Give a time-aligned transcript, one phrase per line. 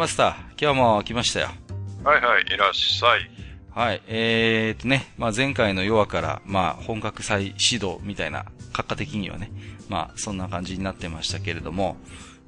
[0.00, 1.48] マスター今日も来ましたよ
[2.02, 3.30] はいはい、いらっしゃい。
[3.70, 4.00] はい。
[4.08, 9.52] えー、っとね、まあ、前回の弱から、まあ、本格再始動みたいな、閣下的にはね、
[9.90, 11.98] まあ、そんな感じになってましたけれども、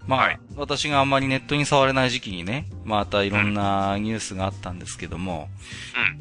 [0.06, 5.50] まあ、はい私があんまりネットに触れない時期にね、またいろんなニュースがあったんですけども、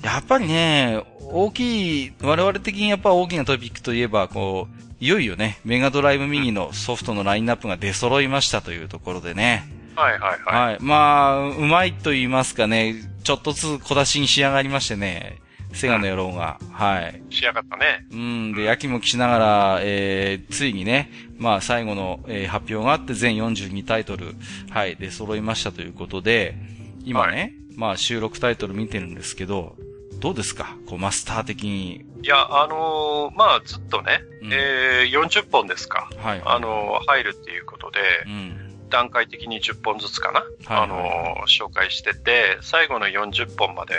[0.04, 10.72] やっぱりね、大きい、我々的にやっぱ大きなトピックといえば、こう、いよいよね、メガドライブミニのソフトのラインナップが出揃いましたというところでね、はいはいはい。
[10.72, 10.78] はい。
[10.82, 15.40] まあ、うまいと言いますかね、ちょっとずつ小出しに仕上がりましてね、
[15.74, 16.60] セガの野郎が。
[16.72, 17.22] はい。
[17.30, 18.06] 仕上がったね。
[18.12, 24.36] うん、で、やきもきしながら、えー、ついにね、まあ、最後の、えー発表があって、全42タイトル、
[24.70, 26.56] はい、で揃いましたということで、
[27.06, 29.76] 今ね、まあ、収録タイトル見てるんですけど、
[30.20, 30.76] どうですか？
[30.88, 32.06] こう、マスター的に。
[32.22, 36.10] いや、あのーまあずっとね、うんえー、40本ですか。
[36.18, 36.42] はい。
[36.46, 38.71] あのー入るっていうことで、うん。
[38.92, 40.42] 段階的に10本ずつかな。
[40.42, 43.96] はいあのー紹介してて、最後の40本まで、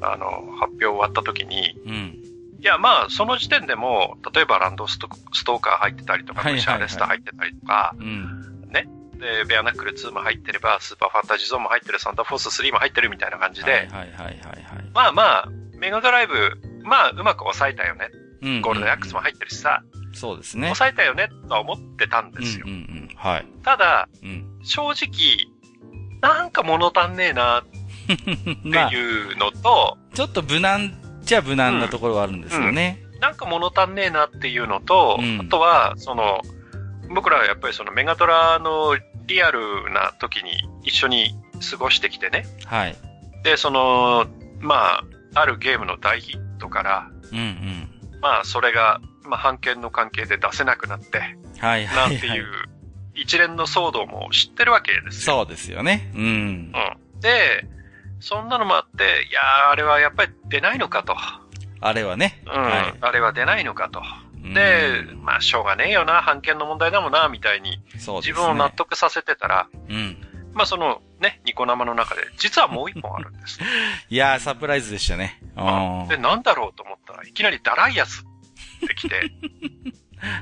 [0.00, 2.20] あのー発表終わった時に、うん。
[2.58, 8.44] いや、まあ、その時点でも、例えばランドストストーカー入ってたりとか、はいはいはい武者アレスター入ってたりとか、うん。
[9.24, 14.40] で、ベアナックル2も入ってれば、スーパーファンタジーゾーンも入ってる、サンダーフォース3も入ってるみたいな感じで、はいはいはいはいはい。
[14.92, 18.10] まあまあ、メガドライブ、まあ、うまく抑えたよね。
[18.42, 19.82] うんゴールデンアックスも入ってるしさ、
[20.14, 20.68] そうですね。
[20.68, 22.64] 抑えたよね、とは思ってたんですよ。
[22.66, 23.16] うんうんうん。
[23.16, 23.46] はい。
[23.62, 24.60] ただ、うん。
[24.62, 25.50] 正直、
[26.20, 33.00] なんか物足んねえな、 ってまあ、いうのと、ちょっと無難っちゃ無難なところはあるんですよね。
[33.20, 36.42] なんか物足んねえなっていうのと、うんあとは、その、
[37.14, 38.96] 僕らはやっぱりそのメガドラの
[39.26, 40.52] リアルな時に
[40.82, 41.34] 一緒に
[41.70, 42.46] 過ごしてきてね。
[42.64, 42.96] はい。
[43.42, 44.26] で、その、
[44.60, 48.20] まあ、あるゲームの大ヒットから、うんうん。
[48.20, 52.08] まあ、それが、まあ、判権の関係で出せなくなって、はいははい、はい。
[52.08, 52.44] ないんていう
[53.14, 55.36] 一連の騒動も知ってるわけですよ。
[55.38, 56.10] そうですよね。
[56.14, 56.22] うん。
[56.22, 57.20] うん。
[57.20, 57.66] で、
[58.20, 61.14] そんなのもあって、いやー、あれはやっぱり出ないのかと。
[61.80, 62.42] あれはね。
[62.46, 62.52] うん。
[62.52, 64.02] はあれは出ないのかと。
[64.42, 64.54] い。
[64.54, 68.32] でう、んまあ、しょうがねえよな、判権の問題だもんな、みたいに、そうですね。
[68.32, 70.16] 自分を納得させてたら、うん。
[70.52, 73.60] まあ、その、ね、ニコ生の中で、実はもう一本あるんです。
[74.10, 75.40] いやー、サプライズでしたね。
[75.56, 76.08] うん。
[76.08, 78.24] で、なんだろうと思ったらいきなりダライアス
[78.84, 79.30] って来て、 はい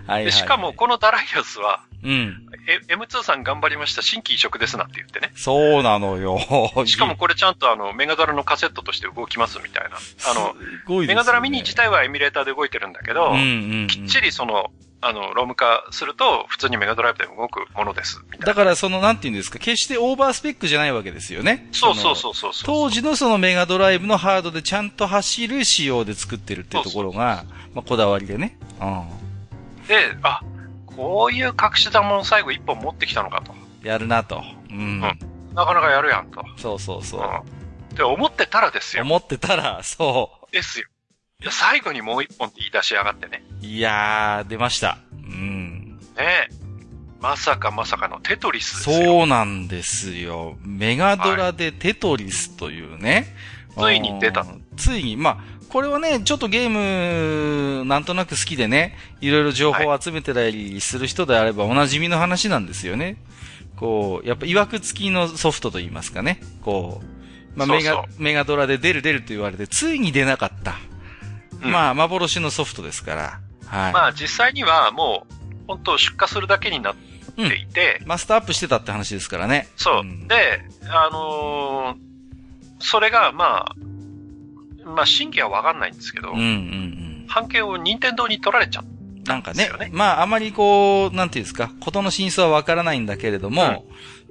[0.07, 0.25] はい。
[0.27, 2.47] で、しかも、このダライアスは、うん。
[2.69, 5.33] え M2 さん頑張りました、新規移植ですなって言ってね。
[5.35, 6.39] そうなのよ。
[6.87, 9.97] しかもこれちゃんとあの、メガドラのカセットとして動きますみたいな。
[10.31, 10.55] あの、
[11.01, 13.87] ねメガドラミニ自体はエミュレーターで動いてるんだけど、うんうんうん。
[13.89, 14.71] きっちりその、
[15.05, 18.25] あの、ロム化すると、普通にメガドライブで動くものです。
[18.39, 21.69] だから、その、なんて言うんですか、決してオーバースペックじゃないわけですよね。
[21.73, 22.17] そうそうう。
[22.17, 22.65] そうそうそう。
[22.65, 27.45] 当時のそのメガドライブのハードでちゃんと走る仕様で作ってるっていうところが、
[27.75, 28.59] まあ、こだわりでね。
[28.81, 30.41] うで、あ、
[30.87, 33.53] こういう隠し玉の最後一本持ってきたのかと。
[33.53, 33.57] ん。
[33.83, 34.43] やるなと。
[34.71, 35.01] うん。
[35.01, 35.15] な
[35.65, 36.45] かなかやるやんと。
[36.57, 37.21] そうそうそう。
[37.91, 37.97] うん。
[37.97, 39.03] で、思ってたらですよ。
[39.03, 40.87] 思ってたら、そですよ。
[41.41, 43.43] で最後にもう一本って言い出しやがってね。
[43.63, 43.67] う。
[43.67, 44.99] いやー、出ました。
[45.13, 45.99] うん。
[46.17, 46.49] ねえ。
[47.21, 49.07] まさかまさかのテトリスですよ。
[49.07, 50.57] そうなんですよ。
[50.61, 53.27] メガドラでテトリスというね。
[53.77, 54.65] ついに出たうん。
[54.77, 55.39] ついに、まあ、
[55.73, 63.17] これはね、ちょっとゲーム、なんとなく好きでね、いろいろ情報を集めてたりする人であればおなじみの話なんですよね。
[63.77, 66.43] こう、やっぱ、曰く付きのソフトと言いますかね。
[66.61, 67.01] こ
[67.57, 70.75] う、まあ、メガ、メガドラで出る出ると言われて、ついに出なかった。
[71.63, 73.41] うんまあ、幻のソフトですから。
[73.67, 73.93] はい。
[73.95, 75.35] まあ実際にはもう、
[75.69, 76.95] 本当出荷するだけになっ
[77.35, 79.69] ていて、マスターアップしてたって話ですからね。
[79.77, 80.05] そう。
[80.05, 80.61] んで、
[80.91, 82.13] あのー
[82.83, 83.75] それがまあ、
[84.85, 87.25] まあ真偽はわかんないんですけど、うんうんうん。
[87.29, 88.85] 判権を任天堂に取られちゃっ
[89.27, 93.87] なんかねまあ、あまりこう、なんていうんですか、ことの真相はわからないんだけれども、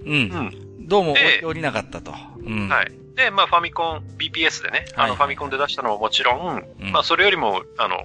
[0.06, 0.40] うん、た。
[0.40, 0.88] うん。
[0.88, 2.14] どうもで降りなかったと。
[2.46, 2.68] うん。
[2.68, 2.92] はい。
[3.16, 7.98] で、まあファミコン、BPS でね、あはいのファミコンで出したのももちろん、うんまあそれよりも、あの、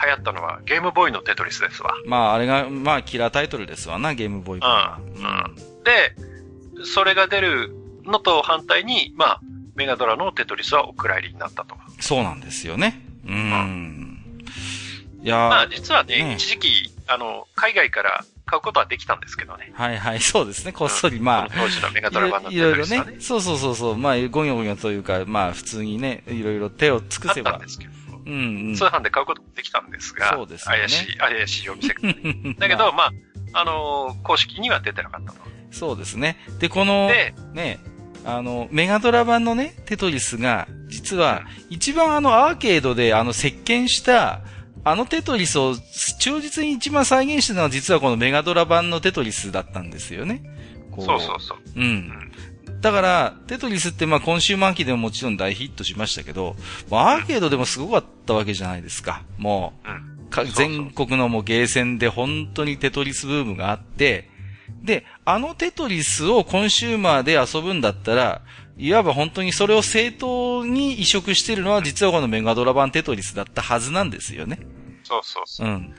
[0.00, 1.92] 流行ったのはゲームボーイのテトリスですわ。
[2.06, 5.24] まあ、あれが、まあ、キラータイトルですわな、ゲームボーイ版うん。
[5.24, 5.56] うん。
[5.82, 7.74] で、それが出る
[8.04, 9.40] のと反対に、まあ、
[9.78, 11.76] メガドラのテトリスはお蔵入りになったと。
[12.00, 13.00] そうなんですよね。
[13.24, 14.42] うん。
[15.22, 19.70] いやまあ実はね、ね一時期、あの、海外から買うことはできたんですけどね。
[19.74, 20.72] はいはい、そうですね。
[20.72, 23.12] こっそり、まあ当時のメガいドラ版のろいろいろテトリスはね。。
[23.12, 23.96] ねそうそうそうそう。
[23.96, 27.72] まあ、ゴニョゴニョというか、まあ、普通にね、いろいろ手を尽くせばあったんで。
[27.72, 27.92] すけど。
[28.26, 28.74] うんうん。
[28.74, 32.00] 通販で買うこともできたんですが、そうですよね怪しい、怪しいお店が。
[32.58, 33.12] だけど、まあ、
[33.52, 35.38] あのー公式には出てなかったと。
[35.70, 36.36] そうですね。
[36.58, 37.78] で、この、で、ね、
[38.28, 44.42] あの、メガドラ版のね、テトリスが、実は、一番あのアーケードであの、席巻した、
[44.84, 45.74] あのテトリスを
[46.18, 50.42] 忠実に一番再現したのは実はこのメガドラ版のテトリスだったんですよね。
[50.90, 51.58] こそうそうそう。
[51.74, 52.12] うん。
[52.82, 56.54] だから、テトリスってまあ今週末期でももちろん大ヒットしましたけど、
[56.90, 59.22] まあアーケードでもすごかったわけじゃないですか。
[59.38, 60.52] もう、うん。
[60.54, 64.28] 全国のもうゲーセンで本当にテトリスブームがあって、
[64.82, 68.42] で、あのテトリスをコンシューマーで遊ぶんだったら、
[68.76, 74.60] いわば本当にそれを正当に移植してるのは実はこのメガドラ版テトリスだったはずなんですよね。
[75.02, 75.70] そうそうそうう。
[75.70, 75.94] ん。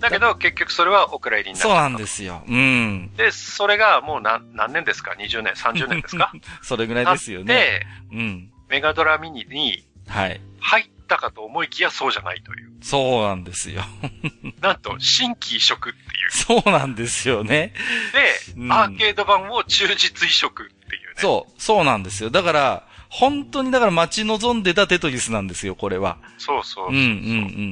[0.00, 1.68] だけど、結局それはお蔵入りになった。
[1.68, 2.42] そうなんですよ。
[2.46, 3.10] うん。
[3.16, 6.32] で、それがもう何、何年ですか ?20 年、30年ですか？
[6.62, 7.54] それぐらいですよね。
[7.54, 8.50] で、うん。
[8.68, 10.40] メガドラミニにはい。
[10.60, 12.70] 入ったかと思いきやそうじゃないという。
[12.80, 13.82] そうなんですよ。
[14.62, 16.30] なんと、新規移植っていう。
[16.30, 17.72] そうなんですよね。
[18.12, 21.14] で、うんアーケード版を忠実移植っていうね。
[21.16, 22.30] そう、そうなんですよ。
[22.30, 26.18] だから、本当にだから待ち望んでたテトリスなんですよ、これは。
[26.36, 27.04] そうそうそううんうんう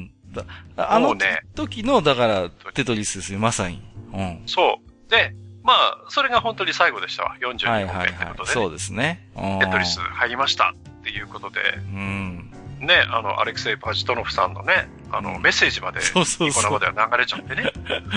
[0.00, 0.11] ん。
[0.33, 0.44] だ
[0.77, 3.83] あのね時の、だから、テトリスですよ、まさに。
[4.12, 4.43] うん。
[4.47, 5.11] そう。
[5.11, 7.37] で、まあ、それが本当に最後でしたわ。
[7.41, 8.12] 42はい本はいはい。
[8.12, 9.29] 目ってことで、ねそうですね。
[9.37, 12.46] うんテトリス入りましたっていうことで、うん。
[12.81, 17.73] ね、あの、アレクセイ・パジトノフさんのね、あの、うんメッセージまで、そうそうそうニコ生では流れちゃってね。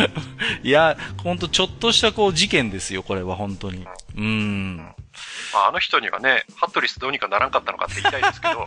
[0.63, 3.87] いや、ほんとちょっとしたこう事件ですよ、これは本当に。
[4.17, 4.77] うん。
[5.53, 8.65] まあ、あの人にはね、ハットリスどうにかならんかったのかって言いたいですけど、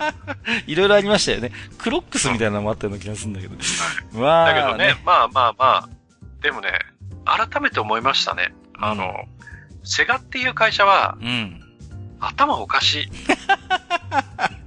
[0.66, 1.52] いろいろありましたよね。
[1.78, 3.56] クロックスみたいなのもあったような気がするんだけど。
[4.18, 5.88] まあ、だけどね、まあまあまあ、
[6.40, 6.78] でもね、
[7.24, 8.54] 改めて思いましたね。
[8.78, 9.26] あの、
[9.84, 11.58] セガっていう会社は、うん。
[12.20, 13.08] 頭おかしい。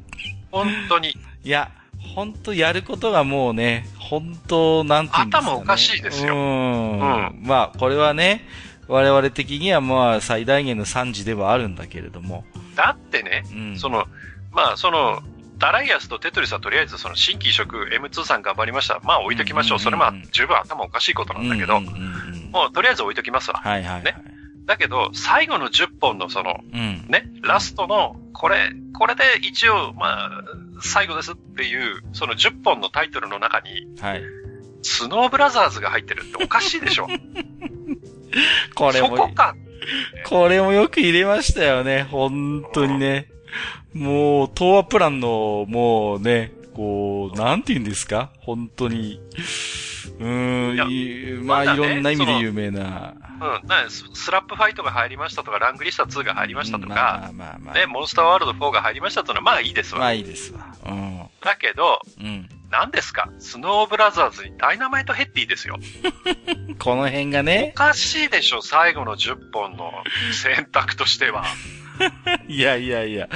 [0.55, 1.17] 本当に。
[1.43, 1.69] いや、
[2.15, 5.51] 本当やることがもうね、本当なんていうんですか、ね。
[5.51, 6.91] 頭おかしいですようん。
[6.93, 8.47] うんまあ、これはね、
[8.87, 12.45] 我々的にはまあ、最大限の惨事ではあるんだけれども。
[12.75, 13.77] だってね、うん。
[13.77, 14.05] その、
[14.51, 15.21] まあ、その、
[15.57, 18.99] ダライアスとテトリスはとりあえずその新規移植 M2 さん頑張りました。
[19.03, 19.77] まあ置いときましょう。
[19.77, 23.61] うんそれまあ十分頭おかしいことなんだけどもうとりあえず置いときますわ。
[23.63, 24.03] はいはいはい。
[24.03, 24.34] ね
[24.65, 27.05] だけど、最後の10本のその、うん。
[27.07, 30.43] ね、ラストの、これ、これで一応、まあ、
[30.81, 34.23] 最後ですっていう、その10本のタイトルの中に、はい。
[34.81, 37.07] スノーブラザーズが入ってるっておかしいでしょ。
[38.75, 39.55] これも、そこか。
[40.25, 42.03] これもよく入れましたよね。
[42.03, 43.27] 本当にね。
[43.93, 48.31] もう、東亜プランの、もうね、こう、なんて言うんですか？
[48.39, 49.21] 本当に。
[50.19, 53.13] うーんい、まあ、ねいろんな意味で有名な。
[53.35, 57.75] うん、なススラップファイトが入りましたとか、ラングリスタ2が入りましたとまか、あまあまあ。
[57.75, 59.99] ね、モンスターワールド4が入りましたというのは、まあいいですわ。
[59.99, 60.73] まあいいですわ。
[60.85, 61.21] うん。
[61.41, 62.49] だけど、うん。
[62.71, 63.29] 何ですか？
[63.39, 65.77] スノーブラザーズにダイナマイトヘッディですよ。
[66.79, 67.73] この辺がおね。
[67.75, 69.91] かしいでしょ、最後の10本の
[70.33, 71.43] 選択としては。
[72.47, 73.29] いやいやいや。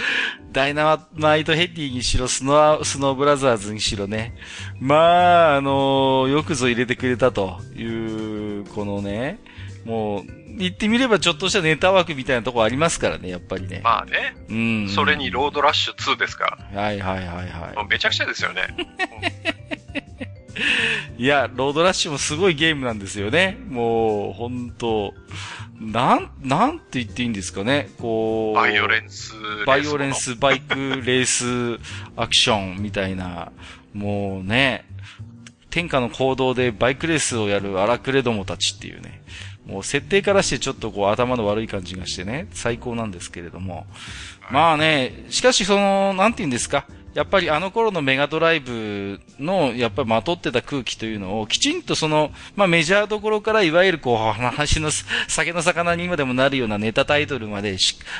[0.51, 4.35] ダイナマイトヘッディにしろ、スノー、スノーブラザーズにしろね。
[4.79, 9.39] まあ、あのよくぞ入れてくれたという、このね、
[9.85, 10.23] もう、
[10.57, 13.81] 言ってみればちょっとしたネタ枠みたいなとこありますからね、やっぱりね。
[13.83, 14.89] まあね、うん。
[14.89, 17.73] それにロードラッシュ2ですかはいはいはいはら。
[17.75, 18.67] もうめちゃくちゃですよね。
[21.17, 21.23] い。
[21.23, 23.57] いや、ロードラッシュもすごいゲームなんですよね。
[23.69, 25.13] もう、本当
[25.79, 27.89] なん、なんて言っていいんですかね。
[27.99, 28.55] こう。
[28.55, 29.33] バイオレンス。
[29.65, 31.79] バイオレンスバイクレース
[32.17, 33.51] アクションみたいな、
[33.93, 34.85] もうね、
[35.69, 39.21] 天下の公道でバイクレースをやる荒くれどもたちっていうね、
[39.65, 43.85] もう設定からしてちょっとこう頭の悪い感じがしてね、最高なんですけれども。
[44.51, 46.85] まあね、しかしその、なんて言うんですか、
[47.19, 54.89] やっぱりあの頃のメガドライブの、やっぱりまとってた空気というのを、きちんとその、まあメジャーどころからいわゆるこう、話の
[55.27, 57.75] 酒の魚に今でもなるようなネタタイトルまで、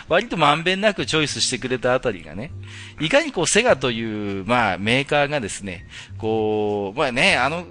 [0.10, 2.52] 割とまんべんなくチョイスしてくれたあたりがね、
[3.00, 5.88] いかにこう、セガという、まあメーカーがですね、
[6.18, 7.68] こう、まあね、あの、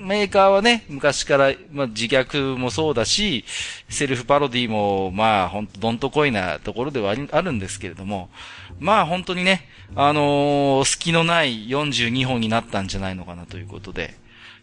[0.00, 3.44] メーカーはね、昔から、まあ、自虐もそうだし、
[3.88, 8.30] セルフパロディも、まあ、ほんと、どんとこいなところではあるんですけれども、
[8.78, 14.14] まあ、本当にね、あのー隙のない42本になったんじゃないのかなということで。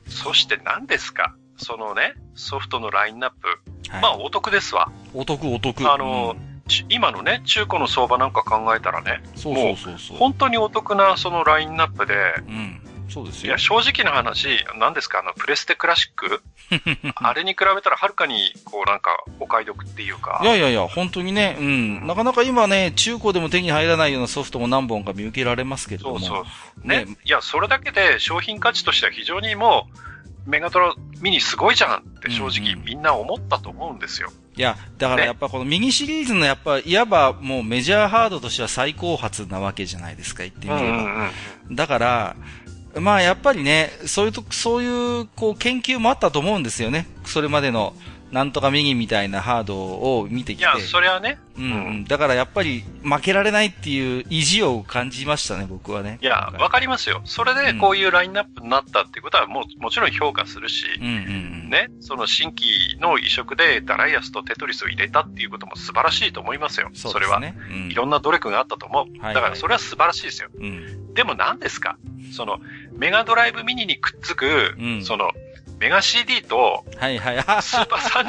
[0.08, 1.36] そして何ですか？
[1.58, 3.48] そのね、ソフトのラインナップ。
[3.92, 4.90] はい、まあ、お得ですわ。
[5.14, 5.82] お得お得。
[5.92, 10.18] あのーち今のね、中古の相場なんか考えたらね、うんそうそうそうそう。
[10.18, 12.14] 本当にお得なそのラインナップで、
[12.48, 12.82] うん。
[13.10, 13.48] そうですよ。
[13.48, 14.48] いや、正直な話、
[14.80, 16.42] 何ですか、あの、プレステクラシック？
[17.16, 20.40] あれに比べたらはるかに、こうなんか、お買い得っていうか。
[20.44, 22.08] いやいやいや、本当にね、うん。
[22.08, 26.20] なかなか今ね、中古でも手に入らないようなソフトも何本か見受けられますけれども。
[26.20, 26.46] そうそ
[26.84, 27.06] うね。
[27.06, 30.08] ねいや、それだけで商品価値としては非常にもう、
[30.48, 34.32] メガトラミニすごいじゃんって正直みんな思ったと思うんですよ。
[34.56, 41.32] いや、だからやっぱこのミニシリーズのやっぱ、いわばもうメジャーハードとしては最高発なわけじゃないですか、言ってみれば。
[41.70, 42.36] だから、
[43.00, 47.08] まあやっぱりね、そういうと、そういう、こう研究もあったと思うんですよね。
[47.26, 47.94] それまでの
[48.32, 50.64] なんとか右みたいなハードを見てきて。
[50.64, 51.40] いや、それはね。
[51.58, 52.06] うん、うん。
[52.06, 56.20] だからやっぱり負けられないっていう意地を感じましたね、僕はね。
[56.22, 57.22] いや、わかりますよ。
[57.24, 66.90] それでこういうラインナップになったっていうことはもう、もちろん評価するし、うんうん、ね、その新規の移植でダライアスとテトリスを入れたっていうことも素晴らしいと思いますよ。
[66.94, 67.90] そ、ね、れは、うん。
[67.90, 69.12] いろんな努力があったと思う。
[69.12, 70.50] はいはい、だからそれは素晴らしいですよ。
[70.54, 71.98] うん、でも何ですか？
[72.34, 72.60] その、
[72.92, 75.32] メガドライブミニにくっつく、うん、その、
[75.80, 77.38] メガ CD と、はいはい。
[77.62, 78.26] スーパー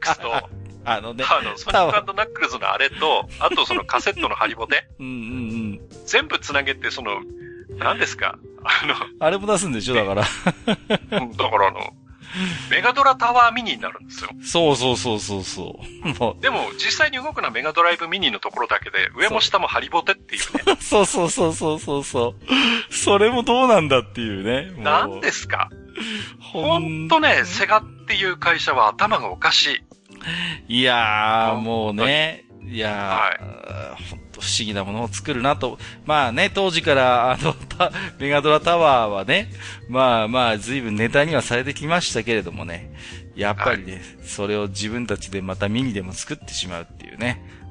[0.00, 0.48] 32X と、
[0.84, 4.86] あのね、あの、ソニックナックルズのあれと、あとそのカセットのハリボテ。
[4.98, 5.16] うんうんう
[5.74, 5.80] ん。
[6.06, 7.20] 全部つなげて、その、
[7.78, 8.38] 何ですか？
[8.64, 9.94] あの、あれも出すんでしょ？
[9.94, 10.22] だから。
[11.20, 11.80] うん、だからあの、
[12.70, 14.30] メガドラタワーミニになるんですよ。
[14.44, 15.78] そうそうそうそうそ
[16.38, 16.42] う。
[16.42, 20.76] でも、実際に動くのはメガドライブミニのところだけで、上も下もハリボテっていうね。
[20.80, 22.34] そうそうそうそうそうそ
[22.90, 22.94] う。
[22.94, 24.72] それもどうなんだっていうね。
[24.78, 25.70] 何ですか？
[26.40, 29.82] ほんとね、セガっていう会社は頭がおかし
[30.68, 30.78] い。
[30.80, 35.78] いやー、もうね、いやー、はい、ほんと不思議なものを作るなと。
[36.04, 37.54] まあね、当時から、あの、
[38.18, 39.50] メガドラタワーはね、
[39.88, 42.92] まあまあ、随分ネタにはされてきましたけれどもね、
[43.34, 47.61] やっぱりね、はい、それを自分たちでまたミニでも作ってしまうっていうね。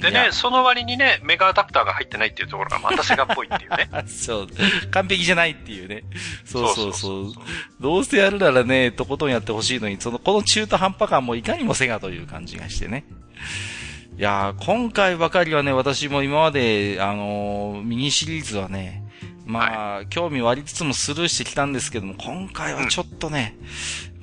[0.00, 3.88] でね、その割にね、メガアダプターが入ってないっていうところがまたセガっぽいっていうね。
[4.06, 4.48] そう。
[4.90, 6.02] 完璧じゃないっていうね。
[6.44, 7.32] そうそうそう
[7.80, 13.04] どうせやるならね、とことんやってほしいのに、その、この中途半端感もいかにもセガという感じがしてね。
[14.18, 19.04] いやー、今回ばかりはね、私も今まで、あのー、ミニシリーズはね、
[19.46, 23.56] まあ、はい、興味はありつつもスルーしてきたんですけども、今回はちょっとね、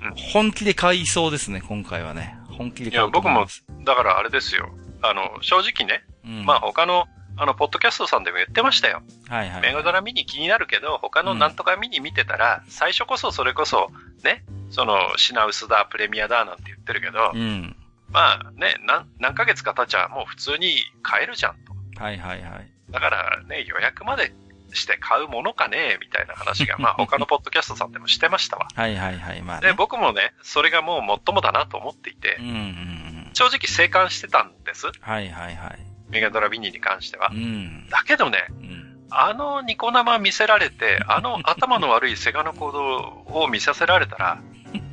[0.04, 2.38] うん、本気で買いそうですね、今回はね。
[2.50, 3.08] 本気で買いそう。
[3.08, 3.48] いや、僕も、
[3.86, 4.70] だからあれですよ。
[5.02, 7.06] あの、正直ね、うん、まあ他の、
[7.38, 9.02] あの、ポッドキャストさんでも言ってましたよ。
[9.30, 9.62] はいはい。
[9.62, 13.90] メガドラミニ気になるけど、他のなんとかミニ見てたら、うん、最初こそそれこそ、
[14.24, 17.76] ね、その、品薄だ、プレミアだ、なんて言ってるけど、うん、
[18.12, 21.56] まあね、何、何ヶ月か経っちゃもう普通に買えるじゃん
[21.96, 22.04] と。
[22.04, 22.72] はいはいはい。
[22.90, 24.34] だからね、予約まで
[24.74, 28.68] して買うものかねみたいな話が、 まあ他のポッドキャストさんでもしてましたわ。
[28.74, 29.42] はいはいはい。
[29.42, 32.99] まあ、ね、で、僕もね、それがもう最もだなと思っていて、うんうんうん
[33.40, 34.88] 正直生還してたんです。
[35.00, 35.80] はいはいはい。
[36.10, 37.30] メガドラビニに関しては。
[37.32, 44.42] うん、だけどね、うん、あのニコ生見せられて、あの頭の悪いセガの行動を見させられたら、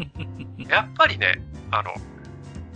[0.68, 1.40] やっぱりね、
[1.72, 1.92] あの、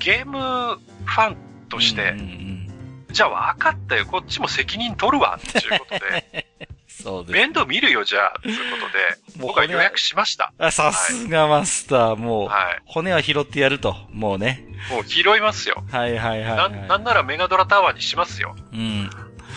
[0.00, 1.36] ゲームファン
[1.68, 6.46] として、うんうんうん、じゃあ分かったよ、こっちも責任取るわ、っていうことで、
[7.02, 7.32] そうです。
[7.32, 10.52] 面倒見るよ、じゃあ、ということで、 僕は予約しました。
[10.58, 14.66] あさすがマスター、もう、はい、骨は拾ってやると、もうね。
[14.90, 15.82] もう拾いますよ。
[15.90, 16.86] はいはいはい、はい、な。
[16.86, 18.56] なんならメガドラタワーにしますよ。
[18.72, 19.10] うん。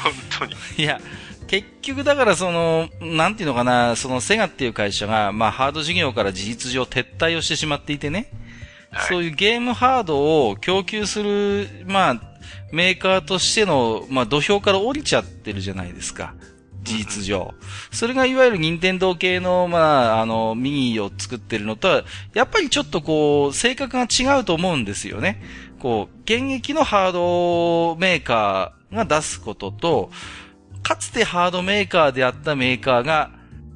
[0.04, 0.56] 本当に。
[0.78, 1.00] いや、
[1.48, 8.32] 結局だからその、なんていうのかな、そのセガっていう会社が、まあハード事業から事実上撤退をしてしまっていてね。
[8.92, 12.22] はい、そういうゲームハードを供給する、まあ、
[12.72, 16.34] メーカーとしての、まあ土俵から降りちゃってるじゃないですか。
[16.84, 17.54] 事実上。
[17.92, 25.42] それがいわゆる任天堂系の、まあ、あの、ミニを作ってるのとは、やっぱりちょっとこう、性格が違うと思うんですよね。
[25.80, 30.12] こう、現役のハードメーカーが出すことと、
[30.84, 33.32] かつてハードメーカーであったメーカーが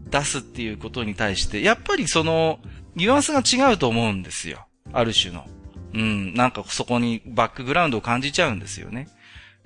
[0.10, 2.60] 出すっていうことに対して、やっぱりその、
[2.96, 4.68] ニュアンスが違うと思うんですよ。
[4.92, 5.46] ある種の。
[5.94, 9.08] うん、なんかそこにバックグラウンドを感じちゃうんですよね。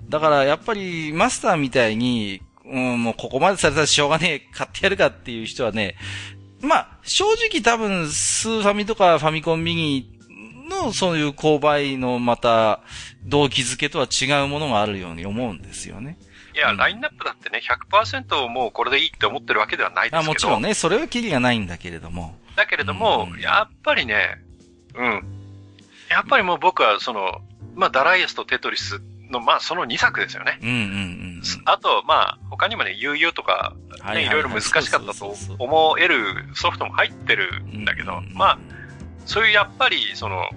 [0.08, 5.96] だからやっぱりマスターみたいに、うん、もうここまでされたらしょうがねえ、買ってやるかっていう人はね、
[6.60, 10.18] まあ、正直多分、スーファミとかファミコンミニ
[10.68, 12.80] のそういう購買のまた、
[13.24, 16.18] 動機づけとは違うものがあるように思うんですよね。
[16.54, 20.18] いや、うん、ラインナップだってね、100%もうこれでいいって思ってるわけではないですけど。
[20.20, 22.38] あもちろんね、それはキリがないんだけれども。
[22.56, 24.38] だけれども、うん、やっぱりね、
[24.94, 25.22] うん。
[26.10, 27.40] やっぱりもう僕はその、
[27.74, 29.00] まあ、ダライアスとテトリス
[29.32, 30.58] の、まあ、その2作ですよね。
[30.62, 33.74] うんうんうん、あと、まあ、他にもね、悠々とか、
[34.14, 36.16] ね、いろいろ難しかったと思える
[36.54, 38.58] ソフトも入ってるんだけど、まあ、
[39.26, 40.48] そういうやっぱり、その、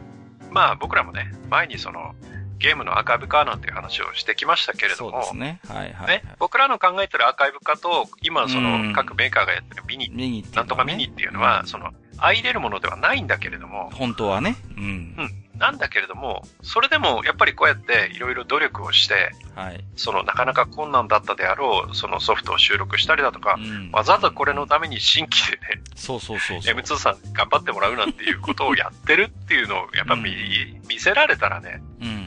[0.51, 2.13] まあ僕らもね、前にその、
[2.57, 5.59] ゲームのアーカイブ化なんていう話をしてきましたけれども、ね。
[5.67, 6.23] はいはい、はい、ね。
[6.39, 13.89] 僕らの考えてるアーカイブ化と、今その各メーカーがやってるミニ、ミニね、なんとかミニっていうのは、その、相入れるものではないんだけれども。
[13.93, 14.55] 本当はね。
[14.77, 14.83] うん。
[14.83, 15.44] うん。
[15.57, 32.25] なんだけれども、それでもやっぱりこうやっていろいろ努力をして、はい、そのなかなか困難だったであろう、そのソフトを収録したりだとか、うん、わざわざこれのために新規でね、そうそうそう M2 さん頑張ってもらうなんていうことをやってるっていうのをやっぱ見うん、見せられたらね、うん、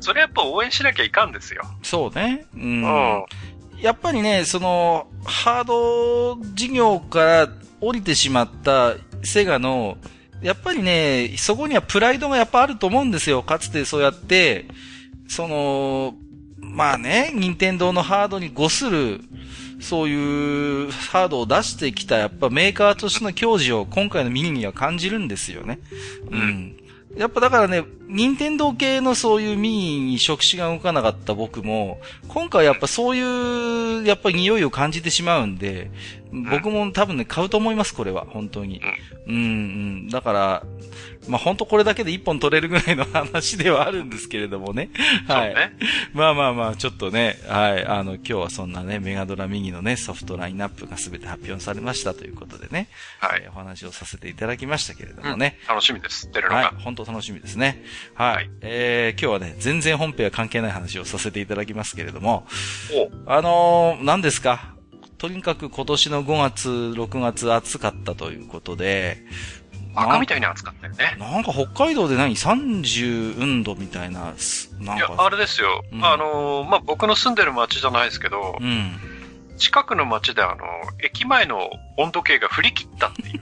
[0.00, 1.62] それやっぱ応援しなきゃいかんですよ。
[1.82, 2.44] そうね。
[2.54, 2.82] うん。
[2.82, 2.86] う
[3.18, 3.24] ん、
[3.80, 7.48] やっぱりね、その、ハード事業から
[7.80, 9.96] 降りてしまったセガの
[10.44, 13.42] やっぱりね、そこにはプライドがやっぱあると思うんですよ。
[13.42, 14.66] かつてそうやって、
[15.26, 16.16] その、
[16.60, 19.22] まあね、任天堂のハードに誤する、
[19.80, 25.78] そういうハードを出してきた、やっぱメーカーとしての矜持を今回のミニには感じるんですよね。
[26.30, 26.76] うん。
[27.16, 35.90] やっぱだからね、任天堂系のそういうミニに触手が動かなかった僕も、今回やっぱそういう、やっぱり匂いを感じてしまうんで、
[36.50, 38.80] 僕も多分ね、買うと思います、これは、本当に。
[39.26, 40.08] うん、うん。
[40.08, 40.62] だから、
[41.28, 44.90] まあ、本当これだけで一本取れるぐらいの話ではあるんですけれどもね。
[45.26, 45.54] はい。
[45.54, 45.72] ね、
[46.12, 47.86] まあまあまあ、ちょっとね、はい。
[47.86, 52.88] あの、今日はそんなね、メガドラミニのね、ソフトラインナップが全て発表されましたということでね。
[53.20, 53.46] はい。
[53.48, 55.58] お話をさせていただきましたけれどもね。
[55.68, 56.30] うん、楽しみです。
[56.32, 56.60] 出るのが。
[56.62, 56.82] はい。
[56.82, 57.82] 本当楽しみですね。
[58.14, 58.34] はい。
[58.34, 62.46] はい、えー、今日はね、全然本編は関係ない話をさせていただきますけれども。
[63.26, 64.74] あのー、何ですか？
[65.18, 69.18] とにかく今年の5月、6月暑かったということで、
[69.94, 71.16] 赤みたいに暑かったよね。
[71.18, 74.34] なんか北海道で何 ?30 運度みたいな、
[74.80, 74.96] なんか。
[74.96, 75.82] いや、あれですよ。
[75.92, 78.96] うん、あのー、まあ、僕の住んでる町じゃないですけど、うん、
[79.56, 80.64] 近くの町であの、
[81.02, 83.40] 駅前の温度計が振り切ったっていう。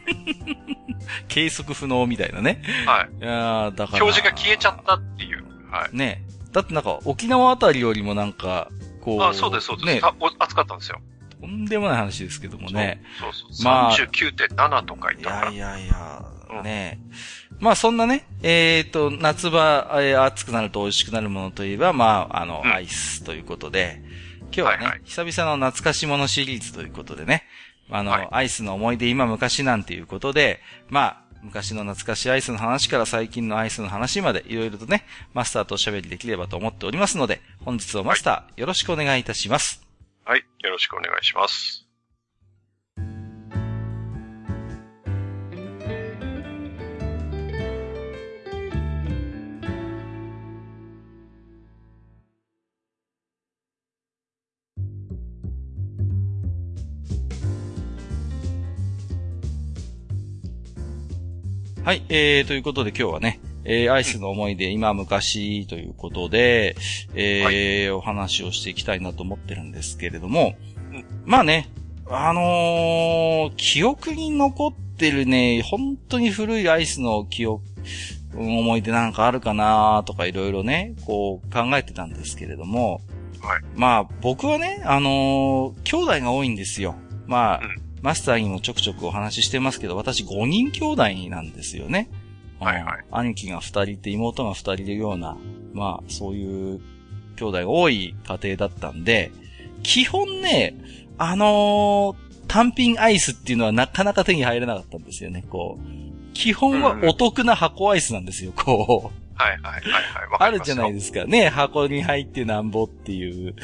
[1.29, 2.63] 計測不能みたいなね。
[2.87, 3.25] はい。
[3.25, 4.05] いやだから。
[4.05, 5.45] 表示が消えちゃったっていう。
[5.71, 5.97] はい。
[5.97, 8.69] ねだってなんか沖縄あたりよりもなんか、
[9.01, 9.23] こう。
[9.23, 9.87] あ、そうです、そうです。
[9.87, 10.01] ね、
[10.39, 11.01] 暑かったんですよ。
[11.41, 13.03] とんでもない話ですけどもね。
[13.19, 13.65] そうそうそう。
[13.65, 15.51] まあ、39.7とか言ったから。
[15.51, 17.01] いやいやいや、ね、
[17.51, 24.03] うん、まあそんなね、えっ、ー、と、夏場、えー、暑くなると美味しくなるものといえば、まあ、あの、うん、アイスということで、
[24.43, 27.45] 今日はね、はいはい、久々の懐かしものシリーズということでね、
[27.91, 39.83] あの、はい、アイスの思い出今昔なんていうことで、まあ、昔の懐かしいアイスの話から最近のアイスの話までいろいろとね、マスターとおしゃべりできればと思っておりますので、本日はマスター、はい、よろしくお願いいたします。
[40.25, 41.82] はい、よろしくお願いします。
[61.85, 66.77] はい、えー、ということで今日はね、えー、アイスの思い出、今昔ということで、
[67.17, 70.55] えー、はい、お話をしていきたいなと思ってるんですけれども、
[70.93, 71.69] うん、まあね、
[72.09, 77.65] あのー、記憶に残ってるね、本当に古いアイスの記憶、
[78.37, 83.01] 思い出なんかあるかなとかいろいろね、こう考えてたんですけれども、
[83.41, 86.95] はい、まあ僕はね、あのー、兄弟が多いんですよ。
[87.27, 92.11] まあ、うん、マスターにもちょくちょくお話ししてますけど、私5人兄弟なんですよね。
[92.61, 93.05] はいはい。
[93.11, 95.37] 兄貴が二人って妹が二人いるような、
[95.73, 96.81] まあ、そういう
[97.37, 99.33] 兄弟が多い家庭だったんで、
[99.83, 100.75] 基本ね、
[101.19, 106.35] あのー、単品アイスっていうのはなかなか手に入れなかったんですよね、こう。
[106.35, 109.23] 基本はお得な箱アイスなんですよ、こう。
[109.35, 109.83] はいはいはいはい。
[110.39, 111.25] あるじゃないですか。
[111.25, 113.55] ね、箱に入ってなんぼっていう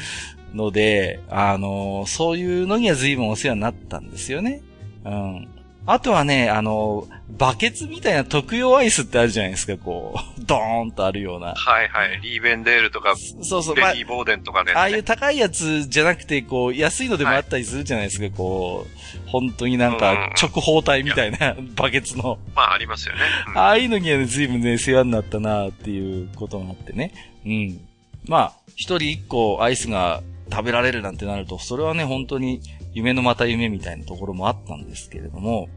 [0.53, 4.61] ので、あのー、そういうのには随分お世話になったんですよね。
[5.05, 5.47] うん。
[5.85, 11.53] あとはね、あの、バケツみたいな特用アイスってあるじゃないですか、こう、 ドーンとあるような。
[11.55, 12.19] はいはい。
[12.21, 14.79] リーベンデールとか、そうそう、ベリーボーデンとかね、あ。
[14.79, 22.37] ああいう高いやつじゃなくて、こう、安いのでもあったりするじゃないですか、はい、こう、本当になんか、直方体みたいな、バケツの。
[22.55, 23.21] まあ、ありますよね。
[23.47, 27.13] うん、ああいうのにはね、随分ね、世話になったなっていうことがあってね。
[27.45, 27.79] うん。
[28.25, 32.61] まあ、一人一個アイスが食べられるなんてなると、それはね、本当に
[32.93, 35.69] 夢のまた夢みたいなところもあったんですけれども、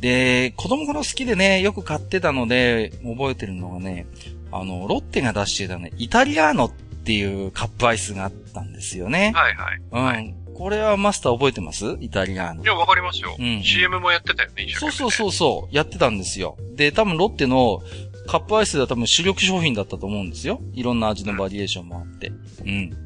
[0.00, 4.06] で、子供頃好きでね、よく買ってたので、覚えてるのがね、
[4.52, 6.70] あの、ロッテが出してたね、イタリアーノっ
[7.04, 9.32] ていうカップアイスがあったんですよね。
[9.34, 9.80] はいはい。
[9.90, 10.04] うん。
[10.04, 11.96] はいこれはマスター覚えてます？
[12.00, 12.62] イタリアーノ。
[12.62, 13.34] いや、わかりますよ。
[13.36, 13.60] うん。
[13.64, 15.74] CM もやってたよね、そうそうそうそう。
[15.74, 16.56] やってたんですよ。
[16.76, 17.82] で、多分ロッテの
[18.28, 20.60] カップアイスでは多分主力商品だったと思うんですよ。
[20.72, 22.28] いろんな味のバリエーションもあって。
[22.64, 23.03] うん。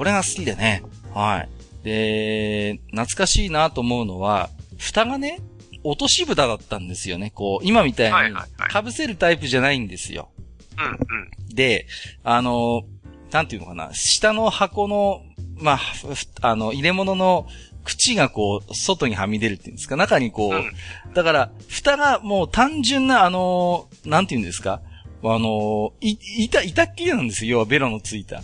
[0.00, 0.82] これが好きでね。
[1.12, 1.48] はい。
[1.84, 5.40] で、懐かしいなと思うのは、蓋がね、
[5.84, 7.30] 落とし蓋だったんですよね。
[7.34, 10.30] こう、今みたいに、被せるタイプじゃないんですよ。
[10.78, 11.54] うんうん。
[11.54, 11.86] で、
[12.24, 12.84] あの、
[13.30, 15.20] なんていうのかな、下の箱の、
[15.58, 15.80] まあ、
[16.48, 17.46] あの、入れ物の
[17.84, 20.72] 口がこう、外にはみ出るっていうんですか、中にこう、うん、
[21.12, 24.80] だから、蓋がもう単純な、あの、なんていうんですか、
[25.22, 27.52] あの、い、板、板っきりなんですよ。
[27.52, 28.42] 要はベロのついた。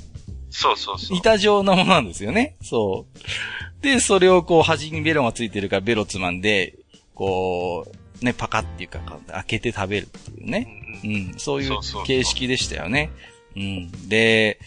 [0.57, 1.19] そうそうそう。
[1.19, 2.57] 板状のものなんですよね。
[2.63, 3.83] そう。
[3.83, 6.79] で、それをこう、端にベロがついてるからベロつまんで、
[7.15, 7.87] こ
[8.23, 10.83] う、ね、パカっていうか、開けて食べるっていうね。
[11.05, 13.11] うん、うん、そういう形式でしたよね。
[13.55, 14.09] うん。
[14.09, 14.59] で、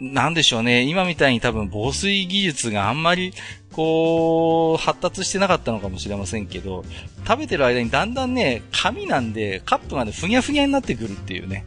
[0.00, 0.82] なんでしょうね。
[0.82, 3.32] 今みたいに多分防水技術があんまり、
[3.70, 6.84] こう、発達してなかったのかもしれませんけど、
[7.24, 11.66] 食べてる間にだんだんね、紙なんで、カップがね、ふにゃふにゃになってくるっていうね。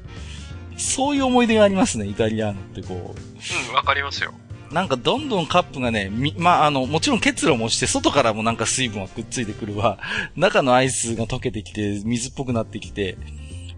[0.79, 3.69] そういう思い出がありますね、イタリアーノってこう。
[3.69, 4.33] うん、わかりますよ。
[4.71, 9.97] なんかどんどんカップがね、み、まあ、あの、もちろん結露もして、外からもなんか水分がくっついてくるわ。
[10.35, 13.17] 中のアイスが溶けてきて、水っぽくなってきて、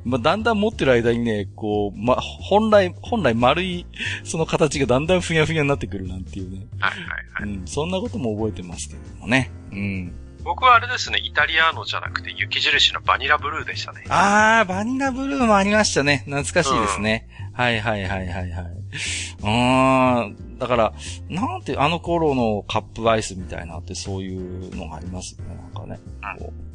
[0.04, 3.86] まあ、だんだん持ってる間にね、こう、ま、本来、本来丸い、
[4.24, 6.66] その形がだんだんふにゃふにゃになってくるなんていうね。
[6.80, 7.58] はいはいはい。
[7.60, 9.50] うん、そんなことも覚えてますけどもね。
[9.72, 10.14] うん。
[10.44, 14.04] 僕はあれですね、イタリアーノじゃなくて雪印のバニラブルーでしたね。
[14.10, 16.24] あー、バニラブルーもありましたね。
[16.26, 17.28] 懐かしいですね。
[17.50, 18.66] うん、はいはいはいはいはい。
[19.42, 20.58] うーん。
[20.58, 20.94] だから、
[21.30, 26.00] なんて、あの頃のカップアイスみたいなってそういうのがありますよね、なんかね。
[26.40, 26.72] うん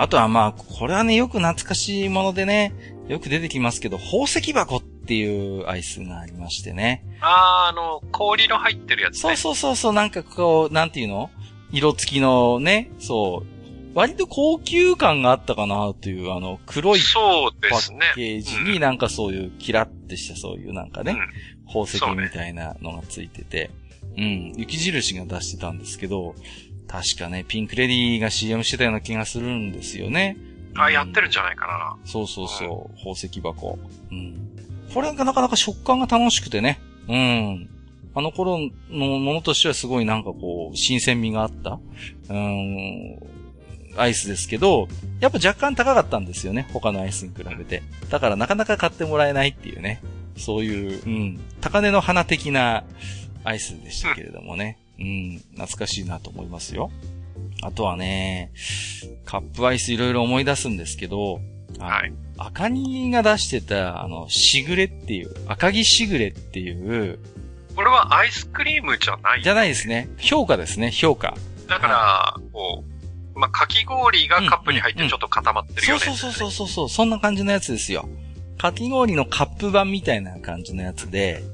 [0.00, 2.72] あとはまあ、これはね、よく懐かしいものでね、
[3.08, 7.04] よく出てきますけど、宝石箱っていうアイスがありましてね。
[7.20, 11.30] ああ、あの、氷の入ってるやつ、ね、そうそうそうそう、なんかこう、なんていうの？
[11.72, 13.58] 色付きのね、そう。
[13.94, 23.70] 割と高級感があったかなという、あの、黒いパッケージになんかそういうキラッてしたそういうなんかね、うん、宝石みたいなのがついてて、
[24.16, 26.34] うね、うん、雪印が出してたんですけど、
[26.86, 30.36] 確かね、ピンクレディーが CM してたような気がするんですよね。
[30.76, 31.96] あ、うん、やってるんじゃないかな。
[32.04, 33.78] そうそうそう、うん、宝石箱。
[34.10, 34.48] うん。
[34.94, 36.80] これがなかなか食感が楽しくてね。
[37.08, 37.68] うん。
[38.18, 38.58] あの頃
[38.90, 41.78] のものとしてはすごいなんかこう、新鮮味があった、
[42.28, 43.16] うん、
[43.96, 44.88] アイスですけど、
[45.20, 46.68] やっぱ若干高かったんですよね。
[46.72, 47.84] 他のアイスに比べて。
[48.10, 50.02] だからなかなか買ってもらえないっていうね。
[50.36, 52.82] そういう、うん、高値の花的な
[53.44, 54.78] アイスでしたけれどもね。
[54.98, 56.90] うん、懐かしいなと思いますよ。
[57.62, 58.50] あとはね、
[59.26, 61.40] カップアイスいろいろ思い出すんですけど、
[61.78, 62.12] はい。
[62.36, 67.20] 赤木が出してた、あの、しぐれっていう、赤木しぐれっていう、
[67.78, 70.08] これはアイスクリームじゃない、じゃないですね。
[70.18, 71.36] 評価ですね、評価。
[71.68, 72.84] だから、はい、こ
[73.36, 78.08] う、まあ、かき氷がカップに入ってちょっと固まってるよね、うんうん、そうそうそうそう、そんな感じのやつですよ。
[78.60, 81.44] かき氷のカップ版みたいな感じのやつで。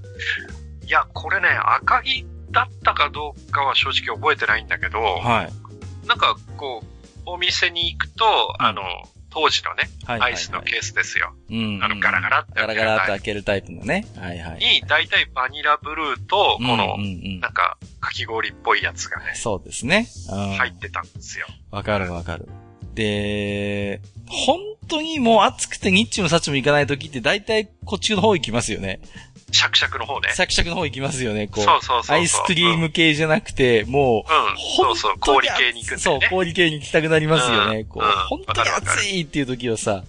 [0.86, 6.08] いや、これね、赤木だったかどうかは正直覚えてないんだけど、はい。
[6.08, 8.24] なんか、こう、お店に行くと、
[8.62, 8.82] あの、
[9.34, 11.34] 当時のね、はいはいはい、アイスのケースですよ。
[11.50, 14.06] うん、うん、あの、ガラガラってガラガラって開けるタイプのね。
[14.16, 14.58] はいはい。
[14.60, 19.32] に、大体バニラブルーと、この、うんうんうん、なんか、かき氷っぽいやつがね。
[19.34, 20.06] そうですね。
[20.56, 21.46] 入ってたんですよ。
[21.72, 22.48] わかるわかる。
[22.94, 29.00] で、本当にもう暑くてニッチもサッチも行かない時って大体こっちの方行きますよね。
[29.54, 30.32] シャクシャクの方ね。
[30.34, 31.64] シャクシャクの方行きますよね、こう。
[31.64, 36.20] そうそうそうアイスクリーム系じゃなくて、もう、うん、そうそう、氷系に行くんだよね。
[36.22, 38.28] そう、氷系に行きたくなりますよね、こう。
[38.28, 40.02] 本当に暑いっていう時はさ。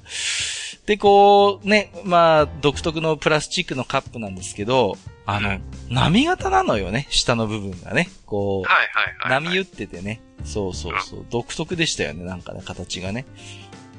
[0.87, 8.09] で、こう、ね、まあ、独特のプラスチックのカップなんですけど、あの、波型なのよね、下の部分がね。
[8.25, 10.21] こう、はいはいはい、波打っててね。
[10.43, 13.25] そうそうそう、独特でしたよね、なんかね、形がね。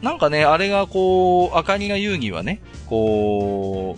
[0.02, 3.96] なんかね、あれがこう、赤荷が言うにはね、こ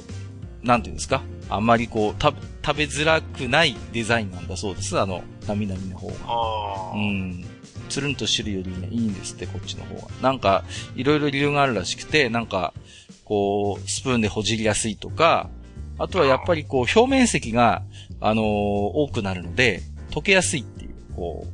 [0.62, 1.22] う、なんていうんですか？
[1.48, 2.34] あんまりこう、食
[2.76, 4.98] べづらくないデザインなんだそうです。
[4.98, 6.94] あの、なみなみの方が。
[6.94, 7.44] うん。
[7.88, 10.08] つるんと汁よりね、いいんですって、こっちの方が。
[10.20, 12.74] なんか、いろいろ理由があるらしくて、なんか、
[13.24, 15.48] こう、スプーンでほじりやすいとか、
[15.98, 17.82] あとはやっぱりこう、表面積が、
[18.20, 21.46] あのー、多くなるので、溶けやすいっていう、こ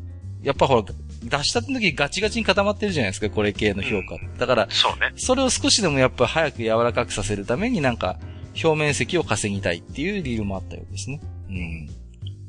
[0.42, 0.82] う、やっぱほら、
[1.22, 4.16] 出した時ガチガチに固まってるじゃないですか、これ系の評価。
[4.16, 5.12] うん、だから、そうね。
[5.16, 8.18] それを少しでもやっぱ早く柔らかくさせるためになんか、
[8.62, 11.20] 表面積を稼ぎたいっていう理由もあったようですね。
[11.48, 11.86] うん。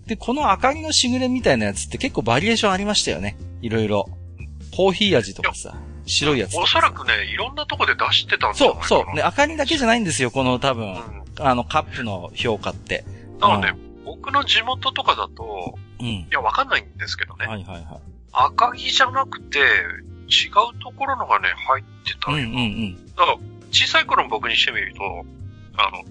[0.05, 3.37] で、この赤木のしぐれみたいなやつって結構バリエーションありましたよね。
[3.61, 4.07] いろいろ。
[4.75, 9.15] コーヒー味とかさ、白いやつおそらくね、いろんなとこで出してたんじゃないかなそう、そう。
[9.15, 13.05] ね、赤木だけじゃないんですよ、この多分、うん、あの、カップの評価って。
[13.39, 16.05] だからね、うん、僕の地元とかだと、うん。
[16.05, 17.47] いや、わかんないんですけどね。
[17.47, 17.85] はいはいはい。
[18.33, 22.37] 赤木じゃなくて、違うところのがね、入ってたよ。
[22.37, 23.05] うんうんうん。
[23.15, 23.37] だから、
[23.71, 25.25] 小さい頃の僕にしてみると、
[25.77, 26.03] あの、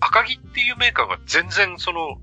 [0.00, 2.18] 赤木っていうメーカーが全然その、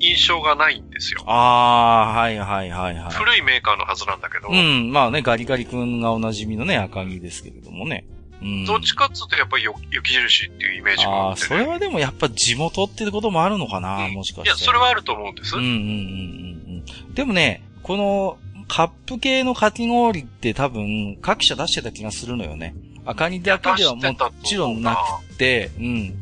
[0.00, 1.22] 印象がないんですよ。
[1.26, 3.12] ああ、はいはいはいはい。
[3.12, 4.48] 古いメーカーのはずなんだけど。
[4.48, 8.06] うん、まあね、ガリガリ君がおなじみのね、赤木ですけれどもね。
[8.42, 14.48] うん、どっちかっつうとやっぱり雪印っていうイメージがあって、ね、ああ、それはでもやっぱ地元っていうこともあるのかな、うん、もしかして。
[14.48, 15.56] いや、それはあると思うんです。
[15.56, 17.14] うんうんうんうん。
[17.14, 18.36] でもね、この
[18.68, 22.74] カップ系のかき氷って多分各社出してた気がするのよね。
[23.04, 24.02] 赤荷だけではも
[24.42, 24.96] ちろんな
[25.28, 26.14] くて、うん。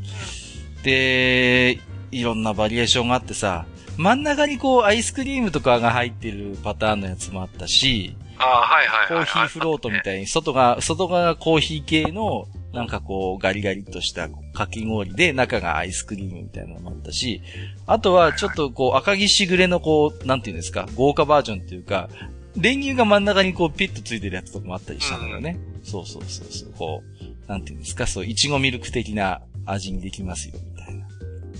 [0.83, 1.79] で、
[2.11, 3.65] いろんなバリエーションがあってさ、
[3.97, 17.41] 真ん中にこうアイスクリームとかが入ってるパターンのやつもあったし、あはいはいコーヒーフロートみたいに、外が、外側がコーヒー系の、なんかこう、ガリガリとしたかき氷で、中がアイスクリームみたいなのもあったし、
[17.85, 22.09] あとはちょっとこう、赤木しぐれのこう、なんていうんですか、豪華バージョンっていうか、
[22.55, 25.59] 練乳が真ん中にこう、ピッとついてるやつとかもあったりしたんだよね。
[25.79, 26.73] うん、そうそうそうそう。
[26.77, 31.07] こう、なんていうんですか、そう、いちごミルク的な味にできますよ、みたいな。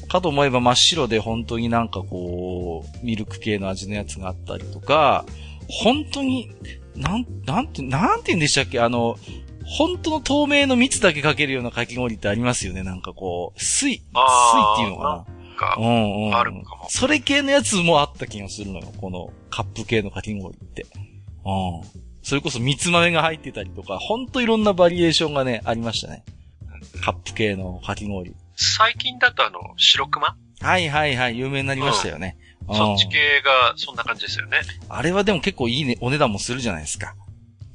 [0.08, 5.26] かと思えば真っ白で本当になんかこう、ミルク系の味のやつがあったりとか、
[5.68, 6.52] 本当に、
[6.96, 8.80] なん、なんて、なんて言うんでしたっけ？
[8.80, 9.18] あの、
[9.66, 14.02] 本当の透明の蜜だけかけるようなかき氷ってありますよねなんかこう、水、水っ
[14.78, 15.43] ていうのかな？
[15.78, 16.36] うんうん。
[16.36, 16.88] あるかも。
[16.90, 18.92] それ系のやつもあった気がするのよ。
[18.98, 20.84] このカップ系のかき氷って。
[20.84, 21.82] うん。
[22.22, 26.24] それこそ蜜豆が入ってたりとか、ほんといろんなバリエーションがね、ありましたね。
[27.04, 28.34] カップ系のかき氷。
[28.56, 30.36] 最近だとあの、白熊？
[30.62, 32.38] はいはいはい、有名になりましたよね。
[32.72, 34.62] そっち系がそんな感じですよね。
[34.88, 37.16] あれはでも結構いいね、お値段もするじゃないですか。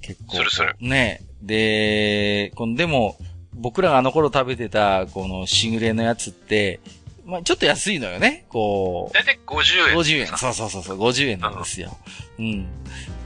[0.00, 0.36] 結構。
[0.36, 0.76] するする。
[0.80, 3.18] ねで、このでも、
[3.52, 6.80] 僕らがあの頃食べてた、このシグレのやつって、
[7.28, 9.14] まあちょっと安いのよね、こう。
[9.14, 9.96] だいたい50円。
[9.98, 10.26] 50円。
[10.28, 11.94] そうそうそうそう、50円なんですよ。
[12.38, 12.66] うん。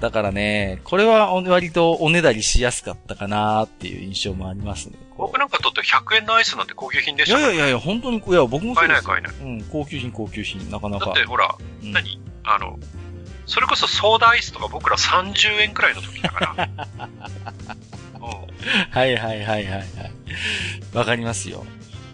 [0.00, 4.98] だからね、これは割とおねだりしやすかったかなっていう印象もありますね。
[5.16, 9.58] 僕なんかとって100円のアイスなんて高級品でした、ね、いやいやいや、本当に、いや、僕もそうです買えない買えない。
[9.60, 11.06] うん、高級品高級品、なかなか。
[11.06, 12.20] だってほら、うん、何？
[12.42, 12.80] あの、
[13.46, 16.68] それこそソーダアイスとか僕ら30円くらいの時だから。
[18.90, 19.86] はいはいはいはいはい。
[20.92, 21.64] わかりますよ。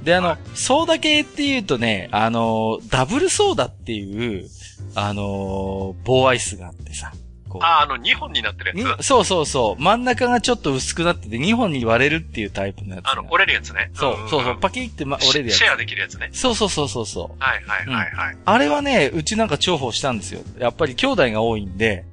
[0.03, 4.49] で、あの、はい、ソーダ系って言うとね、あの、ダブルソーダっていう、
[4.95, 7.13] あの、棒アイスがあってさ。
[7.61, 9.83] ああ、あの、2本になってるやつそうそうそう。
[9.83, 13.09] 真ん中がちょっと薄くなってて、2本に割れるっていうタイプのやつ。
[13.09, 13.91] あの、折れるやつね。
[13.95, 14.59] そう、そうそう。
[14.61, 15.59] パキって、ま、折れるやつ。
[15.59, 16.29] シェアできるやつね。
[16.33, 17.43] そうそうそうそうそう。
[17.43, 20.43] はいはいはいはい、うん、あれはね、うちなんか重宝したんですよ。
[20.59, 22.05] やっぱり兄弟が多いんで、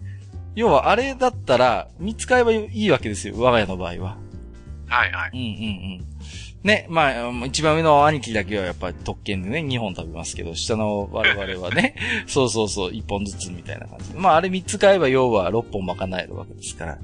[0.55, 3.35] 要はあれだったら、見つかえばいいわけですよ。
[3.37, 4.17] 我が家の場合は。
[4.87, 5.31] はいはい。
[5.33, 5.45] うんうん
[5.99, 6.14] うん。
[6.65, 11.93] ね、まあ、一番上の兄貴だけはやっぱり特権でね、2本食べますけど、下の我々はね、
[12.25, 14.19] そうそうそう、1本ずつみたいな感じで。
[14.19, 16.97] まあ、あれ3つ買えば要は6本賄えるわけですから。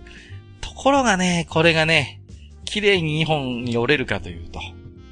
[0.61, 2.21] ところがね、これがね、
[2.65, 4.59] 綺麗に2本に折れるかというと、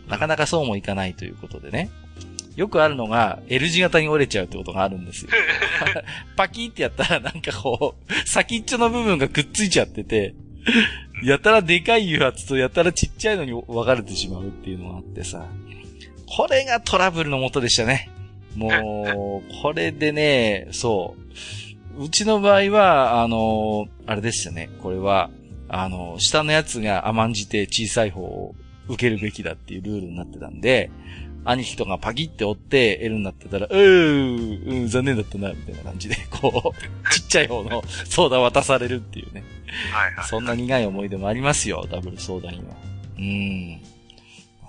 [0.07, 1.91] なかなかそうもいかないということでね。
[2.55, 5.31] よくあるのが、L 字型に折れちゃうってことがあるんですよ。
[6.35, 10.33] パキってやったらなんかこう、先っちょの部分がくっついちゃってて、
[11.23, 15.45] やたらでかい油圧とやたらちっちゃいのに分かれてしまうっていうのがあってさ。
[16.27, 18.10] これがトラブルのもとでしたね。
[18.55, 21.15] もう、 これでね、そ
[21.97, 22.03] う。
[22.03, 24.69] うちの場合は、あの、あれでしたね。
[24.82, 25.29] これは、
[25.67, 28.55] あの、下のやつが甘んじて小さい方を
[28.88, 30.91] 受けるべきだっていうルールになってたんで、
[31.49, 39.43] 兄貴とかパキって折って L になってたら、うー、うん、残念だったな、みたいな感じで、 こう、ちっちゃい方のソーダ渡されるっていうね。
[39.91, 40.27] はいはい。
[40.27, 42.63] そんな苦い思い出もありますよ、ダブルソーダには。
[43.17, 43.81] うん。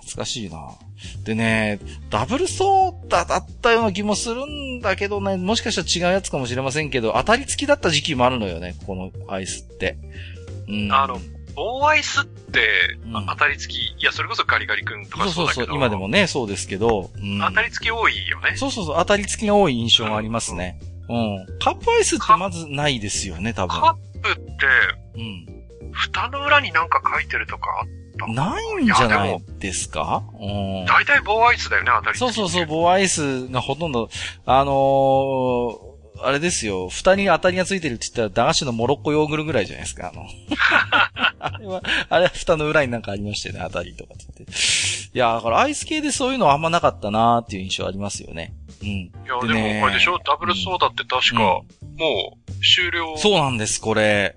[0.00, 0.70] 懐かしいな。
[1.24, 9.98] でね、ダブルソーダだったような気もするんだけどね、もしかしたら違うやつかもしれませんけど、当たり付きだった時期もあるのよね、このアイスって。
[10.66, 10.92] うん。
[10.92, 11.06] あ
[11.64, 12.96] の、棒アイスって、
[13.28, 15.34] 当たり付き、いや、それこそガリガリ君とかそうだけど。
[15.34, 17.10] そうそうそう、今でもね、そうですけど。
[17.14, 18.56] うん、当たり付き多いよね。
[18.56, 20.80] そうそうそう、当たり付きが多い印象がありますね。
[21.08, 21.36] うん。
[21.36, 23.80] うん、カップアイスってまずないですよね、多分。
[23.80, 24.42] カップって、
[25.16, 25.46] うん。
[25.92, 28.26] 蓋の裏になんか書いてるとかあった？
[28.32, 30.22] ないんじゃないですか？
[30.40, 30.86] うん。
[30.86, 32.34] 大体棒アイスだよね、当たり付き。
[32.34, 34.08] そうそうそう、棒アイスがほとんど、
[34.46, 35.89] あのー、
[36.22, 40.26] あれですよ、蓋に当たりがついてるって言ったら、駄菓子のモロッコヨーグルぐらいじゃないですか、あの。
[41.38, 44.52] あれは、あれは蓋の裏になんかありましたよね、当たりとかって言って。
[44.52, 48.54] いや、だからアイス系でそういうのはあんまなかったなーっていう印象ありますよね。
[48.82, 48.88] うん。
[48.88, 50.18] いや、ででもこれでしょ？
[50.24, 51.64] ダブルソーダって確か、も
[52.48, 54.36] う、終了、そうなんです、これ。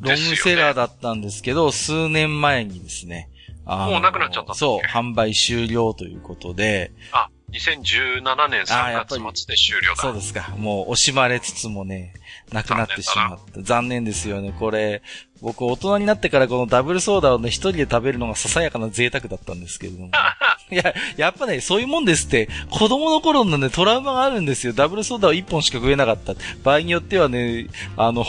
[0.00, 3.28] ロングセラーだったんですけど、数年前にですね。
[3.66, 6.90] もうなくなっちゃったそう、販売終了ということで。
[7.12, 10.02] あ、2017年3月末で終了だ。
[10.02, 10.54] そうですか。
[10.58, 12.14] もう惜しまれつつもね、
[12.52, 13.62] なくなってしまった。
[13.62, 14.54] 残念ですよね。
[14.58, 15.02] これ、
[15.40, 20.10] 僕大人になってからこのダブルソーダをね、一人で食べるのがささやかな贅沢だったんですけれども。
[20.70, 24.72] いや、やっぱね、そういうもんですって、子供の頃のね、トラウマがあるんですよ。
[24.72, 26.34] ダブルソーダを1本しか食えなかった。
[26.62, 28.24] 場合によってはね、あの、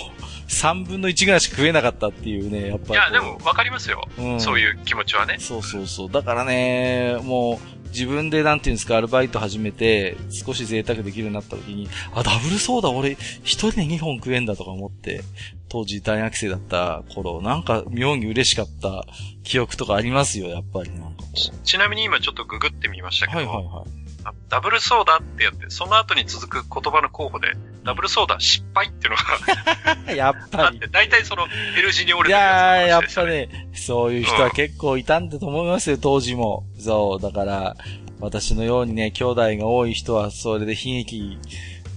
[0.48, 2.94] 3分の1ぐらいしか食えなかったっていうね、やっぱり。
[2.94, 4.42] いや、でも分かりますよ、うん。
[4.42, 5.38] そういう気持ちはね。
[5.40, 6.12] そうそうそう。
[6.12, 13.12] だからね、もう、自分でなんていうんですか、アルバイト始めて、少し贅沢できるようになった時に、あ、ダブルソーダ俺、
[13.44, 15.22] 一人で2本食えんだとか思って、
[15.70, 19.06] 当時大学生だった頃、なんか妙に嬉しかった
[19.44, 21.52] 記憶とかありますよ、やっぱりなんかち。
[21.64, 24.01] ちなみに今ちょっとググってみましたけど、はいはいはい。
[24.50, 27.54] ダブルソーダってやって、その後に続く言葉の候補で、
[27.84, 30.80] ダブルソーダ失敗っていうのが やっぱり。
[30.92, 36.66] 大体その L 字に折れてるやいやー、やっぱね、そういう人は結構いたんだと思いますよ、当時も。
[36.78, 37.76] そう、だから、
[38.20, 41.38] 私のようにね、兄弟が多い人は、それで悲劇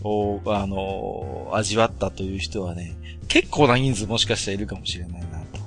[0.02, 2.96] を、あの、味わったという人はね、
[3.28, 5.60] 結構な人数もしかしたらいるかもしれないな、と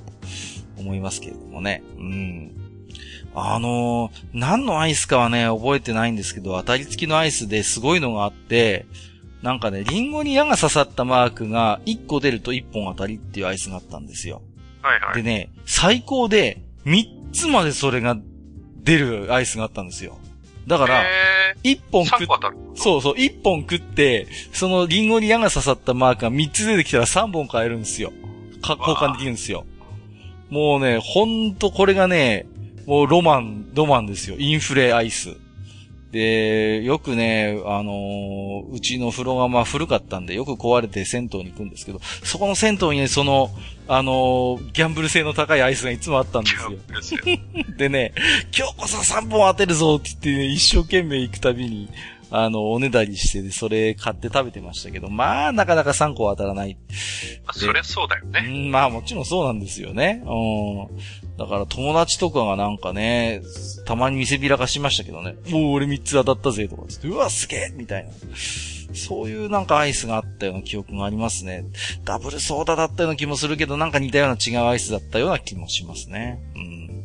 [0.78, 1.82] 思いますけれどもね。
[1.96, 2.67] うん。
[3.34, 8.86] あのー、何のアイスかはね、覚えてないんですけど、当たり付きのアイスですごいのがあって、
[9.42, 14.42] なんかね、リンゴに矢が刺さったマークが1個出ると1本当たりっていうアイスがあったんですよ。
[14.82, 15.14] はいはい。
[15.16, 18.16] でね、最高で3つまでそれが
[18.82, 20.18] 出るアイスがあったんですよ。
[20.66, 21.04] だから、
[21.62, 22.26] 1本食っ、
[22.74, 28.12] そうそう、1本食って、そのリンゴに矢が刺さったマークが3つ出てきたら3本買えるんですよ。
[28.60, 29.64] か、交換できるんですよ。
[30.50, 32.46] もうね、ほんとこれがね、
[32.88, 34.36] もうロマン、ロマンですよ。
[34.38, 35.36] インフレアイス。
[36.10, 43.50] で、よくね、あのー、うちの風呂がまあ古かったんで、よく壊れて銭湯に行くんですけど、そこの銭湯にね、その、
[43.88, 46.50] あのー、ギャンブル性の高いアイスがいつもあったんで
[47.02, 47.20] すよ。
[47.76, 48.14] でね、
[48.56, 51.90] 今日こそ3本当てるぞって言ってね、一生懸命行くたびに、
[52.30, 56.78] あの、おねだりして、それ買って食べてましたけど、まあ、なかなか3個は当たらない。
[57.52, 58.44] そりゃそうだよね。
[58.46, 60.22] うん、まあもちろんそうなんですよね。
[60.24, 61.27] うん。
[61.38, 63.42] だから友達とかがなんかね、
[63.86, 68.10] たまに見せびらかしましたけどね、もう俺3つ当たったぜとかつって、うわ、すげえみたいな。
[68.92, 71.64] そういうなんかアイスがあったような記憶がありますね。
[72.04, 76.40] ダブルソーダだったような気もするけど、なんか似たような違うアイスだったような気もしますね。
[76.56, 77.04] うん。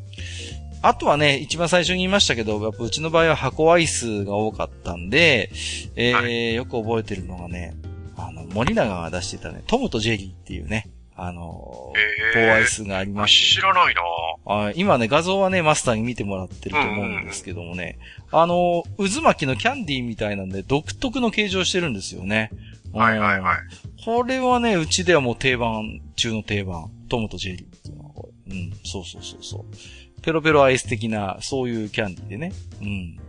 [0.81, 5.51] あとはね、一番最初に言いましたけど、やっぱうちの場合は箱アイスが多かったんで、
[5.95, 7.75] えー、よく覚えてるのがね、
[8.17, 11.93] あの、森永が出してたね、トムとジェリーっていうね、あの、
[12.33, 13.55] 棒アイスがありまして。
[13.55, 14.01] 知らないな
[14.45, 17.99] あ今ね、画像はね、マスターに見てもらってると思うんですけどもね、
[18.31, 22.51] うん、あの、渦巻きのキャンディーみたいなんで、独特の形状してるんですよね。
[22.93, 23.57] はいはいはい。
[24.03, 26.91] これはね、うちではもう定番中の定番。
[27.09, 28.11] トムとジェリーっていうのは、
[28.49, 30.21] うん、そうそうそうそう。
[30.21, 32.53] ペロペロアイス的な、そういうキャンディーでね。
[32.81, 33.19] うん。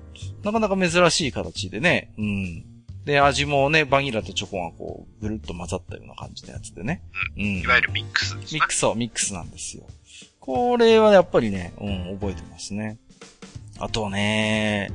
[0.42, 2.12] なかなか珍しい形でね。
[2.16, 2.64] うん。
[3.04, 7.02] で、味もね、バニラとチョコがこう、ぐるっと混ざったような感じのやつでね。
[7.36, 7.42] うん。
[7.42, 9.84] うん、いわゆるミックスミックス、ミックスなんですよ。
[10.40, 12.98] これはやっぱりね、うん、覚えてますね。
[13.78, 14.90] あとね、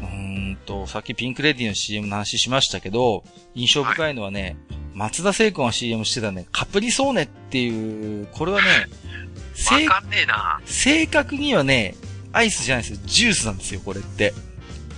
[0.00, 8.68] うーんと、さっきピンクレディの CM の話しましたけど、印象深いのはね、はい、松田聖子が CM してたね、カプリソーネっていう、これはね、
[9.88, 10.60] わかんねえな。
[10.64, 11.94] 正確にはね、
[12.32, 13.00] アイスじゃないですよ。
[13.06, 14.32] ジュースなんですよ、これって。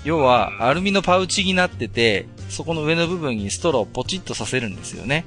[0.04, 5.26] 要は、アルミのパウチになってて、そこの上の部分にストローをポチッとさせるんですよね。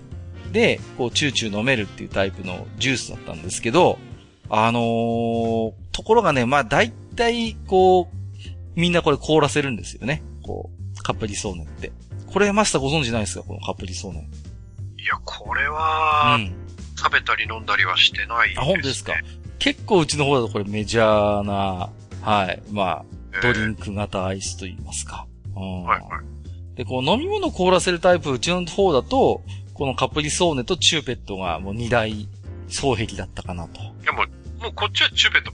[0.51, 3.99] で、こう、チューチュー飲めるっていうタイプのジュースだったんですけど、
[4.49, 8.15] あのー、ところがね、まあ大体、こう、
[8.75, 10.23] みんなこれ凍らせるんですよね。
[10.43, 11.91] こう、カプリソーネって。
[12.27, 13.43] これマスターご存知ないですか？
[13.43, 14.19] このカプリソーネ。
[14.19, 16.53] いや、これは、うん、
[16.97, 18.63] 食べたり飲んだりはしてないです、ね。
[18.63, 19.13] あ、本当ですか？
[19.59, 21.89] 結構うちの方だとこれメジャーな、
[22.21, 23.05] はい、まあ、
[23.41, 25.25] ドリンク型アイスと言いますか。
[25.55, 26.09] うん、はいはい。
[26.77, 29.41] で、こう飲み物凍らせるタイプ、うちの方だと、
[29.73, 32.27] このカプリソーネとチューペットがもう二大
[32.69, 33.81] 双璧だったかなと。
[33.81, 35.51] いやもう、もうこっちはチューペット。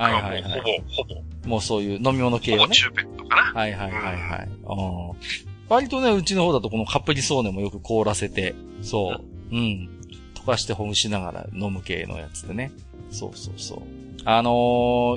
[0.00, 0.60] はいはいはい。
[0.60, 1.48] ほぼ、ほぼ。
[1.48, 2.58] もうそういう飲み物系ね。
[2.58, 3.60] ほぼチューペットかな。
[3.60, 4.48] はいはいはいはい。
[4.48, 5.16] うん、
[5.68, 9.90] 割とね、うちの方だとこのカプリソーネもよく凍らせて、そう、うん、うん。
[10.34, 12.70] 溶かしてほぐしながら飲む系のやつでね。
[13.10, 13.78] そうそうそう。
[14.24, 14.50] あの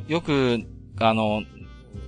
[0.07, 0.65] ー、よく、
[0.99, 1.43] あの、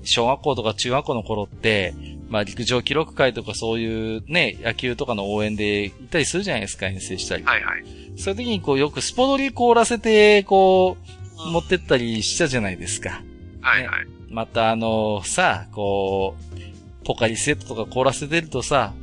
[0.03, 1.93] 小学校とか中学校の頃って、
[2.31, 7.43] まあ陸上記録会とかそういうね、野球とかの応援で行ったりするじゃないですか、遠征したり。
[7.43, 7.83] はいはい。
[8.17, 10.97] そういう時にこうよくスポドリ凍らせて、こ
[11.45, 13.21] う、持ってったりしたじゃないですか。
[13.61, 14.05] はいはい。
[14.05, 18.93] ね、またあの、さ、こう、ポカリセットとか凍らせてるとさ、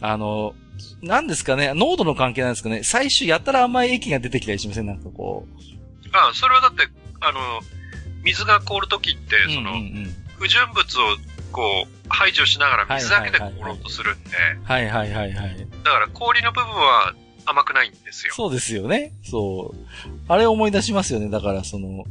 [0.00, 0.54] あの、
[1.00, 4.86] なんですかね、濃度の関係なんですかね、最初やったら甘い液が出てきたりしません？
[4.86, 6.16] なんかこう。
[6.16, 6.86] ああ、それはだって、
[7.20, 7.38] あの、
[8.22, 11.16] 水が凍るときって、その、うんうんうん不純物を
[11.54, 14.30] こう排除しながら水だけで凍ろうとするんで。
[14.64, 15.66] はいはいはいはい。
[15.84, 17.14] だから氷の部分は
[17.46, 18.32] 甘くないんですよ。
[18.34, 19.12] そうですよね。
[19.22, 20.10] そう。
[20.28, 21.30] あれ思い出しますよね。
[21.30, 22.04] だからその、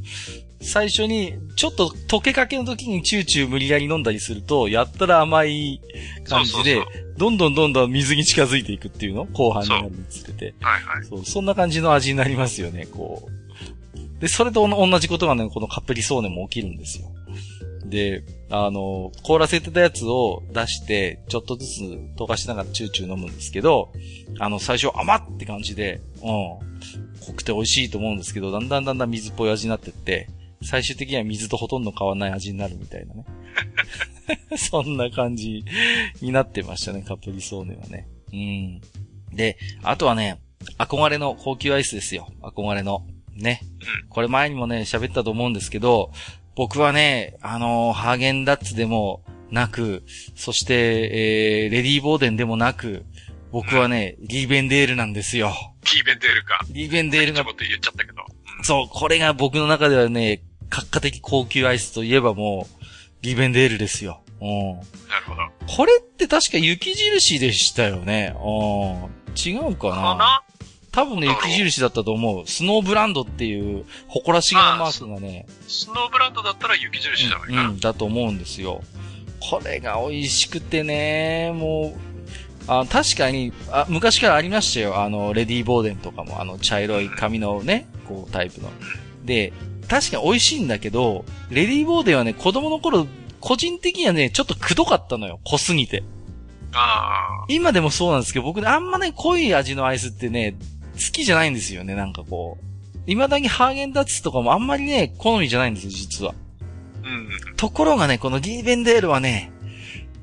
[0.61, 5.81] 最初に、ちょっと溶けかけの時にチューチュー無理やり飲んだりすると、やったら甘い
[6.23, 6.81] 感じで、
[7.17, 9.25] どんどんどんどん水に近づいていくっていうの？
[9.25, 10.53] 後半になるにつれて。
[10.61, 11.05] はいはい。
[11.05, 14.21] そう、そんな感じの味になりますよね、こう。
[14.21, 17.07] で、それと同じことがね、このカプリソーネも起きるんですよ。
[17.85, 18.23] で、
[18.55, 21.81] あの、凍らせてたやつを出して、ちょっとずつ
[22.17, 23.91] 溶かしながらチューチュー飲むんですけど、
[24.39, 26.59] あの、最初甘って感じで、うん、濃
[27.35, 30.29] くて美味しいと思うんですけど、だんだんだんだん水っぽい味になってって、
[30.61, 33.25] 最終的には水とほとんど変わらない味になるみたいなね。
[34.57, 35.63] そんな感じ
[36.21, 38.07] になってましたね、カプリソーネはね。
[38.31, 38.81] うん。
[39.35, 40.39] で、あとはね、
[40.77, 42.27] 憧れの高級アイスですよ。
[42.41, 43.05] 憧れの。
[43.35, 43.61] ね。
[44.09, 46.11] これ前にもね、喋ったと思うんですけど、
[46.55, 50.03] 僕はね、あのー、ハーゲンダッツでもなく、
[50.35, 53.05] そして、えー、レディーボーデンでもなく、
[53.51, 55.53] 僕はね、リーベンデールなんですよ。
[55.93, 56.59] リーベンデールか。
[56.69, 57.43] リーベンデールが。
[57.43, 58.25] ちょっと言っちゃったけど。
[58.63, 62.83] そう、これが僕の中ではね、閣下的高級アイスといえばもう、
[63.21, 64.23] リーベンデールですよ。
[64.41, 64.73] うん。
[65.07, 65.41] なるほど。
[65.75, 68.35] これって確か雪印でしたよね。
[68.43, 69.13] うん。
[69.35, 70.43] 違うかなかな
[70.93, 72.47] 多分ね、雪印だったと思う。
[72.47, 75.47] スノーブランドっていう、誇らしげなマークがね。
[75.67, 78.81] スノーブランドだったら雪印じゃないかな、うん、うん、だと思うんですよ。
[79.39, 82.13] これが美味しくてね、もう、
[82.67, 85.01] あ確かにあ、昔からありましたよ。
[85.01, 88.69] あの、レディーボーデンとかも、あの、茶色い髪のね、こう、タイプの。
[89.25, 89.51] で、
[89.87, 93.07] 確かに美味しいんだけど、レディーボーデンはね、子供の頃、
[93.39, 95.39] 個人的にはね、ちょっとくどかったのよ。
[95.43, 96.03] 濃すぎて。
[96.75, 100.55] あ今でもそうなんですけど、僕ね、あんまね、濃い味のアイスってね、
[100.93, 102.65] 好きじゃないんですよね、なんかこう。
[103.05, 106.33] 未だにハーゲンダッツとかもあんまりね、好みじゃないんですよ、実は。
[107.03, 107.55] うん。
[107.57, 109.51] ところがね、このギーベンデールはね、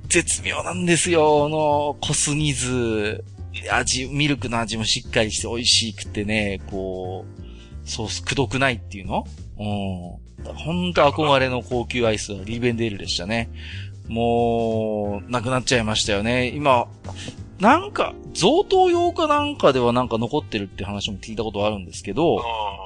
[0.09, 3.25] 絶妙なんですよ、の、濃すぎず、
[3.71, 9.27] 味、ミルクの味もしっかりして美味しくてね、こう、そう、くどくないっていうの？
[9.59, 10.55] うん。
[10.55, 13.51] ほんと憧れの高級アイスはリーベンデールでしたね。
[14.09, 16.49] もう、なくなっちゃいましたよね。
[16.49, 16.89] 今、
[17.61, 22.43] なんか、贈答用かなんかではなんか残ってるって話も聞いたことあるんですけど、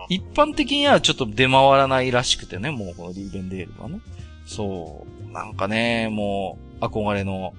[0.08, 4.00] 一般的にはちょっと出回らないらしくてね、もうこのリーベンデールはね。
[4.46, 5.32] そう。
[5.32, 7.54] なんかね、もう、憧れの、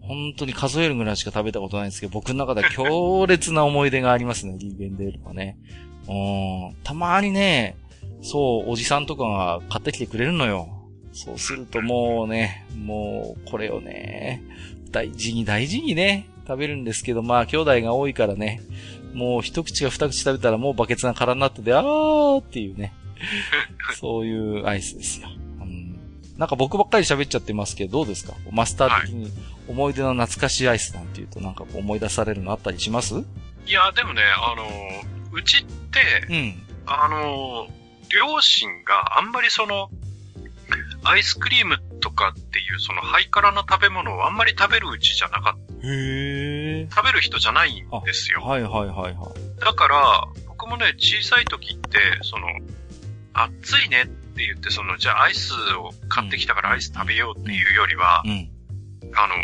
[0.00, 5.58] 本当に数えるぐらいしか食べたことないんですけど、僕の中では強烈な思い出がありますね、 リーベンデールはね。
[6.08, 6.12] う
[6.72, 6.76] ん。
[6.82, 7.76] たまにね、
[8.22, 10.68] そう、おじさんとかが買ってきてくれるのよ。
[11.12, 14.42] そうするともうね、もう、これをね、
[14.90, 18.62] 大事に大事にね、食べるんですけど、まあ、兄弟が多いからね、
[19.12, 22.92] もう一口か二口食べたらもうバケツが空になってて、あーっていうね。
[24.00, 25.28] そういうアイスですよ。
[25.60, 25.98] うん、
[26.38, 28.34] なんか僕ばっかり喋っちゃってますけど、どうですか？
[28.50, 29.30] マスター的に
[29.68, 33.14] 思い出の懐かしいアイスなんていうとなんか思い出されるのあったりします？
[33.66, 34.64] いや、でもね、あの、
[35.32, 37.66] うちって、うん、あの、
[38.14, 39.90] 両親があんまりその、
[41.04, 45.86] アイスクリームとかっていうそのハイカラな食べ物をあんまり食べるうちじゃなかった。
[45.86, 48.40] へ食べる人じゃないんですよ。
[48.40, 49.60] はいはいはいはい。
[49.60, 52.46] だから、僕もね、小さい時って、その、
[53.32, 58.50] 暑いねって言って、その、じゃあアイスを買ってきたからアイス食べようっていうよりは、うん、
[59.14, 59.34] あの、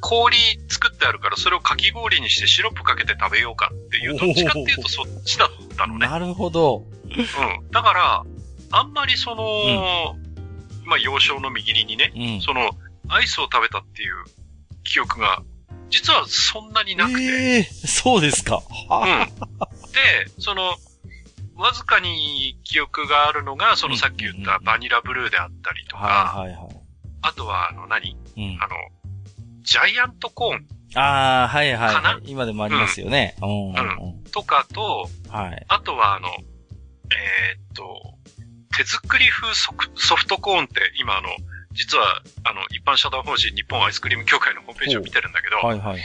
[0.00, 0.36] 氷
[0.68, 6.06] 作ってあるからそれをかき氷にしてシロップかけて食べようかっていう、どっちかっていうとそっちだったのね。
[6.06, 6.84] なるほど。
[7.04, 7.70] うん。
[7.70, 8.24] だから、
[8.72, 10.25] あんまりその、ま
[10.94, 12.70] あ、幼少の右にね、うん、その、
[13.08, 14.14] アイスを食べたっていう
[14.84, 15.42] 記憶が、
[15.90, 17.22] 実はそんなになくて。
[17.22, 18.62] ええー、そうですか。
[18.90, 19.92] うん。
[19.92, 20.76] で、その、
[21.56, 26.76] わずかに記憶があるのが、そのさっき言ったバニラブルーであったりとか、はいはいはい。
[27.22, 28.74] あとは、あの何、うん、あの、
[29.62, 30.66] ジャイアントコーン。
[30.94, 32.30] ああ、はいはい、はい。
[32.30, 33.36] 今でもありますよね。
[33.42, 33.48] うん。
[33.48, 35.64] うんうん、とかと、はい。
[35.68, 38.15] あとは、あの、えー、っと、
[38.76, 41.28] 手作り風ソフトコーンって今あの、
[41.72, 46.02] 実はあの、一般社団法人日本アイスクリーム協会のホームページを見てるんだけど、はいはいはい。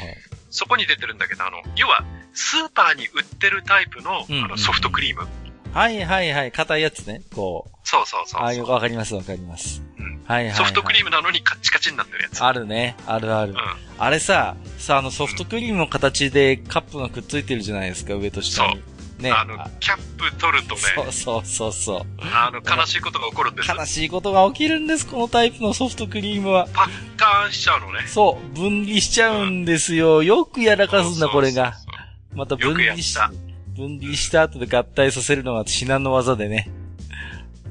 [0.49, 2.03] そこに出てるんだけど、あの、要は、
[2.34, 5.28] スーパーに売ってるタイプの、あのソフトクリーム。
[5.74, 6.51] はいはいはい。
[6.51, 7.22] 硬いやつね。
[7.34, 7.78] こう。
[7.84, 9.82] そうそうそうああ、よくわかりますわかります。
[9.97, 10.22] うん。
[10.26, 12.43] はいはい、はい、ソフトクリームなのにカッチカチになってるやつ。
[12.43, 12.95] あるね。
[13.05, 13.53] あるある。
[13.53, 13.57] うん。
[13.97, 18.74] あれさ、さ、あのソフトクリームの形でカップがくっついてるじゃないですか、上と下に。
[18.74, 19.01] そう。
[19.22, 19.32] ね。
[19.32, 20.82] あの、キャップ取るとね。
[20.95, 22.01] そうそうそうそう。
[22.19, 26.67] あの、悲しいことが起こるんです悲しいことが起きるんです、このタイプのソフトクリームは。
[26.74, 28.05] パッカーンしちゃうのね。
[28.07, 30.24] そう、分離しちゃうんですよ。
[30.24, 31.76] よくやらかすんだ、これが。
[32.34, 33.17] また分離し、
[33.76, 36.69] 分離した後で合体させるのが至難の技でね。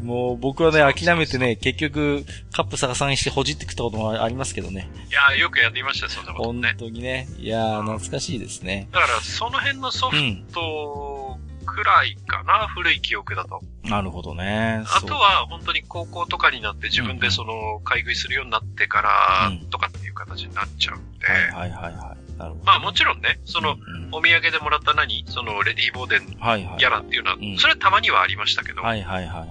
[0.02, 4.88] もう僕はね、諦めてね、結局、カップ逆さにしてほじって食ったこともありますけどね。
[5.10, 6.68] いやよくやっていましたよ、そんなことね。
[6.68, 7.28] 本当にね。
[7.38, 8.88] いや懐かしいですね。
[8.92, 10.16] だから、その辺のソフ
[10.52, 11.38] ト
[11.70, 13.60] くらいかな、うん、古い記憶だと。
[13.84, 14.84] なるほどね。
[14.94, 21.26] あとは、本当に高校とかになって自分でその、買い食いするようになってから、とかっていう形になっちゃうんで。
[21.26, 22.38] はいはいはいはい。
[22.38, 22.64] なるほど。
[22.64, 23.76] まあもちろんね、その、
[24.12, 28.82] お土産でもらった何その、レディーボーデンギャラっていうのは、それはたまにはありましたけど。
[28.82, 29.48] はいはいはいはい。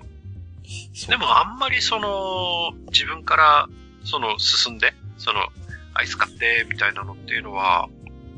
[0.00, 1.08] うん。
[1.08, 3.68] でもあんまりその、自分から、
[4.04, 5.40] その、進んで、その、
[5.94, 7.88] アイス買って、みたいなのっていうのは、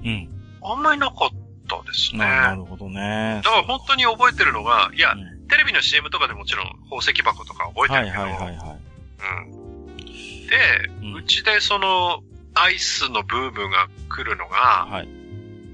[0.05, 0.29] うん。
[0.63, 2.19] あんまりなかったですね。
[2.19, 3.41] なるほどね。
[3.45, 8.79] だから本当に覚えてるのが、いや、うん、テレビの CM とかでもちろん宝石箱とか覚えてるけど、はいはいはい、はい、
[9.49, 9.67] うん。
[10.47, 12.23] で、うちでその、
[12.55, 15.09] アイスのブームが来るのが、はい。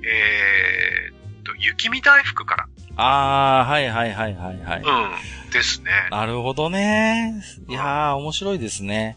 [0.04, 2.68] えー、と、雪見大福から。
[2.96, 4.80] ああ、はいはいはいはいはい。
[4.80, 5.50] うん。
[5.50, 5.90] ですね。
[6.10, 7.42] なるほどね。
[7.68, 9.16] いやー、面白いですね。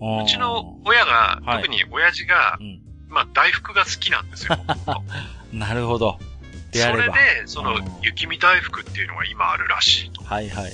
[0.00, 4.58] うちの親が、はい、特に親父が、うん、まあ大福が好きなんですよ。
[5.52, 6.18] なるほど。
[6.72, 10.24] であれそれで、その、雪見大福っていうのが今あるらしいと。
[10.24, 10.72] はいはいはい。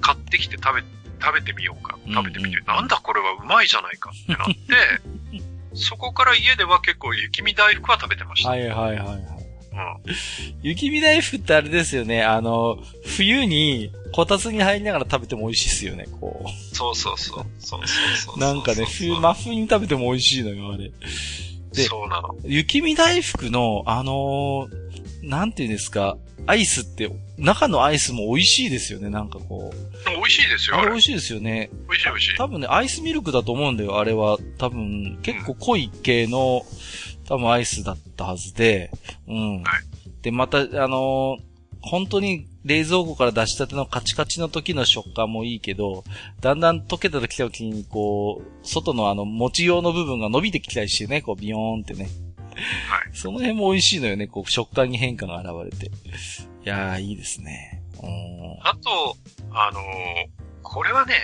[0.00, 0.82] 買ってきて食べ、
[1.20, 1.98] 食べてみようか。
[2.06, 4.54] 食べてみて、うんうん、なんだこれはうまいじゃないかってなって、
[5.74, 8.50] そこから家では結構雪見大福は食べてました。
[8.50, 9.18] はいはいはいはい。
[9.74, 10.14] うん、
[10.62, 12.22] 雪見大福ってあれですよね。
[12.22, 12.78] あの、
[13.16, 16.76] 冬にこたつに入りながら食べても美味しいですよね、こう。
[16.76, 17.46] そうそうそう。
[17.58, 20.92] そうそうなんかね、冬、真冬に食べても美味しいのよ、あれ。
[21.74, 22.36] で、そうなの。
[22.44, 26.16] 雪見大福の、あのー、なんていうんですか、
[26.46, 30.10] アイスって、中のアイスも美味しいですよね、なんかこう。
[30.10, 30.78] 美味しいですよ。
[30.78, 31.70] あれ美味しいですよね。
[31.88, 32.36] 美味しい美味しい。
[32.36, 34.38] 多分ね、アイスミルクだと思うんだよ、あれは。
[34.58, 36.64] 多分、結構濃い系の、
[37.26, 38.90] 多分アイスだったはずで、
[39.26, 39.62] うん。
[39.62, 40.22] はい。
[40.22, 41.38] で、また、あのー、
[41.80, 46.02] 本当に冷蔵庫から出したてのカチカチの時の食感もいいけど、
[46.40, 52.04] だんだん溶けた時に、こう、外のあの、餅用の部分が伸びてきたりしてね、こう、ビヨーンってね。
[52.04, 53.10] はい。
[53.12, 55.86] その辺も美味しいのよね、こう、食感に変化が現れて。
[55.86, 55.90] い
[56.64, 57.82] やー、いいですね。
[58.62, 59.16] あと、
[59.50, 59.82] あのー、
[60.62, 61.14] これはね、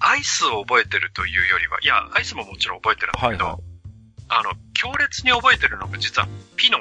[0.00, 3.62] アイスを覚えてるというよりは、いや、アイスももちろん覚えてるんだけど、はいはい、
[4.28, 6.78] あの、強烈に覚えてるのが実は、ピノ。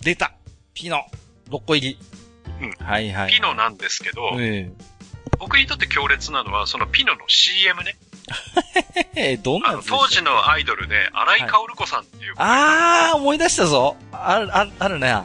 [0.00, 0.32] 出た
[0.72, 1.04] ピノ
[1.50, 1.98] !6 個入り。
[2.62, 2.86] うん。
[2.86, 3.32] はいはい。
[3.32, 4.72] ピノなんですけど、えー、
[5.38, 7.96] 僕にとって強烈なのは、そのピノの CM ね。
[9.14, 13.96] え、どんな当時のアイドルで、荒井薫子さんっていう、はい、あー、思い出したぞ。
[14.12, 15.22] ある、あるね。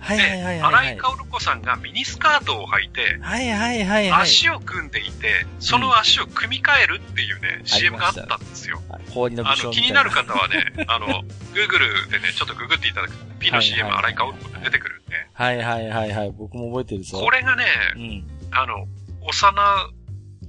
[0.00, 0.60] はいはいはいはい、はい。
[0.60, 4.22] 荒井薫子さんがミニスカートを履いて、はいはいはい、はい。
[4.22, 8.80] 足を組んでいて、その足を組み替えるっていうね、うん、CM があったんですよ。
[8.90, 11.06] あの、気になる方はね、 あの、
[11.52, 15.26] Google でね、ちょっとググっていただくと、P の CM 荒井薫子って出てくるんで。
[15.34, 16.32] はいはいはいはい。
[16.32, 17.18] 僕も覚えてるぞ。
[17.18, 17.64] これがね、
[17.96, 18.86] うん、あの、
[19.22, 19.90] 幼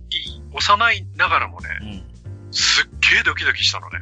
[0.10, 4.00] い、幼いながらもね、うん、すっげえドキドキしたのね。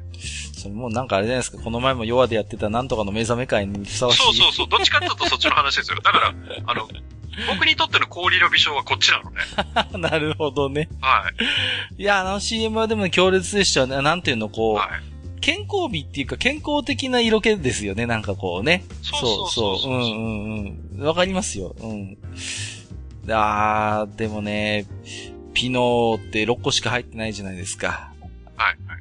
[0.59, 4.23] それもうなんかあれじゃないですか、この前も弱でやってたなんとかの目覚め会にふさわしい。
[4.23, 5.99] そうそうそう、どっちかっていうとそっちの話ですよ。
[6.01, 6.33] だから、
[6.67, 6.87] あの、
[7.47, 9.37] 僕にとっての氷の微笑はこっちなのね。
[10.09, 10.89] なるほどね。
[10.99, 11.23] は
[11.97, 12.01] い。
[12.01, 14.01] いや、あの CM はでも強烈でしたね。
[14.01, 14.89] なんていうの、こう、はい、
[15.39, 18.83] 健康美っていうか健康的な色気ですよね、なんかこうね。
[19.01, 19.93] そうそうそう。
[19.93, 21.05] うんうんうん。
[21.05, 21.75] わかりますよ。
[21.79, 22.17] うん。
[23.29, 24.85] あー、でもね、
[25.53, 28.08] ピノーって6個しか入ってないじゃないですか。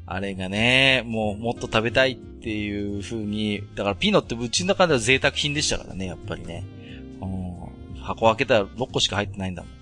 [0.08, 0.16] はい。
[0.16, 6.64] あれがね、もうもっと食べたいっていう風に、だからピノってうちの中では贅沢品でしたからね、やっぱりね。
[7.20, 9.72] うん、箱開けたら6個しか入ってないんだもん。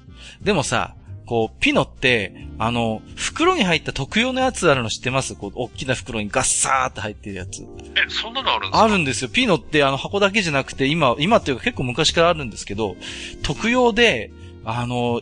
[0.45, 0.95] でもさ、
[1.27, 5.35] こう、ピノって、あの、袋に入った特用のやつあるの知ってます？
[5.35, 7.63] こう、大きな袋にガッサーって入ってるやつ。
[7.63, 7.67] え、
[8.09, 8.85] そんなのあるんですか？
[8.85, 9.31] あるんですよ。
[9.31, 12.95] ピノってあの箱だけじゃなくて、今、今っていうか結構昔からあるんですけど、
[13.43, 14.31] 特用で、
[14.65, 15.21] あの、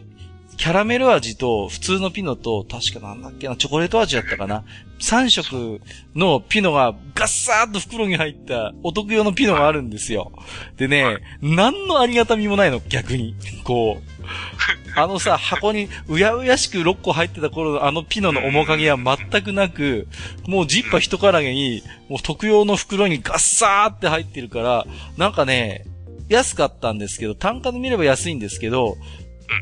[0.58, 4.62] キャラメル味と普通のピノと、確かなんだっけな、チョコレート味だったかな。
[5.04, 5.82] 3色
[6.14, 10.32] のピノがガッサーっと袋に入ったお得用のピノがあるんですよ。
[10.78, 13.34] でね、何のありがたみもないの、逆に。
[13.64, 14.14] こう。
[14.96, 20.08] あのさ、箱にうやうやしく6個入ってた頃のあのピノの面影は全くなく、
[20.46, 24.86] もうジッパ一からげに、もう特用の袋にガッサーって入ってるから、
[25.18, 25.84] なんかね、
[26.30, 28.96] 安かったんですけど、単価で見れば安いんですけど、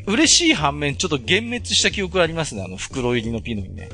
[0.07, 3.89] 嬉しい反面、ちょっと幻滅した記憶がありますね、あの袋入りのピノにね。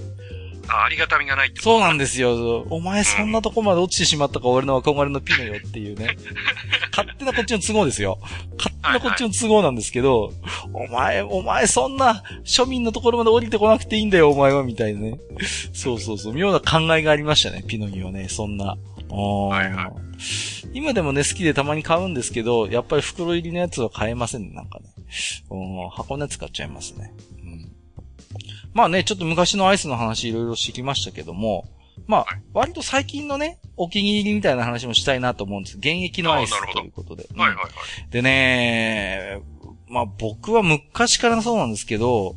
[0.70, 2.66] あ、ありがたみがないってそうなんですよ。
[2.70, 6.16] お前そんなとこまで落ちてしまったか、俺の憧れのピノよっていうね。
[6.96, 8.20] 勝手なこっちの都合ですよ。
[8.58, 15.20] 勝手なこっちの都合なんですけど、はいはい、お前、お前そんな庶民のところまで降りてこなくていいんだよ、お前は、みたいなね。
[15.74, 16.34] そうそうそう。
[16.34, 18.78] 妙な考えがありましたね、ピノにはね、そんな。
[19.10, 19.92] はいはい、
[20.74, 24.86] 今でもね、好きでたまに買うんですけど、やっぱり袋入りのやつは買えませんね、なんかね。
[25.92, 27.12] 箱根使っちゃいますね。
[28.74, 28.78] うん。
[28.78, 31.66] まあね、ちょっと昔のアイスの話いろいろ知りましたけども、
[32.08, 35.78] まあ、割と最近のね、お気に入りみたいな話もしたいなと思うんです。
[35.78, 37.28] 現役のアイスということで。
[37.36, 38.12] はいはいはい。
[38.12, 39.42] でね、
[39.88, 42.36] まあ僕は昔からそうなんですけど、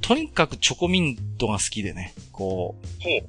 [0.00, 3.28] とにかくチョコミントが好きでね、こう、ほう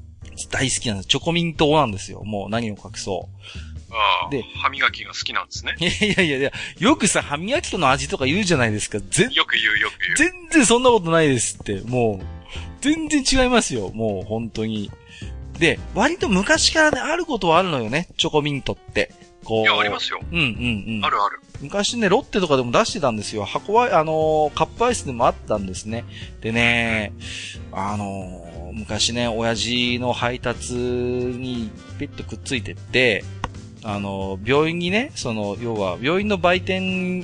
[0.51, 1.07] 大好きなんです。
[1.07, 2.23] チョコミントなんですよ。
[2.23, 3.29] もう何を隠そ
[3.66, 3.66] う。
[3.91, 4.29] ああ。
[4.29, 5.75] で、歯磨きが好きなんですね。
[5.79, 8.99] いやいやいや、よくさ、歯磨き粉の味とか言うじゃないですか。
[9.09, 10.31] 全よく言うよく言う。
[10.31, 11.81] 全然そんなことないですって。
[11.81, 12.25] もう、
[12.81, 13.89] 全然違いますよ。
[13.93, 14.91] もう本当に。
[15.59, 18.09] で、割と昔からね、あることはあるのよね。
[18.17, 19.11] チョコミントって。
[19.43, 19.63] こう。
[19.63, 20.19] いや、ありますよ。
[20.31, 21.05] うんうんうん。
[21.05, 21.39] あるある。
[21.61, 23.45] 昔ね、ロッテとかでも出してたんですよ。
[23.45, 26.05] 箱は、あのー、カップアイスでもあったんですね。
[26.41, 27.13] でね、
[27.71, 33.23] あのー、昔ね、親父の配達にピッとくっついてって、
[33.87, 37.23] あのー、病院にね、その、要は、病院の売店、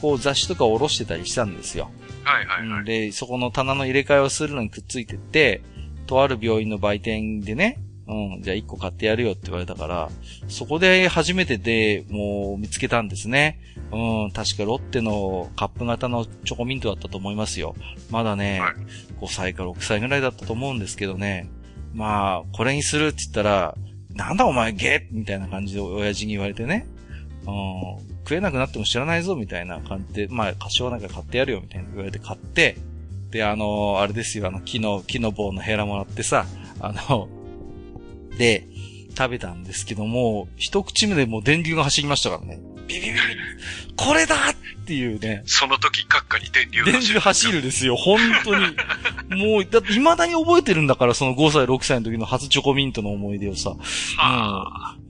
[0.00, 1.90] こう雑誌とかを下ろしてたりしたんですよ。
[2.24, 2.84] はいはいはい。
[2.84, 5.60] で、そこの棚の入れ替えをするのにくっついてって、
[6.06, 10.08] とある病院の売店でね、うん、じゃあ1個買ってやるよって言われたから、
[10.48, 13.60] そこで初めてで、もう見つけたんですね。
[13.92, 17.74] うん、確かロッテのカップ型のチョコミントだったと思いますよ。
[18.10, 18.72] まだね、はい、
[19.20, 21.50] 5歳か6歳ぐらいだったと思うんですけどね。
[21.92, 23.76] まあ、これにするって言ったら、
[24.18, 26.86] なんだお前ゲッみたいな感じで親父に言われてね。
[27.46, 32.76] うん、食えなくなっても知らないぞみたいな感じで、まあ、歌唱なんか買ってやるよみたいな言われて買って、
[33.30, 36.46] で、あの、あれですよ、あの、木の、木の棒のヘラもらってさ、
[36.80, 37.28] あの、
[38.36, 38.66] で、
[39.16, 42.60] 食べたんですけども、一口目でもう電流が走りましたからね。
[42.86, 43.18] ビビビビ
[43.96, 44.34] これだ
[44.88, 45.42] っていうね。
[45.44, 46.92] その時、閣下に電流走る。
[46.92, 48.64] 電流走るですよ、本当に。
[49.36, 53.76] もう、だって未だに覚えてるんだから、その5歳、6歳の時の初チョコミントの思い出をさ。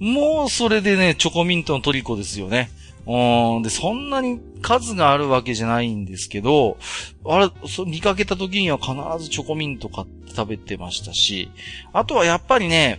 [0.00, 2.72] うん、もう、それでね、チョコミントのトリコですよね。
[3.06, 6.76] うん、で、そんなに数があるわけじゃないんですけど、
[7.24, 11.50] あれ、そ見かけた時には必ずチョコミント買って食べてましたし、
[11.92, 12.98] あとはやっぱりね、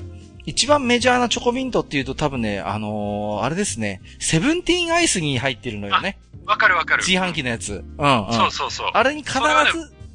[0.50, 6.18] 一番メジャーなチョコミントっていうと多分ね、あのー、あれですね、セブンティーンアイスに入ってるのよね。
[6.47, 7.04] わかるわかる。
[7.06, 7.84] 自販機のやつ。
[8.00, 8.34] うん、うん。
[8.34, 8.91] そうそうそう。
[8.91, 9.72] あれに必ずある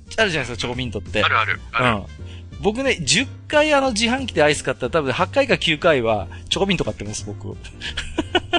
[0.09, 1.22] じゃないですか、チョコミントって。
[1.22, 1.61] あるある。
[1.70, 1.99] ある。
[1.99, 2.07] うん。
[2.61, 7.47] 僕ね、10回あの自販機でアイス買ったら多分8回か9回はチョコミント買ってます、僕。
[7.47, 7.51] い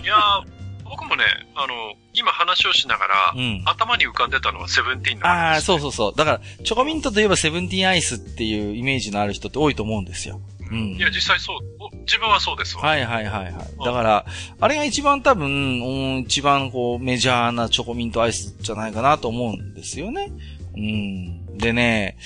[0.05, 0.55] やー、
[0.85, 1.73] 僕もね、あの、
[2.13, 6.13] 今話をしながら、うん、頭に浮かんでたのはセブンティーンの、ね、ああ、そうそうそう。
[6.15, 10.39] だから、チョコミントといえばセブンティーンアイスっていうイメージのある人って多いと思うんですよ。
[10.71, 10.95] うん。
[10.95, 12.83] いや、実際そう、自分はそうですわ。
[12.83, 13.53] はいはいはいはい。
[13.83, 14.25] だから、
[14.59, 20.31] あれが一番多分、うん、一番こう、メジャーなチョコミントアイスじゃないかなと思うんですよね。
[20.75, 21.57] うん。
[21.57, 22.17] でね、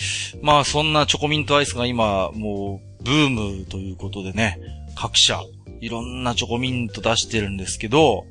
[0.42, 4.60] まあそんなチョコミントアイスが今、もう、ブームということでね、
[4.96, 5.42] 各社、
[5.82, 8.26] いろんなチョコミント出してるんですけど、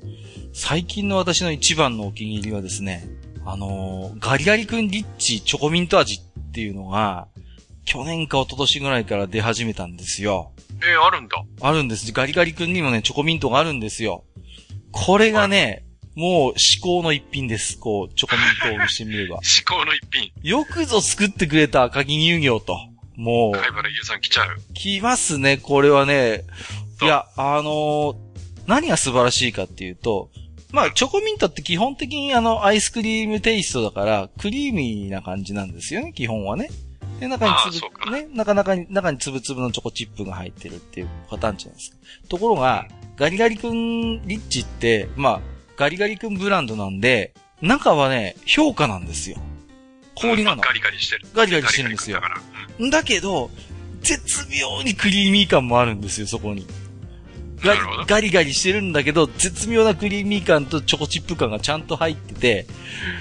[0.53, 3.09] 最近の私の一番のお気に入りはですね、
[3.47, 7.29] あのー、ガリガリ君リッチチョコミント味っていうのが、
[7.89, 10.53] 去年か一昨年ぐらいから出始めたんですよ。
[10.83, 11.43] えー、あるんだ。
[11.63, 12.13] あるんです。
[12.13, 14.25] ガリガリ君にもね、チョコミントがあるんですよ。
[14.93, 17.79] これがね、もう、至高の一品です。
[17.79, 19.39] こう、チョコミントをしてみれば。
[19.43, 20.31] 至高の一品。
[20.43, 22.77] よくぞ作ってくれた赤木乳業と。
[23.17, 23.59] もう。
[23.59, 24.61] 貝原優さん来ちゃう。
[24.75, 26.45] 来ますね、これはね。
[27.01, 28.17] いや、あのー、
[28.67, 30.31] 何が素晴らしいかっていうと、
[30.73, 36.69] まあ、チョコミントって基本的にあの、アイスクリームテイストだから、クリーミーな感じなんですよね、基本はね。
[37.21, 41.97] で、中につぶ、ね、なかなかに、中につぶつぶのチョコチップが入ってるっていうパターンじゃないですか。
[42.29, 45.41] ところが、ガリガリ君リッチって、まあ、
[45.77, 49.39] ガリガリ君ブランドなんで、中はね、評価なんですよ。
[50.15, 50.63] 氷なの。
[50.63, 51.27] ガリガリしてる。
[51.35, 52.21] ガリガリしてるんですよ。
[52.21, 53.51] だだけど、
[54.01, 56.67] 絶妙にクリーミー感もあるんですよ、そこに。
[57.63, 62.67] ガリガリガリしてるんだけど、絶妙なクリーミー感とチョコチップ感がちゃんと入ってて、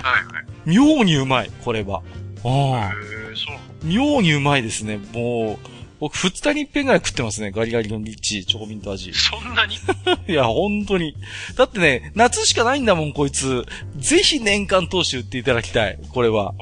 [0.03, 0.45] はいはい。
[0.65, 2.03] 妙にうまい、これは。
[2.43, 2.91] ああ。
[3.35, 3.66] そう。
[3.83, 4.97] 妙にうまいですね。
[5.13, 5.67] もう、
[5.99, 7.51] 僕二日に一遍ぐらい食ってますね。
[7.51, 9.11] ガリガリのリッチ、チョコミント味。
[9.13, 9.75] そんなに？
[10.29, 11.15] いや、本当に。
[11.55, 13.65] だってね、夏しかないんだもん、こいつ。
[13.97, 15.99] ぜひ年間通して売っていただきたい。
[16.13, 16.53] これは。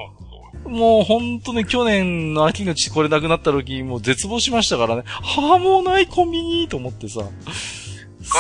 [0.66, 5.04] もう本当に去年の秋口これなくなった時、もう絶望しましたからね。
[5.06, 7.20] はあ、もうないコンビニと思ってさ。
[7.20, 7.26] ガ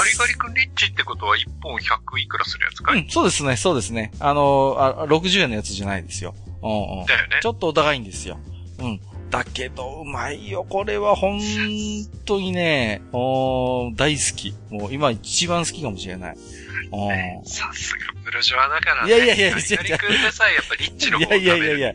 [0.03, 3.01] リガリ君リッチってことは1本100いくらするやつかい？
[3.03, 4.11] うん、そうですね、そうですね。
[4.19, 6.33] あのあ、60円のやつじゃないですよ。
[6.63, 7.05] うんうん。
[7.05, 7.39] だよね。
[7.41, 8.39] ちょっとお高いんですよ。
[8.79, 8.99] うん。
[9.29, 10.65] だけど、うまいよ。
[10.67, 11.39] これは本
[12.25, 14.53] 当にね、お大好き。
[14.69, 16.37] もう今一番好きかもしれない。
[17.45, 19.15] さすがブルジョワだからね。
[19.15, 21.93] いやいやいや、ガリガリ君でさえやっぱリッチの方がいやいやいやいや、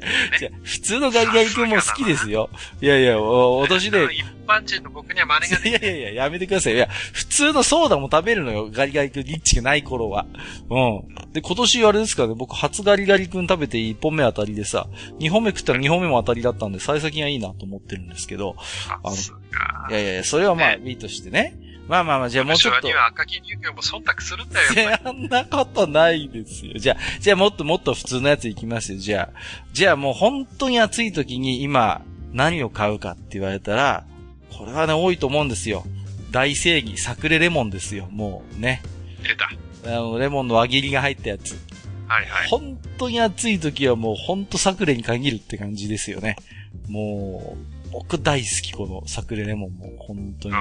[0.62, 2.51] 普通のガリガリ君も好きですよ。
[2.81, 4.05] いやいや、お年で。
[4.14, 5.81] 一般人の僕には真似ができない。
[5.81, 6.74] いやいやいや、やめてください。
[6.74, 8.68] いや、普通のソーダも食べるのよ。
[8.70, 10.26] ガリガリ君、リッチがない頃は。
[10.68, 10.78] う
[11.28, 11.33] ん。
[11.33, 18.57] で、今年あれですかね、僕初ガリガリ君食べて1本目当たりでさ、2本目食ったら2本目も当たりだったんで、幸先がいいなと思ってるんですけど。
[19.03, 19.16] あの、
[19.91, 21.57] いやいやいや、それはまあ、いいとしてね。
[21.91, 22.86] まあまあまあ、じゃあもうちょっと。
[22.86, 24.99] には赤木乳業も忖度するんだよ。
[25.03, 26.74] そんなことないですよ。
[26.76, 28.99] じゃあ、じゃあもっともっと普通のやついきますよ。
[29.01, 29.38] じゃあ、
[29.72, 34.05] じゃあもう本当に暑い時に今何を買うかって言われたら、
[34.57, 35.84] これはね、多いと思うんですよ。
[36.30, 38.07] 大正義、サクレレモンですよ。
[38.12, 38.82] もうね。
[39.24, 39.51] 出た。
[39.93, 41.59] あの、レモンの輪切りが入ったやつ。
[42.07, 42.49] はいはい。
[42.49, 46.36] 本当に暑い時はもう本当サクレに限るって感じですよね。
[46.88, 47.57] も
[47.91, 50.55] う、僕大好き、このサクレレモンも、本当に。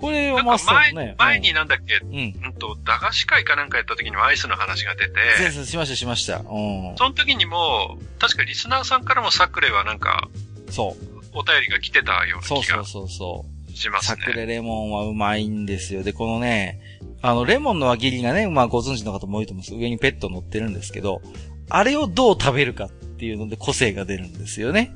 [0.00, 5.14] これはまさ前、ね、前になんだっけ、うん、うんと、駄菓子会かなんかやった時にもアイスの話が出て。
[5.38, 6.38] そうそう、しました、しました。
[6.38, 6.94] うん。
[6.96, 10.28] その時にも、確かリスナーさんからもサクレはなんか、
[10.70, 11.20] そう。
[11.32, 12.84] お便りが来てたような気が。
[12.84, 13.76] そうそうそうそう。
[13.76, 14.22] しますね。
[14.24, 16.02] サクレレモンはうまいんですよ。
[16.02, 16.80] で、このね、
[17.22, 21.20] あの、レモンの輪切りがね、まあご存知の方も多いと思うんです上にペット乗ってるんですけど、
[21.68, 24.92] あれをどう食べるかっていうので個性が出るんですよね。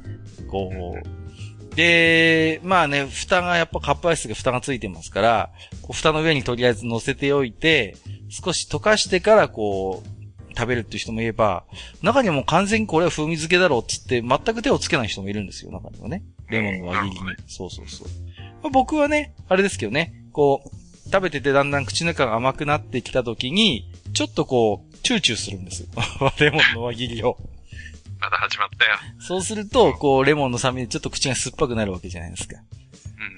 [0.50, 1.23] こう、
[1.76, 5.50] で、まあね、蓋がやっぱカップアイスが蓋がついてますから、
[5.82, 7.96] こう蓋の上にとりあえず乗せておいて、
[8.28, 10.14] 少し溶かしてからこう、
[10.56, 11.64] 食べるっていう人もいれば、
[12.00, 16.22] 中にはもう完全にこれは風味付けだろうっつって全く手をつけない人もいるんですよ、中にはね。
[16.48, 17.26] レモンの輪切りに。
[17.48, 18.08] そうそうそう。
[18.62, 25.88] まあ、僕はね、あれですけどね、こう、食べててだんだん口の中が甘くなってきた時に、ちょっとこう、チューチューするんですよ。
[26.38, 27.36] レモンの輪切りを。
[28.20, 28.96] また始まったよ。
[29.18, 32.56] そうすると、こう、レモンの酸味でちょっと口が酸っぱくなるわけじゃないですか。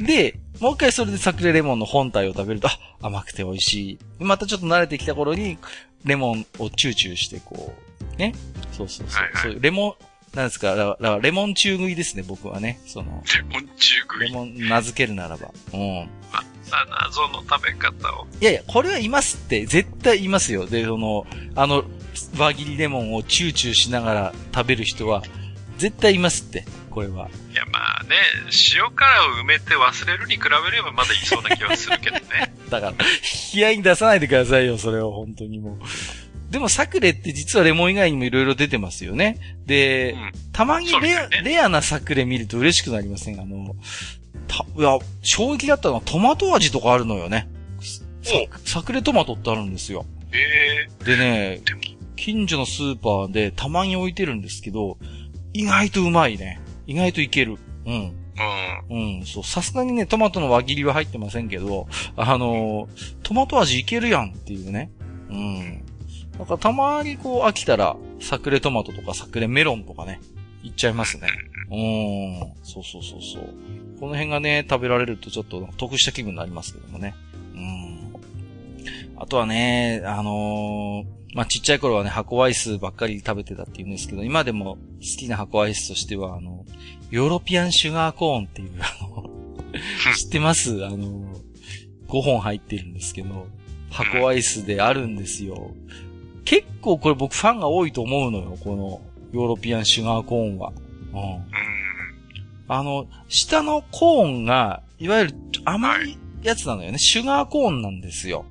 [0.01, 3.99] うん、で、もう一回それでサクレレモンの本体を食べると、あ、甘くて美味しい。
[4.19, 5.59] またちょっと慣れてきた頃に、
[6.05, 7.75] レモンをチューチューして、こ
[8.15, 8.35] う、ね。
[8.73, 9.23] そうそうそう。
[9.23, 12.79] はいはい、そういうレモン、なんですか、レモン中食いですね、僕はね。
[12.87, 13.23] その。
[13.35, 15.51] レモン中食いレモン名付けるならば。
[15.73, 16.09] うん。
[16.31, 18.27] また謎の食べ方を。
[18.41, 20.67] いやいや、これはいますって、絶対いますよ。
[20.67, 21.85] で、その、あの、
[22.37, 25.23] 輪切りレモンをチューチューしながら食べる人は、
[25.79, 27.29] 絶対いますって、これは。
[27.53, 28.17] いや、まあね、
[28.75, 32.23] 塩辛を埋めて忘れるに比べればまだいそうな気はするけどね。
[32.71, 32.93] だから、
[33.55, 35.79] 冷やに出さないでくださいよ、それは本当にもう。
[36.51, 39.39] でもサクレって実はレモン以外にもいろいろ出てますよね。
[39.67, 43.75] で、うん、たまにレアね、レアなサクレ見ると嬉しくなりませんあの、
[44.47, 47.49] た、いや、衝撃だったのはトマト味とかあるのよね。
[48.65, 50.07] サクレトマトってあるんですよ。
[50.33, 51.61] ええー、でね、
[52.17, 54.99] 近所のスーパーでたまに置いてるんですけど、
[55.53, 56.61] 意外とうまいね。
[56.87, 57.57] 意外といける。
[57.87, 58.27] うん。
[58.91, 59.19] うん。
[59.19, 59.45] うん、そう。
[59.45, 61.87] さすがにね、トマトの輪切りは入ってませんけど、
[62.17, 62.89] あの
[63.23, 64.91] トマト味いけるやんっていうね。
[65.31, 65.85] うん。
[66.39, 70.21] なんかたまにこう飽きたら、サクレトマトとかサクレメロンとかね、
[70.63, 71.29] いっちゃいますね。
[71.71, 72.53] うん。
[72.63, 73.55] そうそうそうそう。
[73.99, 77.15] この辺がね、食べられるとちょっと得した気分になりますけどもね。
[79.15, 79.23] うん。
[79.23, 84.79] あとはね、あのー、まあ、ちっちゃい頃はね、箱アイスばっかり食べてたって言うんですけど、今でも好
[85.19, 86.65] きな箱アイスとしては、あの、
[87.11, 89.31] ヨーロピアンシュガーコーンっていう、あの、
[90.17, 90.85] 知ってます？
[90.87, 90.97] あの、
[92.09, 93.49] 5本入ってるんですけど、
[93.91, 95.73] 箱アイスであるんですよ。
[96.45, 99.01] 結構これ僕ファンが多いと思うのよ、この
[99.33, 100.73] ヨーロピアンシュガーコーンは。
[101.13, 101.45] うん。
[102.69, 105.35] あの、下のコーンが、いわゆる
[105.65, 106.99] 甘いやつなのよね。
[106.99, 108.45] シュガーコーンなんですよ。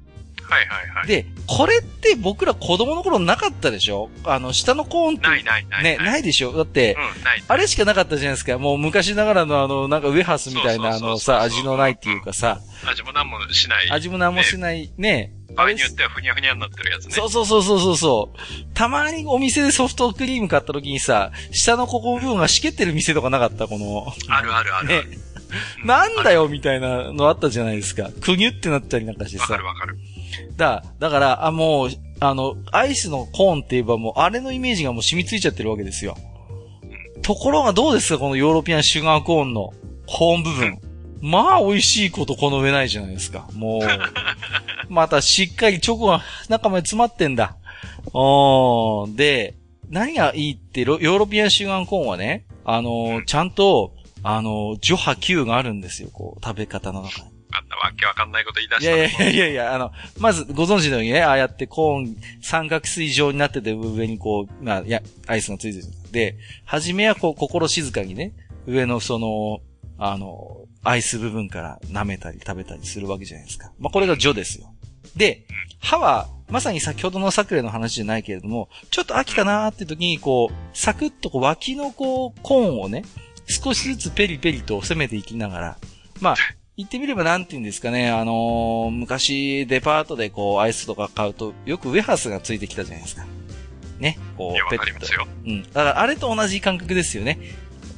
[0.47, 1.07] はいはいはい。
[1.07, 4.09] で、これって僕ら子供の頃なかったでしょ？
[4.23, 5.27] あの、下のコーンって。
[5.27, 5.83] ないないない。
[5.83, 6.53] ね、ないでしょ？
[6.53, 7.43] だって、うん、ない。
[7.47, 8.57] あれしかなかったじゃないですか。
[8.57, 12.61] もう昔ながらのあの、なんかウェハースみたいなあのさ、味のないっていうかさ。
[12.87, 13.91] 味も何もしない。
[13.91, 14.93] 味も何もしない。
[14.97, 15.33] ね。
[15.55, 17.13] 場合によってはふにゃふにゃになってるやつね。
[17.13, 18.39] そうそうそうそうそう。
[18.73, 23.67] たまにお店でソフトクリーム買った時にさ、下のここ部分がしけってる店とかなかった？
[23.67, 24.05] この。
[24.29, 24.87] あるあるある。
[24.87, 25.03] ね。
[25.85, 28.09] なんだよみたいなのあったじゃないですか。
[28.19, 29.43] くにゅってなったりなんかしてさ。
[29.43, 29.97] わかるわかる。
[30.57, 36.17] だ、だから、あ、もう、あの、アイスのコーンって言えばもう、あれのイメージがもう染みついちゃってるわけですよ。
[37.21, 39.73] ところがどうですかこのヨーロピアンシュガーコーンの
[40.07, 40.79] コーン部分。
[41.21, 43.47] まあ、美味しいことこの上ないじゃないですか。
[43.53, 43.81] もう、
[44.93, 47.57] またしっかりチョコが中まで詰まってんだ。
[48.13, 49.55] おー、で、
[49.89, 57.34] 何がいいって、ヨーロピアンシュガーコーンはね、あのー、ちゃんと、あのー、除波球があるんですよ、こう、食べ方の中に。
[57.57, 65.85] あんなわけわかんないこと言い出したいやいやいやいや、あの、まずご存知のようにね、ああやってコーン三角錐状になってて上にこう、まあ、や、アイスがついてる。
[66.11, 68.33] で、はじめはこう、心静かにね、
[68.67, 69.61] 上のその、
[69.97, 73.71] あの、アイス部分から舐めたり食べたりするわけじゃないですか。
[73.79, 74.73] まあ、これがジョですよ。
[75.15, 75.45] で、
[75.79, 83.03] 歯は、まさに先ほどのサクレの話じゃないけれども、ちょっと飽きたなーって時に、こう、サクッとこう脇のこう、コーンをね、
[83.47, 85.77] 少しずつペリペリと攻めていきながら、
[86.21, 86.35] まあ、
[86.77, 93.25] 言ってみればなんて言うんですかね、あのー、昔デパートでこうアイスとか買うと、よくウェハースがついてきたじゃないですか。
[93.99, 95.07] ね、こう、ペット。
[95.45, 95.63] うん。
[95.63, 97.39] だからあれと同じ感覚ですよね。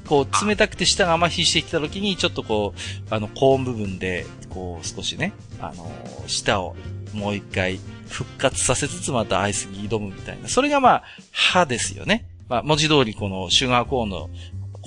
[0.08, 6.76] こう、冷たくて舌が麻痺してきた時に、ちょっとこう、あの、高温部分で、こう、少しね、あのー、舌を
[7.14, 10.48] もう一回復活させつつまたアイスに挑むみたいな。
[10.48, 12.26] それがまあ、歯ですよね。
[12.48, 14.30] まあ、文字通りこのシュガーコーンの、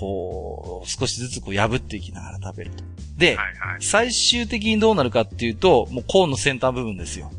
[0.00, 2.82] こう、少しずつこう破っていきながら食べると。
[3.18, 3.42] で、はいは
[3.78, 7.30] い、最終的にどうなるかっていうと、もうコーンの先端部分ですよ。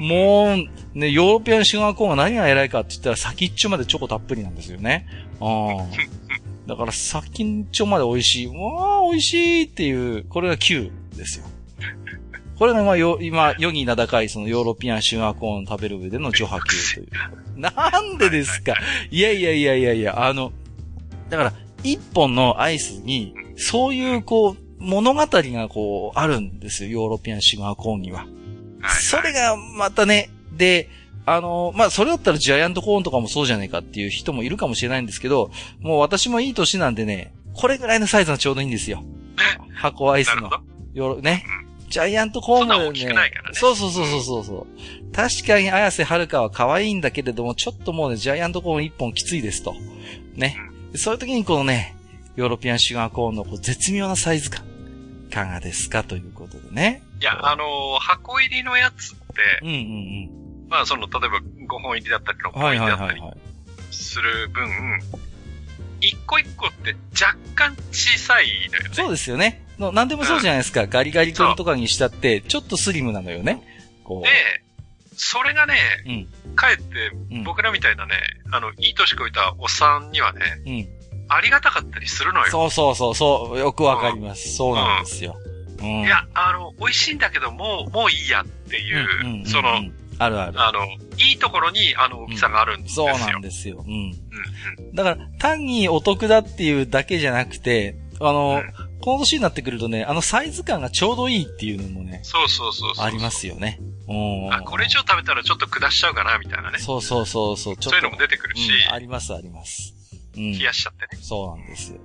[0.00, 5.06] もう、ね、ヨーロピアンシュガーコーンが何が偉いかって言ったら先っちょまでチョコたっぷりなんですよね。
[5.40, 5.76] あ
[6.66, 8.46] だから先っちょまで美味しい。
[8.46, 11.46] わあ、美味しいっていう、これが急ですよ。
[12.58, 17.08] これが今、よ、今、世に名高いそのヨーロピアンシュガーコーン食べる上での序破急という。
[17.60, 18.74] なんでですか？
[19.10, 20.52] いやいやいやいやいや、あの、
[21.30, 21.52] だから、
[21.84, 28.26] 一本のアイスに、そういうこう、物語がこう、あるんですよ、ヨーロピアンシュガーコーンには。
[29.00, 30.88] それがまたね、で、
[31.26, 39.02] あの、まあ、それだったらジャイアントコーンとかもそうじゃねえかっていう人もいるかもしれないんですけど、もう私もいい年なんでね、これぐらいのサイズがちょうどいいんですよ。
[39.74, 40.50] 箱アイスの。
[40.92, 41.44] よね？
[41.88, 43.04] ジャイアントコーンもね。
[43.06, 43.14] ね
[43.52, 45.12] そうそうそうそうそう。
[45.12, 49.74] 確かに綾瀬はるかは可愛いんだけれども、ちょっともうね、ジャイアントコーン一本きついですと。
[50.34, 50.56] ね。
[50.96, 51.94] そういう時にこのね、
[52.36, 54.64] ヨーロピアンシュガーコーンのこう絶妙なサイズ感。
[55.28, 57.02] いかがですかということでね。
[57.20, 59.24] いや、あのー、箱入りのやつって、
[59.62, 59.78] うんうんう
[60.66, 60.68] ん。
[60.68, 63.20] まあ、その、例えば5本入りだったり6本入りだったり
[63.90, 65.00] する分、
[66.00, 68.88] 一個一個って若干小さいのよね。
[68.92, 69.64] そうですよね。
[69.78, 70.84] の何でもそうじゃないですか。
[70.84, 73.62] うん、ガリガリ君とかにしたって、ちょっとスリムなのよね。
[74.04, 74.22] こう。
[74.22, 74.63] で、
[75.16, 75.74] それがね、
[76.46, 76.84] うん、かえって
[77.44, 78.14] 僕らみたいなね、
[78.50, 80.88] あの、いい年こいたおっさんにはね、うん、
[81.28, 82.50] ありがたかったりするのよ。
[82.50, 84.54] そうそうそう、そう、よくわかります。
[84.54, 85.36] そうなんですよ。
[85.80, 89.68] うん、いや、あの、美味しいんだけど、もう、もういいやっていう、うんうんうんうん、その、
[90.18, 90.60] あるある。
[90.60, 93.08] あの、いいところにあの大きさがあるんですよ。
[93.08, 93.84] そうなんですよ。
[93.86, 93.92] うん。
[93.92, 94.14] うん
[94.78, 102.20] うん、だから、単にお得だっていうだけじゃなくて、あの、うんこの年になってくるとね、あのサイズ感がちょうどいいっていうのもね。
[102.22, 103.78] そうそうそうありますよね。
[104.50, 106.78] あ、これ以上食べたらちょっと下しちゃうかな、みたいなね。
[106.78, 107.76] そうそうそうそう。
[107.78, 108.70] そういうのも出てくるし。
[108.88, 109.92] うん、ありますあります。
[110.38, 110.52] うん。
[110.52, 111.22] 冷やしちゃってね。
[111.22, 112.00] そうなんですよ。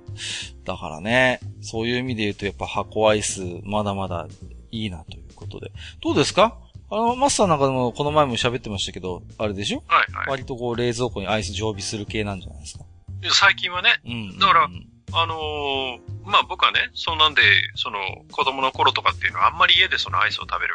[0.64, 4.28] だからね、そういう意味で言うとやっぱ箱アイス、まだまだ
[4.70, 5.72] いいなということで。
[6.02, 6.58] どうですか？
[6.90, 9.82] あの、マスターなんかでもこの前も喋ってましたけど、あれでしょ？
[9.86, 10.28] はいはい。
[10.28, 12.84] 割とこう冷蔵庫にアイス常備する系なんじゃないですか？
[13.32, 14.02] 最近はね。
[14.04, 14.38] うん。
[14.38, 14.68] だから、
[15.12, 17.42] あのー、まあ僕はね、そうなんで、
[17.74, 17.98] その
[18.32, 20.74] 子供の頃とかっていうのはあんまり家でそのアイスを食べる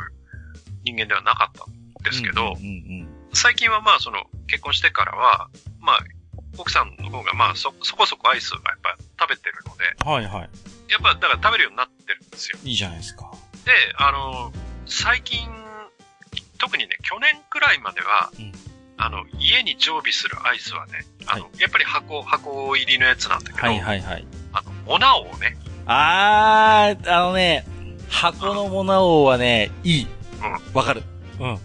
[0.83, 2.55] 人間ではなかったんですけど、
[3.33, 5.99] 最近はまあその結婚してからは、まあ
[6.57, 10.49] 奥さんの方がまあそ、そこそこアイスをやっぱ食べてるので、はいはい。
[10.91, 12.59] やっぱだから食べるようになってるんですよ。
[12.63, 13.31] いいじゃないですか。
[13.65, 15.49] で、あのー、最近、
[16.57, 24.25] 特にね、去年くらいまでは、うんあの、家に常備するアイスはね、あの、はい、やっぱり箱、箱入りのやつなんだけど、はいはいはい。
[24.53, 25.57] あの、モナ王ね。
[25.85, 27.65] あー、あのね、
[28.09, 30.07] 箱のモナ王はね、いい。
[30.41, 30.73] うん。
[30.73, 31.03] わかる。
[31.39, 31.57] うん。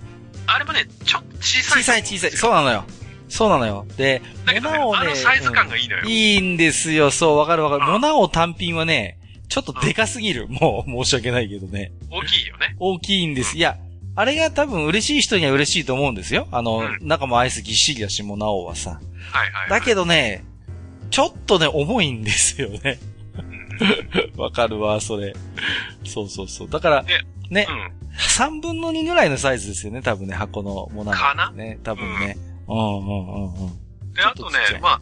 [0.47, 1.83] あれもね、ちょっと小さい。
[1.83, 2.31] 小さい小さい。
[2.33, 2.85] そうなのよ。
[3.29, 3.87] そうなのよ。
[3.97, 6.03] で、モナ王ね、あのサイズ感がいいのよ。
[6.05, 7.13] うん、いいんですよ。
[7.13, 7.93] そう、わかるわかる。
[7.93, 9.19] モナ王単品はね、
[9.49, 10.49] ちょっとでかすぎる。
[10.49, 11.93] もう、申し訳ないけどね。
[12.11, 12.75] 大きいよね。
[12.79, 13.57] 大きいんです。
[13.57, 13.79] いや、
[14.17, 16.49] あれが多分嬉しい人には嬉しいと思うんですよ。
[16.51, 18.91] あの、うん、中もアイスぎっしりだし、もうなおはさ。
[18.91, 20.45] はいはい、はい、だけどね、
[21.11, 22.99] ちょっとね、重いんですよね。
[24.37, 25.35] わかるわ、それ。
[26.05, 26.69] そうそうそう。
[26.69, 27.05] だから、
[27.49, 27.67] ね、
[28.19, 31.17] 三、うん、分の二ぐらいのサイズですよね、多分ね、箱のもの、ね。
[31.17, 31.51] かな？
[31.53, 32.37] ね、多分ね。
[32.69, 34.13] うん、うん、うん、うん。
[34.13, 35.01] で、あとね、まあ、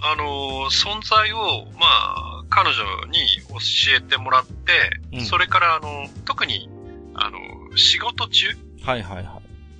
[0.00, 2.76] あのー、存在を、まあ、彼女
[3.10, 3.56] に教
[3.96, 4.72] えてもらって、
[5.12, 6.68] うん、それから、あの、特に、
[7.14, 7.38] あの、
[7.78, 8.48] 仕事中？
[8.82, 9.26] はいはいはい。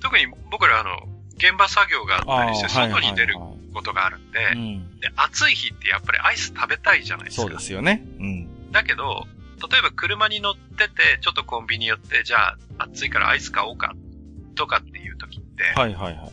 [0.01, 3.35] 特に僕らあの、現場作業があったりして、外に出る
[3.73, 4.39] ことがあるんで、
[5.01, 7.41] で、暑い日ってやっぱりアイス食べたいじゃないですか。
[7.43, 8.03] そうですよね。
[8.19, 8.71] うん。
[8.71, 9.27] だけど、
[9.71, 13.93] 例えば車に乗ってて、ちょっとコンビニ寄って、じゃあ暑いからアイス買おうか、
[14.55, 16.31] とかっていう時って、はいはいはい。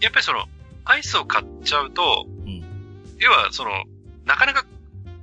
[0.00, 0.46] やっぱりその、
[0.84, 2.62] アイスを買っちゃうと、うん、
[3.18, 3.70] 要はその、
[4.24, 4.64] なかなか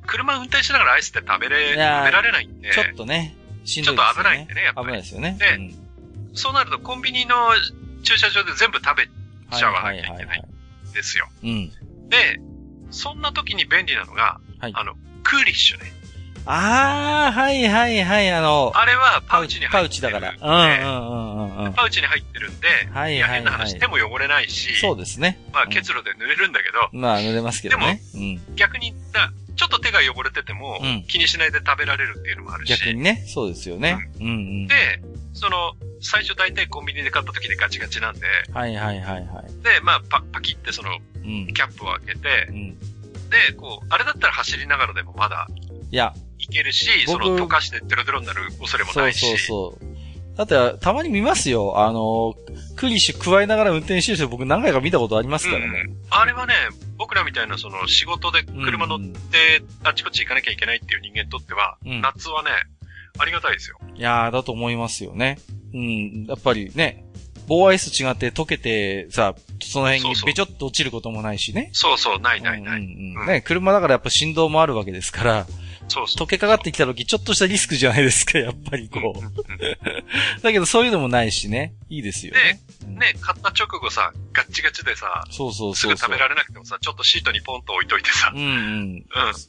[0.06, 2.72] 車運転しながらアイスって食べれ、食べられないんで。
[2.72, 3.37] ちょっとね。
[3.68, 4.14] しんどいですね。
[4.16, 4.88] ちょっと危ないんでね、やっぱり。
[4.88, 5.38] 危ないですよね。
[5.40, 5.76] で、うん、
[6.34, 7.36] そうなるとコンビニの
[8.04, 10.44] 駐車場で全部食べちゃわなきゃいけない
[10.90, 11.28] んですよ。
[11.44, 11.70] うん。
[12.10, 12.40] で、
[12.90, 15.92] そんな時に便利なのが、はい、あの、クーリッシュね。
[16.50, 19.82] ああ、はいはいはい、あの、あれはパウチに入ってる。
[19.82, 20.32] パウチだから。
[20.32, 21.74] うんうんうんうん。
[21.74, 23.32] パウチに入ってるんで、はいはい、はい。
[23.32, 25.40] 変な話、手も汚れないし、そうですね。
[25.52, 28.02] まあ結露で濡れるんだけど、まあ濡れますけどね。
[28.14, 28.94] でも、うん、逆に、
[29.58, 32.70] ちょっと手が汚れてても、気にしないで食べられるっていうのもあるし。
[32.70, 34.10] 逆にね、そうですよね。
[34.20, 34.68] うん、うん、うん。
[34.68, 34.76] で、
[35.34, 38.22] その、最初大体コンビニで買った時でガチガチなんで、
[38.54, 39.64] はいはいはいはい。
[39.64, 42.80] で、まあ、パパキってその、キャップを開けて、うん、
[43.30, 45.48] で、こう、あれだったら走りながらでもまだ、
[45.92, 49.26] いや、いけるし、その溶かしてデロデロになる恐れもないし。
[49.26, 49.97] そうそうそう。
[50.38, 51.80] だって、たまに見ますよ。
[51.80, 52.36] あの、
[52.76, 55.86] クリッシュ加えながら運転してる人僕何回か見たことありますからね。
[55.88, 56.54] うん、あれはね、
[56.98, 62.52] 僕らみたいなその仕事で車乗ってあちこち行かなきゃいけないっていう人間にとっては、うん、夏はね、
[63.18, 63.80] ありがたいですよ。
[63.96, 65.40] いやー、だと思いますよね。
[65.74, 67.04] うん、やっぱりね、
[67.48, 69.34] 棒アイス違って溶けてさ、
[69.64, 71.70] その辺にべちょっと落ちることもないしね。
[71.74, 72.82] そうそう、ないないない。
[72.82, 75.48] うんうんうん、ね、車だからやっぱ振動もあるわけですから、
[75.88, 76.26] そうそう。
[76.26, 80.42] 溶けかかってきた時、ちょっとしたリスクじゃないですか、やっぱりこう。
[80.42, 81.74] だけどそういうのもないしね。
[81.90, 82.60] いいですよね。
[82.86, 88.50] ね、ね、買った直後さ、ガッチガチでさ、そうそうそうすぐ食べられなくてもさ、ちょっとシートにポンと置いといてさ、うんうん。
[88.50, 89.06] うん。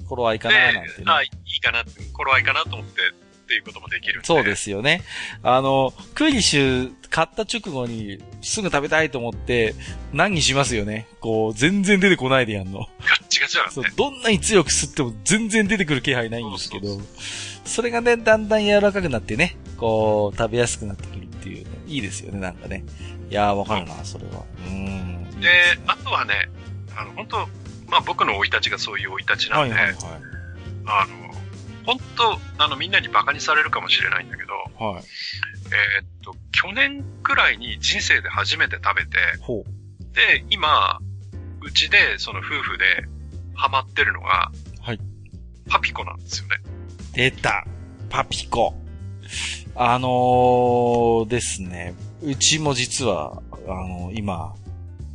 [0.07, 1.05] 頃合いかななんてね。
[1.07, 3.01] あ、いいかな、頃合いかなと思って、
[3.49, 5.03] っていうこともできるそうですよね。
[5.43, 9.75] あの、クリッシュ買った直後にすぐ食べたいと思って
[10.13, 11.09] 何にしますよね。
[11.21, 12.81] こう、全然出てこないでやんの。
[12.81, 12.85] ガ
[13.17, 13.71] ッチガチだね。
[13.71, 17.01] そう、どんなに強く吸っても全然出てくる気配ないんですけど、
[17.65, 22.85] それがね、だんだん柔らかくなってね、こう、食べやすくなってくるっていうね、いいですよね、なんかね。
[23.31, 24.45] いやー、わかるな、それは。
[24.67, 25.41] うん。
[25.41, 25.49] で、
[25.87, 26.51] あとはね、
[26.95, 27.49] あの、本当
[27.89, 30.03] まあ僕の生い立ちがそういう生い立ちなんで、はいはいはい、
[30.85, 31.28] あの、
[31.89, 34.53] 本当、あの、みんなに馬鹿にされるかもしれないんだけど、
[34.85, 35.03] はい。
[35.03, 40.15] えー、っと、去年くらいに人生で初めて食べて、ほう。
[40.15, 40.99] で、今、
[41.63, 42.85] うちで、その夫婦で
[43.55, 45.01] ハマってるのが、はい。
[45.67, 46.57] パピコなんですよね。
[47.15, 47.67] 出た。
[48.11, 48.75] パピコ。
[49.75, 51.95] あのー、ですね。
[52.23, 54.55] うちも実は、あのー、今、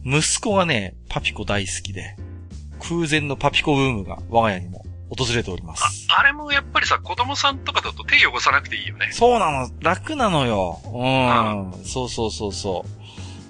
[0.03, 2.15] 息子がね、パピコ大好きで、
[2.79, 4.82] 空前のパピコブームが我が家にも
[5.15, 6.07] 訪れております。
[6.09, 9.09] あ、あれもやっぱりさ、子供さんとかだと手汚さなくていいよね。
[9.11, 9.69] そうなの。
[9.81, 10.81] 楽なのよ。
[10.85, 11.85] うん。
[11.85, 12.85] そうそうそうそ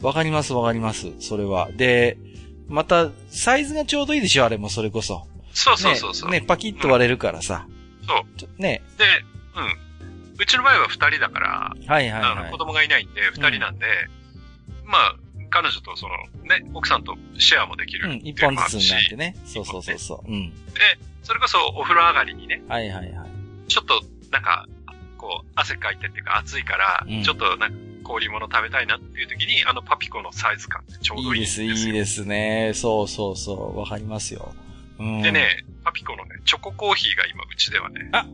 [0.01, 0.05] う。
[0.05, 1.11] わかりますわかります。
[1.19, 1.69] それは。
[1.71, 2.17] で、
[2.67, 5.27] また、サイズがちょうどいいでしょあれもそれこそ。
[5.53, 6.31] そうそうそうそう。
[6.31, 7.67] ね、ねパキッと割れるからさ。
[7.67, 8.61] うん、そう。
[8.61, 8.81] ね。
[8.97, 9.05] で、
[9.55, 9.83] うん。
[10.39, 13.85] うちの場合は二人だから、はいはい、はい、子供がいないんで、二人なんで、
[14.83, 15.15] うん、まあ、
[15.49, 16.15] 彼女とその、
[16.47, 19.35] ね、奥さんとシェアもできるうん、一本ずつになってね。
[19.45, 20.31] そうそうそうそう。
[20.31, 20.49] うん。
[20.49, 20.53] で、
[21.23, 22.61] それこそお風呂上がりにね。
[22.67, 23.29] はいはいはい。
[23.67, 24.01] ちょっと、
[24.31, 24.67] なんか、
[25.17, 32.73] こう、汗かいてっていうか暑いから、うん、ちょっとなんか、氷物食べたいなっていう時に、あのパピコのサイズ感ってちょうどいいですいいです、いいですね。
[32.75, 33.79] そうそうそう。
[33.79, 34.53] わかりますよ。
[34.99, 38.09] うん、でね、パピコのね、チョココーヒーが今うちではね。
[38.11, 38.25] あ、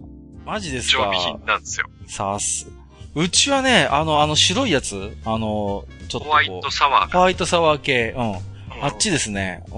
[0.43, 1.03] マジですか？
[1.03, 1.85] 常備品なんですよ。
[2.07, 2.67] さす。
[3.13, 5.15] うちはね、あの、あの白いやつ？
[5.23, 7.11] あの、ちょっとホワイトサワー。
[7.13, 8.15] ホワイトサワー系。
[8.17, 8.31] うん。
[8.31, 8.37] うん、
[8.81, 9.63] あっちですね。
[9.67, 9.73] うん。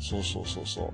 [0.00, 0.92] そうそうそうそう。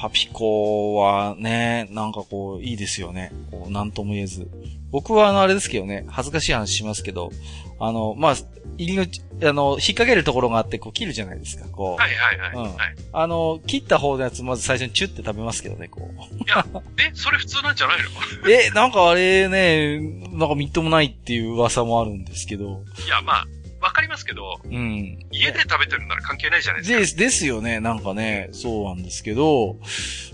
[0.00, 3.32] パピコはね、なんかこう、いいですよね。
[3.50, 4.48] こう、なんとも言えず。
[4.90, 7.30] 僕はあの、あれですけどね、恥ずかしい話しますけど、
[7.78, 8.34] あの、まあ、
[8.78, 12.02] 入り口、あの、引っ掛けるところがあって、こう、切るじゃないですか、こう。
[12.02, 12.66] はいはいはい。
[12.66, 12.76] うん。
[13.12, 16.34] あの、切った方のやつ、まず最初にチュって食べますけどね、こう。
[16.38, 16.64] いや、
[16.98, 17.98] え、それ普通なんじゃない
[18.42, 18.48] の？
[18.50, 19.98] え、なんかあれね、
[20.32, 22.82] なんかみっともないっていう噂もあるんですけど。
[23.04, 23.46] いや、まあ、わ
[24.00, 25.18] かりますけど、うん。
[25.30, 26.98] 家で食べてるなら関係ないじゃないですか。
[27.00, 27.80] です、ですよね。
[27.80, 29.76] なんかね、そうなんですけど、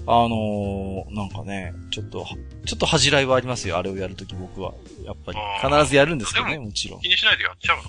[0.07, 2.27] あのー、なんかね、ちょっと、
[2.65, 3.77] ちょっと恥じらいはありますよ。
[3.77, 4.73] あれをやるとき僕は。
[5.05, 5.39] やっぱり。
[5.63, 7.01] 必ずやるんですけどね、もちろん。
[7.01, 7.83] 気にしないでやっちゃうな。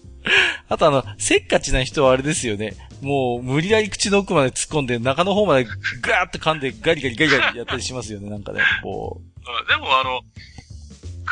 [0.69, 2.75] あとあの、せっかちな人はあれですよね。
[3.03, 9.69] もう、無理やり口の奥まで突っ込んで、中の方までガーッと噛んで、ガリガリガリガリやったりしますよね、なんかね、こう。
[9.69, 10.21] でもあの、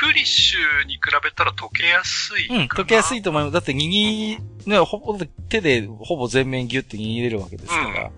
[0.01, 3.53] クリッシュに比べたら溶けやすいうん、溶けやすいと思います。
[3.53, 5.18] だって握ね、ほぼ、
[5.51, 7.84] 手でほぼ全面ギュッて握れるわけですから。
[7.84, 8.11] うんうん、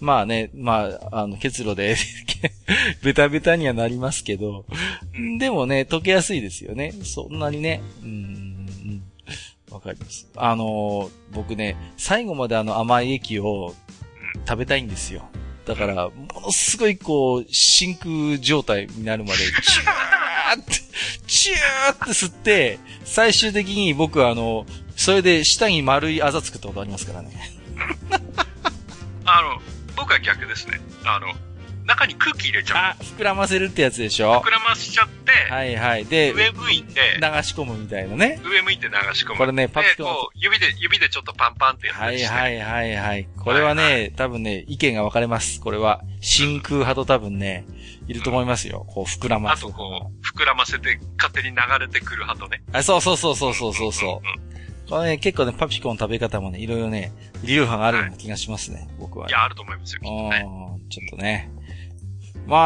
[0.00, 1.94] まあね、まあ、あの、結露で
[3.04, 4.66] ベタベタにはなりますけど、
[5.14, 6.92] うん、でもね、溶けやすいですよね。
[7.04, 7.80] そんなにね。
[8.02, 9.02] うん、
[9.70, 10.28] わかります。
[10.34, 13.76] あの僕ね、最後まであの甘い液を
[14.48, 15.30] 食べたいんですよ。
[15.64, 20.72] だから、ものすごいこう、真空状態になるまで、ーって、
[21.26, 27.30] チューって吸って、最終的に僕はあの、それで下に丸いあざつくってことありますからね。
[29.24, 29.60] あの、
[29.96, 30.80] 僕は逆ですね。
[31.04, 31.34] あの、
[31.90, 32.78] 中に空気入れちゃう。
[32.92, 34.40] あ、膨らませるってやつでしょ？
[34.40, 36.04] 膨らましちゃって、はいはい。
[36.06, 38.40] で、上向いて、流し込むみたいなね。
[38.44, 39.36] 上向いて流し込む。
[39.36, 40.04] これね、パッと。
[40.04, 43.28] こう、指で、指でちょっとパンパンってやってはいはいはいはい。
[43.36, 45.60] これはね、はいはい、多分ね、意見が分かれます。
[45.60, 47.66] これは、真空派と多分ね、
[48.06, 48.86] いると思いますよ。
[48.88, 52.62] こう、膨らませあとこう、膨らませて、勝手に流れてくる派とね。
[52.72, 54.08] あ、そうそうそうそうそうそうそう。
[54.10, 54.50] うんうんうん
[54.90, 57.12] これね、結構ね、パピコの食べ方もね、いろいろね、
[57.44, 60.44] 流派があるような気がしますね、はい、僕は、いや、あると思いますよ、きっとね。
[60.90, 61.48] ちょっとね。
[62.50, 62.56] ま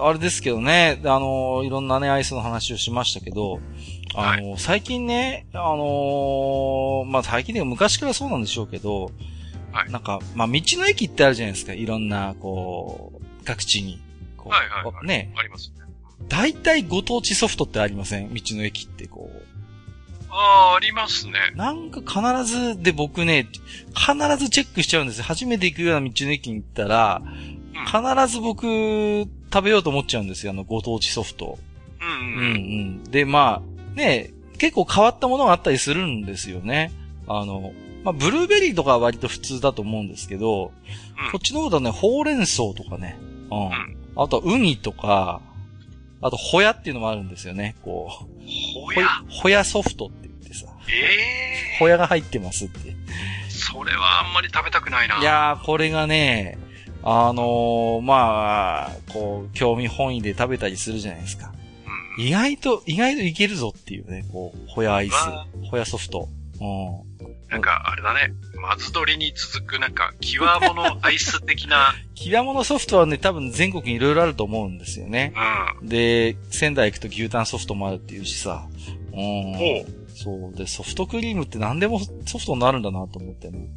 [0.00, 3.60] あ、あれですけどね、あの、いろんなね、アイスの話をしましたけど、
[4.14, 9.12] あの、はい、最近ね、あのまあ、最近で昔からそうなんでしょうけど、
[9.72, 14.00] はい、なんか、まあ、道の駅ってあるじゃないですか、いろんな、こう、各地に。
[14.38, 15.32] こうはいはい、はい、ね。
[15.36, 15.84] ありますね。
[16.28, 18.32] 大体ご当地ソフトってありません？
[18.32, 19.42] 道の駅ってこう。
[20.30, 21.34] ああ、ありますね。
[21.54, 23.46] なんか必ずで僕ね、
[23.94, 25.24] 必ずチェックしちゃうんですよ。
[25.24, 27.22] 初めて行くような道の駅に行ったら、
[27.84, 31.58] 必ず僕、食べようと思っちゃうんですよ、あの、ご当地ソフト。
[32.00, 32.16] うんうん。
[32.16, 32.56] うんう
[33.00, 33.04] ん。
[33.04, 36.92] で、まあ、ね、結構変わったものがあったりするんですよね。
[37.26, 37.72] あの、
[38.04, 40.72] まあ、ブルーベリーとかは割と普通だと思うんですけど、
[41.24, 43.18] うん、こっちの方だね、ほうれん草とかね、
[43.50, 43.66] うん。
[43.66, 45.40] うん、あとはウニとか、
[46.22, 48.26] あと、ホヤっていうのもあるんですよね、こう。
[48.74, 49.08] ホヤ？
[49.28, 50.66] ホヤソフトって言ってさ。
[50.88, 51.78] ええー。
[51.78, 52.96] ホヤが入ってますって。
[53.50, 55.18] それはあんまり食べたくないな。
[55.18, 56.58] いやー、これがね、
[57.08, 61.52] あのー、まあ、こう、興味本位で食べたりするじゃないですか。
[62.18, 65.14] うん、意外と、意外といけるぞっていうね、こう、ホヤアイス、
[65.70, 66.28] ホヤソフト。
[66.60, 67.28] うん。
[67.48, 68.34] なんか、あれだね。
[68.60, 71.94] 松鳥に続く、なんか、極物アイス的な。
[72.16, 75.32] 極物ソフトはね、多分全国にいろいろあると思うんですよね。
[75.80, 75.88] うん。
[75.88, 78.66] で、仙台行くと牛タンソフトもあるっていうしさ。
[79.12, 79.86] うん。
[80.12, 80.56] そう。
[80.56, 83.68] で、ソフトクリームって何でもソフトになるんだなと思ってね。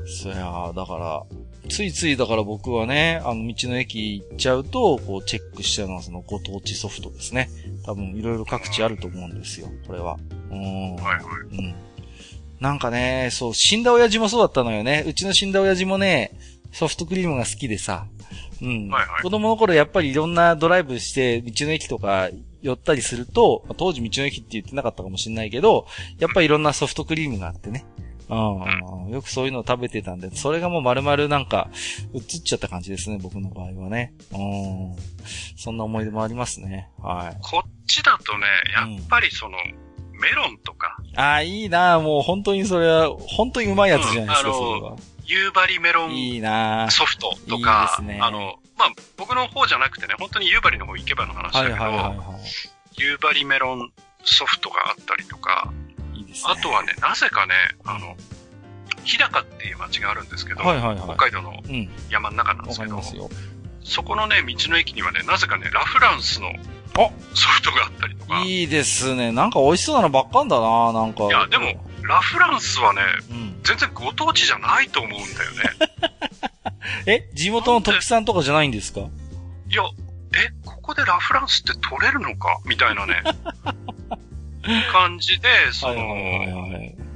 [0.00, 0.08] うん。
[0.08, 1.22] そやだから、
[1.70, 7.48] ついついだから僕はね、あの、道の駅行っちゃうと、こう、チェックしちゃうのはそのご当地ソフトですね。
[7.84, 10.18] 多分、いろいろ各地あると思うんですよ、これは。
[10.50, 10.96] うん。
[10.96, 11.56] はいはい。
[11.56, 11.74] うん。
[12.60, 15.04] なんかね、そう、死んだ親父もそうだったのよね。
[15.06, 16.32] うちの死んだ親父もね、
[16.72, 18.06] ソフトクリームが好きでさ。
[18.60, 18.88] うん。
[18.88, 22.28] はいはい、子供の頃やっぱりいろんなドライブして、道の駅とか
[22.62, 25.86] 寄ったりすると、当時道の駅って言ってなかったかもしれないけど、
[26.18, 27.84] やっぱりいろんなソフトクリームがあってね。
[28.30, 31.68] うん、よくそういうのを食べてたんで、それがもう丸々なんか、
[32.14, 34.14] 映っちゃった感じですね、僕の場合はね。
[34.32, 34.96] うん。
[35.56, 36.88] そんな思い出もありますね。
[37.02, 37.38] はい。
[37.42, 40.96] こっちだとね、やっぱりその、うん、メロンとか。
[41.16, 44.96] ああ、いいなもう本当にそれは、本当にうまいやつじゃないですか、うん、それは。
[45.30, 53.92] 夕張メロンいいなソフトとか、いいですね、あの、まあ、僕の方じゃなくてね、本当に夕張の方行けばの話だけど、はいはいはいはい、夕張メロン
[54.24, 55.72] ソフトがあったりとか、
[56.30, 57.54] ですね、あとはね、なぜかね、
[57.84, 58.16] あの、
[59.04, 61.54] 日高っていう町があるんですけど、はいはいはい、北海道の
[62.10, 63.02] 山の中なんですけど、うん、
[63.82, 66.52] そこのね、道の駅にはね、なぜかね、ラフランスの
[67.34, 68.42] ソフトがあったりとか。
[68.44, 69.32] いいですね。
[69.32, 71.24] なんか美味しそうなのばっかんだな、なんか。
[71.24, 73.00] いや、でも、ラフランスはね、
[73.30, 75.60] うん、全然ご当地じゃないと思うんだよね。
[77.06, 77.28] え？
[77.34, 79.00] 地元の特産とかじゃないんですか？
[79.00, 79.82] いや、
[80.34, 82.58] え、ここでラフランスって取れるのか？
[82.66, 83.22] みたいなね、
[84.92, 86.14] 感じで、その、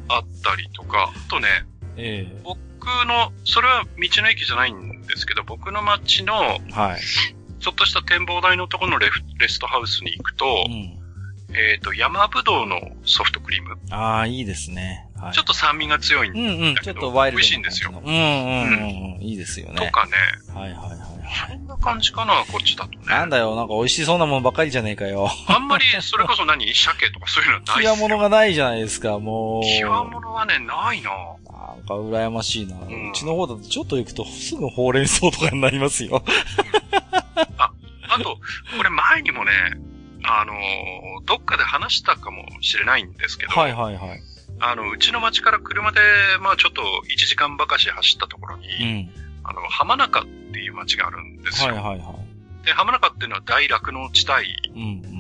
[0.09, 1.49] あったりとか、あとね、
[1.97, 6.35] ええ、僕の、それは道の駅じゃないんですけど、僕の町の、
[6.71, 7.01] はい、
[7.61, 10.99] ちょっとした展望台のところのレレストハウスに行くと、うん、
[11.57, 13.79] えっ、ー、と、山ぶどうのソフトクリーム。
[13.91, 15.09] ああ、いいですね。
[15.17, 17.91] はい、ちょっと酸味が強いんだけど、うんうん、ちょっとワイルド美味しいんですよ。
[17.91, 19.23] うんうんうん。
[19.23, 19.77] いいですよね。
[19.77, 20.13] とかね。
[20.53, 21.14] はいはいはい。
[21.49, 22.99] そんな感じかな、こっちだとね。
[23.07, 25.29] なんだよ、なんか美味しそうなもんばっかりじゃねえかよ。
[25.49, 26.73] あんまり、それこそ何？
[26.73, 29.63] 鮭とかそういうのない極物がないじゃないですか、もう。
[29.81, 36.23] 極物はね、ないななんか羨ましいな、うん、うちの方だとちょっと行くとすぐほうれん草とかになりますよ。
[37.59, 37.73] あ、
[38.09, 38.39] あと、
[38.77, 39.53] これ前にもね、
[40.23, 40.57] あのー、
[41.27, 43.53] どっかで話したかもしれないんですけど。
[43.53, 44.23] はいはいはい。
[44.61, 46.01] あの、うちの町から車で、
[46.41, 51.75] まあちょっと1時間ばかし走ったところに、うん、あの、浜中っていう町があるんですよ。
[51.75, 52.15] はいはいは
[52.63, 52.67] い。
[52.67, 54.47] で、浜中っていうのは大酪農地帯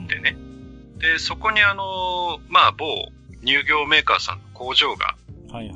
[0.08, 2.86] でね、うんうん、で、そこにあの、まあ某
[3.44, 5.16] 乳業メーカーさんの工場が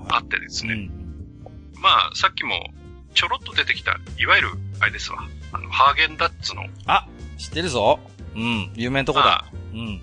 [0.09, 2.73] あってですね、はいはいうん、まあさっきも
[3.15, 4.49] ちょろっと出てきた、いわゆる、
[4.81, 5.19] あれですわ、
[5.53, 6.63] あの、ハーゲンダッツの。
[6.87, 7.99] あ、知ってるぞ。
[8.35, 9.45] うん、有名なとこだ。
[9.73, 10.03] うん。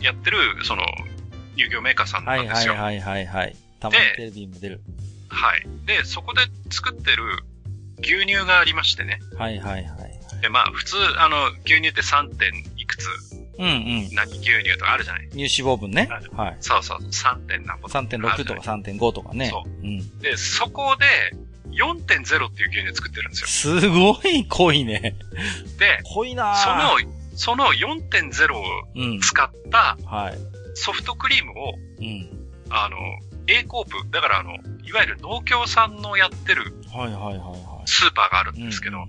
[0.00, 0.82] やってる、その、
[1.56, 2.74] 乳業メーカーさんなんですよ。
[2.74, 3.56] はいはいはいはい。
[3.80, 4.80] たまにテレビも出る。
[5.28, 5.66] はい。
[5.84, 6.40] で、そこで
[6.70, 7.44] 作ってる
[7.98, 9.20] 牛乳がありましてね。
[9.38, 10.40] はいはいはい。
[10.42, 12.34] で、まあ、普通、あの、牛乳って 3.
[12.36, 13.06] 点いくつ、
[13.58, 14.14] うんうん。
[14.14, 15.28] 何牛乳とかあるじゃない？
[15.30, 16.08] 乳脂肪分ね。
[16.32, 16.56] はい。
[16.60, 17.36] そうそう、3.
[17.46, 19.48] 点何ぼ3.6とか3.5とかね。
[19.50, 19.68] そう。
[19.68, 20.18] うん。
[20.18, 21.36] で、そこで、
[21.70, 23.80] 4.0っていう牛乳作ってるんですよ。
[23.80, 25.16] すごい濃いね。
[25.78, 26.90] で、濃いなその、
[27.36, 29.96] その4.0を使った
[30.74, 32.96] ソフトクリームを、うん、あの、
[33.48, 34.52] A コープ、だからあの、
[34.84, 37.73] いわゆる農協さんのやってる、はいはいはいはい。
[37.86, 39.04] スーパーがあるんですけど、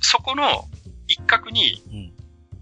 [0.00, 0.68] そこの
[1.08, 2.12] 一角に、うん、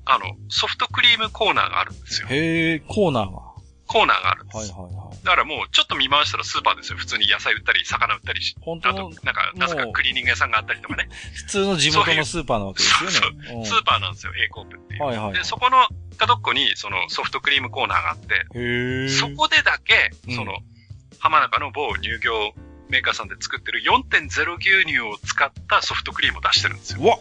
[0.04, 2.28] あの、ソフトクリームコーナーがあるんですよ。
[2.28, 3.52] へえ、コーナーが。
[3.86, 4.56] コーナーがあるんです。
[4.56, 5.24] はいはいはい。
[5.24, 6.98] だからもう、ちょっと見回したらスーパーですよ。
[6.98, 8.56] 普通に野菜売ったり、魚売ったりし。
[8.60, 11.08] 本当あと、なんか、なぜかクリーニング屋さんがあったりとかね。
[11.34, 13.12] 普通の地元のスーパーなわけですよね。
[13.12, 13.66] そうそう。
[13.66, 15.02] スーパーなんですよ、A コープっていう。
[15.02, 15.86] はいはい、で、そこの
[16.16, 22.54] 角っこに、そのソフトクリームコーナーがあって、へそこでだけ、その、うん、浜中の某乳業
[22.92, 24.28] メーカーさんで作ってる4.0
[24.58, 27.02] 牛乳を使ったソフトクリームを出してるんですよ。
[27.02, 27.18] わ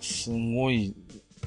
[0.00, 0.94] すごい。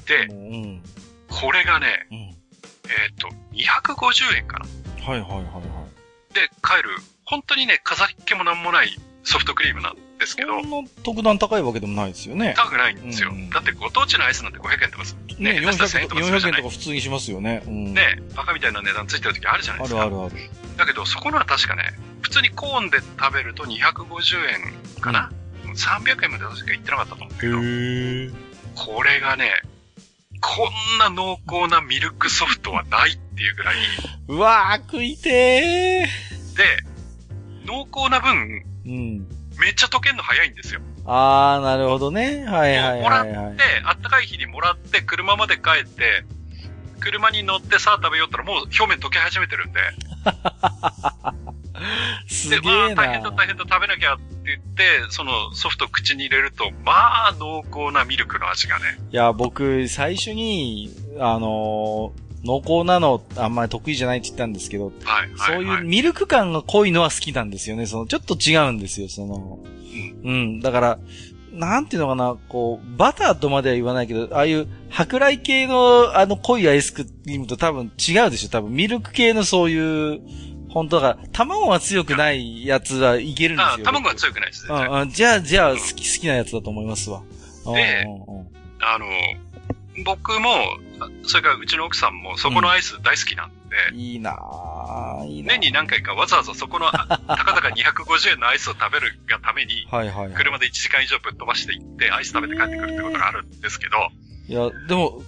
[0.06, 0.82] で、うん、
[1.28, 4.66] これがね、うん、えっ、と、250円かな。
[5.04, 5.60] はいはいはいは
[6.30, 6.34] い。
[6.34, 6.90] で、買える、
[7.24, 10.62] 本当にね、飾りっ気もなんもないソフトクリームなんですけど。
[10.62, 12.54] そんな特段高いわけでもないですよね。
[12.56, 13.30] 高くないんですよ。
[13.30, 15.04] うん、だってご当地のアイスなんて500円とか
[15.38, 17.62] ね、ね400円とか400円とか普通にしますよね。
[17.66, 20.02] うん、ね、バカみたいな値段ついてる時あるじゃないですか。
[20.02, 20.34] あるあるある。
[20.76, 21.82] だけど、そこのは確かね、
[22.22, 24.36] 普通にコーンで食べると250
[24.96, 25.30] 円かな、
[25.64, 27.56] うん、?300 円まで確か言ってなかったと思うけど。
[28.76, 29.50] これがね、
[30.40, 33.76] こんな濃厚なミルクソフトはないっていうぐらい。
[34.28, 36.56] うわー、食いてー。
[36.56, 36.64] で、
[37.64, 39.35] 濃厚な分、うん。
[39.58, 40.80] めっちゃ溶けんの早いんですよ。
[41.04, 42.44] あー、なるほどね。
[42.46, 46.24] はいはいはい、はい、もらって、あったかい日にもらって、車まで帰って、
[47.00, 49.80] 車に乗ってさあ食べよったらもう表面溶け始めてるんで。
[52.26, 52.88] すげえな。
[52.88, 58.98] で、まあ大変だ大変だ食べなきゃって言って、そのソフト口に入れると、まあ濃厚なミルクの味がね。
[59.10, 67.86] いや、僕、最初に、あのー濃厚なのあんまり得意じゃないって言ったんですけど、はい、そういうミルク感が濃いのは好きなんですよね。
[67.86, 69.58] その、ちょっと違うんですよ、その、
[70.24, 70.60] うん、うん。
[70.60, 70.98] だから、
[71.52, 80.20] なんていうのかな、こう、バターとまでは言わないけど、ああいう舶来系のあの濃いアイスクリームと多分違うでしょ多分ミルク系のそういう
[80.76, 83.86] 本当だから、卵が強くないやつはいけるんですよ。
[83.86, 84.74] あ、卵が強くないですね。
[84.74, 87.22] うん、じゃあ、じゃあ、好き、好きなやつだと思いますわ。
[87.74, 88.04] で、
[88.80, 89.06] あの、
[90.04, 90.78] 僕も、
[91.24, 93.54] それからうちの奥さんも、そこのアイス大好きなんで。
[93.92, 103.96] うん、いいなぁ、いいな年に何回かわざわざそこの、たかだか250円のアイスを食べるがために、はいはい、車で1時間以上ぶっ飛ばしていって、アイス食べて帰ってくるってことがあるんですけど。
[104.48, 105.22] いや、でも、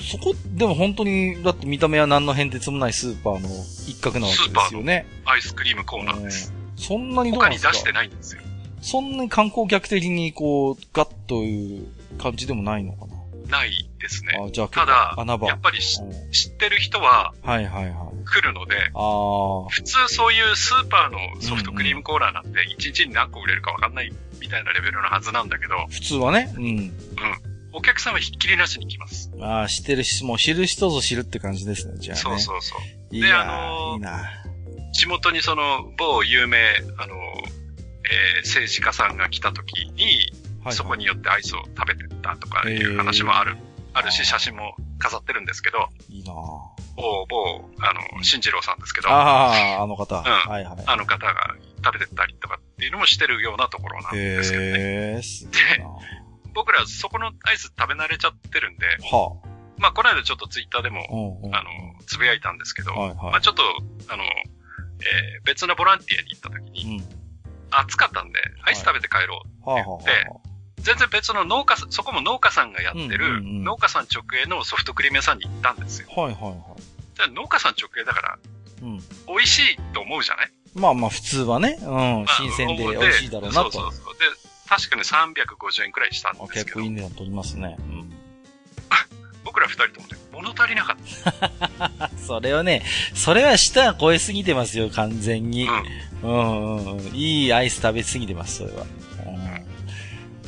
[0.00, 3.48] そこ、でも本当に、だって見た目は何の変哲もないスーパーの
[3.86, 5.06] 一角なわけですよね。
[5.24, 6.52] アイスクリームコーナーです。
[6.76, 7.68] そんなにどうなんですか？
[7.68, 8.42] 他に出してないんですよ。
[8.80, 13.06] そんなに観光客的にこう、ガッという感じでもないのか
[13.48, 13.58] な？
[13.58, 14.38] ないですね。
[14.40, 15.14] あじゃあただ、
[15.46, 16.00] やっぱり知
[16.48, 18.24] ってる人は、はいはいはい。
[18.24, 26.64] 来るので、あ普通そういうスーパーのソフトクリームコーナーなんて1日に何個売れるかわかんないみたいなレベルのはずなんだけど、普通はね、うん。
[26.64, 26.92] うん。
[27.72, 29.30] お客さんはひっきりなしに来ます。
[29.40, 32.20] ああ、知ってるし、もう知る人ぞ知るって感じですね、じゃあ、ね。
[32.20, 33.16] そうそうそう。
[33.16, 34.22] いで、あのー、いいな。
[34.92, 36.58] 地元にその、某有名、
[36.98, 37.18] あのー、
[38.10, 40.32] えー、政治家さんが来た時に、
[40.64, 45.88] はい、そこによってアイスを食べてったとかいう話もある、えー、あるし、写真も飾ってるんですけど。
[46.08, 46.32] いいな
[46.96, 49.08] 某、某、あの、新次郎さんですけど。
[49.08, 50.18] ああ、あの方。
[50.18, 50.22] うん。
[50.22, 50.82] はいはい。
[50.86, 51.54] あの方が
[51.84, 54.68] 食べてったりとかっていうのもしてるようなところなんですけどね。
[54.70, 55.58] へー、で、
[56.54, 59.48] 僕らそこのアイス食べ慣れちゃってるんで、はあ、
[59.78, 61.70] まあ、この間ちょっとツイッターでも、あの、
[62.06, 63.62] つぶやいたんですけど、はいはい、まあ、ちょっと、
[64.08, 67.04] あの、えー、別のボランティアに行った時に、うん、
[67.70, 70.49] 暑かったんで、アイス食べて帰ろうって言って、はいはあはあ
[70.82, 76.08] 全然別の農家、そこも農家さんがやってる、農家さん直営のソフトクリーム屋さんに行ったんですよ。
[76.14, 76.54] はいはいはい。
[77.16, 78.38] じゃ農家さん直営だから、
[78.82, 78.98] うん、
[79.28, 80.50] 美味しいと思うじゃない？
[80.74, 81.84] まあまあ普通はね、う
[82.22, 83.70] ん、新鮮で美味しいだろうなと。
[83.72, 84.14] そうそうそう。
[84.14, 84.20] で、
[84.68, 86.64] 確かに350円くらいしたんですけど。
[86.64, 87.76] 結構いい値段取りますね。
[87.78, 88.12] うん、
[89.44, 92.10] 僕ら二人ともね、物足りなかった。
[92.24, 92.82] それはね、
[93.14, 95.66] それは舌超えすぎてますよ、完全に。
[95.66, 95.84] うん。
[96.22, 98.86] うんうんいいアイス食べすぎてます、それは。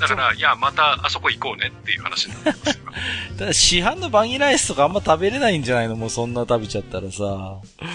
[0.03, 2.85] だから、いや、またあそこ行こうねっていう話になってますよ。
[3.39, 7.25] ただ市販のバニラアイスとかあんま食べれないんじゃないのもうそんな食べちゃったらさ。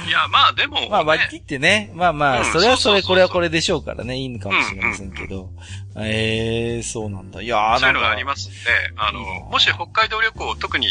[0.07, 1.91] いや、まあでも、ね、まあ割り切ってね。
[1.93, 4.17] まあまあ、それはそれ、これはこれでしょうからね。
[4.17, 5.49] いいのかもしれませんけど。
[5.97, 7.41] ええー、そうなんだ。
[7.41, 8.57] いやーそういうのがありますんで、
[8.95, 9.21] あの、
[9.51, 10.87] もし北海道旅行、特に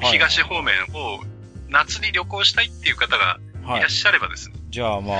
[0.00, 1.20] 東方面を
[1.68, 3.38] 夏に旅行したいっていう方が
[3.76, 4.54] いらっしゃればですね。
[4.54, 5.18] はい、じゃあまあ、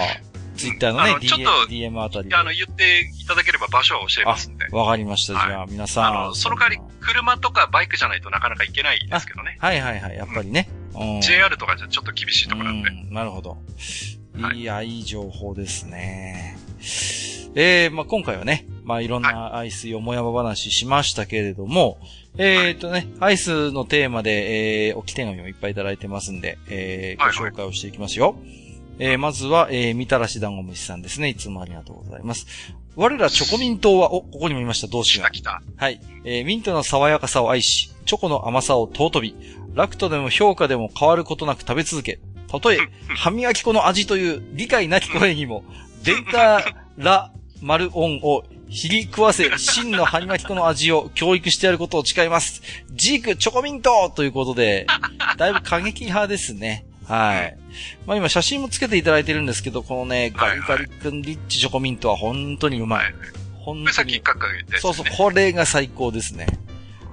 [0.61, 4.67] ツイッターのね、ちょっと DM あたりあの、言っていただければ場所は教えますんで。
[4.71, 5.33] わかりました。
[5.33, 6.07] じゃあ、皆さん。
[6.07, 9.57] あの、その代わり、車とかバイクじゃないとなかなか行けないですけどね。
[9.59, 10.69] はいはいはい、やっぱりね。
[10.95, 12.91] うん、JR とかじゃちょっと厳しいところなんで。
[13.11, 13.57] なるほど。
[14.55, 16.59] いや、いい情報ですね。
[17.55, 21.99] えー、まあ、今回はね、まあ、いろんなアイスよもやま話しましたけれども、
[22.39, 28.27] はい、えっとね、アイスのテーマで、えー、置き手紙もいっぱいいただいてますんで、えー、ご紹介をしていきますよ。
[28.27, 28.70] はいはい、
[29.03, 31.31] えー、まずは、えー、みたらし団子虫さんですね。
[31.31, 32.47] いつもありがとうございます。
[32.97, 35.31] 我らチョコミントは、お、ここにもいました、同志が。
[35.31, 35.85] 来た来た。
[35.85, 36.01] はい。
[36.25, 39.35] えー、ミントの爽やかさを愛し、チョコの甘さを尊び、
[39.73, 42.79] ラクトでも評価でも変わることなく食べ続け、たとえ、
[43.09, 45.65] 歯磨き粉の味という理解なき声にも、
[46.05, 46.63] デンタ
[46.99, 47.33] ラ
[47.63, 52.61] マルオンをひり食わせ、真の歯磨き粉の味を教育してやることを誓います。
[52.93, 54.87] ジークチョコミントということで、
[55.39, 56.85] だいぶ過激派ですね。
[57.11, 57.57] はい。
[58.07, 63.15] まあ今写真もつけていただいてるんですけど、このね、ガリガリ君リッチチョコミントは本当にうまい。
[63.59, 63.93] 本当に。
[63.93, 66.47] さっきかけて、そうそう、これが最高ですね。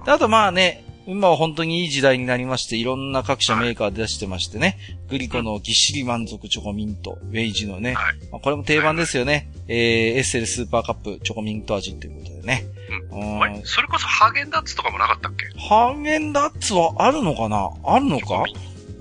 [0.06, 4.78] あとまあね、今は本当にいい時代になりまして、いろんな各社メーカー出してましてね、
[5.10, 12.65] グリコのぎっしり満足チョコミント、ウェイジのね、はい、まあ、これも定番ですよね、えー、エッセルスーパーカップチョコミント味ということでね。
[13.11, 13.61] うん。
[13.64, 15.45] それこそハーゲンダッツとかもなかったっけ？
[15.57, 17.69] ハーゲンダッツはあるのかな？
[17.86, 18.44] あるのか？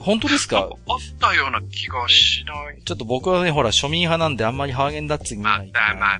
[0.07, 0.59] 本当ですか？
[0.89, 2.81] あったような気がしない。
[2.85, 5.71] ちょっと僕はね、ほら、庶民派なんであんまりハーゲンダッツに見ない。
[5.73, 6.19] またま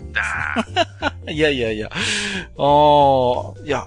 [1.25, 1.31] た。
[1.31, 1.89] いやいやいや。
[1.89, 1.93] あ
[2.59, 3.87] あ、いや、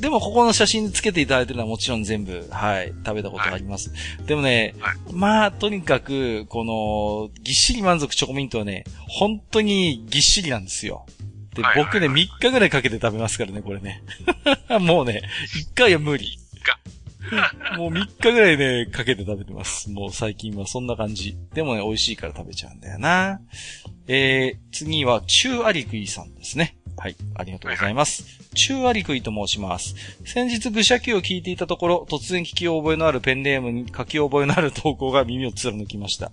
[0.00, 3.90] でもここの写真つけていただいてるのはもちろん全部、はい、食べたことあります。
[3.90, 11.06] はい、でもね、はい、まあ、とにかく、この、ぎっしり満足チョコミントはね、本当にぎっしりなんですよ。
[11.54, 14.02] で、僕ね、3日ぐらいかけて食べますからね、これね。
[14.80, 15.22] もうね、
[15.74, 16.38] 1回は無理。
[17.76, 19.90] もう3日ぐらいね、かけて食べてます。
[19.90, 21.36] もう最近はそんな感じ。
[21.54, 23.40] でもね、美味しいから食べちゃうんだよな。
[24.06, 26.76] えー、次は、チュアリクイさんですね。
[27.00, 28.24] はい、ありがとうございます。
[28.54, 29.94] 中アリクイと申します。
[30.24, 36.32] 先日愚者記を聞いていたところ、突然聞き覚えのあるペンネームに書き覚えのある投稿が耳を貫きました。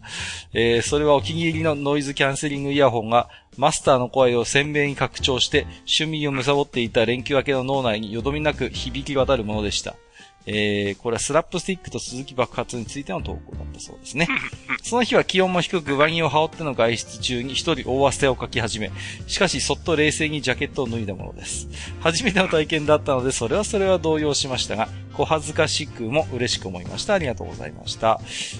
[0.53, 5.67] えー、それはお気に入りのノイズキャンセリングイヤホンがマスターの声を鮮明に拡張して
[5.99, 9.95] 趣味を貪っていた連休明けの脳内によどみなく響き渡るものでした。
[10.47, 14.27] えー、これはスラップスティックと鈴木爆発についての投稿だったそうですね。
[14.84, 18.91] その日は気温も低く上着を羽織っての外出中に一人大汗をかき始め、
[19.27, 21.67] しかしそっと冷静にジャケットを脱いだものです。
[21.99, 27.13] 初めての体験だったので、それはそれは動揺しましたが、小恥ずかしくも嬉しく思いました。
[27.13, 28.19] ありがとうございました。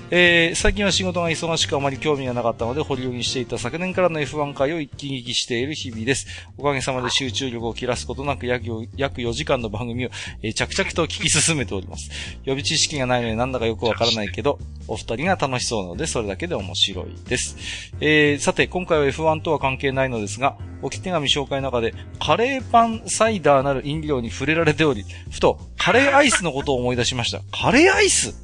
[0.10, 6.28] えー、最近は仕事が忙しくあまり興味がなかったので、保留にしていた昨年からの F1 回を一気聞きしている日々です。
[6.58, 10.10] おかげさまで集中力を切らすことなく約約4時間の番組を、
[10.42, 12.10] えー、着々と聞き進めております。
[12.44, 17.92] 予備知識がないのでなんだかよくわからないけど、お二人が楽しそうなので、それだけで面白いです。
[18.00, 27.42] えー、さて、今回は F1 とは関係ないのですが、置き手紙紹介の中で、カレーパンサイダーなる飲料に触れられており、ふと、カレーアイスのことを思い出しました。
[27.52, 28.36] カレーアイス？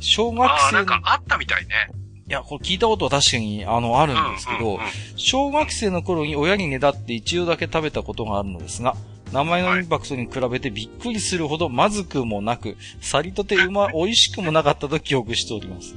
[0.00, 1.90] 小学生あ、なんかあったみたいね。
[2.28, 4.78] いや、これ聞いたことは確かに、あの、あるんですけど、
[5.16, 8.96] 小学生の頃に親にねだって一度だけ食べたことがあるのですが、
[9.32, 15.94] 名前のインパクトに比べてびっくりするほどまずくもなく、さりとてうま、美味しくもなかったと記憶しております。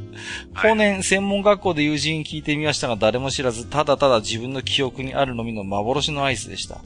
[0.54, 6.80] 後年、専門学校で友人に聞いてみましたが、誰も知らず、ただただ自分の記憶にあるのみの幻のアイスでした。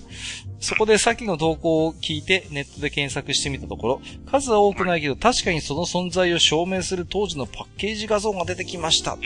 [0.60, 9.18] そこでさっきの投稿を聞いてネットで検索してみたところ、数は多くないけど確かにその存在を証明する当時のパッケージ画像が出てきました。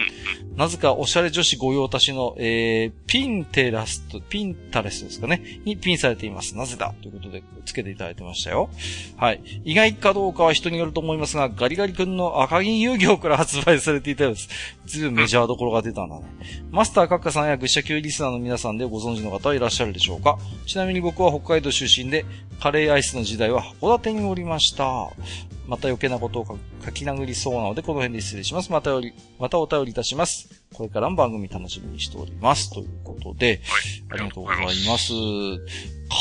[0.55, 6.55] なぜかおしゃれ女子御用達の、えー、ピンテラスト、ピンタレスですかね、にピンされています。
[6.55, 6.93] なぜだ？
[7.01, 8.69] ということで、つけていただいてましたよ。
[9.17, 9.41] はい。
[9.65, 14.49] 意外かどうかは人によると思いますが、ガリガリ君の赤銀遊戯王から発売されていたようです。
[14.85, 16.23] ずいぶんメジャーどころが出たんだね。
[16.69, 20.37] マスターカッカさんや愚者級リスナーの皆さんでご存知の方はいらっしゃるでしょうか？
[20.67, 22.25] ちなみに僕は北海道出身で、
[22.59, 25.09] カレーアイスの時代は函館におりました。
[25.67, 28.71] また余計なことを書き殴りそうなので、この辺で失礼します。
[28.71, 30.49] またより、またお便りいたします。
[30.73, 32.71] これからも番組楽しみにしております。
[32.71, 33.59] ということで、はい、
[34.11, 35.13] ありがとうございます。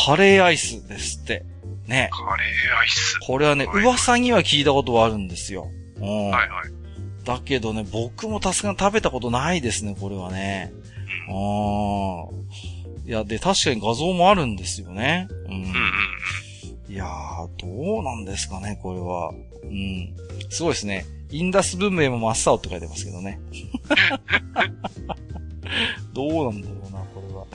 [0.06, 1.44] カレーアイスですって。
[1.86, 2.08] ね。
[2.12, 3.18] カレーアイス。
[3.18, 5.68] これはね、噂には聞いたことはあるんですよ。
[5.96, 6.30] うん。
[6.30, 6.82] はいはい。
[7.24, 10.72] だけどね、僕もさすがに食べたことないですね、これはね。
[11.28, 12.42] うん。
[13.06, 15.28] いや、で、確かに画像もあるんですよね。
[15.46, 15.52] うん。
[15.52, 15.72] うんうん
[16.92, 19.32] いやー、どうなんですかね、これは。
[19.62, 20.14] うん。
[20.50, 21.06] すごいですね。
[21.30, 23.40] インダス文明も真っ青って書いてますけどね。
[26.12, 27.46] どうなんだろうな、これは。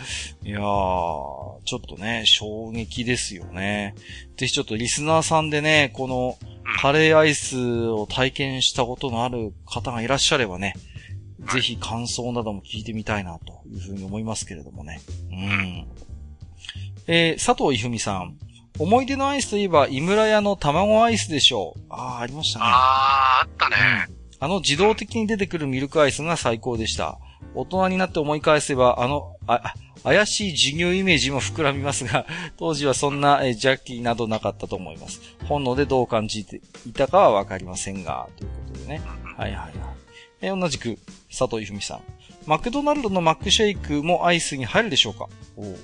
[0.44, 3.94] いやー、ちょっとね、衝撃ですよね。
[4.38, 6.40] ぜひちょっとリスナーさんでね、この
[6.82, 10.74] カレーアイスを体験したことのある方がいらっしゃればね、
[11.53, 15.02] ぜひ感想なども聞いてみたいなというふうに思いますけれどもね。
[15.32, 15.88] うん。
[17.07, 18.38] えー、佐藤いふみさん。
[18.80, 21.82] 思い出のアイスといえば、井村屋の卵アイスでしょう。
[21.90, 22.65] ああ、ありましたね。
[22.68, 23.76] ああ、あったね、
[24.10, 27.18] うん、あの自動的に出てくるミルクアイスが最高でした。
[27.56, 32.26] 大人になって思い返せば、あのあ、怪しい授業イメージも膨らみますが、
[32.57, 35.22] 当時はそんな、えジャッキーなどなかったと思います。
[35.48, 39.02] 本能でどう感じていたかはわかりませんが、ということでね。
[39.38, 39.74] はいはいはい。
[40.41, 40.99] え同じく、
[41.30, 42.02] 佐藤由美さん。
[42.45, 45.28] マクドナルドのマックシェイクもアイスに入るでしょうか？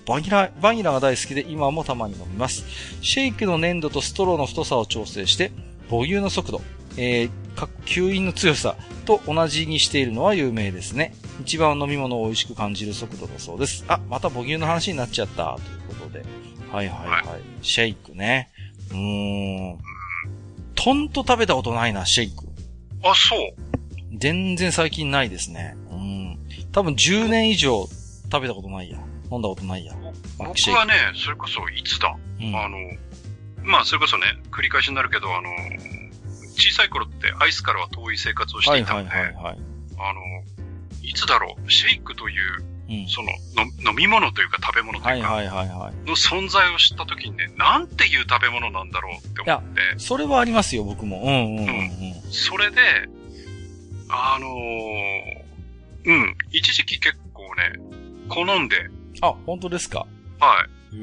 [0.05, 2.63] バニラ、バニラが大好きで今もたまに飲みます。
[3.01, 5.51] シェイクの粘度とストローの太さを調整して、
[5.89, 6.61] 母乳の速度、
[6.95, 11.13] えー、吸引の強さと同じにしているのは有名ですね。
[11.41, 13.83] 一番飲み物を美味しく感じる速度だそうです。
[13.89, 15.55] あ、また母乳の話になっちゃった。
[15.55, 16.23] ということで。
[16.71, 17.27] はいはいはい。
[17.27, 18.49] はい、シェイクね。
[18.91, 18.97] うー
[19.73, 19.79] ん。
[20.75, 22.45] とんと食べたことないな、シェイク。
[23.03, 23.39] あ、そう。
[24.23, 25.75] 全然最近ないですね。
[26.71, 27.89] 多分10年以上
[28.31, 28.97] 食べたことないや。
[29.29, 29.93] 飲んだことないや。
[30.37, 32.77] 僕はね、それこそいつだ、うん、あの、
[33.63, 35.49] まあそれこそね、繰り返しになるけど、あの、
[36.55, 39.57] 小さい頃ってアイスからは遠い生活をしていたので、はいはいはいはい、
[39.97, 40.21] あの、
[41.01, 43.29] いつだろう、シェイクという、うん、その
[43.85, 49.81] 飲み物というか食べ物というか、はいはいはいはい、の存在を知った時にね、なんていう食べ物なんだろうって思って。
[49.97, 51.23] それはありますよ、僕も。
[51.23, 53.09] うんうんうん、うん、それで、
[54.15, 54.53] あのー、
[56.05, 56.37] うん。
[56.51, 57.73] 一時期結構ね、
[58.29, 58.89] 好んで。
[59.21, 60.05] あ、本当ですか？
[60.39, 60.95] はい。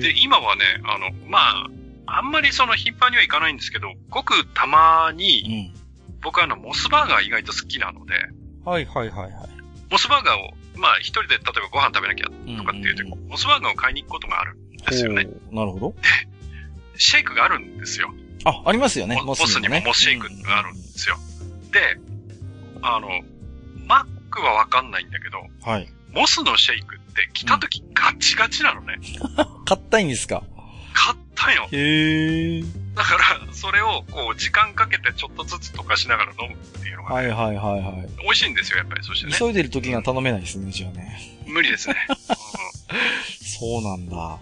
[0.00, 1.66] で、今はね、あの、まあ、
[2.06, 5.72] あんまりその頻繁にはいかないんですけど、ごくたまに、
[6.12, 8.14] うん、僕はあの、モスバーガー意外と好きなので、
[8.64, 9.50] はいはいはいはい。
[9.90, 12.32] モスバーガーを、まあ、一人で例えばご飯食べなきゃと
[12.64, 15.26] かっていうと、うんうん、モスバーガーを買いに行くことがあるんですよね。
[15.50, 15.94] なるほど。
[16.94, 18.12] で、シェイクがあるんですよ。
[18.44, 19.20] あ、ありますよね。
[19.24, 21.16] モスにも、ね、モスシェイクがあるんですよ。
[21.18, 21.98] うん、で、
[22.82, 23.08] あの、
[23.86, 25.88] マックはわかんないんだけど、はい。
[26.12, 28.98] モスのシェイクって来た時ガチガチなのね。
[29.66, 30.42] 硬いんですか？
[30.92, 31.64] 硬いの。
[31.70, 32.62] へえ。
[32.96, 33.14] だか
[33.46, 38.08] ら、それをこう、時間かけてちょっとずつ溶かしながら飲むっていうのが、ね、はいはいはいはい。
[38.22, 39.04] 美味しいんですよ、やっぱり。
[39.04, 39.32] そしてね。
[39.38, 41.16] 急いでる時には頼めないですね、じゃあね。
[41.46, 41.94] 無理ですね。
[42.10, 42.16] うん、
[43.46, 44.38] そうなんだ。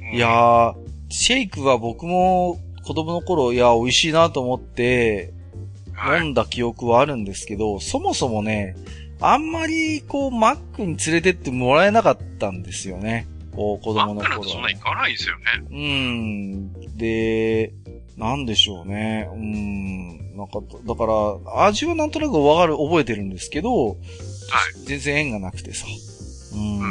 [0.00, 0.74] うん、いやー、
[1.08, 5.32] シェイクは僕も子供の頃、いや、美味しいなと思って、
[6.06, 8.76] 飲んだ記憶はあるんですけど、はい、そもそもね、
[9.20, 13.28] あんまり、こう、マックに連れてってもらえなかったんですよね。
[13.54, 14.28] こう、子供の頃は。
[14.30, 15.44] マックそんな行かないですよね。
[15.70, 16.96] うん。
[16.96, 17.72] で、
[18.16, 19.28] なんでしょうね。
[19.32, 20.36] うん。
[20.36, 23.96] なんか、だから、味はなんとなくわかる、覚えてるんですけど、はい。
[24.86, 25.86] 全然縁がなくてさ。
[26.54, 26.78] うん。
[26.78, 26.86] うん、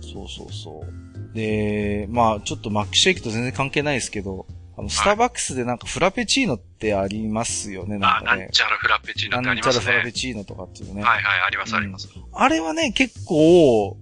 [0.00, 1.34] そうそうそう。
[1.34, 8.30] で、まあ、ちょっとマックシェイクと全然関係ないですけど、あの、スターバックスでなんかフラペチーノってありますよね、なんかね。
[8.30, 9.80] あ、なんちゃらフラペチーノってありますね。
[9.80, 11.02] なんちゃらフラペチーノとかっていうね。
[11.02, 12.08] はいはい、ありますあります。
[12.32, 13.96] あれはね、結構、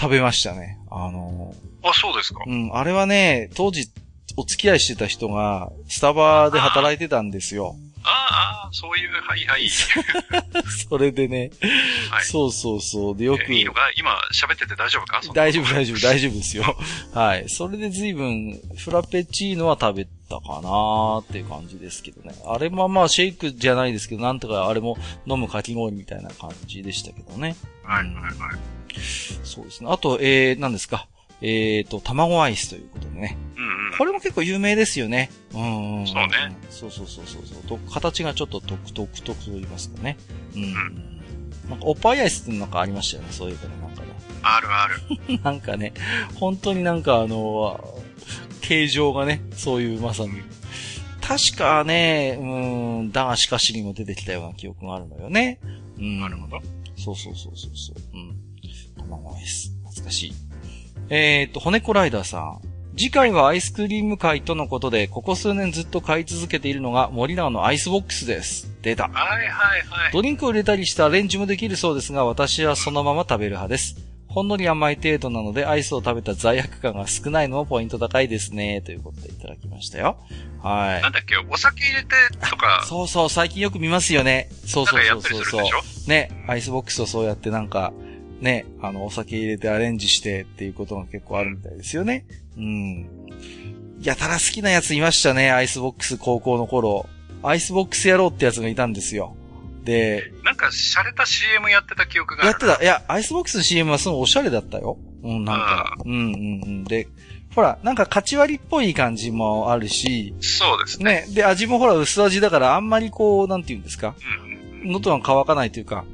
[0.00, 0.78] 食べましたね。
[0.90, 1.54] あの
[1.84, 3.88] あ、そうですかうん、あれはね、当時、
[4.36, 7.76] お付き合いしてた人が、スタバで働いてたんですよ。
[8.04, 9.68] ああ、そういう、はいはい。
[10.88, 11.50] それでね、
[12.10, 13.16] はい、そうそうそう。
[13.16, 13.52] で、よく。
[13.52, 15.20] いいのか今喋ってて大丈夫か？
[15.34, 16.76] 大丈夫、大丈夫、大丈夫ですよ。
[17.14, 17.44] はい。
[17.48, 22.34] それで随分、フラペチーノは食べたかなーっていう感じですけどね。
[22.46, 24.96] あれもまあ、シェイクじゃないですけど、なんとかあれも
[25.26, 27.56] 飲むかき氷みたいな感じでしたけどね。
[27.84, 28.34] はい、はい、はい。
[29.44, 29.90] そうですね。
[29.90, 31.06] あと、えー、何ですか？
[31.42, 33.36] えっ、ー、と、卵アイスということでね。
[33.56, 33.98] うんうん。
[33.98, 35.30] これも結構有名ですよね。
[35.52, 36.06] うん、うん。
[36.06, 36.56] そうね。
[36.70, 40.16] そうそうそうそう形がちょっと独特と言いますかね。
[40.54, 40.62] うん。
[40.62, 41.20] うん、
[41.70, 43.28] なんか、おっぱいアイスってなんかありましたよね。
[43.32, 44.08] そういうのなんかね。
[44.42, 45.40] あるある。
[45.42, 45.92] なんかね、
[46.36, 47.80] 本当になんかあの、
[48.60, 50.30] 形状がね、そういうまさに。
[51.20, 52.44] 確かね、う
[53.04, 55.58] ん、だがしかしにも出てきたような記憶があるのよね。
[55.98, 56.20] うん。
[56.20, 56.60] なるほど。
[56.96, 57.96] そうそうそうそうそう。
[58.12, 58.36] うん。
[58.96, 59.72] 卵アイス。
[59.84, 60.51] 懐かしい。
[61.14, 62.60] えっ、ー、と、骨子ライダーさん。
[62.96, 68.74] 次回はアイスクリーム回とのことで、ここ数年ずっと買い続けているのが森永のアイスボックスです。
[68.80, 69.04] 出た。
[69.04, 69.46] はいはい
[69.90, 70.12] はい。
[70.12, 73.96] ドリンクを入れたりしたアレンジもできるそうですが、私はそのまま食べる派です。
[74.26, 78.80] ほんのり甘い程度なので、アイスを食べた罪悪感が少ないのもポイント高いですね。
[78.80, 80.16] ということでいただきましたよ。
[80.62, 81.02] はい。
[81.02, 82.08] なんだっけ、お酒入れて
[82.48, 82.86] とか。
[82.88, 84.48] そうそう、最近よく見ますよね。
[84.66, 86.08] そうそうそうそうそう。
[86.08, 87.92] ね、アイスボックスをそうやってなんか、
[88.42, 92.26] ね、あの、お酒入れてアレンジしてっていうことが結構あるみたいですよね。
[92.58, 93.08] うん。
[94.02, 97.06] やたら好きなやついましたね、アイスボックス高校の頃。
[97.44, 99.36] アイスボックス野郎ってやつがいたんですよ。
[99.84, 102.46] で、なんか、洒落た CM やってた記憶がある。
[102.48, 102.82] やってた。
[102.82, 104.98] いや、アイスボックスの CM はすごいおしゃれだったよ。
[105.22, 105.94] うん、なんか。
[106.04, 106.84] うん、うん、うん。
[106.84, 107.08] で、
[107.54, 110.34] ほら、なんか、カチ割りっぽい感じもあるし。
[110.40, 111.26] そうですね。
[111.28, 111.34] ね。
[111.34, 114.14] で、味もほら、薄味だから、あんまりこう、なんて言うんですか。
[114.84, 114.92] うん。
[114.92, 116.06] 喉が乾かないというか、はい、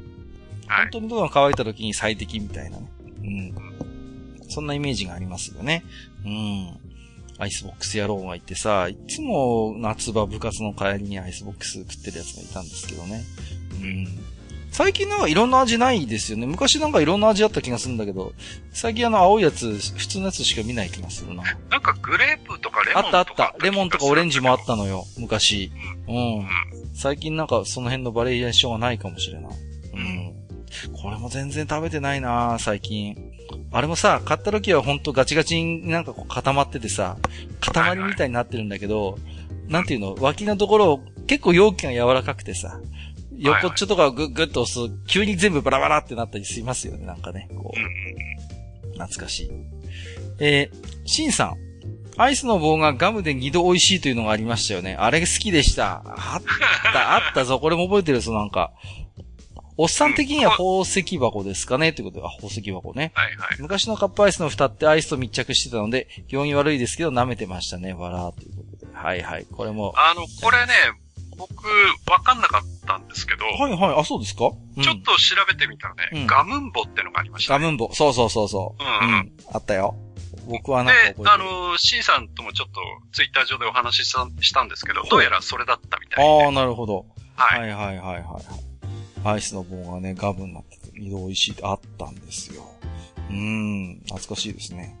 [0.69, 2.87] 本当に喉が渇いた時に最適みたいなね。
[3.23, 3.53] うん。
[4.47, 5.83] そんなイメージがありますよね。
[6.25, 6.77] うん。
[7.37, 13.23] アイスボックス野郎がいてさ、いつも夏場部活の帰りにアイスボックス食ってるやつがいたんですけどね。
[13.81, 14.07] うん。
[14.71, 16.45] 最近なんかいろんな味ないですよね。
[16.45, 18.33] 昔なんかいろんな味あった気がするんだけど、
[18.71, 21.43] 最近あの青いやつ、普通のやつしか見ない気がするな。
[21.69, 23.63] なんかグレープとかレモンとかあったあった。
[23.63, 25.71] レモンとかオレンジもあったのよ、昔。
[26.07, 26.39] うん。
[26.39, 26.47] うん、
[26.93, 29.51] 最近なんかその辺のバリエーションはないかもしれない。
[29.93, 30.38] うん。
[30.93, 33.15] これも全然食べてないな最近。
[33.71, 37.17] あれもさ、買った時はほんとガチガチになんかこう固まっててさ、
[37.59, 39.27] 塊みたいになってるんだけど、はいは
[39.69, 42.79] い、なんていうの、脇のところ結構容器が柔らかくてさ、
[43.37, 47.47] 横っちょとかをグッグッと押す、急に全部バラバラってなったりしますよね、なんかね。
[47.55, 48.91] こう。
[48.93, 49.51] 懐かしい。
[50.39, 51.57] えー、シンさん。
[52.17, 54.97] アイスの棒がガムで二度美味しいというのがありましたよね。
[54.99, 56.03] あれ好きでした。
[56.05, 56.41] あっ
[56.91, 57.59] た、あったぞ。
[57.59, 58.73] これも覚えてるぞ、なんか。
[59.81, 63.13] おっさん的には宝石箱ですかねってことで、あ、宝石箱ね。
[63.15, 63.61] はいはい。
[63.61, 68.93] 昔のカップアイスの蓋ってアイスと密着してたので、行儀悪いですけど舐めてましたね、わらーということで。
[68.93, 69.45] はいはい。
[69.49, 69.93] これも。
[69.95, 70.73] あの、これね、
[71.37, 71.65] 僕、
[72.11, 73.45] わかんなかったんですけど。
[73.45, 77.89] はいはい、あ、そうですか、うん、ちょっと調べてみたらね、うん、ガムンボってのがありました、ね、ガムンボ。
[77.93, 78.83] そうそうそうそう。
[78.83, 79.31] うん、うん。
[79.53, 79.95] あったよ。
[80.45, 82.81] 僕はなんかで、あの、C さんともちょっと
[83.13, 86.43] ツイッター上でお話ししたんですけど、どうやらそれだったみたいで。
[86.45, 87.05] ああ、なるほど。
[87.37, 87.61] はい。
[87.61, 88.68] はいはいはいはい。
[89.23, 92.63] アイスの棒がね、ガムになってて、二度美味しいってあったんですよ。
[93.29, 94.95] うーん、懐かしいですね。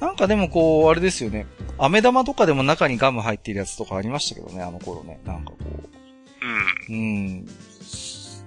[0.00, 1.46] なんかでもこう、あれですよね。
[1.78, 5.20] 飴玉とかでも中にガム入ってるやつとかありましたけどね、あの頃ね。
[5.24, 6.86] なんかこう。
[6.90, 6.94] うん。
[6.94, 7.02] う
[7.42, 7.46] ん。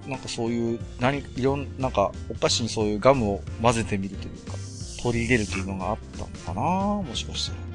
[0.08, 4.52] なんかそういう、何、いろん、なんか、お菓子にそういうガムを混ぜてみるというか、
[5.02, 6.62] 取り入れるというのがあったのかな
[7.02, 7.65] もしかしたら。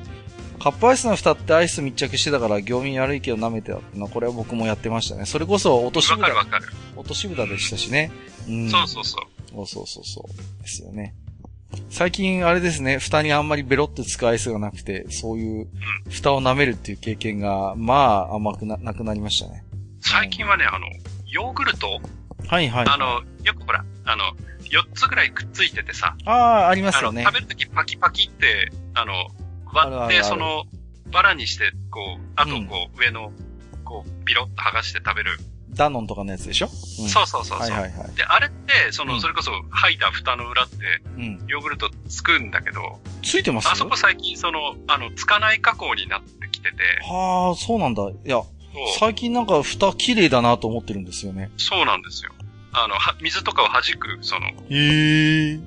[0.61, 5.25] カップアイスの蓋ってアイス密着してたから業民悪いけど舐めてたの、これは僕もやってましたね。
[5.25, 6.15] それこそ落とし蓋。
[6.15, 6.67] わかるわかる。
[6.95, 8.11] 落とし蓋でしたしね。
[8.47, 8.69] うん。
[8.69, 9.41] そうそうそう。
[9.51, 10.61] そうそうそうそう。
[10.61, 11.15] ですよね。
[11.89, 15.67] 最近あれですね、蓋にあんまりベロって使うアイスがなくて、そういう
[16.09, 19.63] 蓋を舐めるっていう経験が、まあ甘くな、なくなりましたね。
[20.01, 20.88] 最近はね、あの、
[21.27, 21.99] ヨーグルト。
[22.47, 22.85] はいはい。
[22.88, 24.23] あの、よくほら、あの、
[24.63, 26.15] 4つぐらいくっついててさ。
[26.25, 27.23] ああ、ありますよね。
[27.23, 29.13] 食べるときパキパキって、あの、
[29.73, 30.65] 割って、その、
[31.11, 33.31] バラにして、こう、あとこう、上の、
[33.84, 35.39] こう、ビロッと剥がして食べる。
[35.69, 37.69] ダノンとかのやつでしょ、うん、そうそうそうそう。
[37.69, 38.15] はいはいはい。
[38.15, 40.76] で、あれって、その、それこそ、剥いだ蓋の裏って、
[41.48, 43.69] ヨーグルトつくんだけど、ついてます？
[43.69, 46.77] あそこ最近、その、あの、つかない加工になってきてて。
[47.03, 48.03] はあ、そうなんだ。
[48.03, 48.41] いや、
[48.99, 51.49] 最近なんか蓋綺麗だなと思ってるんですよね。
[51.57, 52.31] そうなんですよ。
[52.73, 55.60] あの、は、水とかを弾く、その、へえ。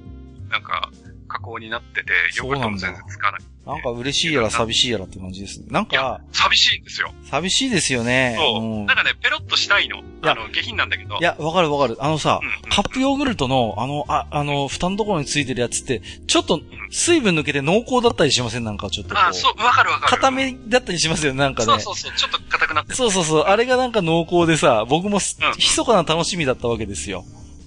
[0.51, 0.91] なんか、
[1.29, 3.41] 加工になってて、ヨーグルトも全然つかない。
[3.67, 5.67] なんか嬉しいやら寂しいやらって感じですね。
[5.71, 7.13] なんか、寂しいんですよ。
[7.31, 8.37] 寂しいですよね。
[8.39, 8.63] そう。
[8.63, 10.03] うん、なんかね、ペロッとしたいの。
[10.23, 11.17] あの、下品なんだけど。
[11.17, 11.97] いや、わかるわかる。
[11.99, 16.61] あのさ、うんうん、カップヨーグルトの、あの、あ、あの、蓋のところについてるやつって、ちょっと、
[16.91, 18.65] 水分抜けて濃厚だったりしません？
[18.65, 20.11] なんかちょっとあ、そう、わかるわかる。
[20.11, 21.67] 固めだったりしますよね、なんかね。
[21.67, 25.21] そうそうそう、ちょっと硬くなってそうそうそう、あれがなんか濃厚でさ、僕も、うん、
[25.57, 27.25] 密かな楽しみだったわけですよ。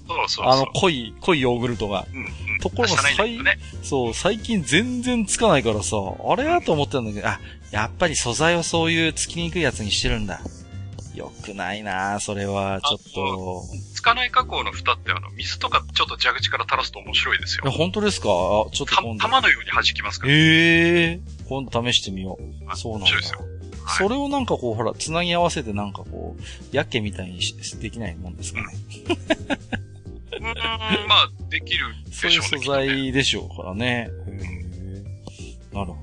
[0.08, 2.06] そうそうあの、濃い、濃いヨーグルトが。
[2.12, 5.96] うんうん、ところが最、ね、そう、最近全然つかないからさ、
[6.28, 7.38] あれやと思ってたんだけど、あ、
[7.70, 10.40] やっぱり素材をそういうつきにくいやつにしてるんだ。
[11.14, 13.64] よくないなそれは、ちょっと。
[13.92, 17.64] つかない加工の蓋ってあの、水とかちょっと蛇口から垂らすと面白いですよ。
[17.66, 18.28] え、本当ですか？
[18.28, 19.22] あ、ちょっと今度。
[19.22, 20.32] 玉のように弾きますから。
[20.32, 21.48] へえー。
[21.48, 22.76] 今度試してみよう。
[22.76, 23.06] そうなんだ。
[23.06, 23.40] 面白いですよ。
[23.98, 26.42] それをなんかこう、ほら、つなぎ合わせてなんかこう、
[26.76, 27.40] やっけみたいに
[27.80, 28.66] できないもんですかね。
[30.38, 30.44] うん、
[31.08, 32.30] まあ、できるでしょうね。
[32.30, 34.08] そういう素材でしょうからね。
[35.72, 35.96] へなるほど。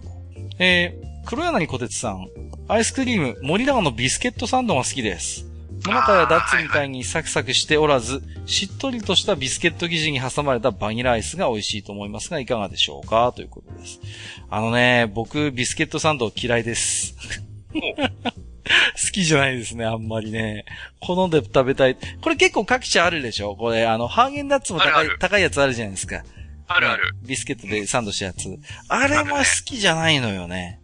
[0.60, 2.28] えー、黒柳小鉄さん。
[2.68, 5.45] アイスクリーム、森永のビスケットサンドが好きです。
[5.86, 13.34] モナカやダッツみたいにサクサクしておらず、しっとりとしたビスケット生地に挟まれたバニラアイスが美味しいと思いますが、いかがでしょうか？
[13.36, 13.99] ということです。
[14.49, 17.16] あのね、僕、ビスケットサンド嫌いです。
[19.01, 20.65] 好きじゃないですね、あんまりね。
[20.99, 21.97] 好んで食べたい。
[22.21, 23.55] これ結構各社あるでしょ？
[23.55, 26.23] これ、あの、ハーゲンダッツも高い、あるある高いやつあるじゃないですか。
[26.67, 28.57] あるある、ビスケットでサンドしたやつ。
[28.87, 30.79] あれも好きじゃないのよね。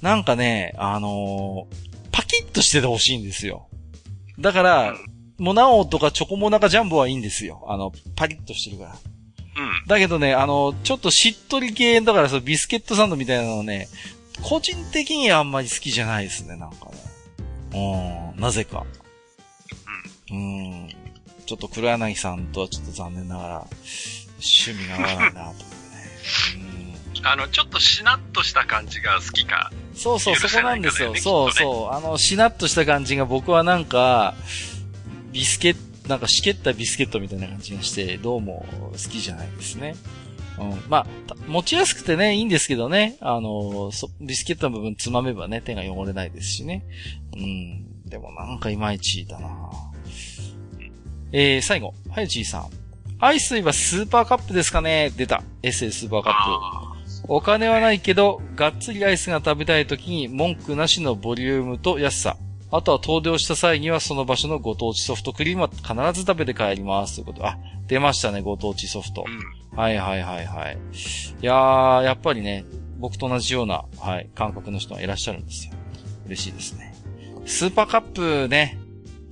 [0.00, 3.68] なんかね、あのー、パキッとしててほしいんですよ。
[4.38, 4.98] だから、うん、
[5.38, 7.64] モナオとかチョコモナカジャンボはいいんですよ。
[7.68, 8.90] あの、パリッとしてるから。
[8.90, 9.86] うん。
[9.88, 13.88] だけどね、あの、ちょっとしっとり系だから、そのビスケットサンドみたいなのね、
[14.42, 16.92] 個人的にはあんまり好きじゃないですね、なんかね。
[17.74, 18.86] うん、なぜか。
[20.30, 20.82] うん。
[20.82, 20.88] うん。
[21.46, 23.66] ちょっと黒柳さんとはちょっと残念ながら、
[24.36, 25.64] 趣味が合わないなと思ってね。
[27.18, 27.26] うん。
[27.26, 29.70] あの、ちょっとしなっとした感じが好きか。
[29.94, 31.14] そうそう、そこなんですよ。
[31.16, 31.94] そうそう。
[31.94, 34.34] あの、しなっとした感じが僕はなんか、
[35.32, 39.96] ビスケット、なんかしけったビスケットみたいな感じがして、どうも好きじゃないですね。
[40.58, 40.82] うん。
[40.88, 41.06] まあ、
[41.46, 43.16] 持ちやすくてね、いいんですけどね。
[43.20, 43.90] あの、
[44.20, 46.84] ビスケットの部分つまめばね、手が汚れないですしね。
[47.36, 48.08] うん。
[48.08, 49.50] でもなんかいまいちだな
[51.32, 52.68] えー、最後、はゆちーさん。
[53.18, 55.42] アイスはスーパーカップですかね出た。
[55.62, 57.24] エッセルスーパーカップ。
[57.26, 62.36] お金はないけど、がっつりアイスが食べたい時に文句なしのボリュームと安さ。
[62.70, 67.14] あとは遠出をした際にはその場所のご当地ソフトクリームは必ず食べて帰ります。
[67.16, 67.46] ということ。
[67.46, 67.56] あ、
[67.86, 69.24] 出ましたね、ご当地ソフト。
[69.26, 70.74] うん、はいはいはいはい。
[70.74, 72.64] いやー、やっぱりね、
[72.98, 75.72] 僕と同じような、はい、感覚の人がいらっしゃるんですよ。
[76.26, 76.94] 嬉しいですね。
[77.44, 78.78] スーパーカップね、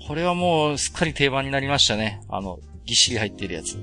[0.07, 2.21] これはもうすっかり定番になりましたね。
[2.29, 3.77] あの、ぎっしり入ってるやつ。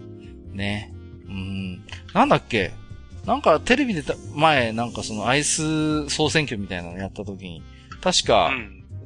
[0.52, 0.94] ね。
[1.28, 1.82] うん。
[2.14, 2.72] なんだっけ？
[3.26, 4.04] なんかテレビで
[4.36, 7.64] 前、なんかそのアイス総選挙みたいなのやった時に、
[8.02, 8.52] 確か、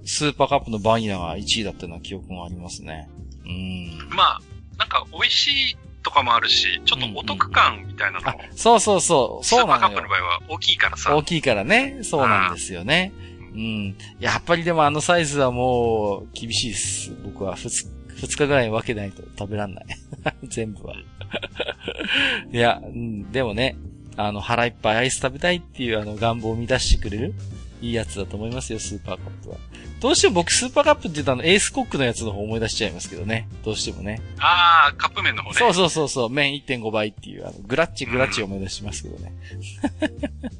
[0.05, 3.09] スーパーカップのバニラが1位だったような記憶がありますね。
[3.45, 4.09] うん。
[4.09, 4.41] まあ、
[4.77, 9.45] なんか美味しいとかもあるし、ちょっとお得感みたいなのも、うんうん、そうそうそう。
[9.45, 11.15] そうなのスーパーカップの場合は大きいからさ。
[11.15, 11.99] 大きいからね。
[12.03, 13.13] そうなんですよね。
[13.53, 13.95] うん。
[14.19, 17.11] やっぱりでもあのサイズはもう厳しいです。
[17.23, 17.69] 僕は二
[18.27, 19.85] 日ぐらい分けないと食べらんない。
[20.43, 20.95] 全部は。
[22.51, 23.75] いや、うん、でもね、
[24.17, 27.33] あの腹いっぱいアイス食べたいっていうあの願望を満たしてくれる
[27.81, 29.57] いいやつだと思いますよ、スーパーカップは。
[30.03, 33.47] どうしても僕スーパーカップって言うとあのエースコックのやつの方思い出しちゃいますけどね。
[33.63, 34.21] どうしてもね。
[34.37, 35.55] ああ、カップ麺の方ね。
[35.55, 39.31] そうそうそうそう、麺1.5倍っていう、あの、グラッチグラッチを思い出しますけどね。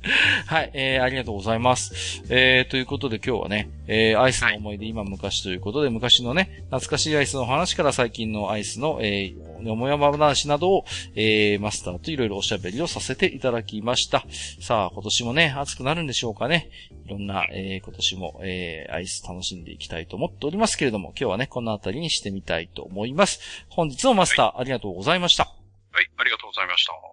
[0.47, 2.23] はい、えー、ありがとうございます。
[2.30, 10.85] えー、ということで今日はね、えー、アイスの思い出、今昔ということで、昔のね、懐かしいアイスの話から最近のアイスの、えー、よもやま話などを、
[11.15, 14.25] えー、マスターといろいろおしゃべりをさせていただきました。
[14.59, 16.69] さあ、今年もね、暑くなるんでしょうかね。
[17.05, 23.39] いろんな、えー、今年も、えー、アイス楽しんでいきたいと思っておりますけれども、今日はね、このあたりにしてみたいと思います。
[23.69, 25.45] 本日のマスター、はい、ありがとうございました。
[25.45, 27.12] はい、ありがとうございました。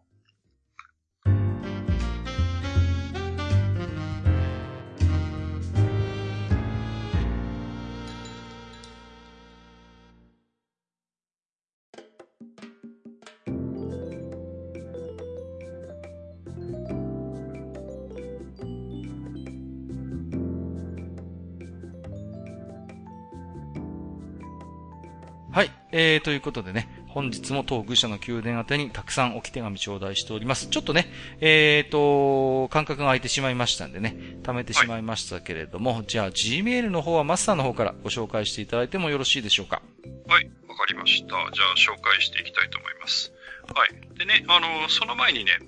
[25.92, 30.68] えー、ということでね、本日も当愚者の宮殿宛てにたくさん置き手紙頂戴しております。
[30.68, 31.10] ちょっとね、
[31.40, 39.82] えーと、間隔が空いてしまいましたんでね、貯めてしまいましたけれども、はい、じゃあ Gmail の方はマスターの方からご紹介していただいてもよろしいでしょうか？
[40.28, 41.26] はい、わかりました。
[41.28, 43.32] じゃあ紹介していきたいと思います。
[43.74, 44.18] はい。
[44.18, 45.58] でね、あの、その前にね、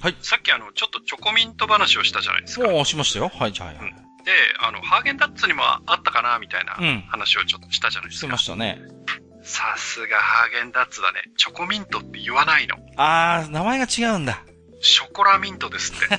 [0.00, 0.16] はい。
[0.20, 2.68] さっきあの、ちょっとチョコミント話をしたじゃないですか。
[2.68, 3.28] おしましたよ。
[3.28, 3.90] はい、じゃあ、はい、うん。
[4.24, 6.76] で、あの、ハーゲンダッツにもあったかな、みたいな
[7.08, 8.26] 話をちょっとしたじゃないですか。
[8.26, 8.80] してましたね。
[9.46, 11.22] さすがハーゲンダッツだね。
[11.36, 12.76] チョコミントって言わないの。
[12.96, 14.42] あー、名前が違うんだ。
[14.80, 16.18] ショコラミントですって。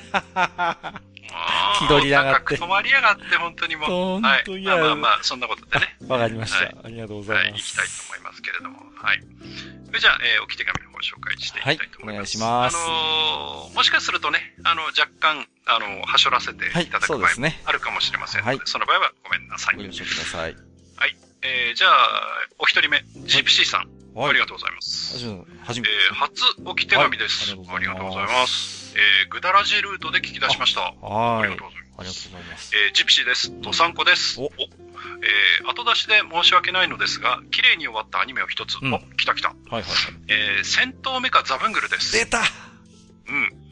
[1.78, 2.56] 気取りやがって。
[2.56, 4.20] 止まりやがって、本当にもう。
[4.20, 5.96] 本当に、はい、まあまあまあ、そんなことでね。
[6.08, 7.44] わかりました、はい、ありがとうございます。
[7.44, 8.92] はい、行きたいと思いますけれども。
[8.96, 9.22] はい。
[9.86, 12.38] それじゃあ、えー、置き手紙の方を紹介していきたいと思います。
[12.38, 12.76] はい、お願いします。
[12.76, 19.76] あのー、もしかするとね、あの、若干、あの、はしょらせていただく場合もあるかもしれませんので、はい、その場合はごめんなさい。
[19.76, 20.56] ご了承ください。
[20.96, 21.27] はい。
[21.42, 21.90] えー、じゃあ、
[22.58, 23.88] お一人目、ジプシーさん。
[24.18, 25.14] はい、ありがとうございます。
[25.62, 25.92] 初めて。
[25.94, 28.94] えー、初置き手紙です、はい、ありがとうございます。
[28.96, 30.80] えー、ぐだらじルートで聞き出しました。
[30.80, 31.42] はい。
[31.42, 31.88] ありがとうございます。
[31.98, 32.76] ありがとうございます。
[32.76, 33.52] えー、ジプシーです。
[33.60, 34.40] ドサンコです。
[34.40, 38.78] おおえー、後出しで申し訳ないのですが、綺麗に終わったアニメを一つ。
[38.82, 39.48] うん、お、来た来た。
[39.48, 39.92] はいはいはい。
[40.28, 42.12] えー、戦闘メカザブングルです。
[42.12, 43.68] 出たうん。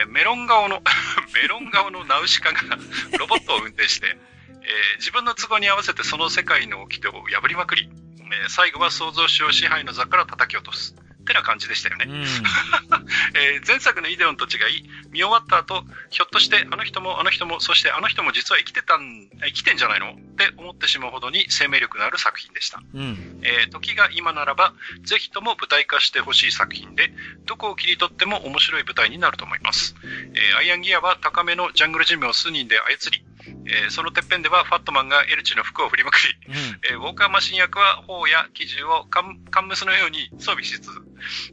[0.00, 0.82] えー、メロン顔の
[1.34, 2.60] メロン顔のナウシカが
[3.18, 4.18] ロボットを運転して、
[4.64, 7.88] えー、自分の都合に合わせてその世界の掟を破りまくり、
[8.18, 10.96] えー、最後は創造主を支配の座から叩き落とす。
[11.24, 12.04] ってな感じでしたよね。
[12.06, 12.22] うん、
[13.34, 20.12] えー、前作のイデオンと違い、見終わった後、ひょっとしてあの人もあの人も、そしてあの人も実は生きてたん、生きてんじゃないの？
[20.12, 22.82] って思ってしまうほどに生命力のある作品でした。
[22.92, 27.10] うん、えー、時が今ならば、ぜひとも舞台化してほしい作品で、
[27.46, 29.96] どこを切り取っても面白い舞台になると思います。
[30.04, 33.24] えー、アイアンギアは高めのジャングルジムを数人で操り、
[33.66, 36.54] えー、そのてっぺんではファットマンがエルチの服を振りまくり、うん、
[36.90, 40.90] えー、ウォーカーマシン役は砲や機銃をカンカンムスのように装備しつつ、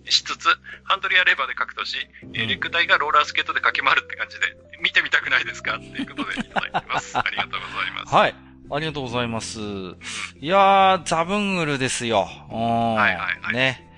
[0.10, 0.48] しつつ、
[0.84, 1.98] ハンドルやレバーで格闘し、
[2.34, 4.46] えー、レッグ隊がローラースケートで駆け回るって感じで、
[4.82, 7.18] 見てみたくないですかということでいただいてます。
[7.20, 8.16] ありがとうございます。
[8.16, 8.36] はい。
[8.74, 9.60] ありがとうございます。
[9.60, 12.22] いやー、ザブングルですよ。
[12.22, 13.54] はいはいはい。
[13.54, 13.91] ね。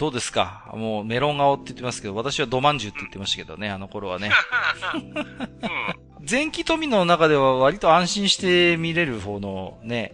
[0.00, 0.72] どうですか？
[0.74, 4.32] もうメロン顔って言ってますけど、私はドマンジュって言ってましたけどね、あの頃はね。
[4.94, 5.14] うん
[6.30, 10.12] 前期富の中では割と安心して見れる方のね。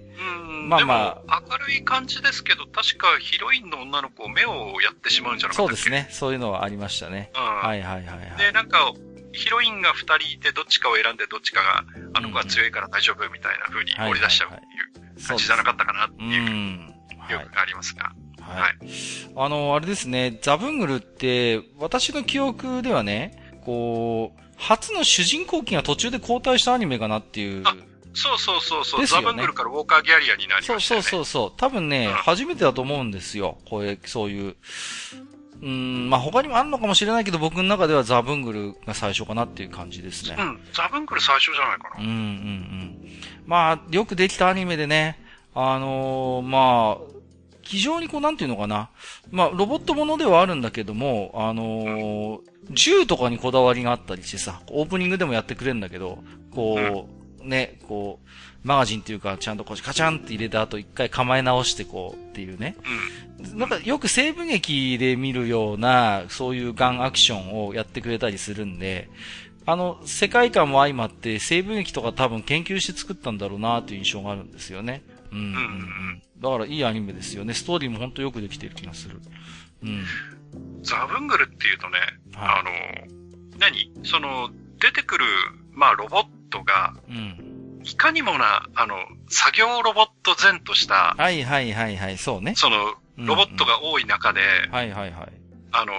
[0.49, 0.69] うん。
[0.69, 1.43] まあまあ。
[1.51, 6.07] 明るい感じですけど、確かヒロインの女の子目をやってしまうんじゃなかったそうですね。
[6.13, 7.33] そういうのはありましたね。
[7.35, 7.43] うん。
[7.43, 8.37] はいはいはい、はい。
[8.39, 8.93] で、なんか、
[9.33, 11.85] ヒロインが二人いてどっちかを選んでどっちかが、
[12.15, 16.95] あの子は強いから大丈夫みたいな風に盛り出しちゃうっていう感じじゃなかったかなっていう、
[17.33, 18.05] よくありますが。
[18.05, 18.26] はい。
[19.37, 27.65] あの、あれですね、ザブングルって、私の記憶ではね、こう、初の主人公機が途中で交代したアニメかなっていう。
[28.15, 30.81] そうそうそうそう、ね、ザブングルからウォーカーギャリアになりましたね。
[30.81, 33.59] そうそうそう多分ね、うん、初めてだと思うんですよ。
[33.69, 34.57] こういう、そういう。
[35.63, 40.37] うん、まあ、他にもあるのかもしれないけど、僕の中ではザブングルが最初かなっていう感じですね。
[40.39, 42.01] うん、ザブングル最初じゃないかな。
[42.01, 42.99] うん、うん、うん。
[43.47, 45.19] まあ、よくできたアニメでね、
[45.55, 47.16] あのー、まあ、
[47.67, 48.91] 非常にこう、なんていうのかな。
[49.31, 52.41] まあ、ロボットものではあるんだけども、あのー、
[52.71, 56.19] 銃とかにこだわりがあったりしてさ、オープニングでもやってくれるんだけど、
[56.53, 57.09] こ
[57.43, 58.29] う、ね、こう、
[58.67, 62.77] マガジンっていうか、ちゃんとこう、カチャンって入れた後、一回構え直してこうっていうね。
[63.55, 69.09] なんかよく西部劇で見るような、そういうガンアクションをやってくれたりするんで、
[69.67, 75.03] あの、世界観も相まって、西部劇とか多分研究して作ったんだろうなという印象があるんですよね。
[75.33, 76.23] うん、うん、うん。
[76.41, 77.55] だからいいアニメですよね。
[77.55, 79.21] ストーリーも本当よくできてる気がする。
[79.83, 80.05] うん。
[80.83, 81.99] ザブングルっていうとね、
[82.35, 83.91] はい、あの、何？
[84.05, 85.25] その、出てくる、
[85.73, 87.81] まあ、ロボットが、うん。
[87.83, 88.97] いかにもな、あの、
[89.29, 92.55] 作業ロボット前とした、はいはいはいはい、そうね。
[92.57, 95.33] その、ロボットが多い中で、うんうん、はいはいはい。
[95.73, 95.93] あの、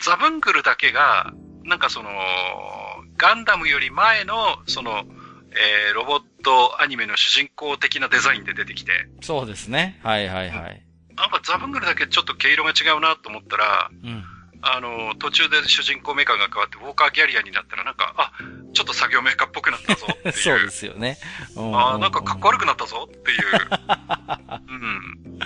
[0.00, 1.32] ザブングルだけが、
[1.64, 2.10] なんかその、
[3.16, 4.34] ガンダムより前の、
[4.66, 5.04] その、
[5.56, 8.92] えー、ロボットアニメの主人公的なデザインで出てきて。
[9.20, 10.00] そうですね。
[10.02, 10.84] はいはいはい。
[11.16, 14.24] なんかザブングルだけちょっと毛色が違うなと思ったら、うん、
[14.66, 18.32] あの、途中で主人公メーカーが変わって、ウォーカーギャリアになったら、なんか、あ、
[18.72, 20.32] ちょっと作業メーカーっぽくなったぞっていう。
[20.34, 21.18] そうですよね。
[21.56, 23.40] あなんかかっこ悪くなったぞっていう。
[24.68, 25.38] うん。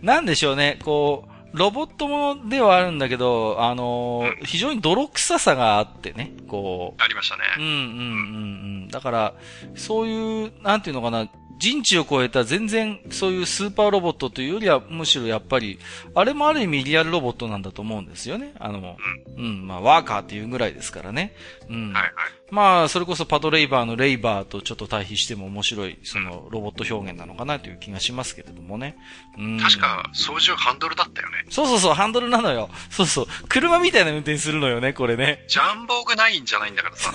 [0.00, 7.02] なんでしょうね、こう、ロボットものではあるんだけど、あのーうん、非常に泥臭さがあってね、こう。
[7.02, 7.42] ありましたね。
[7.58, 8.88] うんうんうんうん。
[8.88, 9.34] だから、
[9.74, 11.28] そういう、なんていうのかな、
[11.62, 15.78] 人知を超えた全然そういうスーパーロボットというよりはむしろやっぱり、
[16.12, 18.52] あれもある意味リアルロボットなんだと思うんですよね。
[18.58, 18.96] あの、
[19.36, 21.36] うん、うん、まあワーカーっていうぐらいですからね。
[21.70, 21.92] うん。
[21.92, 22.12] はいはい。
[22.50, 28.96] まあ、それこそパトレイバーのレイバーとちょっと対比しても面白い、そのロボット表現なのかなという気がしますけれどもね。
[29.38, 29.58] うん。
[29.58, 31.46] 確か、操縦ハンドルだったよね。
[31.48, 32.68] そうそうそう、ハンドルなのよ。
[32.90, 33.26] そうそう。
[33.48, 35.44] 車みたいな運転するのよね、これね。
[35.48, 37.12] ジャンボーグナインじゃないんだからさ。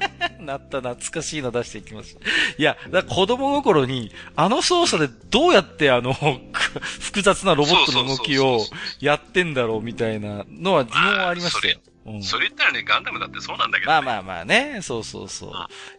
[0.40, 2.18] なった懐かしいの出していきます。
[2.58, 3.89] いや、だ子供心に、
[4.36, 6.12] あの操作でどうやってあの、
[7.00, 8.64] 複雑なロボットの動きを
[9.00, 11.78] やってんだろうみたいなのは疑問はありましたよ。
[12.06, 15.52] うん、それ言ったらね、ガンダムだってそうなんだけど、ね、まあまあまあね、そうそうそう。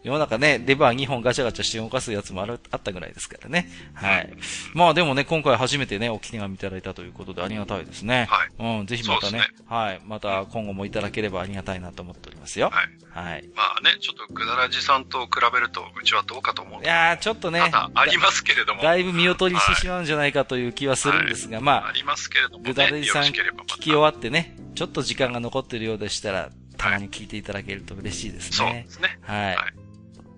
[0.04, 3.70] 世の中ね、レバー2本ガチャガチャして動かすやつもあるあったぐらいですからね。
[3.94, 4.34] はい。
[4.74, 8.28] まあでもね、今回初めてね、お気手紙いただいたということでありがたいですね。
[8.30, 8.80] はい。
[8.80, 10.02] うん、ぜひまたね、ねはい。
[10.06, 12.72] また今後もいただければありがたいなと思っておりますよ。
[12.72, 13.02] はい。
[13.12, 13.48] はい。
[13.56, 16.82] まあね、ちょっとぐだらじさんと比べると、うちはどうかと思う。
[16.82, 17.60] いやー、ちょっとね。
[17.60, 18.82] ただ、ありますけれども。
[18.82, 21.88] だいぶ見劣りしてしまうんじゃないかという気はするんですが、はい、まあ。
[21.90, 23.34] ありますけれども、ね、ぐだらじさん聞
[23.80, 28.58] き終わってね、ちょっと時間が残ってるようでしたら、たまに聞いていただけると嬉しいですね。
[28.58, 29.20] そうですね。
[29.22, 29.56] はい。
[29.56, 29.74] はい、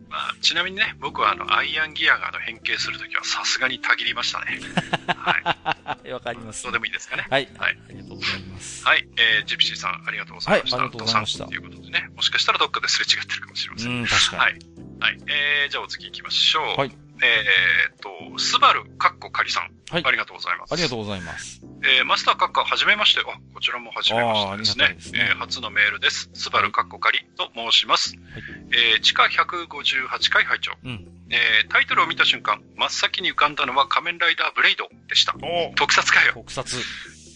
[0.10, 4.60] まあ、ちなみにね、僕はあの、アイアンギアがあの変形するときはさすがにたぎりましたね。
[5.16, 6.12] はい。
[6.12, 6.64] わかります。
[6.64, 7.26] どうでもいいですかね。
[7.30, 7.50] はい。
[7.58, 7.78] はい。
[7.90, 8.86] ありがとうございます。
[8.86, 9.08] はい。
[9.18, 10.78] えー、ジプシーさん、ありがとうございました。
[10.78, 11.46] はい、ありがとうございました。
[11.46, 13.92] ということでね、もしかしたらどっかですれ違ってるかもしれません。
[13.92, 14.42] うん、確かに。
[14.42, 14.54] はい。
[15.00, 15.20] はい。
[15.28, 16.80] えー、じゃあお次行きましょう。
[16.80, 17.03] はい。
[17.24, 19.72] えー、っと、スバル、カッコカリさん。
[19.90, 20.04] はい。
[20.06, 20.74] ありがとうございます。
[20.74, 21.62] ありがとうございます。
[21.84, 23.22] えー、マスターカッカ、はじめまして。
[23.22, 24.96] あ、こちらもはじめましてですね。
[25.00, 26.30] すねえー、初のメールです。
[26.34, 28.16] スバル、カッコカリと申します。
[28.16, 28.44] はい、
[28.96, 30.74] えー、地下158回拝聴。
[30.84, 31.08] うん。
[31.30, 35.36] えー、タイトルを見た瞬間、真っ先に浮かんだのは仮面ライダーブレイドでした。
[35.76, 36.34] 特撮かよ。
[36.34, 36.78] 特撮。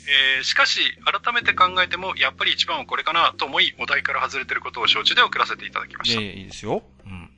[0.08, 6.22] えー、しかし、改めて考えても、やっぱり一番はこれかなと思い、お題から外れてることを承知で送らせていただきました。
[6.22, 6.84] えー、いいですよ。
[7.06, 7.30] うん。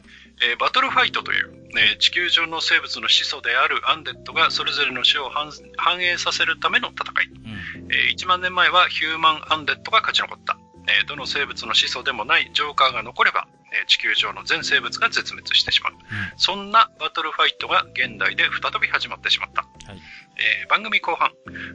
[0.41, 5.29] えー、バトルファイトという、ね、地球上の生物の始祖であるアンデッドがそれぞれの死を
[5.77, 15.99] 反映させるための戦い、うん、えー、1万年前はヒューマンアンデッドが勝ち残った、えー、どの生物の始祖でもないジョーカーが残れば、え地球上の全生物が絶滅してしまう、うん、
[16.37, 20.01] そんなバトルファイトが現代で再び始まってしまった、はい。
[20.39, 21.31] えー、番組後半。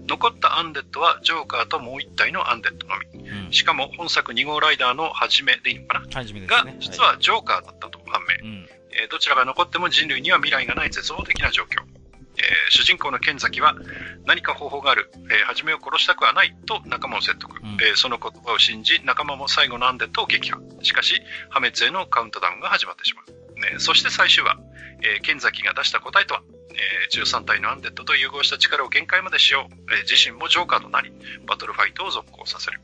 [0.08, 8.68] 残ったアンデッドはジョーカーともう一体のアンデッドのみ、うん、しかも本作2号ライダーの初めでいいのかな、ね、が実はジョーカーだったと判明、うん
[9.02, 11.82] えどちらが残っても人類には未来がない絶望的な状況。
[12.36, 13.74] えー、主人公の剣崎は
[14.26, 20.60] 何か方法がある、えー、初めを殺したくはないと仲間を説得、うん、えー、その言葉を信じ仲間も最後のアンデッドを撃破。
[20.82, 21.14] しかし
[21.50, 24.58] 破滅へのカウントダウンが始まってしまう、ね、そして最終話、
[25.02, 31.12] えー、剣崎が出した答えとは、えー、13体のアンデッドと融合した力を限界まで使用、えー、自身もジョーカーとなり
[31.46, 32.80] バトルファイトを続行させる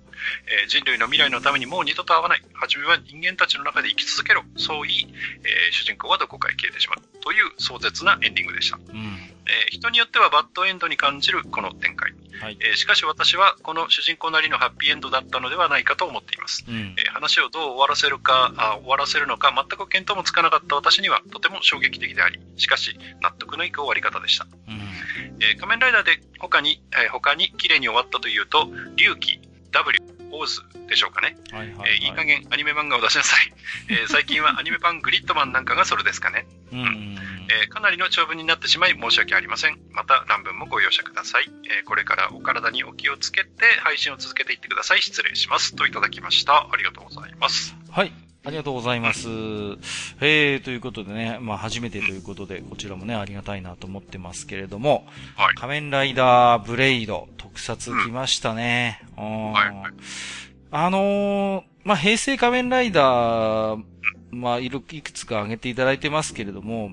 [0.47, 2.43] えー、人類の未来のためにもう二度と会わない。
[2.55, 4.43] 初めは人間たちの中で生き続けろ。
[4.57, 5.15] そう言い、
[5.45, 7.11] えー、主人公はどこかへ消えてしまう。
[7.21, 8.77] という壮絶なエンディングでした。
[8.77, 12.13] うん、えー、人によってはバッドエンドに感じるこの展開。
[12.41, 16.65] はい、えー、しかし私はこの主人公なりのハッピーエンドだったのではないかと思っています。
[16.67, 24.47] うん、えー、話をどう終わらせるかあ、終わらせるのか全く見当もつかなかった私にはとても衝撃的であり、しかし納得のいく終わり方でした。
[24.69, 24.81] うん、
[25.43, 29.41] えー、仮面ライダーで他に、えー、他に綺麗に終わったというと、龍騎、
[29.71, 29.99] W、
[30.33, 31.37] オーズでしょうかね。
[31.51, 33.53] はいはい、はい、えー、いい加減アニメ漫画を出しなさい。
[33.89, 36.47] えー、最近はアニメ版グリッドマンなんかがそれですかね。
[36.73, 37.17] うん、
[37.63, 39.79] えー、かなりの長文になってしまい申し訳ありません。
[39.93, 41.51] また乱文もご容赦ください。
[41.81, 45.03] え、これからお体にお気をつけて配信を続けていってください。
[45.03, 45.75] 失礼します。
[45.75, 46.69] といただきました。
[46.71, 47.75] ありがとうございます。
[47.91, 48.30] はい。
[48.43, 49.29] ありがとうございます。
[50.21, 55.07] えー、ということでね、まあ初めてということで、こちらもね、ありがたいなと思ってますけれども、
[55.37, 59.03] はい、仮面ライダーブレイド、特撮来ましたね。
[59.19, 59.93] うん、はい、はい、
[60.71, 63.85] あのー、まあ平成仮面ライダー、
[64.31, 66.93] まあいくつか挙げていただいてますけれども、はい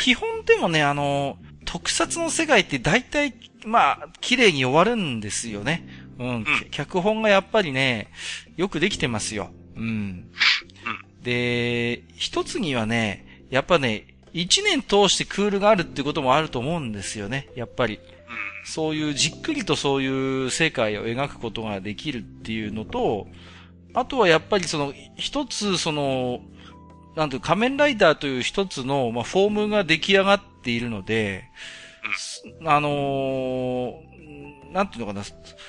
[0.00, 3.34] い、基本でもね、あのー、特撮の世界って大体、
[3.66, 5.86] まあ、綺麗に終わるんですよね。
[6.18, 8.10] うん、うん、脚本がやっぱりね、
[8.56, 9.50] よくできてますよ。
[9.76, 10.30] うん。
[11.22, 18.00] で、一つにはね、やっぱね、一年通してクールがあるってこともあると思うんですよね、やっぱり。
[18.64, 23.26] そういうじっくりとそういう世界を描くことができるっていうのと、
[23.94, 26.40] あとはやっぱりその、一つその、
[27.14, 31.44] なんていう仮面ライダーという一つの、まあ、フォームが出来上がっているので、
[32.64, 35.22] あのー、なんていうのかな、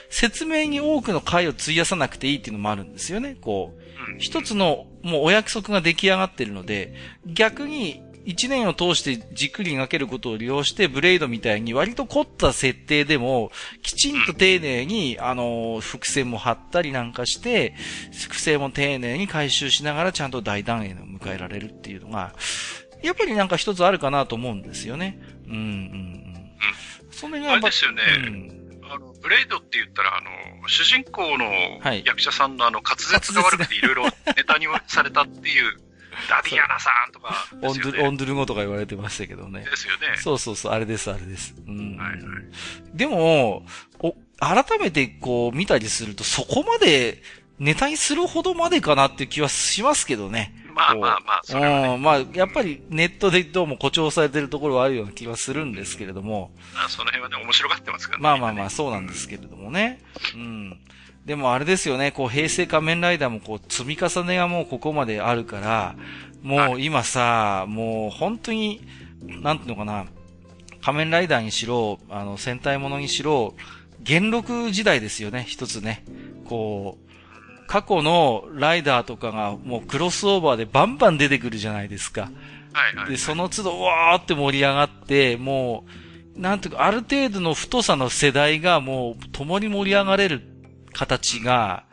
[0.09, 4.19] 説明に多くの回を費やさなくていいっていうのもあるんですよね、こう。
[4.19, 6.93] 一つのもうお約束が出来上がってるので、
[7.25, 13.51] 逆に一年を通してじっくり描けることを利用して、ブレイドみたいに割と凝った設定でも、
[13.81, 17.75] きちんと丁寧に、あの、伏線も張ったりなんかして、
[18.13, 22.34] 伏線も丁寧に回収しながらちゃんと大団円を迎えられるっていうのが、
[23.01, 25.19] やっぱりなんか一つあるかなと思うんですよね。
[25.47, 26.51] うん、うん、うん。
[27.11, 27.69] その辺がやっぱ。
[27.69, 28.01] ですよね。
[28.27, 28.62] うん
[29.23, 31.45] ブレイドって言ったら、あの、主人公の
[32.03, 35.79] 役者さんのあの、滑舌が悪くていろいろネタにされたっていう、
[36.29, 39.61] ダディアナさんとか、ね、オンドゥ、オンドゥル語とか言われてましたけどね。
[39.61, 40.15] ですよね。
[40.17, 41.55] そうそうそう、あれです、あれです。
[41.65, 41.97] うん。
[41.97, 42.21] はいはい。
[42.93, 43.65] でも、
[43.99, 47.23] お、改めてこう見たりすると、そこまで
[47.64, 50.53] ネタにするほどまでかなっていう気はしますけどね。
[50.76, 56.52] まあまあまあ、それは、ね、うん、まあ、やっぱりネットでどうも誇張されてるところはあるような気はするんですけれども。
[56.76, 58.23] あその辺はね、面白がってますからね。
[58.23, 60.02] まあまあまあ、そうなんですけれどもね。
[60.35, 60.80] うん。
[61.26, 65.95] でもあれですよね、こう、平成仮面ライダーもこう、積み重ねがもうここまであるから、
[66.41, 68.81] もう今さ、もう本当に、
[69.22, 70.06] なんていうのかな、
[70.81, 73.53] 仮面ライダーにしろ、あの、戦隊ものにしろ、
[74.02, 76.03] 元禄時代ですよね、一つね。
[76.45, 77.12] こう、
[77.68, 82.23] 過去のライダーとかがもうクロスオーバーでバンバン出てくるじゃないですか。
[82.23, 82.30] は
[82.94, 85.85] いはい、で、その都度わーって盛り上がって、も
[86.35, 90.41] う、なんていうか、ある程度の太さの世代がもう共に盛り上がれる
[90.91, 91.85] 形が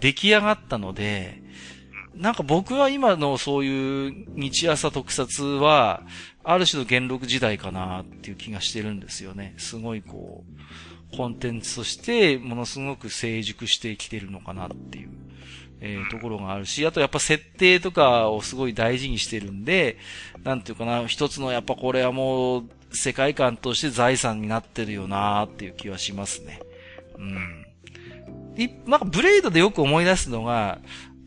[0.00, 1.42] 出来上がったので、
[2.14, 6.02] なんか僕は今のそういう日朝特撮は、
[6.44, 9.54] ある種の元禄時代かなっていう気がしてるんですよね。
[9.58, 10.60] すごいこう、
[11.16, 15.10] コンテンツとしてものすごく成熟してきてるのかなっていう。
[15.80, 19.98] えー、ところがあるし、あとやっぱ設定とかをすごい大事にしてるんで、
[20.42, 26.60] なんていうかな、一つのやっぱこれはもう世界観として財産になってるよなーっていう気はしますね。
[27.18, 27.66] うん。
[28.56, 30.78] い、なんかブレイドでよく思い出すのが、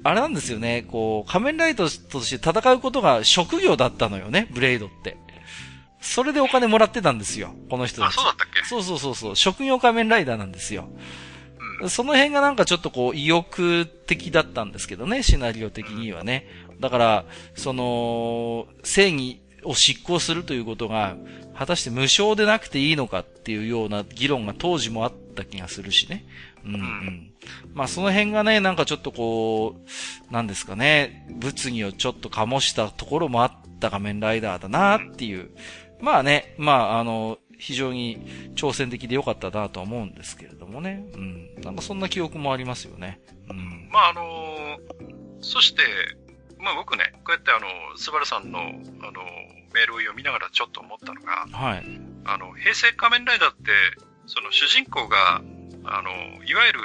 [0.04, 5.18] あれなんですよね、こう、仮面ライダーとして戦うことが職業だったのよね、ブレイドって。
[6.02, 8.12] それでお金もらってたんですよ、この人たち。
[8.12, 8.64] あ、そうだったっけ？
[8.68, 10.90] そうそうそうそう、職業仮面ライダーなんですよ。
[11.88, 16.46] その辺がなんかちょっとこう意欲的だったんですけどね、シナリオ的にはね。
[16.80, 21.16] だから、その、正義を執行するということが、
[21.58, 26.26] 果たして無償でなくていいのかっていうような議論が当時もあった気がするしね。
[26.66, 27.34] うんうん。
[27.74, 29.76] まあその辺がね、なんかちょっとこ
[30.30, 35.52] う、なんですかね、物議をちょっと醸したところもあった仮面ライダーだなっていう。
[36.02, 41.06] まあね、まああの、非常に挑戦的で良かったなとは思うんですけれどもね。
[41.14, 41.56] うん。
[41.62, 43.20] なんかそんな記憶もありますよね。
[43.50, 43.90] うん。
[43.92, 44.78] まああのー、
[45.42, 45.82] そして、
[46.58, 47.68] まあ僕ね、こうやってあの、
[47.98, 48.74] スバルさんの、あの、
[49.74, 51.84] メールを読みながらちょっと思ったのが、はい。
[52.26, 53.72] あの、平成仮面ライダーって、
[54.26, 55.42] その主人公が、
[55.84, 56.12] あの、
[56.46, 56.80] いわゆる、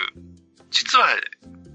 [0.71, 1.07] 実は、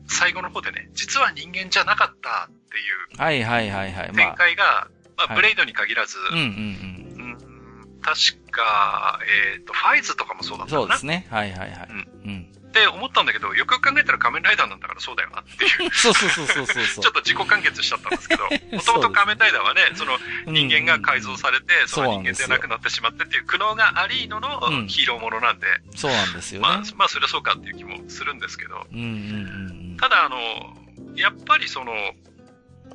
[0.08, 3.22] 最後の方でね、実は人間じゃなかったっていう。
[3.22, 4.12] はいはいはいはい。
[4.12, 6.99] 展開が、まあ、まあ、ブレイドに限らず、うんうんうん。
[8.02, 9.20] 確か、
[9.54, 11.28] えっ、ー、と、ファイズとかもそうだったそうですね。
[11.30, 11.88] はいはいはい。
[11.90, 12.08] うん。
[12.26, 15.92] うん、って思ったんだけど、よくよく考えたら仮面ライダーなんだからそうだよなっていう。
[15.92, 18.44] そうそうそうそうそう ちょっと自己完結しちゃったんですけど、
[18.78, 26.68] もともと仮面ライダーはね、その人間が改造されて、うん、その人間でなくなってしまってっていう苦悩がありののヒーローものなんで、うん、そうなんですよね。
[26.68, 30.38] まあ、まあ、それはそうかっていう気もするんですけど、うんうんうん、ただあの、
[31.16, 31.94] やっぱりその、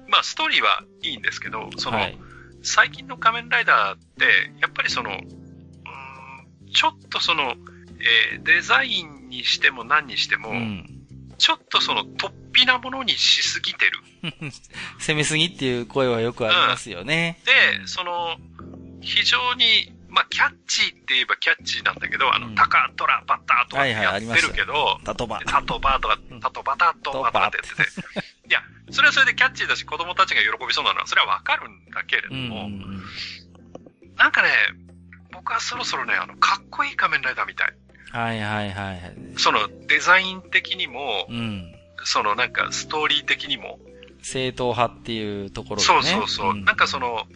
[0.09, 2.19] まあストーリーはいいんですけど、その、はい、
[2.65, 4.25] 最近の仮面ライダーって、
[4.61, 7.53] やっぱりその、うん、ちょっとその、
[8.33, 11.05] えー、デザインにしても何にしても、うん、
[11.39, 14.01] ちょっとその、突飛なものにしすぎてる。
[14.99, 17.39] 攻めすぎっていう声はよくありますよね。
[17.41, 18.37] うん、で、その、
[19.03, 25.43] 非常に、まあ、キャッチーって言えばキャッチーなんだけど、あの、うん、タカトラバッタとかやってるけど、はいはい、タトバ。
[25.45, 28.61] タトバとか、タトバタトバって言ってて、 いや、
[28.91, 33.03] それはそれでキャッチーだし子供たちが喜びそうなのは、それはわかるんだけれども、うん、
[34.17, 34.49] なんかね、
[35.33, 37.75] 僕はそろそろね、あの、かっこいい仮面ライダーみたい。
[38.11, 39.17] はいはいはい。
[39.37, 43.79] そのデザイン的にも、うん、そのなんかストーリー的にも。
[44.23, 45.85] 正統派っていうところでね。
[45.87, 46.51] そうそうそう。
[46.51, 47.27] うん、なんかその、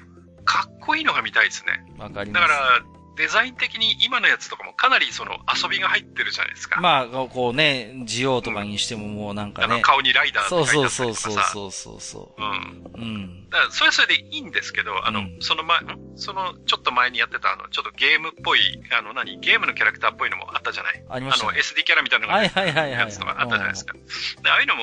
[0.44, 1.84] かっこいいのが見たいですね。
[1.98, 2.42] わかります。
[2.42, 2.82] だから、
[3.18, 6.80] デザイン的に今のやつとかもかなりその遊びが入ってるじゃないですか。
[6.80, 9.74] まあ、こうね、ジオとかにしてももうなんかね。
[9.74, 11.50] うん、顔にライダーって書いてあったりとかさ。
[11.52, 12.42] そうそうそうそうそう。
[12.42, 12.92] うん。
[12.94, 13.50] うん。
[13.50, 15.80] だから、それはそれでいいんですけど、あの、うん、その前、
[16.14, 18.60] その、ちょっと前にやってた、あの、ちょっとゲームっぽい、
[18.96, 21.04] あの、何、ゲームのキャラクターっぽいのもあったじゃない？
[21.10, 23.00] ありました、ね、あの、SD キャラみたいなのが、はいはいはいはい。
[23.00, 23.94] やつとかあったじゃないですか。
[24.42, 24.82] で、ああいうのも、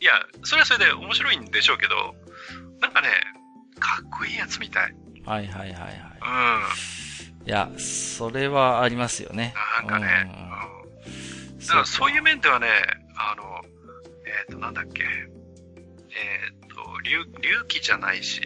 [0.00, 2.14] いや、それはそれで面白いんでしょうけど、
[2.80, 3.08] なんかね、
[3.78, 4.94] かっこいいやつみたい。
[5.24, 5.92] はいはいはいはい。
[5.92, 7.05] うん。
[7.46, 9.54] いや、それはありますよね。
[9.80, 10.06] なんかね。
[11.54, 12.66] うん、だからそういう面ではね、
[13.16, 13.64] あの、
[14.26, 15.04] えっ、ー、と、なんだっけ。
[15.04, 18.40] えっ、ー、と、龍、龍気じゃないし、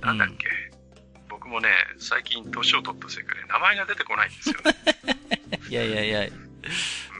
[0.00, 0.46] なんだっけ。
[0.46, 1.68] うん、僕もね、
[1.98, 4.74] 最近年を取ったせいかね、名前が出てこないんですよね。
[5.68, 6.32] いやいやいや、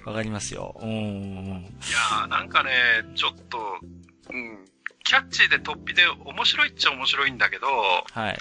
[0.07, 0.75] わかりますよ。
[0.81, 0.91] うん。
[0.91, 2.71] いやー、なんかね、
[3.15, 3.79] ちょっと、
[4.31, 4.65] うん、
[5.05, 7.67] キャッチーで突飛で面白いっちゃ面白いんだけど、
[8.11, 8.39] はい。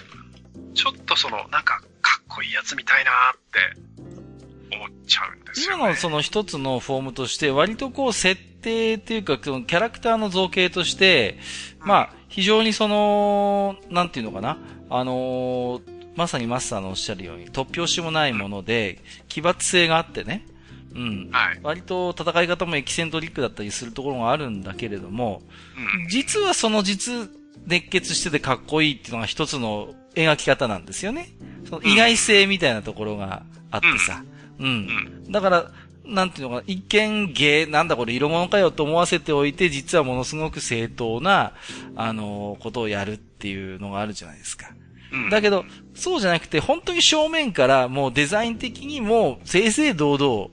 [0.74, 1.82] ちょっとその、なんか、
[2.28, 5.84] こいいやつみたいなって思っちゃうんですよ、ね。
[5.84, 11.38] 今のその一つのフォームとして、割とこう、設定っていうか、そのキャラクターの造形として、
[11.80, 14.58] まあ、非常にその、なんていうのかな、
[14.90, 15.82] あのー、
[16.16, 20.46] まさにマスターのおっしゃるように、突拍子もないもので、奇抜性があってね、
[20.96, 21.30] うん。
[21.32, 21.60] はい。
[21.62, 25.42] 割と戦い方もエキセントリックだったりするところがあるんだけれども、
[26.02, 27.30] うん、実はその実、
[27.68, 31.30] 熱血しててかっこいいっていうのが一つの描き方なんですよね。
[31.70, 34.24] その意外性みたいなところがあってさ。
[34.60, 34.68] うん。
[35.26, 35.72] うん、だから、
[36.06, 41.54] なんていうのかな、一見芸、なんだこれ色物かよと思わせておいて、実はものすごく正当な、
[41.96, 44.70] あの、ことをやるっていうのがあるじゃないですか。
[45.30, 50.50] だけど、そうじゃなくて、本当に正面からもうデザイン的にも正々堂々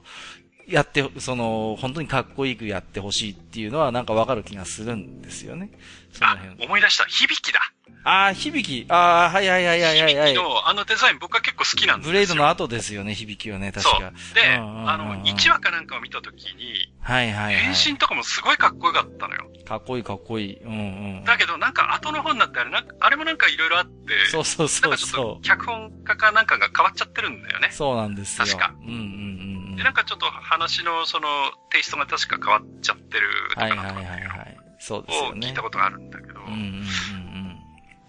[0.68, 5.70] やって、その、本当にかっこいいくやってほしいっていうのはなんかわかる気がするんですよね。
[6.12, 6.48] その辺。
[6.48, 7.04] あ、思い出した。
[7.04, 7.60] 響きだ。
[8.04, 8.90] ああ、響き。
[8.90, 10.32] ああ、はいはいはいはいはい、はい。
[10.32, 12.12] 響きのあのデザイン僕は結構好きなんですよ。
[12.12, 13.98] ブレードの後ですよね、響きはね、確か。
[13.98, 14.34] そう。
[14.34, 17.74] で、あの、1話かなんかを見たときに、はいはい、はい。
[17.74, 19.46] 変身とかもすごいかっこよかったのよ。
[19.64, 20.56] かっこいいかっこいい。
[20.56, 20.74] うんう
[21.20, 21.24] ん。
[21.24, 27.68] だけどなんか後の方になってあれなんか、あれもなんかいろいろあって、そうそうそうなんかちょっと脚本家かなんかが変わっちゃってるんだよね。
[27.70, 28.46] そうなんですよ。
[28.46, 28.74] 確か。
[28.82, 28.98] うんうんう
[29.74, 29.76] ん。
[29.76, 31.28] で、なんかちょっと話のその
[31.70, 34.58] テイストが確か変わっちゃってるとかなんか、はいはいはいはい。
[34.78, 35.46] そうですよね。
[35.46, 36.40] 聞いたことがあるんだけど。
[36.40, 37.21] うんうんうん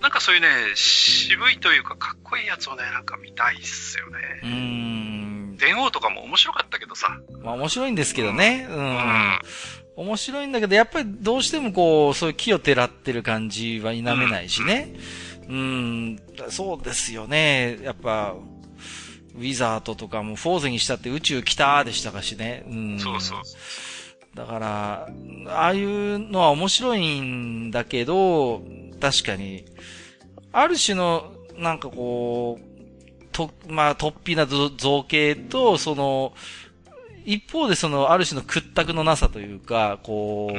[0.03, 4.17] なんかそういうね、渋いというかかっこいいやつをね、なんか見たいっすよね。
[4.43, 5.57] うん。
[5.57, 7.21] 電王とかも面白かったけどさ。
[7.41, 8.67] まあ面白いんですけどね。
[8.69, 8.75] うん。
[8.75, 9.39] うん、
[9.95, 14.93] 面白いんだけど、やっぱりどうしてもこう、そういう木をてらってる感じは否めないしね。
[15.47, 17.79] うん、うんそうですよね。
[17.81, 18.35] やっぱ、
[19.35, 22.65] ウィザートとかもフォーゼにしたって宇宙来たでしたかしね。
[22.67, 22.99] うん。
[22.99, 23.41] そうそう。
[24.35, 25.09] だから、
[25.47, 28.63] ああいうのは面白いんだけど、
[29.03, 29.65] 確かに、
[30.53, 36.33] ある種の、なんかこう、と、まあ、突飛な造形と、その、
[37.25, 40.53] 一方でその、ある種の屈託のなさというか、こ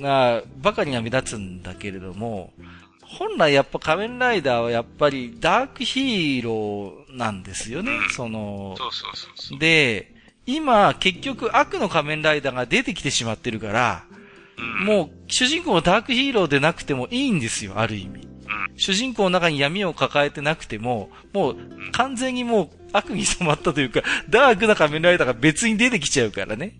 [0.00, 2.54] う、が、ばかりが目立つんだけれども、
[3.02, 9.58] 本来やっぱ仮面ライダーはやっぱりダークヒーローなんですよね、その、そうそうそう。
[9.58, 10.14] で、
[10.46, 14.04] 今結局悪の仮面ライダーが出てきてしまってるから、
[14.84, 18.28] もう主人公はダークヒーローでなくてもいいんですよ、ある意味。
[18.76, 21.56] 主人公の中に闇を抱えてなくても、もう
[21.92, 26.74] 完全にもう悪に染まったというか、ダークな仮面ライダーが別に出てきちゃうからね。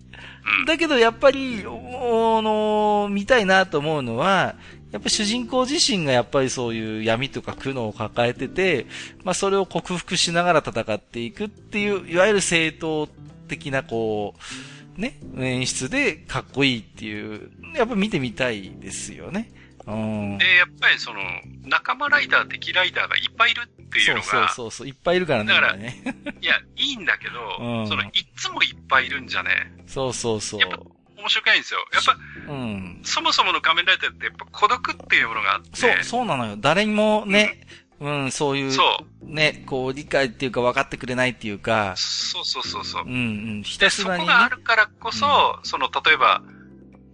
[0.65, 4.55] だけどやっぱり、あの、見たいなと思うのは、
[4.91, 8.87] やっぱ主人公自身がやっぱりそういう闇とか苦悩を抱えてて、
[9.23, 13.07] まあそれを克服しながら戦っていくっていう、いわゆる正当
[13.47, 19.49] 的なこう、ね、演出でかっこいいっていう、やっぱ見てみたいですよね。
[19.87, 20.37] うん。
[20.37, 21.21] で、やっぱりその、
[21.65, 24.23] 仲間ライダー、敵ライダーがいっぱいいるっていうのが。
[24.23, 25.53] そうそうそういっぱいいるからね。
[25.53, 26.01] だから、ね、
[26.41, 29.73] いや、いいんだけど、うん、その、いつもいっぱいいるんじゃね。
[29.87, 30.59] そうそうそう。
[30.59, 30.79] やっぱ
[31.19, 31.79] 面白くないんですよ。
[31.93, 32.17] やっぱ、
[32.51, 35.69] うん、そもそもの仮面ライダーってやっぱ孤独っていうものがあって。
[35.73, 36.55] そう、そうなのよ。
[36.57, 37.88] 誰にもね、うん、
[38.31, 38.83] そういう、そ
[39.21, 39.25] う。
[39.25, 41.93] ね、こう、理解っていうか分かってくれないっていうか。
[41.97, 43.03] そうそうそうそう。
[43.03, 43.15] うんう
[43.59, 43.63] ん。
[43.63, 46.41] ひたすらに、ね、そこがあるからこそ、うん、その、例えば、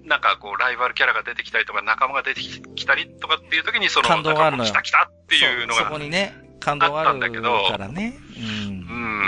[0.03, 4.69] なんかこう、ライバルキャラが出てきたりとか、仲間が出てきたりとかっていう時に、その、感動があるのよ。
[4.69, 5.85] 来た来たっていうのが。
[5.85, 7.67] そこにね、感動があるんだけど。
[7.67, 8.17] からね。
[8.37, 8.45] うん。
[8.69, 9.25] うん。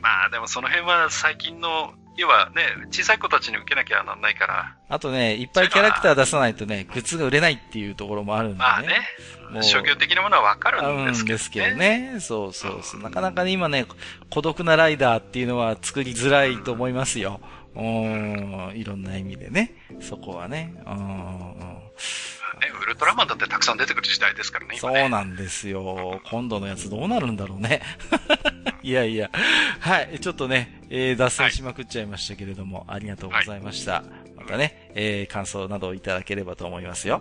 [0.00, 4.74] まあでもその辺は最近の要はね、小さい子たちに受けなきゃなんないから。
[4.88, 8.58] あとね、いっぱいキャラクター出さないとね、グッズが売れないっていうところもあるんでね。
[8.58, 9.06] まあね。
[9.62, 11.36] 商業的なものはわかるんですけどね。
[11.36, 12.16] ですけどね。
[12.20, 13.00] そうそうそう。
[13.00, 13.86] なかなかね、今ね、
[14.30, 17.40] 孤独なライダーっていうのは作りづらいと思いますよ。
[17.74, 19.74] うん、いろんな意味でね。
[20.00, 20.74] そこはね。
[20.86, 21.76] うん。
[22.60, 26.22] ね、ウルトラマンだってたくさん出てくる時代ですからね、ねそうなんですよ。
[26.30, 27.82] 今度のやつどうなるんだろうね。
[28.82, 29.30] いやいや。
[29.80, 30.18] はい。
[30.20, 33.92] ちょっとね、えー、脱線しまくっちゃいましたけれども、はい、ありがとうございました。
[33.92, 34.04] はい、
[34.36, 37.20] またね、えー、感想などをいただければと思いますよ。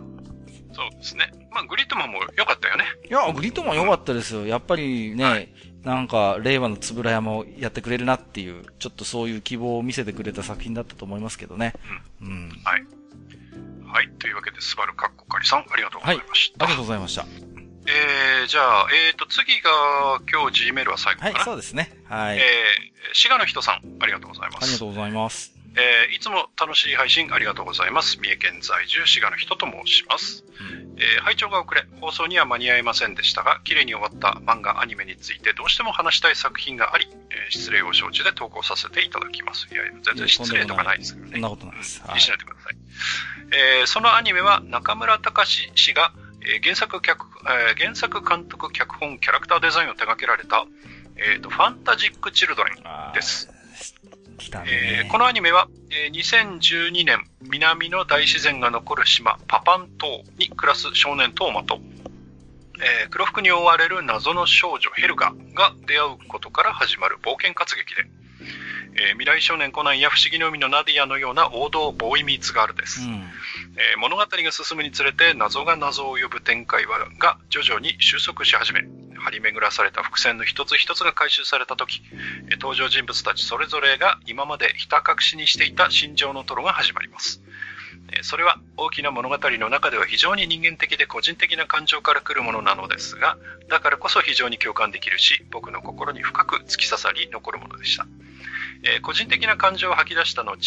[0.75, 1.31] そうですね。
[1.51, 2.83] まあ、グリッドマンも良かったよね。
[3.09, 4.45] いや、グリッドマン良かったですよ。
[4.45, 5.49] やっぱりね、はい、
[5.83, 11.73] なんか、令和のつぶら山をやってくれるなっていう、ちょっとそういう希望を見せてくれた作品だったと思いますけどね。
[12.21, 12.27] うん。
[12.27, 12.83] うん、はい。
[13.87, 14.09] はい。
[14.19, 16.65] というわけで、スバルカッコカリさん、ありがとうございました。
[16.65, 17.25] はい、ありがとうございました。
[17.87, 21.35] えー、じゃあ、えっ、ー、と、次が、今日 G メールは最後かな。
[21.35, 21.91] はい、そうですね。
[22.09, 22.37] はい。
[22.37, 24.63] えー、滋賀の人さん、ありがとうございます。
[24.63, 25.54] ありがとうございます。
[25.77, 28.17] えー、いつも楽しい配信ありがとうございます。
[28.19, 30.45] 三重県在住、滋賀の人と申します。
[30.59, 39.67] うん、えー、拝聴が遅れ、放送には間に合いませんでしたが、綺麗に終わった漫画、アニメについてどうしても話したい作品があり、えー、失礼を承知で投稿させていただきます。
[39.69, 41.31] いや、全然失礼とかないですからね。
[41.33, 42.01] そんなことないです。
[42.07, 42.75] 気にしないでください。
[43.79, 50.65] えー、そのアニメは中村隆氏が、えー、原作脚、えー、原作監督脚本キャラクターデザインを手掛けられた、
[51.17, 53.54] えっ、ー、と、ファンタジック・チルドレンです。
[54.37, 61.79] ね、えー、このアニメは、えー、2012年、南の大自然が残る島、パパン島に暮らす少年トーマと、
[62.81, 68.05] えー、黒服に覆われる謎の少女ヘルガが出会うことから始まる冒険活劇で、
[68.97, 78.81] えー、未来少年コナンや不思議の海のナディアのような王道ボーイミーツガールです、うん、えー、物語が進むにつれて謎が謎を呼ぶ展開はが徐々に収束し始め
[79.25, 82.01] 張り巡らされた伏線の一つ一つが回収された時、
[82.51, 87.41] え、登場人物たちそれぞれが今までひた隠しにしていた心情のトロが始まります
[88.21, 93.37] それは大きな物語の中では非常に人間的で個人的な感情から来るものなのですが、
[93.69, 98.05] だからこそ非常に共感できるし、僕の心に深く突き刺さり残るものでした。
[98.85, 100.57] えー、個人的な感情を吐き出した後、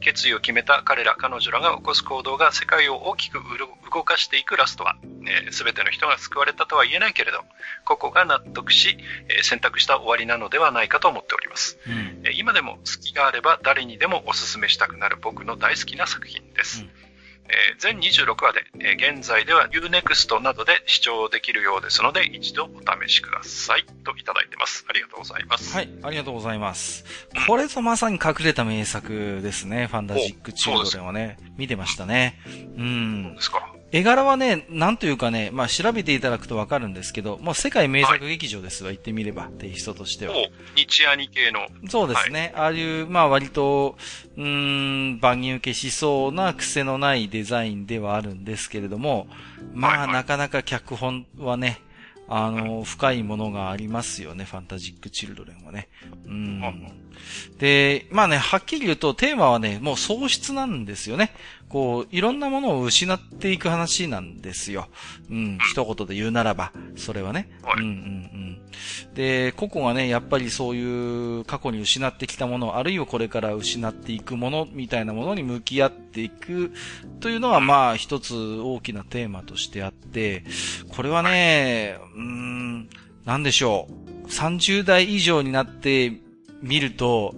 [0.00, 3.38] 決意を決めた彼ら、彼女らが起こす行動が世界を大きく
[3.92, 4.96] 動かしていくラストは、
[5.50, 7.44] す、え、べ、ての人が救われたとは言えないけれど、
[7.84, 8.98] 個々が納得し、
[9.28, 16.82] えー、選択した終わりなのではないかと思っております、うん、えー、今でも好きがあれば誰にでもお勧めしたくなる僕の大好きな作品です。
[16.82, 17.05] うん
[17.48, 22.68] えー、全26話で、えー、現在では Unext などで視聴できるようですので、一度お
[23.06, 23.84] 試しください。
[24.04, 24.84] といただいてます。
[24.88, 25.74] ありがとうございます。
[25.74, 27.04] はい、ありがとうございます。
[27.46, 31.38] これぞまさに隠れた名作ですね、ファンタジックチュードレンはね。
[31.56, 32.38] 見てましたね。
[32.76, 33.24] うん。
[33.24, 33.72] そうですか。
[33.96, 40.34] 絵柄はね、なんというかね、まあ調べていただくとわかるんですけど、もう世界名作劇場ですわ、はい、言ってみれば、テイストとしては。
[40.74, 41.60] 日アニ系の。
[41.88, 42.52] そうですね。
[42.54, 43.96] はい、ああいう、まあ割と、
[44.36, 49.28] うん、万人受けしそうな癖のないデザインではあるんですけれども、
[49.72, 51.80] まあ、はいはい、なかなか脚本はね、
[52.28, 55.88] あの、深いものがありますよね、ファンタジック・チルドレンはね。
[56.26, 56.60] うん。
[57.58, 61.32] で、まあね、はっきり言うとテーマはね、もう喪失なんですよね。
[61.68, 64.88] こう、いろんなものを失っていく話なんですよ。
[65.30, 67.48] うん、一言で言うならば、それはね。
[67.76, 69.14] うんうんうん。
[69.14, 76.72] で、個々がね、やっぱりそういう過去に失ってきたもの、あるいはこれから失っていくもの、みたいなものに向き合っていく、
[77.20, 80.44] というのが、まあ、一つ大きなテーマとしてあって、
[80.94, 82.88] これはね、うん、
[83.24, 84.28] なんでしょう。
[84.28, 86.12] 30代以上になって
[86.62, 87.34] 見ると、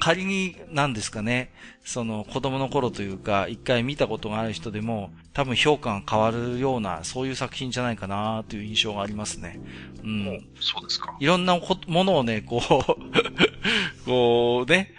[0.00, 1.52] 仮に、なんですかね、
[1.84, 9.60] その子供の頃というか、一回見たことがある人でも、多分評価が変わるような、そういう作品じゃないかなという印象がありますね。
[10.04, 10.46] うん。
[10.60, 11.16] そうですか。
[11.18, 12.94] いろんなものをね、こう
[14.06, 14.94] こうね、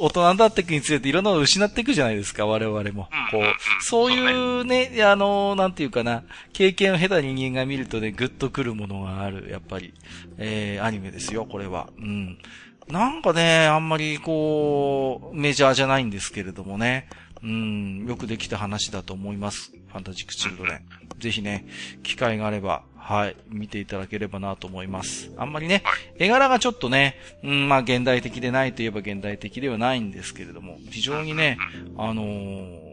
[0.00, 3.08] 大人になっていくにつれていろんなのを失っていくじゃないですか、我々も。
[3.30, 6.22] こう、そういうね、あの、なんていうかな、
[6.52, 9.92] 経験を経た人間が見るとね、ぐっとくるものがある、やっぱり、
[10.38, 11.88] えー、アニメですよ、これは。
[11.98, 12.38] うん。
[12.90, 17.08] なんかね、あんまりこう、メジャーじゃないんですけれどもね。
[17.42, 19.70] うん、よくできた話だと思います。
[19.88, 20.80] ファンタジックチルドレン。
[21.18, 21.66] ぜひね、
[22.02, 25.30] 機会があれば、はい、見ていただければなと思います。
[25.36, 25.82] あんまりね、
[26.18, 31.58] 絵柄がちょっとね、うん、まあ現代的でないといえば現代的ではないんですけれども、非常にね、
[31.96, 32.87] あのー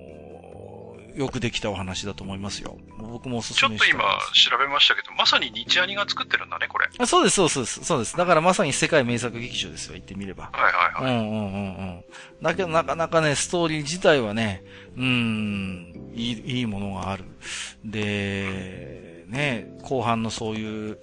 [1.15, 2.77] よくできたお話だと思いますよ。
[2.99, 6.89] 僕もおすすめちょっと今調べましたけど、まさに日アニが作ってるんだね、これ。
[6.97, 8.17] あそうです、そうです、そうです。
[8.17, 10.49] だからまさに世界名作劇場ですよ、言ってみれば。
[10.51, 11.15] はいはいはい。
[11.15, 12.03] うんうんうんうん。
[12.41, 14.63] だけどなかなかね、ストーリー自体はね、
[14.97, 17.23] うん、いい、いいものがある。
[17.83, 20.99] で、ね、後半のそういう、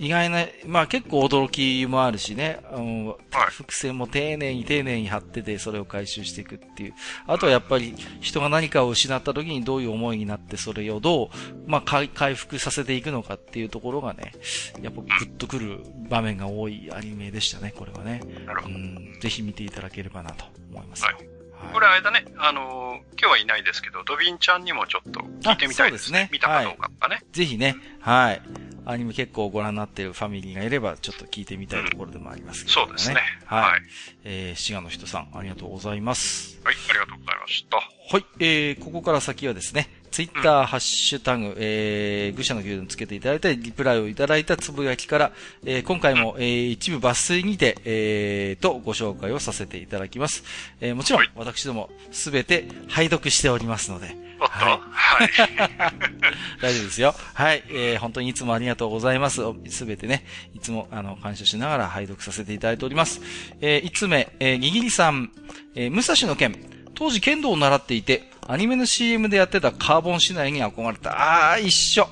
[0.00, 3.16] 意外な、まあ結構驚きもあるしね、うん、はい、
[3.50, 6.94] 伏線も丁寧に丁寧に貼ってて、それを回収していくっていう。
[7.26, 11.28] あとはやっぱり人が何かを失った時にどういう思いになって、それをどう、
[11.66, 14.32] まあ回復させていくのかっていうところがね、
[14.80, 18.22] やっぱグッとくる場面が多いアニメでしたね、これはね。
[18.46, 18.74] なるほど。
[18.74, 21.04] うん、ぜひ見ていただければなと思います。
[21.04, 21.29] はい。
[21.72, 26.18] これあれだね、あのー、今日はいないですけど、ドビンちゃんにもちょっと聞いてみたいですね。
[26.20, 26.28] そうですね。
[26.32, 27.24] 見たかどうかかね、はい。
[27.32, 28.42] ぜひね、はい。
[28.86, 33.20] アニメ結構ご覧になっているファミリーがいれば、ちょっと聞いてみたいところでもありますけど、ね、そうですね。
[33.44, 33.62] はい。
[33.62, 33.82] はい、
[34.24, 36.60] えー、滋賀の人さん、ありがとうございます。
[36.64, 37.76] はい、ありがとうございました。
[37.76, 37.82] は
[38.18, 45.32] い、えー、ここから先はですね、ツイッター、ハッシュタグ、えー、愚者の牛丼つけていただいたリプライをいただいたつぶやきから、
[45.64, 50.42] えー、今回も、えー、一部抜粋にて、えー、と、ご紹介をさせていただきます。
[50.80, 54.80] えー、もちろん、私ども、すべて、拝読しておりますので、はい。
[54.90, 55.30] はい。
[56.62, 57.14] 大丈夫ですよ。
[57.34, 57.62] はい。
[57.68, 59.42] えー、本当にいつもありがとうございます。
[59.68, 60.24] すべてね、
[60.54, 63.20] いつも、あの、感謝しながら拝読させていただいております。
[63.60, 65.30] えー、5つ目、えー、にぎりさん、
[65.74, 66.56] えー、武蔵の剣。
[66.94, 71.52] 当時剣道を習っていて、アニメの CM でやってたカーボン市内に憧れた。
[71.52, 72.08] あー、一緒。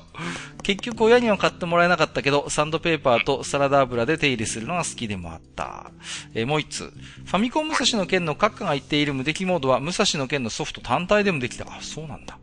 [0.63, 5.91] 結局親には買ってもらえなかったけど、サンドペーパーとサラダ油で手入れするのが好きでもあった。
[6.33, 6.93] えー、もう一つ。
[7.25, 11.65] ファミコン武蔵の剣の閣下が言っている無敵モードは、武蔵の剣のソフト単体でもできた。
[11.65, 12.39] あ、そうなんだ。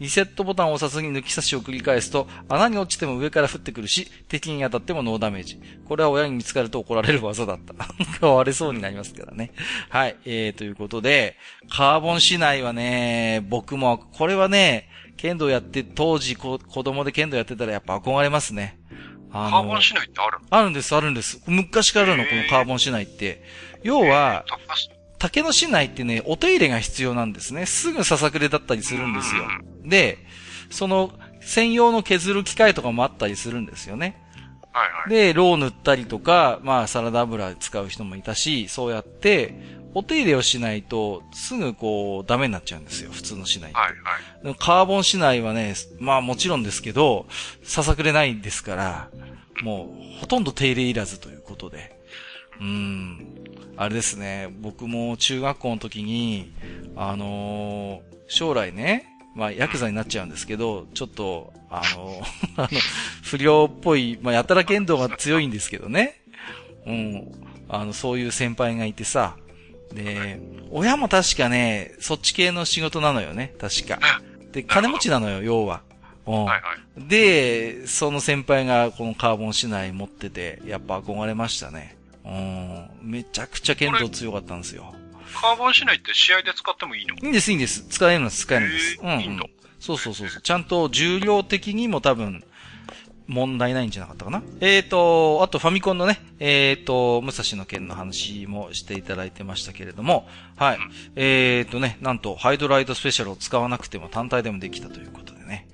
[0.00, 5.60] リセットボタンを押さずに抜き差しを繰り返すと、穴に落ちても上から降ってくるし、敵に当たってもノーダメージ。
[5.86, 7.74] これは親に見つかると怒られる技だった。
[8.26, 9.52] 割れそうになりますからね。
[9.88, 10.16] はい。
[10.24, 11.36] えー、ということで、
[11.68, 18.78] カーボン市内はね、僕も、これはね、剣道やって、当時子供で剣道やってたらやっぱ憧れますね。
[19.32, 21.42] あカーボン市内ってあるあるんです、あるんです。
[21.46, 23.42] 昔からのこのカーボン市内って。
[23.82, 24.44] 要は、
[25.20, 27.66] 竹の市内ってね、お手入れが必要なんですね。
[27.66, 29.44] すぐささくれだったりするんですよ。
[29.84, 30.18] で、
[30.70, 34.16] その、専用の削る機械とかもあったりするんですよね。
[34.72, 35.10] はいはい。
[35.10, 39.54] で、ロー塗ったりとか、まあ、サラダ油使う人もいたし、そうやって、
[39.92, 43.10] お手入れをしないと、すぐこう、ダメになっちゃうんですよ。
[43.10, 43.78] 普通の市内って。
[43.78, 44.54] はいはい。
[44.58, 47.26] カーボン市内はね、まあもちろんですけど、
[47.62, 49.10] ささくれないんですから、
[49.62, 51.99] もう、ほとんど手入れいらずということで。
[52.60, 53.26] うん。
[53.76, 56.52] あれですね、僕も中学校の時に、
[56.96, 62.22] あのー、将来ね、まあ、ヤクザになっちゃうんですけど、ちょっと、あの、
[62.56, 62.68] あの、
[63.22, 66.20] 不良っぽい、まあ、やたら剣道が強いんですけどね。
[66.86, 67.32] うん。
[67.68, 69.36] あの、そういう先輩がいてさ。
[69.94, 73.98] で、親も確かね、そっち系の仕事なのよね、確か。
[74.52, 75.82] で、金持ちなのよ、要は。
[76.26, 77.08] うん。
[77.08, 81.96] で、その先輩がこのカーボン市内持ってて、やっぱ憧れましたね。
[82.24, 82.90] うん。
[83.02, 84.94] めちゃくちゃ剣道強かったんですよ。
[85.40, 87.14] カーボンしないって試合で使ってもいいの？
[87.14, 87.86] いいんです、いいんです。
[87.88, 88.98] 使えるんです、使えるんです。
[89.00, 89.20] うん、うん。
[89.20, 89.46] いいの？
[89.78, 90.28] そうそうそう。
[90.28, 92.44] ちゃんと重量的にも多分、
[93.28, 94.42] 問題ないんじゃなかったかな。
[94.60, 100.76] えっ、ー、と、あとファミコンのね、えっ、ー、と、武蔵の剣の話もしていただいてましたけれども、はい。
[100.78, 100.82] うん、
[101.14, 105.68] えっ、ー、とね、なんと、ハイドライトスペシャルを使わなくても単体でもできたということでね。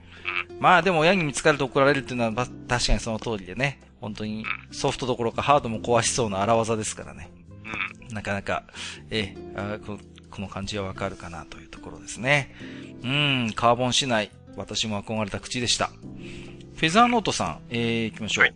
[0.50, 2.32] うん、まあでも親に見つかると怒られるっていうのは、
[2.68, 3.80] 確かにその通りでね。
[4.06, 7.28] 本当にソフトどころかハードも壊しそうな荒技ですからね。
[8.08, 8.14] うん。
[8.14, 8.62] なかなか、
[9.10, 9.98] えあこ、
[10.30, 12.54] この感じはわかるかなというところですね。
[13.02, 14.30] うん、カーボンしない。
[14.54, 15.90] 私も憧れた口でした。
[16.76, 18.44] フェザーノートさん、えー、行きましょう。
[18.44, 18.54] はい、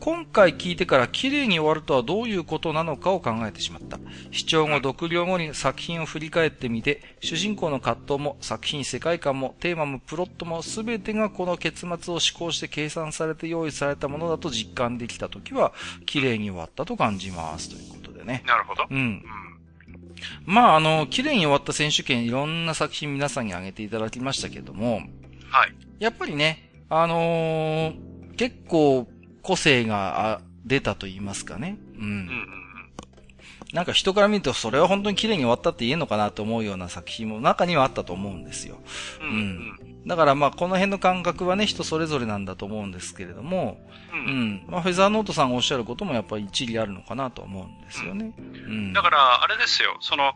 [0.00, 3.98] 今回聞いてから綺麗に終わるとはどういうことなのかを考えてしまった。
[4.30, 15.74] 視聴後、読了後に作品を振り返ってみて、主人公の葛藤も作品世界観もテーマもプロットも全てがこの結末を思考して計算されて用意されたものだと実感できたときは、
[16.06, 17.68] 綺麗に終わったと感じます。
[17.68, 18.44] ということでね。
[18.46, 18.86] なるほど。
[18.88, 18.96] うん。
[18.96, 19.22] うん
[20.46, 25.02] まあ、あの、綺麗に終わった選手権いろんな作品皆さんに挙げていただきましたけども、
[25.50, 25.74] はい。
[26.00, 29.06] やっぱりね、あのー、結構
[29.42, 31.78] 個性が出たと言いますかね。
[31.96, 32.04] うん。
[32.04, 32.58] うん
[33.72, 38.78] なんか人から見るとそれは本当に綺麗に終わったって言えんのかなと思うような作品も中にはあったと思うんですよ。
[39.20, 40.06] うん、うん。
[40.06, 43.78] だからまあこの辺の感覚はね人それぞれなんだと思うんですけれども、
[44.10, 44.18] うん。
[44.20, 48.32] うん、まあフェザーノートさんがおっしゃることもやっぱり一理あるのかなと思うんですよね。
[48.38, 48.92] うん。
[48.94, 50.32] だからあれですよ、その、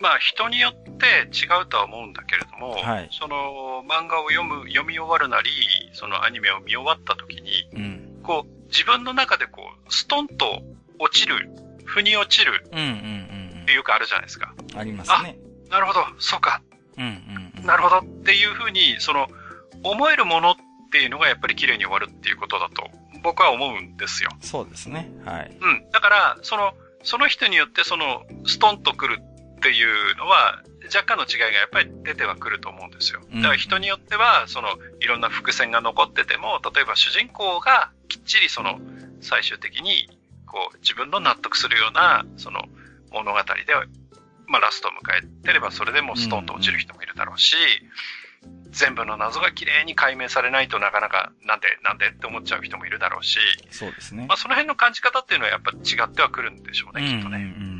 [0.00, 5.50] まあ人によって違うとは思うんだけれども、はい、その漫画を読む、読み終わるなり、
[5.92, 10.62] そのアニメを見終わった時に、うん、こう自分の中でこう、ストンと
[10.98, 11.48] 落ちる、
[11.84, 13.62] 腑に落ちる、うんうんうん。
[13.62, 14.54] っていうかあるじゃないですか。
[14.74, 15.38] ありますね。
[15.70, 16.62] あ、なるほど、そうか。
[16.96, 19.28] うんうんうん、なるほどっていうふうに、その、
[19.84, 20.56] 思えるものっ
[20.90, 22.90] ていうのがやっぱり綺麗に終わるっていうことだと、
[23.22, 24.30] 僕は思うんですよ。
[24.40, 25.10] そうですね。
[25.24, 25.56] はい。
[25.60, 25.90] うん。
[25.90, 29.20] だから、その、その人によってその、ストンとくる
[29.64, 30.62] っていうのは、
[30.94, 33.20] 若干の違いがやっぱり出てはくると思うんですよ。
[33.36, 38.78] だから人によっては、その、いろんな伏線が残ってても、例えば主人公がきっちりその、
[39.22, 40.10] 最終的に、
[40.44, 42.60] こう、自分の納得するような、その、
[43.10, 43.42] 物語で、
[44.46, 47.56] まあ、ラストを迎えてれば、それでもストンと落ちる人もいるだろうし、
[48.68, 53.38] 全部の謎が綺麗に解明されないとなかなか、なんで、なんでって思っちゃう人もいるだろうし、
[53.70, 54.26] そうですね。
[54.28, 57.38] まあ、その辺の感じ方っていうのはやっぱ違ってはくるんでしょうね、きっとね。
[57.38, 57.74] うん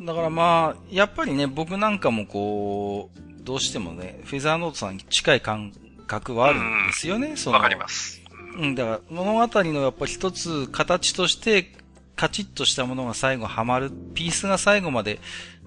[0.00, 5.72] だからまあ、やっぱりね、僕なんかもこう、どうしてもね、フェザーノートさんに近い感
[6.06, 7.56] 覚はあるんですよね、その。
[7.56, 8.20] わかります。
[8.58, 11.72] うん、だから物語のやっぱり一つ形として
[12.16, 15.20] カチッとしたものが最後はまる、ピースが最後まで、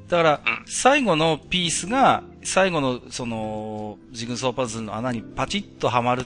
[0.07, 6.25] だから、最後のピースが、最後の、その、ジグソーパズルの穴にパチッとはまる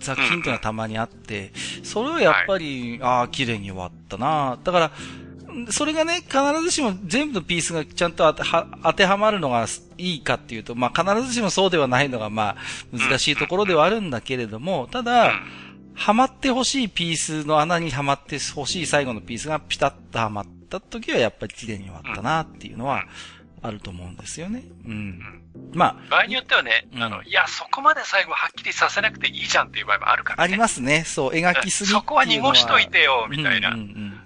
[0.00, 1.52] 作品っていうのはたまにあって、
[1.84, 4.58] それをやっぱり、ああ、綺麗に終わったな。
[4.64, 4.90] だから、
[5.70, 9.66] それがね、必ずしも全部のピースがちゃんと当ては当てはまるのが
[9.98, 15.32] いいかっていうと、まあ必ずしもそうではないのが、まあ難しいところではあるんだけれども、ただ、
[15.94, 23.04] はまってほしいピースの穴にはまってほしい最後のピースがピタッとはまった時はやっぱり綺麗に終わったなっていうのは
[23.62, 24.64] あると思うんですよね。
[24.84, 25.20] うん。
[25.72, 26.10] まあ。
[26.10, 30.42] 場合によってはね、あの、いや、そこまで最後はっきりさせなくていいじゃんっていう場合もあるからね。
[30.44, 31.04] ありますね。
[31.06, 33.70] そう、描きすぎそこは濁しといてよ、みたいな。
[33.70, 34.20] うん、うん、うん。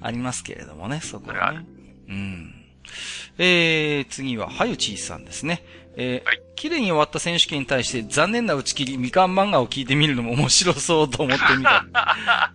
[0.00, 1.64] ありますけれどもね、そこはね。
[2.08, 2.54] うん。
[3.38, 5.62] えー、次は、はゆちーさんですね。
[5.96, 11.84] えー、はい、綺麗に終わった選手権に対して残念な打ち切り、みかん漫画を聞いてみるのも面白そうと思ってみた。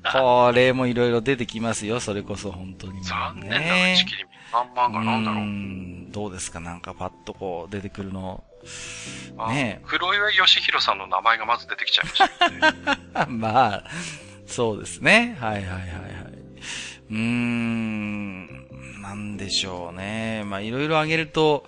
[0.13, 2.99] これもいろいろ出てきますよ、それこそ本当に、ね。
[3.03, 5.41] 残念な打ち切り、みかん漫画なんだろう。
[5.41, 6.59] うんどうですか？
[6.59, 8.43] なんかパッとこう出てくるの。
[9.49, 12.49] ね黒岩義弘さんの名前がまず出てきちゃいました
[13.25, 13.29] ね。
[13.29, 13.83] まあ、
[14.47, 15.37] そうですね。
[15.39, 15.89] はいはいはいはい。
[17.09, 20.43] うーん、なんでしょうね。
[20.45, 21.65] まあいろいろあげると、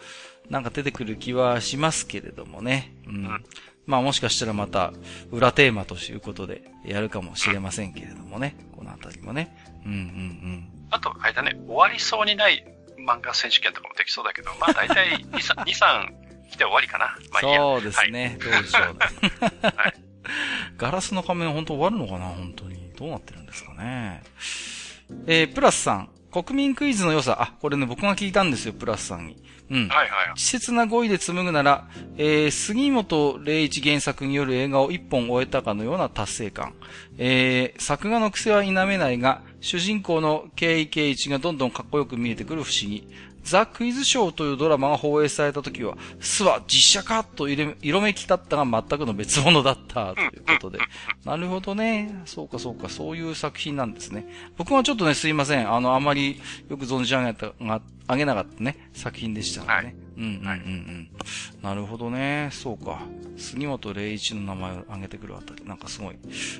[0.49, 2.93] なんか出てくる気はしますけれどもね。
[3.07, 3.43] うん。
[3.85, 4.93] まあもしかしたらまた
[5.31, 8.55] 裏テーマということでやるかもしれませんけれどもね。
[8.75, 9.55] このあたりもね。
[9.85, 10.69] うんうんうん。
[10.91, 12.65] あと、あれだね、終わりそうにない
[12.99, 17.17] 漫画選手権とかもできそうだけど、まあ大体2、3、2、3来て終わりかな。
[17.31, 17.59] まあいいや。
[17.59, 18.37] そうですね。
[18.41, 19.71] はい、どうでしょう、ね。
[19.75, 19.93] はい。
[20.77, 22.91] ガラスの仮面本当終わるのかな本当に。
[22.97, 24.21] どうなってるんですかね。
[25.27, 26.09] えー、プラスさん。
[26.31, 27.37] 国民クイズの良さ。
[27.41, 29.43] あ、これね、僕が聞いたんですよ、プラスさんに。
[29.69, 29.87] うん。
[29.89, 30.07] はいはい。
[30.29, 36.73] 稚拙な語彙で紡ぐなら、えー、杉本零一原作による映画を一本終えたかのような達成感。
[37.17, 43.07] えー、作画の癖は否めないが、主人公のイケイチがどんどんかっこよく見えてくる不思議。
[43.43, 50.79] ザ・クイズショーというドラマが放映された時は、すは実写かと色めき立ったが全くの別物だったということで。
[51.25, 52.21] なるほどね。
[52.25, 54.27] そうかそうか、そういう作品なんですね。
[54.57, 55.71] 僕はちょっとね、すいません。
[55.71, 56.39] あの、あまり
[56.69, 59.75] よく存じ上げたが、あげなかったね、作品でしたのでね。
[59.77, 61.09] はい、うんうんうんうん。
[61.61, 62.49] なるほどね。
[62.51, 62.99] そうか。
[63.37, 66.15] 杉本零一の名前を挙げてくるあたり、なんかすごい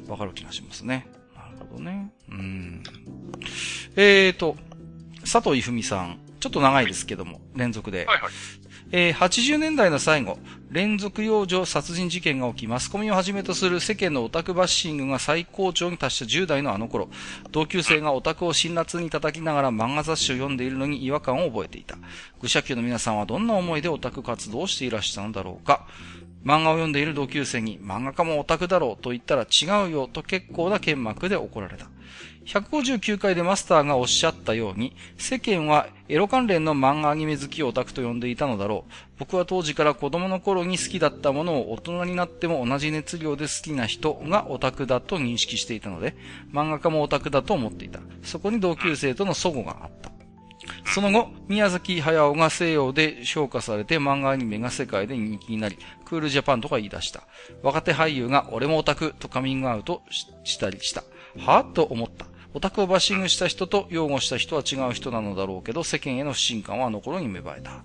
[0.08, 1.08] わかる気がしますね。
[1.36, 2.12] なるほどね。
[2.30, 2.84] うん。
[3.96, 4.56] えーと、
[5.22, 6.31] 佐藤いふみさん。
[6.42, 8.06] ちょっと長いですけども、連続で。
[8.06, 8.32] はいはい。
[8.94, 10.40] えー、80年代の最後、
[10.70, 17.10] 連続幼女殺人事件が起き、マスコミをはじめとする世間のオタクバッシングが最高潮に達した10代のあの頃、
[17.52, 21.98] 同級生がオタクを辛辣に叩きながら漫画雑誌を読んでいるのに違和感を覚えていた。
[22.42, 25.86] 愚者級の皆さんはどんな思いでオタク活動をしていらしたのだろうか
[26.44, 31.88] 漫画を読んでいる同級生に漫画家もオタクだろうと言ったら違うよと結構な剣幕で怒られた。
[32.46, 38.92] 159回でマスターがおっしゃったように、世間はエロ関連の漫画アニメ好きオタクと呼んでいたのだろう。
[39.20, 46.16] 僕は当時から子供の頃に好きだったものを大人になっても同じ熱量で好きな人がオタクだと認識していたので、
[46.52, 48.00] 漫画家もオタクだと思っていた。
[48.24, 50.12] そこに同級生との祖母があった。
[50.86, 57.24] その後、宮崎駿が西洋で評価されて漫画アニメが世界で人気になり、クールジャパンとか言い出した。
[57.64, 60.02] 若手俳優が俺もオタクとカミングアウト
[60.44, 61.04] したりした。
[61.38, 62.31] はぁと思った。
[62.54, 67.84] オタクをバッシングした人と擁護した人は違う人なのだろうけど、世間への不信感はあの頃に芽生えた。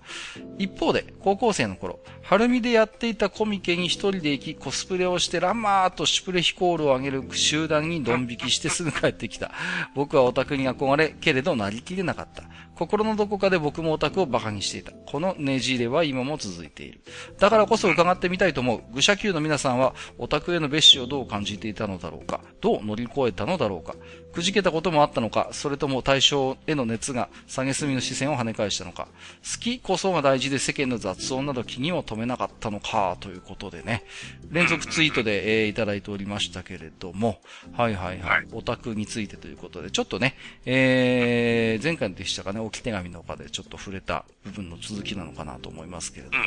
[0.59, 9.53] 一方で、高校生の頃、晴海でやっていたコミケに一人で行き、コスプレをしてランマーとシュプレヒコールを上げる集団にドン引きしてすぐ帰ってきた。
[9.95, 12.43] 僕はオタクに憧れ、けれどなりきれなかった。
[12.77, 14.93] 心のどこかで僕もオタクを馬鹿にしていた。
[14.93, 17.01] このねじれは今も続いている。
[17.39, 18.95] だからこそ伺ってみたいと思う。
[18.95, 22.41] 愚者級の皆さんは、オタクへの別紙をどう感じていたのだろうか。
[22.61, 23.97] どう乗り越えたのだろうか。
[24.33, 25.49] くじけたこともあったのか。
[25.53, 29.09] それとも対象への熱が下げすみの視線を跳ね返したのか。
[29.43, 33.17] 好きこそが大事で世間の雑音など気にも留めなかったのか。
[33.21, 34.05] ということでね、
[34.51, 37.41] 連続ツイートで、えー、いただいておりましたけれども、
[37.73, 40.37] はいはいはい、オタクについてということで、ちょっとね、
[40.67, 46.45] えー、前回でしたかね、置き手紙の中でちょっと触れた部分の続きなのかなと思いますけれども。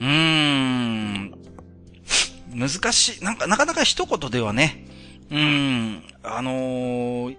[0.00, 1.34] うーん。
[2.54, 3.24] 難しい。
[3.24, 4.86] なんか、なかなか一言ではね、
[5.30, 7.36] うん、あのー、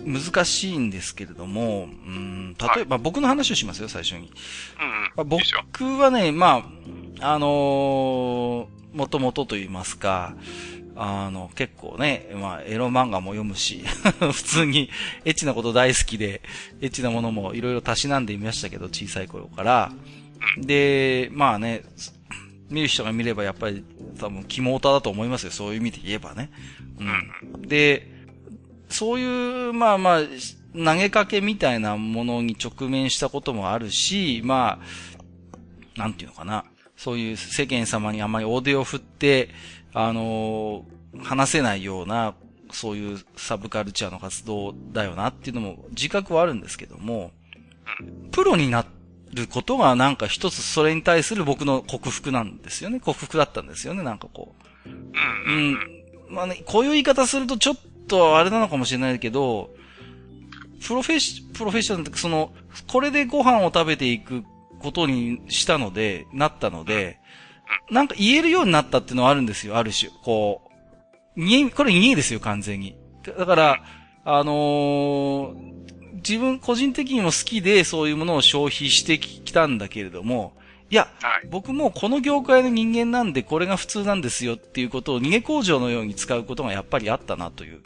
[0.00, 4.32] 難しいんですけれども、うん、例えば、僕の話をしますよ、最初に。
[5.16, 6.66] うん、僕はね、ま
[7.20, 10.34] あ、あのー、もともとと言いますか、
[10.96, 13.82] あの、結構ね、まあ、エロ漫画も読むし、
[14.20, 14.90] 普通に
[15.24, 16.40] エッチなこと大好きで、
[16.80, 19.92] エッチなものもいろいろたしなんでいましたけど、小さい頃から。
[20.58, 21.82] で、まあね、
[22.70, 23.84] 見る人が見ればやっぱり
[24.18, 25.50] 多分肝オタだと思いますよ。
[25.50, 26.50] そういう意味で言えばね。
[26.98, 27.68] うん。
[27.68, 28.08] で、
[28.88, 30.20] そういう、まあまあ、
[30.74, 34.80] 投げかけみたいなものに直面したこともあるし、ま
[35.96, 36.64] あ、なんていうのかな。
[36.96, 39.50] そういう世間様にあまり大手を振って、
[39.94, 40.84] あの、
[41.22, 42.34] 話せないような、
[42.72, 47.30] そういうサブカルチャーの活動だよなっていうのも自覚はあるんですけども、
[48.32, 48.84] プロにな
[49.32, 52.98] ることがなんか一つそれに対する僕の克服なんですよね。
[52.98, 54.54] 克服だったんですよね、なんかこ
[54.86, 54.88] う。
[54.88, 55.78] うん。
[56.28, 57.76] まあね、こういう言い方するとちょっ
[58.08, 59.70] とあれなのかもしれないけど、
[60.84, 62.52] プロフェッシ、プロフェッショナルって、その、
[62.88, 64.42] これでご飯を食べていく
[64.80, 67.18] ことにしたので、なったので、
[67.90, 70.10] なんか言えるようになったっていうのはあるんですよ、ある種。
[70.22, 70.62] こ
[71.36, 72.96] う、逃げ、これ逃げですよ、完全に。
[73.38, 73.84] だから、
[74.24, 75.74] あのー、
[76.16, 80.54] 自分個人的にも好きでそういうものを消費してきたんだけれども、
[80.90, 87.82] いや、はい、僕もこの業界の人間なんでこれが普通なんですよっていうことを逃げ工場のように使うことがやっぱりあったなという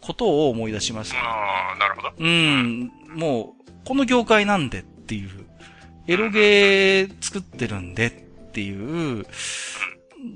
[0.00, 2.12] ことを思い出しました、ああ、なるほど。
[2.18, 5.30] うん、もう、この業界なんでっていう、
[6.06, 8.27] エロゲー作ってるんで
[8.58, 9.24] っていう、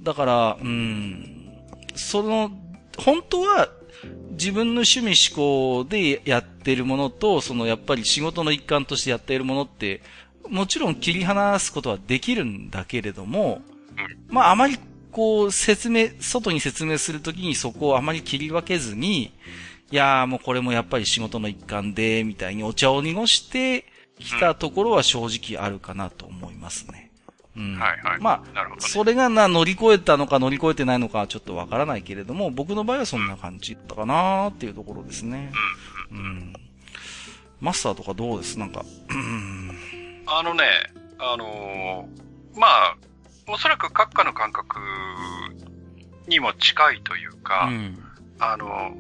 [0.04, 1.50] だから、うん、
[1.96, 2.52] その、
[2.96, 3.68] 本当は
[4.30, 10.02] 自分の趣味思考でやってるものと、そのやっぱり仕事の一環としてやっているものって、
[10.48, 13.62] もちろん切り離すことはできるんだけれども、
[14.28, 14.78] まああまり
[15.10, 19.32] こう説明、外に説明するときにそこをあまり切り分けずに、
[19.90, 23.84] いやーもうこれもやっぱり仕事の一環で、みたいにお茶を濁して
[24.18, 27.01] きたところは正直あるかなと思いますね。
[27.56, 27.78] うん。
[27.78, 28.20] はいはい。
[28.20, 35.52] まあ、ね、それがな、乗り越えたのか乗り越えてないのかはちょっとわからないけれども、僕の場合はそんな感じだったかなっていうところですね。
[36.10, 36.18] うん。
[36.18, 36.52] うん。
[37.60, 38.58] マスターとかどうです？
[38.58, 38.84] なんか、
[40.26, 40.64] あのね、
[41.18, 42.96] あのー、まあ、
[43.46, 44.80] おそらく閣下の感覚
[46.26, 47.98] にも近いというか、うん、
[48.40, 48.96] あの、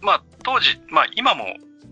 [0.00, 1.44] まあ、当時、まあ、今も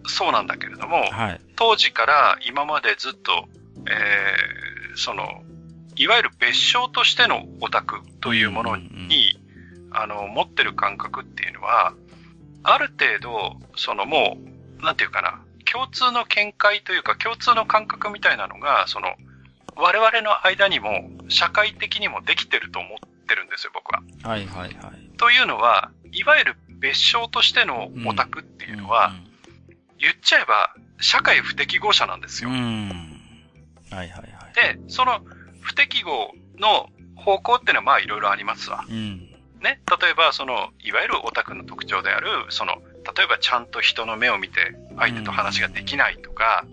[0.06, 3.48] そうなんだけれども、はい、当時から今までずっと、
[3.86, 5.42] えー、その、
[5.96, 9.38] いわゆる別称としてのオタクというものに、
[9.90, 11.94] あの、持ってる感覚っていうのは、
[12.62, 14.38] ある程度、そのも
[14.80, 15.40] う、なんていうかな、
[15.70, 19.14] 共通の見解というか、共通の感覚みたいなのが、その、
[19.74, 24.02] 我々の間にも、社会的にもできてると思ってるんですよ、僕は。
[24.22, 25.16] はいはいはい。
[25.16, 29.12] というのは、いわゆる別称としてのオタクっていうのは、
[29.98, 32.50] 言っちゃえば、社会不適合者なんですよ。
[32.50, 32.88] うん。
[33.90, 34.22] はいはいはい。
[34.54, 35.20] で、その、
[35.62, 38.84] 不適合の方向っていうのはまあいろいろありますわ。
[38.88, 39.28] うん。
[39.62, 39.80] ね。
[40.00, 42.74] 例えば、その、いわゆるオタクの特徴である、その、
[43.16, 46.66] 例えばちゃんと人の目を見て相手と話ができないとか、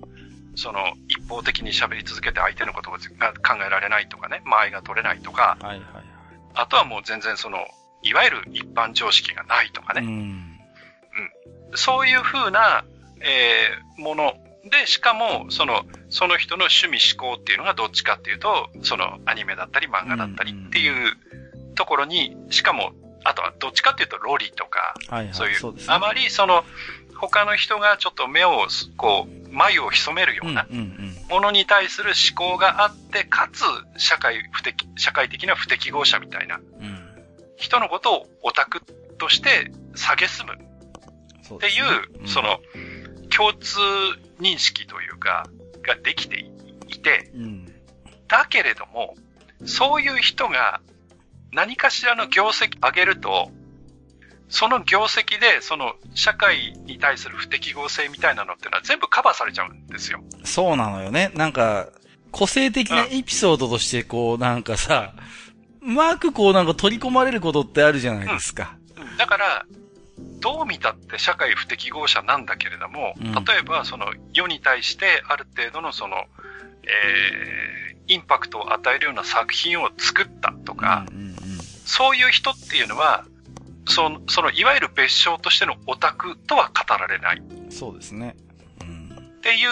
[0.52, 6.04] うん、その、一方的に喋り続けて相手のことが考えられないとかね、間合いが取れないとか、はいはいはい。
[6.56, 7.60] あとはもう全然その、
[8.02, 10.02] いわゆる一般常識がないとかね。
[10.02, 10.10] うん。
[10.10, 10.58] うん。
[11.76, 12.84] そういうふうな、
[13.22, 14.34] えー、もの
[14.66, 21.14] で、しかも、その、その人の趣味思考っていうのがどっちかっていうと、そのアニメだったり漫画だったりっていう
[21.76, 22.92] ところに、しかも、
[23.24, 26.66] あとはどっちかっていうとロリとか、はいはい、そういう、うね、あまりその、
[27.16, 28.68] 他の人がちょっと目を、
[28.98, 30.66] こう、眉を潜めるような
[31.30, 33.64] ものに対する思考があって、かつ、
[33.98, 36.60] 社会不適、社会的な不適合者みたいな、
[37.58, 38.82] 人のことをオタク
[39.18, 40.54] として蔑む
[41.56, 41.70] ってい
[42.26, 42.60] う、その、
[43.30, 43.80] 共通
[44.40, 45.46] 認識というか、
[45.84, 46.46] ができて
[46.88, 47.32] いて、
[48.28, 49.16] だけれども、
[49.66, 50.82] そういう人が
[51.52, 53.52] 何かしらの業績上げると、
[54.50, 60.22] その業績で、その社会に対する不適合性みたいなのってのは全部カバーされちゃうんですよ。
[60.44, 61.32] そうなのよね。
[61.36, 61.90] なんか、
[62.32, 65.14] 個性的なエピソードとしてこうなんかさ、
[65.82, 68.78] うまくこうなんか取り込まれることってあるじゃないですか。
[68.96, 69.66] うん、だから、
[70.40, 76.16] どう見たって社会不適合者なんだけれども、うん、例えばその世に対してある程度のその、
[76.84, 81.06] えー、インパクトを与えるような作品を作ったとか、
[81.86, 83.26] そういう人っていうのは、
[83.88, 87.42] その、そのいわゆる別称としてのオタクとは語られない。
[87.70, 88.36] そうですね。
[88.82, 89.70] うん、っていう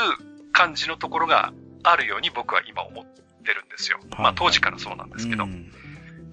[0.52, 1.54] 感じのところが
[1.84, 4.00] あるように僕は今思ってるんですよ。
[4.12, 5.44] はい、まあ当時からそうなんですけど。
[5.46, 5.72] うん、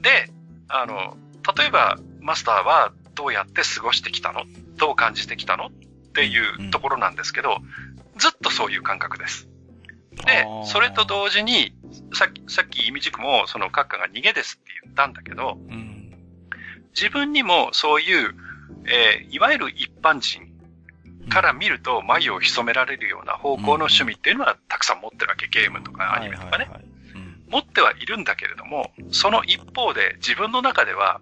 [0.03, 0.31] で、
[0.69, 1.17] あの、
[1.57, 4.45] 例えばマスターはどうやって過ごしてきたの？
[4.77, 5.67] どう感じてきたの？
[5.67, 5.71] っ
[6.15, 7.59] ていうところなんですけど、
[8.17, 9.49] ずっとそういう感覚です。
[10.27, 11.75] で、それと同時に、
[12.13, 16.13] さっき、さっき、イミジクも、その閣下が逃げですって言ったんだけど、うん、
[16.95, 18.35] 自分にもそういう、
[18.87, 20.53] えー、いわゆる一般人
[21.29, 25.49] から見ると眉を潜められるような方向の趣味っていうのはたくさん持ってるわけ。
[25.49, 26.69] ゲームとかアニメとかね。
[27.49, 31.21] 持ってはいるんだけれども、その一方で自分の中では、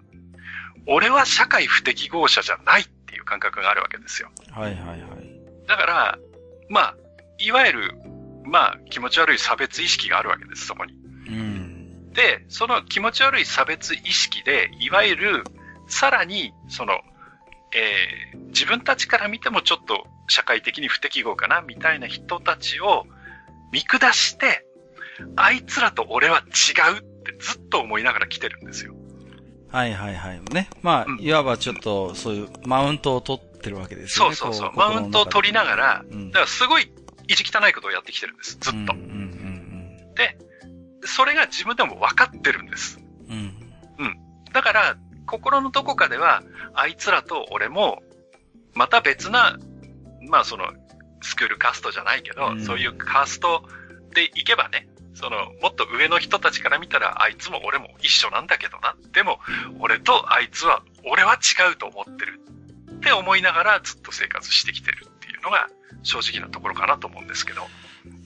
[0.87, 4.31] 俺は社会不適合者じゃないっていう感覚があるわけですよ。
[4.51, 5.43] はいはいはい。
[5.67, 6.19] だから、
[6.69, 6.97] まあ、
[7.39, 7.95] いわゆる、
[8.45, 10.95] まあ、気持ち悪い差別意識があるわけです、そこに。
[11.29, 15.45] うん、で、その気持ち悪い差別意識で、いわゆる、
[15.89, 17.01] さらに、その、
[17.75, 23.07] えー、自分たちから見てもちょっと社会的に不適合かな、みたいな人たちを
[23.73, 24.67] 見下して、
[25.37, 28.95] あいつらと俺は違うってずっと思いながら来てるんですよ。
[29.73, 30.41] はいはいはい。
[30.53, 30.69] ね。
[30.83, 34.35] まあ、うん、いわばちょっと、そういうマウントを取ってるわけですよね。
[34.37, 34.77] そうそうそう。
[34.77, 36.93] マウントを取りながら、うん、だからすごい
[37.27, 38.59] 意地汚いことをやってきてるんです。
[38.61, 38.79] ずっと。
[38.79, 40.37] うんうんうんうん、で、
[41.05, 43.01] それが自分でも分かってるんです。
[43.29, 43.37] うん。
[43.99, 44.19] うん。
[44.53, 44.97] だから、
[45.27, 46.43] 心のどこかでは、
[46.75, 48.03] あいつらと俺も、
[48.75, 49.59] また別な、
[50.29, 50.71] まあその、
[51.23, 53.63] スクールカーストじゃないけど、うん、そういうカースト
[54.15, 58.97] で行けばね、その、もっと上の人たちから見たら、あいつも俺も一緒なんだけどな。
[59.13, 59.41] でも、
[59.81, 62.41] 俺とあいつは、俺は違うと思ってる。
[62.93, 65.69] って思いながらずっと生活してきてるっていうのが、
[66.03, 67.63] 正直なところかなと思うんですけど。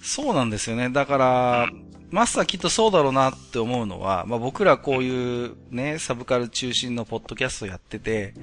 [0.02, 0.90] そうなんですよね。
[0.90, 8.34] だから、うん、マスターきっとそうだろうなって思うのは、まあ僕らこういうね、サブカル中心のポッドキャストやってて、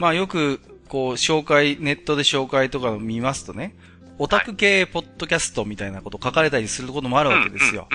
[0.00, 3.74] まあよく、こう、紹介、ネットで紹介とかを見ますとね、
[4.18, 7.88] オタク系ポッドキャストみたいなこと書かれたりすることもあるわけですよ。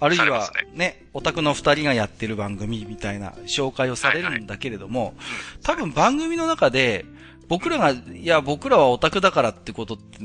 [0.00, 5.14] あるいは、ね、オタクの二人がやってる番組みたいな紹介をされるんだけれども、
[5.62, 7.04] 多分番組の中で、
[7.48, 10.18] 僕らが、いや、僕らはオタクだからってことって、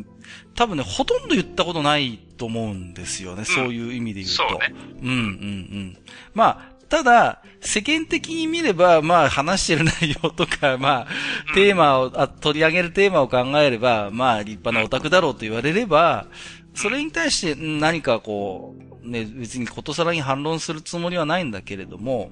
[0.56, 3.46] 多分ね、ほとんど言ったことないと思うんですよね。
[3.46, 4.50] そういう意味で言うと。
[4.50, 4.74] そうね。
[5.02, 5.98] うんうんうん。
[6.34, 16.28] まあ、ただ、世間的に見れば、まあ話してる内容とか、 まあ、テーマを、あ取り上げるテーマを考えれば、まあ立派なオタクだろうと言われれば、
[16.74, 22.32] それに対して何かこう、ね、別にことさらに反論するつもりはないんだけれども、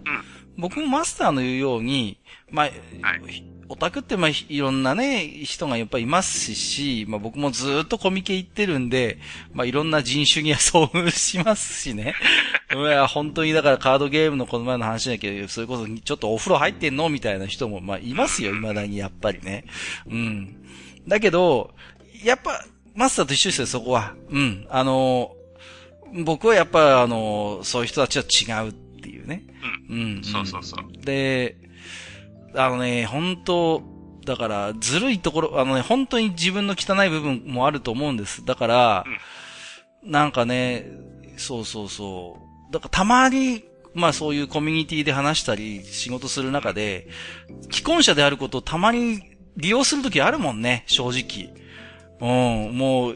[0.57, 2.19] 僕もマスターの言うように、
[2.51, 9.17] まあ、はいオタクってまあいろんなね、人がやっぱいますし、まあ僕もずっとコミケ行ってるんで、
[9.53, 12.13] まあいろんな人種には遭遇しますしね。
[12.75, 19.65] いや、本当にだからカードゲームのこの前の話だけど、それこそちょっとお風呂入ってんのみたいな人もまあいますよ、未だにやっぱりね。
[20.07, 20.55] うん。
[21.07, 21.73] だけど、
[22.23, 24.15] やっぱ、マスターと一緒ですよ、そこは。
[24.29, 24.67] うん。
[24.69, 25.35] あの、
[26.23, 28.17] 僕はやっぱあの、そういう人たち
[28.47, 29.43] は違うっていうね。
[29.89, 29.99] うん。
[29.99, 30.23] うん。
[30.23, 31.05] そうそうそう。
[31.05, 31.57] で、
[32.55, 33.81] あのね、本当
[34.25, 38.43] だから、ずるいところ、あのね、本当に自分の汚い部分もあると思うんです。
[38.43, 39.05] だから、
[40.03, 40.87] うん、なんかね、
[41.37, 42.73] そうそうそう。
[42.73, 43.63] だからたまに、
[43.93, 47.07] まあそういうコミュニティで話したり、仕事する中で、
[47.71, 49.21] 既婚者であることをたまに
[49.57, 51.53] 利用するときあるもんね、正直。
[52.19, 53.15] うん、もう、意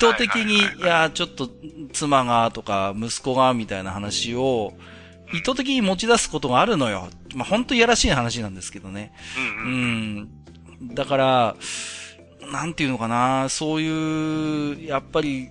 [0.00, 1.48] 図的に、いや、ちょっと、
[1.92, 4.74] 妻がとか、息子がみたいな話を、
[5.32, 7.08] 意図的に持ち出すことがあるのよ。
[7.34, 9.12] まあ、ほんといやらしい話なんですけどね。
[9.64, 10.30] うん、
[10.80, 11.56] うん、だから、
[12.50, 15.48] なんていうのかな、そういう、やっぱり、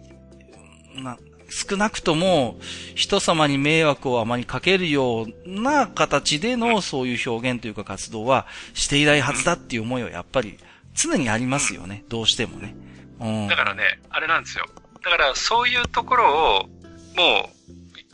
[0.96, 1.18] な、
[1.50, 2.60] 少なくとも、
[2.96, 10.58] 人様に迷惑をあまりかけるような形でのそういう表現というか活動はしていないはずだっていう思いはやっぱり
[10.94, 12.04] 常にありますよね。
[12.08, 12.76] どうしてもね。
[13.20, 14.66] うん、だからね、あれなんですよ。
[15.04, 16.70] だからそういうところを、
[17.16, 17.61] もう、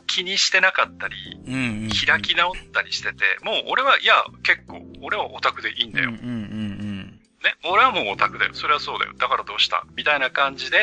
[0.07, 1.15] 気にしてなかったり、
[1.45, 6.09] うんうんうん、開き直ったりしてて、もう俺は、いや、結構、俺はオタクでいいんだよ。
[6.09, 8.53] うんうんうんね、俺はもうオタクだよ。
[8.55, 9.13] それはそうだよ。
[9.17, 9.85] だからどうした？
[9.95, 10.79] みたいな感じで、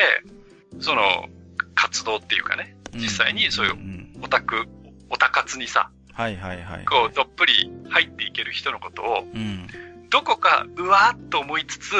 [0.79, 1.27] その、
[1.75, 3.75] 活動っていうかね、実際にそういう
[4.21, 4.63] オタク、
[5.09, 6.85] オタ活にさ、はいはいはい。
[6.85, 9.67] こう、どっぷり入っていける人のことを、うん、
[10.09, 11.93] どこかうわーっと思いつつ、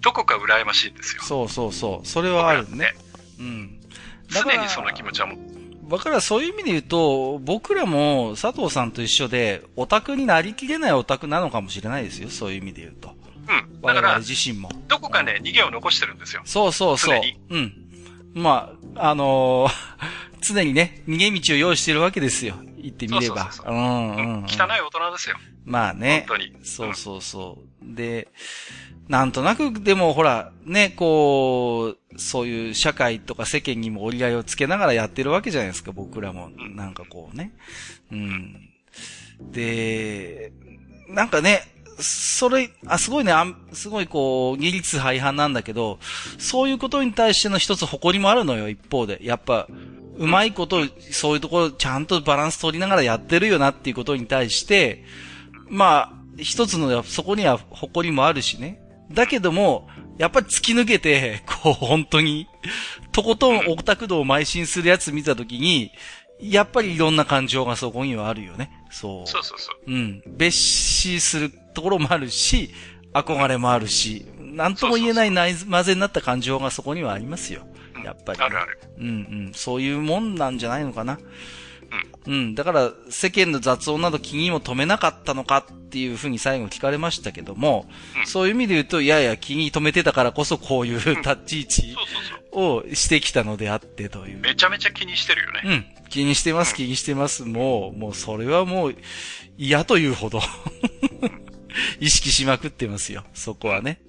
[0.00, 1.22] どこか羨ましいんですよ。
[1.22, 2.06] そうそうそう。
[2.06, 2.94] それはあるね。
[3.38, 3.80] うん。
[4.28, 5.49] 常にその気持ちはもだ
[5.98, 12.30] からそういう意味で言うと、僕らも佐藤さんと一緒で、オタクになりきれないオタクなのかもしれないですよ。
[12.30, 13.14] そういう意味で言うと。
[13.48, 13.82] うん。
[13.82, 14.70] だから、自身も。
[14.88, 16.42] どこかね、逃げを残してるんですよ。
[16.44, 17.20] そうそうそう。
[17.50, 17.72] うん。
[18.34, 22.56] まあ、あのー、常にね、逃げ道を用意してるわけですよ。
[22.76, 23.52] 言ってみれば。
[23.52, 25.36] そうそうそううん、うん、汚い大人ですよ。
[25.64, 26.24] まあね。
[26.28, 26.56] 本当に。
[26.64, 27.94] そうそうそう。
[27.94, 28.28] で、
[29.08, 36.50] なんとなく、でもほら、ね、こう、そういう社会とか世間にも折り合いをつけながらやってるわけじゃないですか、僕らも。
[36.50, 37.52] なんかこうね。
[38.12, 38.70] うん。
[39.40, 40.52] で、
[41.08, 41.62] なんかね、
[41.98, 45.98] それ、あ、すごいね、あすごいこう、技術廃反なんだけど、
[46.38, 49.18] そういうことに対しての一つ誇りもあるのよ、一方で。
[49.22, 49.66] やっぱ、
[50.20, 55.02] うまいこと、そういうところ、ちゃんとバランス取りながらやってるよなっていうことに対して、
[55.70, 58.82] まあ、一つの、そこには誇りもあるしね。
[59.10, 59.88] だけども、
[60.18, 62.46] やっぱり突き抜けて、こう、本当に、
[63.12, 65.90] とことんオタク道を邁進するやつ見たときに、
[66.38, 68.70] やっぱりいろんな感情がそこにはあるよね。
[68.90, 69.26] そう。
[69.26, 69.90] そうそうそう。
[69.90, 70.22] うん。
[70.26, 72.70] 別視するところもあるし、
[73.14, 77.66] 憧れもあるし、なんとも言えない内混ぜになった感情がそこにはありますよ。
[78.04, 78.80] やっぱり、ね、あるある。
[78.98, 79.10] うんう
[79.50, 79.52] ん。
[79.54, 81.18] そういうもんなんじゃないのかな。
[82.26, 82.54] うん。
[82.54, 87.86] だから、世間の雑音など気にも留めなかったのかっていうふうに最後聞かれましたけども、
[88.18, 91.96] うん、そういう意味で言うと、いやいや気に留めてたからこそこういう立ち位置
[92.52, 94.38] をしてきたのであってという。
[94.38, 95.62] めちゃめちゃ気にしてるよね。
[95.64, 95.70] う
[96.06, 96.08] ん。
[96.10, 97.44] 気にしてます、気にしてます。
[97.44, 98.96] もう、もうそれはもう
[99.56, 100.40] 嫌というほど
[102.00, 103.24] 意識しまくってますよ。
[103.32, 104.00] そこはね。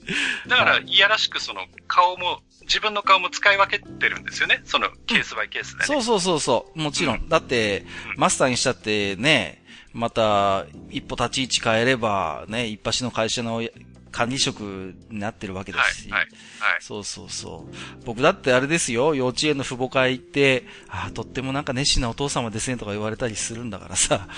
[0.47, 4.61] だから、いやらしくその顔も自分の顔も使い分けてるんですよね。
[4.65, 6.79] そのケースバイケースで、ね、そうそうそうそう。
[6.79, 7.15] もちろん。
[7.17, 7.85] うん、だって、
[8.17, 9.63] マスターにしたってね、
[9.93, 13.61] また、一歩立ち位置変えれば、ね、一発の会社の
[14.11, 14.61] 管理職
[15.09, 16.11] になってるわけですし。
[16.11, 16.29] はい、はい、
[16.71, 16.81] はい。
[16.81, 18.05] そうそうそう。
[18.05, 24.27] 僕だってあれですよ、幼稚園の父母会行って、ああ、とってもなんか熱心なお父様ですねとか言われたりするんだからさ。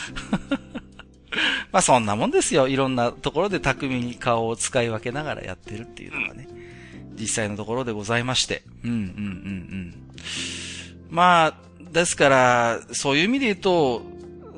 [1.72, 2.68] まあそんなもんですよ。
[2.68, 6.48] いろんなところで巧みに顔を使い分けながらやってるっていうのがね。
[6.50, 6.63] うん
[7.20, 8.64] 実際のところでございまして。
[8.84, 9.06] うん、うん、うん、う
[9.76, 9.96] ん。
[11.10, 11.56] まあ、
[11.92, 14.02] ですから、そういう意味で言うと、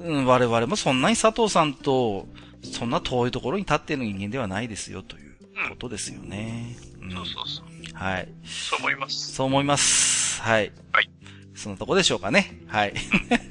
[0.03, 2.27] うん、我々もそんなに佐藤さんと、
[2.63, 5.35] そんな遠いところに立っている人間ではないですよ、という
[5.69, 6.77] ことですよね。
[7.01, 7.75] うん、そうそうそう。
[7.93, 8.27] はい。
[8.45, 9.33] そう思います。
[9.33, 10.41] そう思います。
[10.41, 10.71] はい。
[10.91, 11.09] はい。
[11.55, 12.61] そのとこでしょうかね。
[12.67, 12.93] はい。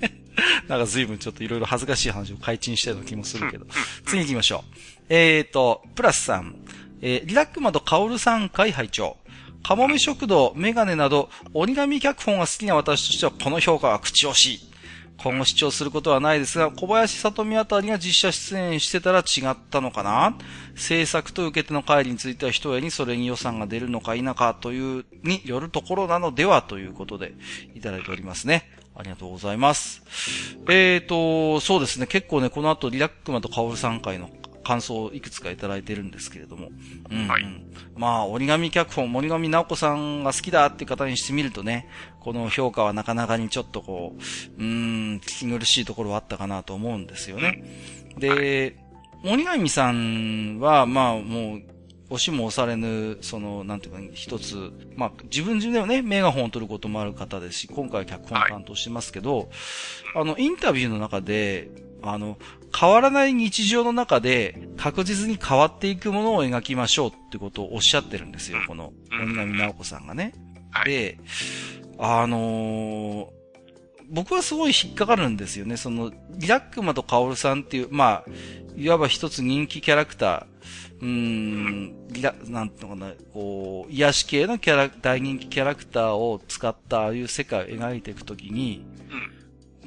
[0.69, 3.67] なんか随分ちょっといろいろ恥ずかしい話を開陳したような気もするけど。
[4.07, 4.75] 次行きましょう。
[5.09, 6.57] えーと、プラスさん。
[7.07, 9.19] えー、リラックマとカオルさん会拝聴
[9.63, 14.61] カモメ食堂、メガネなど、折り紙脚本が好きな私としてはこの評価は口惜しい。
[15.19, 20.37] 今後視聴することはないですが、小林里美あたりが実写出演してたら違ったのかな
[20.75, 27.35] 制作と受け手の帰りについては一重にそれに予算が出るのか否かというによるところなのではということで
[27.75, 28.71] いただいておりますね。
[28.97, 30.03] ありがとうございます。
[30.69, 32.07] えーと、そうですね。
[32.07, 34.31] 結構ね、この後リラックマとカオルさん会の
[34.65, 36.70] 感想をいくつかいただいてるんですけれども。
[37.11, 37.45] うん、うん、はい。
[37.97, 41.89] まあ、折り紙脚本、森上直子さんが好きだって方にしてみるとね、
[42.20, 44.16] この評価はなかなかにちょっとこ
[44.59, 47.62] う、うん、聞き苦しいところはあったかなと思うんですよね。
[48.19, 48.77] で、
[49.23, 51.62] 森上さんは、まあ、もう、
[52.11, 59.48] 押しも押されぬ、その、なんていうか、一つ、まあ、自分自身ではね、メガホンを取ることもある方ですし、今回脚本担当してますけど、はい、
[60.16, 61.71] あの、インタビューの中で、
[62.07, 62.39] あの、
[62.79, 70.35] 変わらない日常の中で確実に変わっていくものを描きましょうってことをおっしゃってるんですよ、この、鬼波直子さんがね。
[70.85, 71.19] で、
[71.99, 73.27] あのー、
[74.11, 75.77] 僕はすごい引っかかるんですよね。
[75.77, 78.31] その、リラックマとカオルさんっていう、まあ、
[78.77, 88.85] いわば一つ人気キャラクター、うーん、リラ、なんていうのかな、こう、癒し系のキャラ、大人気キャラクターを使ったああいう世界を描いていくときに、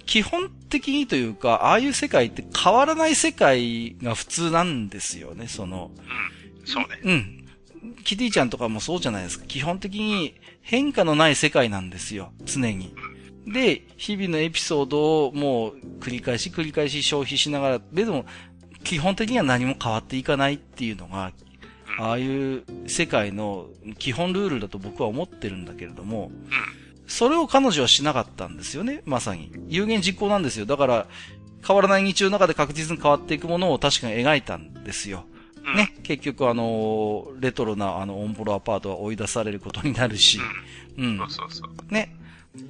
[0.08, 5.92] 基本的にというか、ああいう世界って変わらない世界が普通なんですよね、その。
[5.96, 6.66] うん。
[6.66, 7.00] そうね。
[7.04, 7.48] うん。
[8.04, 9.46] キティちゃんとかもそうじゃないですか。
[9.46, 12.96] 基本的に変化のない世界なんですよ、常に。
[13.46, 18.26] で、日々のエピソードをもう繰り返し繰り返し消費しながら、でも、
[18.84, 21.34] 基本的には何も変わっていかないっていうのが、
[22.00, 26.32] ああいう世界の基本ルールだと僕は思ってるんだけれども、
[27.08, 29.52] それを彼女はしなかったんですよね、まさに。
[29.68, 30.66] 有言実行なんですよ。
[30.66, 31.08] だから、
[31.66, 35.26] 変わらない日常の中で確実に変わっていくものを確かに描いたんですよ。
[35.76, 40.40] ね、結局あの、レトロなあの、オンボロアパートは追い出されることになるし、
[40.98, 41.18] うん。
[41.18, 41.94] そうそうそう。
[41.94, 42.16] ね。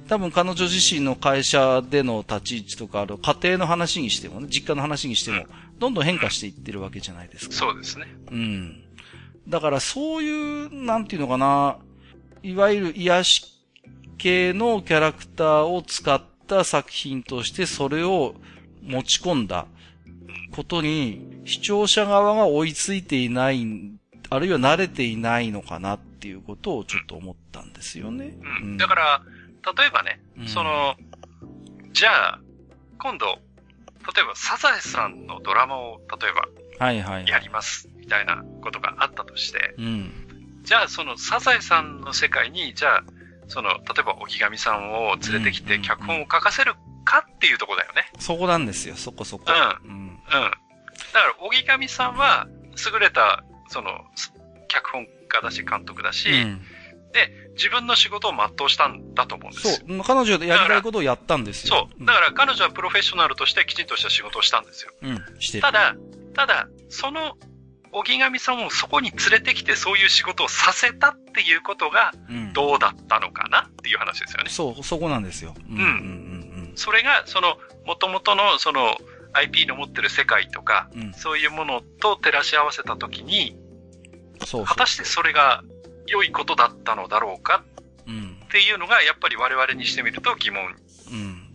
[0.08, 5.46] 多分彼女自身の会社での立ち位置とか、ある家庭の話にしてもね、実家の話にしても、
[5.78, 7.54] どんどん変化していってるわけじゃないですか。
[7.54, 8.06] そうですね。
[8.30, 8.82] うん。
[9.48, 10.30] だからそうい
[10.66, 11.78] う、なんていうのかな、
[12.42, 13.57] いわゆる癒し
[14.18, 18.34] 系のキャラクターを使った作品としてそれを
[18.82, 19.66] 持ち込んだ
[20.50, 23.64] ことに視聴者側が追いついていない、
[24.30, 28.36] あるいは慣れていないのかなっていうことをちょっと思ったんですよね。
[28.62, 28.76] うん。
[28.76, 29.22] だから、
[29.76, 30.96] 例えばね、うん、その、
[31.92, 32.40] じゃあ、
[32.98, 36.48] 今度、例えばサザエさんのドラマを、例えば、
[36.84, 37.26] はいはい。
[37.26, 40.60] やります、みたいなことがあったとして、うん。
[40.64, 43.04] じゃあそのサザエさんの世界に、じゃあ、
[43.48, 48.10] その、例えば、荻上さんを連れてきて脚本を書かせるかっていうとこだよね。
[48.18, 49.44] そこなんですよ、そこそこ。
[49.48, 49.90] うん。
[49.90, 50.00] うん。
[50.00, 50.20] うん。
[50.20, 50.52] だか
[51.12, 52.46] ら、荻上さんは、
[52.92, 54.04] 優れた、その、
[54.68, 56.62] 脚本家だし、監督だし、うん、
[57.12, 59.86] で、自分の仕事を全うしたんだと思うんですよ。
[59.88, 60.02] そう。
[60.04, 61.88] 彼女でやりたいことをやったんですよ。
[61.98, 62.06] そう。
[62.06, 64.92] だから彼女はプロフェッショナルとしてきちんとした仕事をしたんですよ。
[65.02, 65.40] うん。
[65.40, 65.62] してる。
[65.62, 65.96] ただ、
[66.34, 67.36] ただ、その
[67.92, 72.12] 荻上さんをそこに連れてきてそういう仕事をさせたっていうことが、
[72.54, 74.44] どうだったのかなっていう話ですよね。
[74.46, 75.54] うん、そう、そこなんですよ。
[75.68, 75.76] うん。
[75.76, 78.96] うん、うん、それが、その、元々の、その、
[79.32, 83.56] IP の持ってる世界とか、うん、そういうものと照らし合わせたときに、
[84.44, 85.62] そう果たしてそれが
[86.06, 87.64] 良いことだったのだろうか
[88.44, 90.74] っていうのが、やっぱり我々にしてみると疑問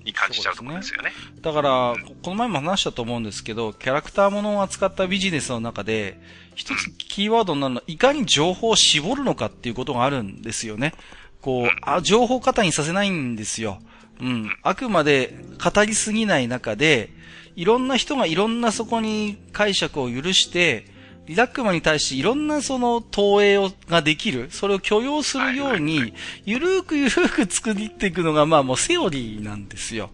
[0.06, 1.10] に感じちゃうところですよね。
[1.10, 6.20] ねだから、この前も話したと思うんですけど、キャラクターものを扱ったビジネスの中で、
[6.56, 10.94] 一つキーワードになるのは、いかに情報を絞るのかっていうことがあるんですよね。
[11.42, 13.80] こう、あ、情報過多にさせないんですよ。
[14.20, 14.56] うん。
[14.62, 17.10] あくまで語りすぎない中で、
[17.56, 20.93] いろんな人がいろんなそこに解釈を許して、
[21.26, 26.14] リラックマに対していろんなその投影をができる、それを許容するように、
[26.45, 30.10] ゆるーくゆるーく作っていくのがまあもうセオリーなんですよ。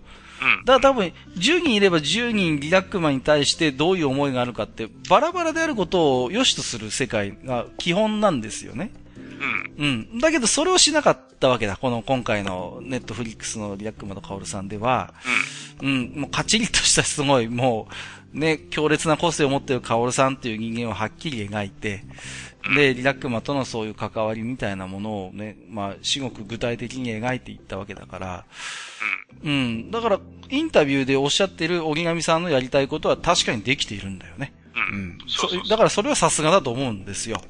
[0.65, 8.91] だから多分、10人いれば10人リラックマに対してどういう思いがあるかって、バラバラであることを良しとする世界が基本なんですよね。
[9.77, 9.85] うん。
[9.85, 10.19] うん。
[10.19, 11.77] だけど、それをしなかったわけだ。
[11.77, 15.13] この、今回のネットフリックスのリラックマとカオルさんでは、
[15.81, 15.87] うん。
[15.87, 16.21] うん。
[16.21, 17.93] もう、カチリとしたすごい、もう、
[18.33, 22.03] ね、強烈な個性を持っているカオルさんっていう人間をはっきり描いて、
[22.75, 28.45] で、リラックマとのそういう関わりみたいなものをね、まあ、至極具体的に描いていったわけだから、
[29.43, 29.91] うん。
[29.91, 34.53] だから、インタビューでおっしゃってる折上さんのやりたいことは確かにできているんだよね。
[34.91, 35.17] うん。
[35.27, 37.41] そうそうだからそれはさすがだと思うんですよ。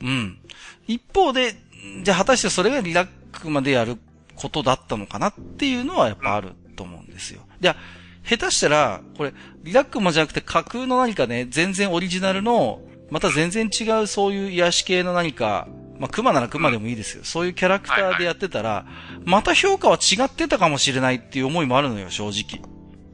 [0.00, 0.08] うん。
[0.08, 0.38] うん。
[0.86, 1.54] 一方で、
[2.02, 3.98] じゃあ果たしてそれがリラックまでやる
[4.36, 7.42] ことだったのかなっていうのはやっぱあると思うんですよ。
[7.60, 7.76] じゃあ、
[8.28, 15.68] 下手したら、これ、リラックマじゃなくて架空の何かね、全然オリジナルの、また全然違うそういう癒し系の何か、
[15.98, 17.24] まあ、熊なら熊でもいいですよ。
[17.24, 18.86] そういうキャラクターでやってたら、
[19.24, 22.62] また評価は違ってたかもしれないっていう思いもあるのよ、正直。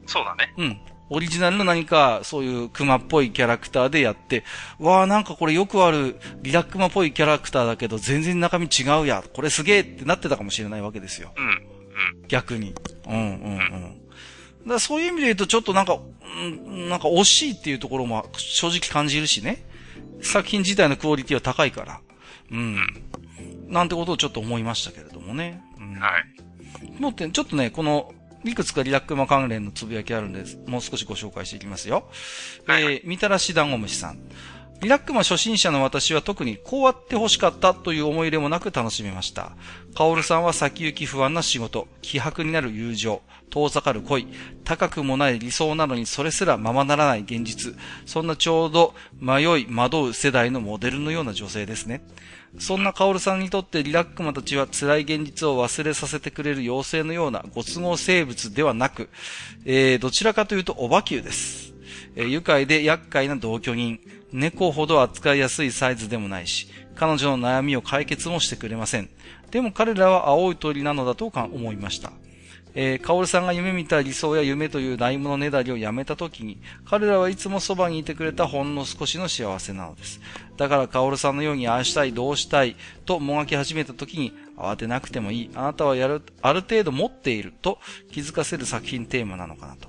[0.07, 0.53] そうだね。
[0.57, 0.81] うん。
[1.11, 4.43] オリジナルの何か、そういう熊っぽいキャラクターでやって、
[4.79, 11.33] わあなんかこれよくあるリラックマっぽいキャラクターだけど、全然中身違うや、これすげえってなってたかもしれないわけですよ。
[11.35, 11.45] うん。
[11.45, 12.27] うん。
[12.27, 12.73] 逆に。
[13.07, 13.25] うんうんう
[13.57, 13.98] ん。
[14.67, 15.99] だそういう意味で言うと、ちょっとなんか、
[16.41, 19.65] うん、なんか惜しいっていうところも正直感じるしね。
[20.21, 22.01] 作品自体のクオリティは高いから。
[22.51, 22.77] うん。
[23.67, 25.61] なんてことをちょっと思いましたけれどもね。
[25.79, 27.01] うん、はい。
[27.01, 28.13] もって、ちょっとね、この、
[28.45, 30.57] いくつかリラックマ関連のつぶやきあるんです。
[30.65, 32.09] もう少しご紹介していきますよ。
[32.65, 34.19] はい、えー、みたらし団子虫さん。
[34.81, 39.51] リラックマ初心者の私は特にこうあって欲しかったという思い入れもなく楽しめました。
[39.93, 44.27] カオルさんは先行き不安な仕事、気迫になる友情、遠ざかる恋、
[44.63, 47.75] 高くもない理想なのにそれすらままならない現実、
[48.05, 52.01] そんなちょうど迷い惑う世代のモデルのような女性ですね。
[52.57, 59.09] そんなカオルさんにとってリラックマたちは辛い現実を忘れさせてくれる妖精のようなご都合生物ではなく、
[59.65, 61.73] えー、どちらかというとオバキューです。
[62.15, 63.99] えー、愉快で厄介な同居人、
[64.31, 69.09] 猫ほど扱いやすいサイズでもないし、彼女の悩みを解決もしてくれません。
[69.51, 72.11] でも彼らは青い鳥なのだと思いました。
[72.75, 80.21] えー、カオルさんが夢見た理想や夢というないものねだりをやめた時に、彼らはいつもそばにいてくれたほんの少しの幸せなのです。
[80.55, 87.79] だからカオルさんのようにああしたい、どうしたいともがき始めた時に、慌てなくてもいい、あなたはやる、ある程度持っていると
[88.11, 89.87] 気づかせる作品テーマなのかなと。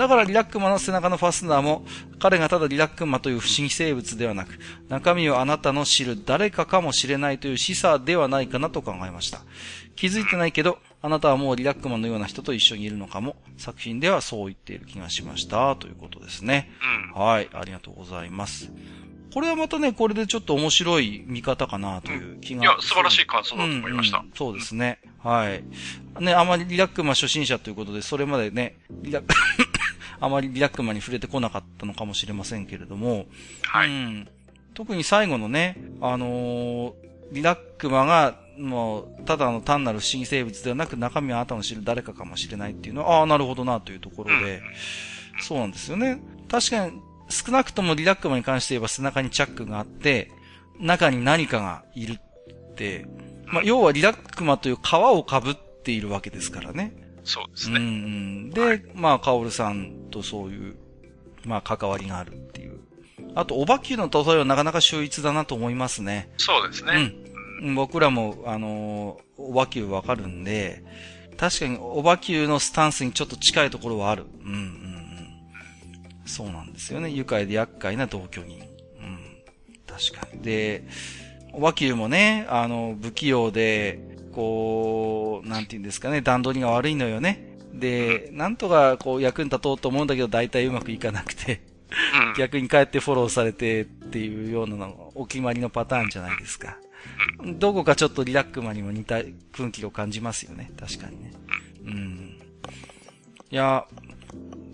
[0.00, 1.84] だからリラックマの背中のファスナーも、
[2.18, 9.42] 彼がただリラックマという不思議生物ではなく、中身をあなたの知る誰かかもしれないという示唆ではないかなと考えました。
[9.96, 13.36] 気づいてないけど、あなたはもうリラックマンのような人と一緒にいるのかも。
[13.58, 15.76] 作品ではそう言っている気がしました。
[15.76, 16.70] ということですね。
[17.14, 17.20] うん。
[17.22, 17.50] はい。
[17.52, 18.72] ありがとうございます。
[19.32, 24.18] これはまたね、これでちょっと面白い見方かなという気が、うん、いや、素晴らしい感想だと思いました。
[24.18, 24.98] うんうん、そうですね。
[25.22, 25.62] はい。
[26.20, 29.34] ね、あまりリラックマ初心者ということで、それまでね、リラック、
[30.20, 33.26] あまりリラックマに触れてこなかったのかもしれませんけれども、
[33.62, 33.88] はい。
[33.88, 34.28] うん、
[34.74, 36.92] 特に最後のね、あのー、
[37.32, 46.20] リラックマが、もう、ただの単なる不思議生物ではなく、中身はあなたの知る誰かかもしれないっていうのは、ああ、なるほどな、というところで、うん、そうなんですよね。
[46.48, 47.00] 確かに、
[47.30, 50.30] 少なくともリラックマに関して言えば背中にチャックがあって、
[50.78, 53.06] 中に何かがいるって、
[53.46, 56.92] まあ、要はリラックマという皮をかぶっているわけですからね。
[57.24, 57.78] そうですね。
[57.78, 58.50] うん。
[58.50, 60.76] で、はい、まあ、カオルさんとそういう、
[61.44, 62.80] まあ、関わりがあるっていう。
[63.34, 66.30] あと、オバキューの例えはなかなか秀逸だなと思いますね。
[66.36, 67.12] そうですね。
[67.62, 67.74] うん。
[67.74, 70.82] 僕らも、あのオバキューわかるんで、
[71.36, 74.26] 確かにオバキューのスタンスにちょっと近いところはある。
[74.44, 74.90] うん、うん。
[76.26, 77.10] そうなんですよね。
[77.10, 78.58] 愉快で厄介な同居人。
[78.58, 79.18] うん。
[79.86, 80.42] 確かに。
[80.42, 80.84] で、
[81.52, 83.98] 和球もね、あの、不器用で、
[84.32, 87.58] こう、なんて言うんですかね、段取りが悪いのよね。
[87.72, 91.62] で、なんとかこう役に立とうと思うんだけど、大体うまくいかなくて
[92.36, 96.76] 逆に帰ってフォローされてっていうようなのお決まりのパターンじゃないですか。
[97.58, 100.70] どこかちょっとリラックマにも似た雰囲気を感じますよね。
[100.78, 101.32] 確かにね。
[101.84, 102.40] うん。
[103.50, 103.86] いや、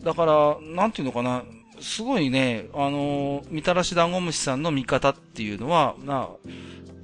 [0.03, 1.45] だから、なんていうのかな、
[1.81, 6.29] すごいね、あのみたらし団子虫さんの見方っていうのは、な、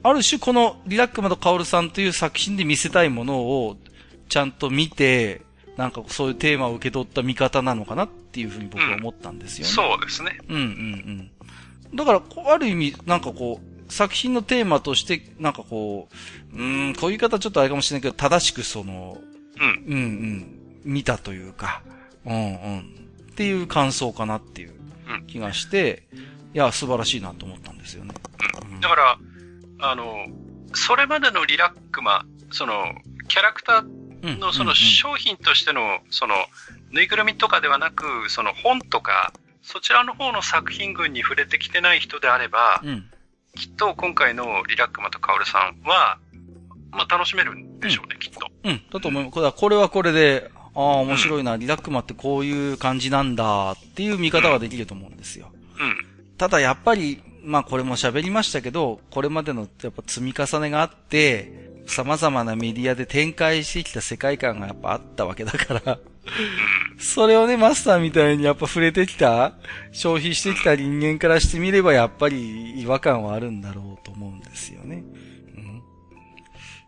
[0.02, 3.76] ある種このリラックマとカオルさんという作品で見せたいものを
[4.28, 5.42] ちゃんと見て、
[5.76, 9.68] なんかそういうテーマを受け取った見方なのかなっていうふうに僕は思ったんですよね。
[9.68, 10.38] うん、そうですね。
[10.48, 10.62] うんうん
[11.90, 11.96] うん。
[11.96, 12.22] だから、
[12.52, 16.08] ある意味、なんかこう、作品のテーマとして、なんかこ
[16.54, 19.18] う、うん、こういう言い方ちょっとあれかもしれないけど、正しくその、
[19.60, 21.82] うん、うんうん、見たというか、
[22.24, 22.78] うんうん。
[23.30, 24.72] っていう感想かなっていう
[25.26, 26.22] 気がして、うん、い
[26.54, 28.14] や、素晴らしいなと思ったんですよね。
[28.70, 29.18] うん、だから、
[29.82, 30.26] あの、
[30.74, 32.94] それまでのリラックマ、その、
[33.28, 36.34] キャラクターのその商品としての、その、
[36.92, 43.04] ぬいぐるみとかではなく、その本とか、そちらの方の作品群に触れてきてない人であれば、うん、
[43.56, 46.18] きっと今回のリラックマとカオルさんは、
[46.90, 48.48] まあ楽しめるんでしょうね、うん、きっと。
[48.64, 49.52] うん、だと思います。
[49.56, 55.50] これはこれで、ああ、面白いな、リラックマってこういう感じなんだっていう見方はできると思うんですよ。
[55.80, 55.96] うん。
[56.38, 65.98] ただやっぱり、まあこれも喋りましたけど、これまでのやっぱ積み重ねがあって、様々なメディアで展開してきた世界観がやっぱあったわけだから
[66.98, 69.54] それをね、マスターみたいにやっぱ触れてきた、
[69.90, 75.02] 消費してきた人間からしてみればやっぱり違和感はあるんだろうと思うんですよね。
[75.56, 75.82] うん、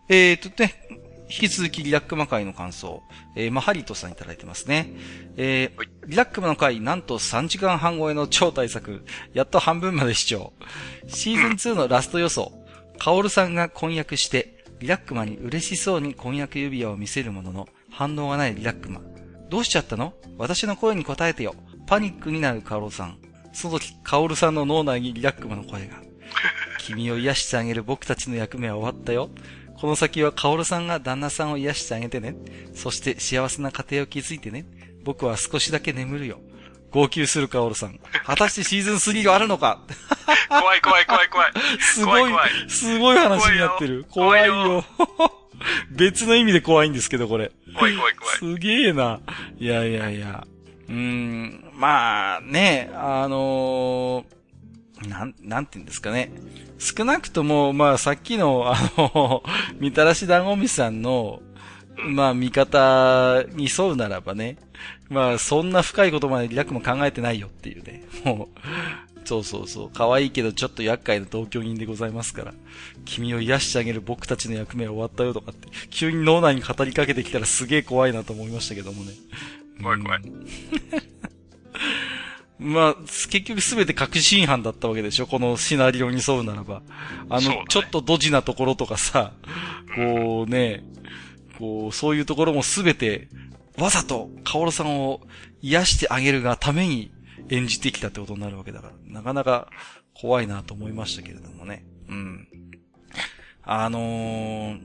[0.08, 0.83] えーとね、
[1.28, 3.02] 引き続きリラックマ会の感想。
[3.34, 4.90] えー、マハリトさんいただいてますね。
[5.36, 9.04] えー、リラックマの会、なんと3時間半超えの超大作。
[9.32, 10.52] やっと半分まで視聴。
[11.06, 12.52] シーズン2のラスト予想。
[12.98, 19.00] カオルさんが婚約して、リラックマに嬉しそうに婚約指輪を見せるものの、反応がないリラックマ。
[19.48, 20.14] どうしちゃったの？
[20.36, 21.54] 私の声に答えてよ。
[21.86, 23.18] パニックになるカオルさん。
[23.52, 26.02] その時、カオルさんの脳内にリラックマの声が。
[26.80, 29.30] 君を癒してあげる僕たちの役目は終わったよ。
[29.80, 32.36] この先はカオルさんが旦那さんを癒してあげてね。
[32.74, 34.64] そして幸せな家庭を築いてね。
[35.04, 36.38] 僕は少しだけ眠るよ。
[36.90, 37.98] 号泣するカオルさん。
[38.24, 39.80] 果たしてシーズン3があるのか？
[40.48, 41.52] 怖い怖い怖い怖い。
[41.82, 42.32] すごい、
[42.68, 44.06] すごい話になってる。
[44.08, 44.84] 怖いよ。
[45.90, 47.50] 別の意味で怖いんですけど、これ。
[47.76, 48.36] 怖い怖い怖い。
[48.36, 49.20] すげえな。
[49.58, 50.46] いやいやいや。
[50.88, 54.24] うーん、まあね、あのー、
[55.08, 56.30] なん、なんて言うんですかね。
[56.78, 59.42] 少なくとも、まあ、さっきの、あの、
[59.78, 61.42] みたらし団子みさんの、
[61.96, 64.56] まあ、見方に沿うならばね。
[65.08, 68.04] まあ、そんな深いことまでリラックも考えてないよっていうね。
[68.24, 68.58] もう、
[69.24, 69.90] そうそうそう。
[69.92, 72.54] 可愛いけどちょっと厄介な同居人でございますから。
[73.04, 79.12] 君を癒してあげる僕たちの役目は終わったよとかって、急に脳内に語りかけてきたらすげえ怖いなと思いましたけどもね。
[79.80, 80.22] 怖い怖い。
[82.64, 85.26] まあ、結局すべて確信犯だったわけでしょ？
[85.26, 86.82] このシナリオに沿うならば。
[87.28, 89.34] あの、ね、ちょっとドジなところとかさ、
[89.94, 90.82] こうね、
[91.58, 93.28] こう、そういうところもすべて、
[93.78, 95.20] わざと、カオルさんを
[95.60, 97.12] 癒してあげるがために
[97.50, 99.68] 演じてきたってことになるわけだから、なかなか
[100.14, 101.84] 怖いなと思いましたけれどもね。
[102.08, 102.48] うん。
[103.62, 104.80] あのー、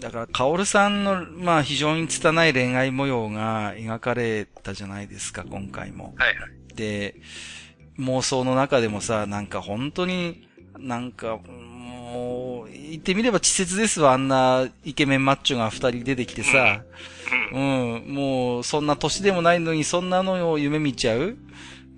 [0.00, 6.14] だから、カオルさんの、まあ、非常に拙い恋愛模様が描かれたじゃないですか、今回も。
[6.16, 6.50] はいはい。
[6.78, 7.16] で、
[7.98, 10.46] 妄想の中でもさ、なんか本当に、
[10.78, 16.82] なんか、もう、言ってみれば稚拙ですわ、あんなイケメンマッチョが二人出てきてさ、
[17.52, 21.36] うん、もう、そんな年でもないのに、そんなのを夢見ちゃう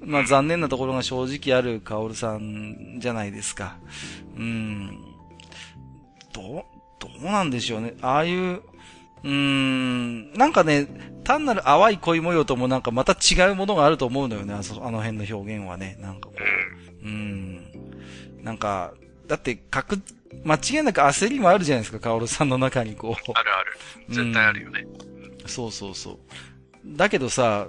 [0.02, 3.76] まあ残念なところが正直あるカオルさんじゃないですか。
[4.34, 4.99] うん。
[6.33, 6.65] どう、
[6.99, 7.94] どうなんでしょうね。
[8.00, 8.62] ああいう、
[9.23, 10.86] うーん、なんかね、
[11.24, 14.57] 単なる淡い恋模様ともなんかまた違うものがあると思うのよね、あ
[14.90, 15.97] の辺の表現はね。
[16.00, 16.34] なんかこ
[17.02, 17.60] う、うん。
[18.42, 18.94] なんか、
[19.26, 20.00] だって、かく、
[20.44, 23.12] 間違いなく焦りもあるじゃないですか、カオルさんの中にこう。
[23.34, 23.73] あるある。
[24.08, 24.86] 絶対あるよね。
[25.42, 26.18] うん、そうそうそう。
[26.84, 27.66] だけどさ、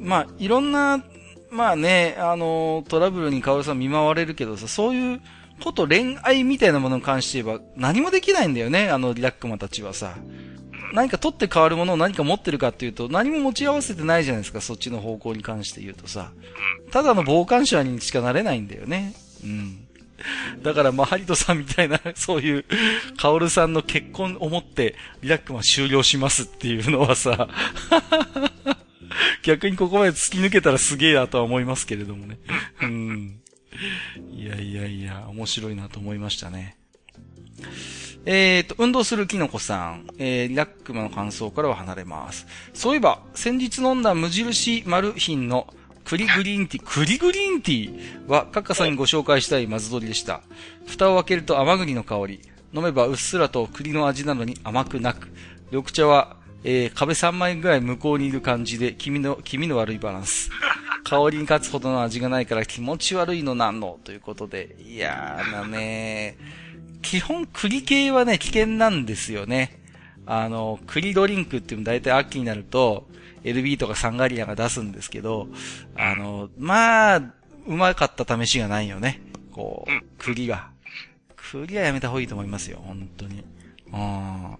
[0.00, 1.04] まあ、いろんな、
[1.50, 5.20] まあね、あの、トラブルにカオルさん見舞われるけどさ、そういう
[5.62, 10.16] こと恋愛みたいなものに関して言えば何もできないんだよね、あのリラックマたちはさ。
[10.94, 16.32] 何か取って変わるものを何か持ってるかっていうと、何も持ち合わせてないじゃないですか、そっちの方向に関して言うとさ。
[16.92, 19.12] ただの傍観者にしかなれないんだよね。
[19.42, 19.86] うん。
[20.62, 22.64] だから、まあ、ハリトさんみたいな、そういう、
[23.16, 27.48] カオルさんの結婚をもって、リラックマ終了しますっていうのはさ、
[29.42, 32.38] 逆にここまで突き抜けたらすげえなとは思いますけれどもね。
[32.82, 33.40] うん。
[34.30, 36.76] いやいやいや、面白いなと思いましたね。
[38.26, 42.46] えっ、ー、と、運動するキノコさん、えー、リラックマの感想からは離れます。
[42.72, 45.72] そういえば、先日飲んだ無印マルヒンの
[46.04, 48.28] 栗グリーンティー、 栗グリーンティー？
[48.28, 50.40] は、カッカさんにご紹介したいマズドリでした。
[50.86, 52.40] 蓋を開けると甘栗の香り。
[52.72, 55.28] 飲めばうっすらと栗の味なのに甘くなく。
[55.70, 60.50] 緑茶は、えー、壁3枚ぐらい向こうにいる感じで、君の、君の悪いバランス。
[61.04, 64.76] 香りに勝つほどの味がないから気持ち悪いのなんの、ということで。
[64.82, 66.36] いやーなね
[67.04, 69.78] 基本栗系はね、危険なんですよね。
[70.26, 73.06] あの、栗ドリンクっていうの大体秋になると、
[73.44, 75.48] LB とかサンガリアが出すんですけど、
[75.96, 77.18] あの、まあ、
[77.66, 79.20] うまかった試しがないよね。
[79.52, 80.70] こう、栗が。
[81.36, 83.44] 栗はやめた方がいいと思いますよ、本当に。
[83.92, 84.56] あ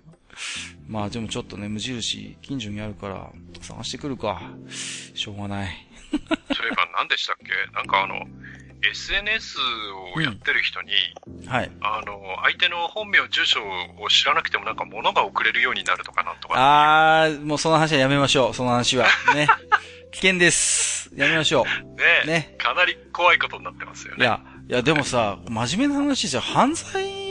[0.87, 3.31] まあでもちょっとね、無印、近所にあるから、
[3.63, 4.43] 探してくるか。
[4.69, 5.87] しょうがない。
[6.13, 7.47] そういえば何でしたっけ？
[7.75, 8.27] なんかあの、
[8.91, 9.57] SNS
[10.17, 10.93] をやってる人に、
[11.27, 11.71] うん、はい。
[11.81, 13.61] あの、相手の本名、住所
[14.01, 16.55] を知らなくてもなんか物が送れるようになるとかなんとか。
[16.57, 18.55] あー、もうその話はやめましょう。
[18.55, 19.07] その話は。
[19.35, 19.49] ね。
[20.13, 21.11] 危険です。
[21.17, 22.25] やめましょう。
[22.27, 22.55] ねね。
[22.59, 24.25] かなり怖いことになってますよね。
[24.25, 27.25] いや、いやでもさ、真面目な話じゃ犯罪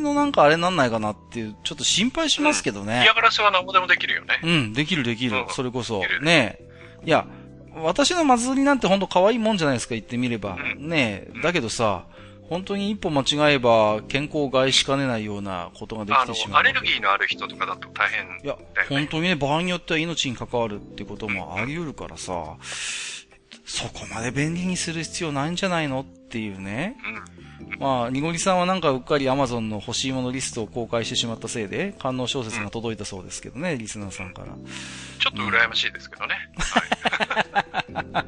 [0.00, 2.98] のなんかあれなんないかなっていう、ちょっと心配しますけどね。
[2.98, 4.40] うん、嫌がらせは何もでもできるよね。
[4.42, 5.36] うん、できるできる。
[5.36, 6.02] うん、それこそ。
[6.22, 6.58] ね
[7.04, 7.26] いや、
[7.74, 10.56] 私の祭りなんてほんと可愛いもんじゃないですか、言ってみれば。
[10.76, 11.32] ねえ。
[11.42, 12.06] だけどさ、
[12.48, 16.60] 本当に一歩間違えば健康を害しかねないようなことができてしまう。
[16.60, 18.58] アレルギーのある人とかだと大変、ね、いや、
[18.88, 22.56] 本当にね、場合によっては命に関わるってこともあり得るからさ、
[23.64, 26.00] そこまで便利にする必要ないんじゃないの？
[26.00, 26.96] っていうね。
[27.36, 27.39] うん
[27.78, 34.48] まあ、ニゴリさんはなんかうっかりアマゾンの欲しいものリストを公開してしまったせいで、観音小説が届いたそうですけどね、うん、リスナーさんから。
[35.18, 36.34] ちょっと羨ましいですけどね。
[37.88, 38.26] うん、はい。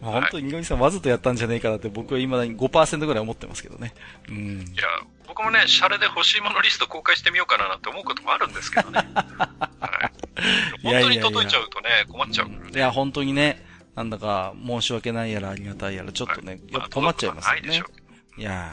[0.00, 3.94] まあ、本当にニゴリさんわざとやったんじゃねえかなって僕は未だに5%ぐらい思ってますけどね。
[4.28, 4.36] うん。
[4.36, 4.84] いや、
[5.28, 9.06] 僕もね、シャレで欲しいものリスト公開してみようかななんて思うこともあるんですけどね。
[9.14, 10.10] は
[10.82, 10.82] い。
[10.82, 12.56] 本当に届いちゃうとね、困っちゃうね。
[12.74, 17.60] いや、本当にね、なんだか申し訳ないやらありがたいやら、ちょっとね、はい、やっぱ困っちゃいますよね。
[17.60, 17.99] ないでしょう
[18.40, 18.72] いや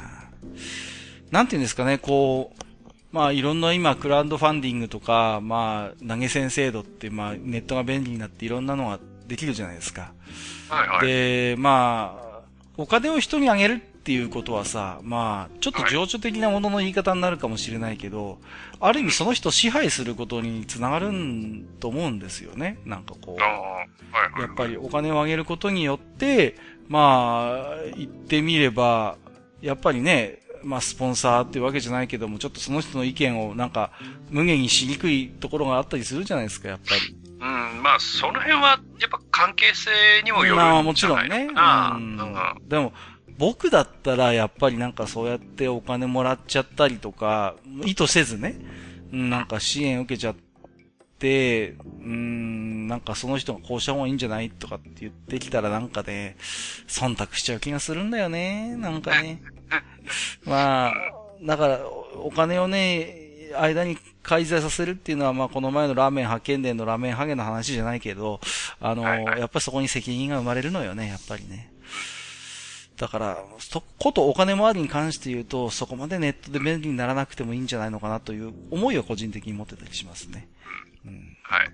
[1.29, 2.63] なんていうんですかね、こう、
[3.11, 8.97] まあいろんな今クラウドファンディングとか、まあ投げ銭制度ってまあネットが便利になっていろんなのが
[9.27, 10.13] できるじゃないですか。
[10.69, 11.07] はいはい。
[11.07, 12.39] で、まあ、
[12.77, 18.37] お金を人にあげるっていうことはさ、まあ、ちょっと情緒的なものの言い方になるかもしれないけど、
[18.79, 22.77] ある意味その人を支配することにつながるんと思うんですよね。
[22.85, 23.41] なんかこう。
[23.41, 26.55] やっぱりお金をあげることによって、
[26.87, 29.17] まあ、言ってみれば、
[29.67, 33.91] やっぱりね、まあ、スポンサーっていうわけじゃないけども、ちょっとその人の意見をなんか、
[34.29, 37.15] 無限にしにくいところがあったりするじゃないですか、やっぱり。
[37.33, 39.91] うん、まあ、その辺は、やっぱ関係性
[40.23, 41.49] にもよるんまあ、もちろんね。
[41.53, 42.69] うん。
[42.69, 42.93] でも、
[43.37, 47.55] 僕だったら、やっぱりなんかそうやってお金もらっちゃったりとか、
[47.85, 48.55] 意図せずね、
[49.11, 50.35] なんか支援受けちゃっ
[51.19, 56.35] て、うん、なんかその人がこうした方がいいんじゃないとかって言ってきたらなんかね、
[56.87, 59.41] 忖度しちゃう気がするんだよね、なんかね。
[60.45, 60.93] まあ、
[61.43, 68.39] だから、お金をね、間に介在させるっていうのは、まあ、この前のラーメン派遣伝のラーメンハゲの話じゃないけど、
[68.79, 71.71] あの、はいはい、やっぱりそこに責任が生まれるのよね、やっぱりね。
[72.97, 80.47] だから、そことお金回りに関して言うと、そこまでネットで便利にならなくてもいいんじゃないのかなという思いを個人的に持ってたりしますね。
[81.05, 81.37] うん。
[81.43, 81.69] はい。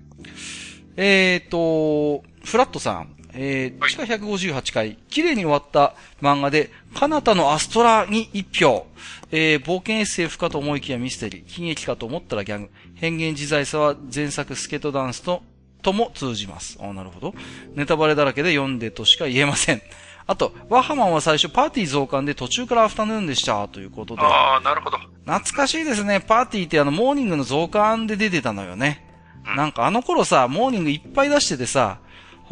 [0.97, 3.15] えっ、ー、と、フラットさん。
[3.35, 8.85] えー、地下158回、綺麗に終わった漫画で、カナタのアストラに一票。
[9.31, 11.61] えー、冒険 SF かと思いきやミステリー。
[11.61, 12.69] 悲劇かと思ったらギャグ。
[12.95, 15.41] 変幻自在さは前作スケートダンスと
[15.81, 16.77] とも通じます。
[16.81, 17.33] あなるほど。
[17.75, 19.81] ネタバレだらけで読んでとしか言えません。
[20.25, 24.21] あと、ワッハマンは最初パーティー増刊で途中からアフタヌーンでした、ということで。
[24.21, 24.97] ああ、なるほど。
[25.25, 26.21] 懐かしいですね。
[26.21, 29.05] パーティーってあの、モーニングの増刊で出てたのよね。
[29.45, 31.99] うん、なんかあの頃さ、モーニングいっぱい出しててさ、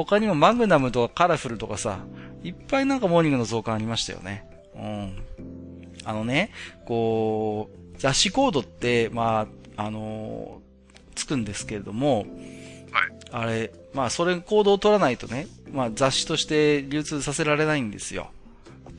[0.06, 2.00] 他にもマグナムとかカラフルとかさ、
[2.44, 4.46] いっぱいなんかモーニングの増刊ありましたよね。
[4.76, 5.24] うん。
[6.04, 6.52] あのね、
[6.86, 9.48] こう、雑誌コードって、ま
[9.78, 12.26] あ、あのー、つくんですけれども、はい。
[13.32, 18.32] あれ、まあ、それコードを取らないとね、まあ、雑誌として流通させられないんですよ。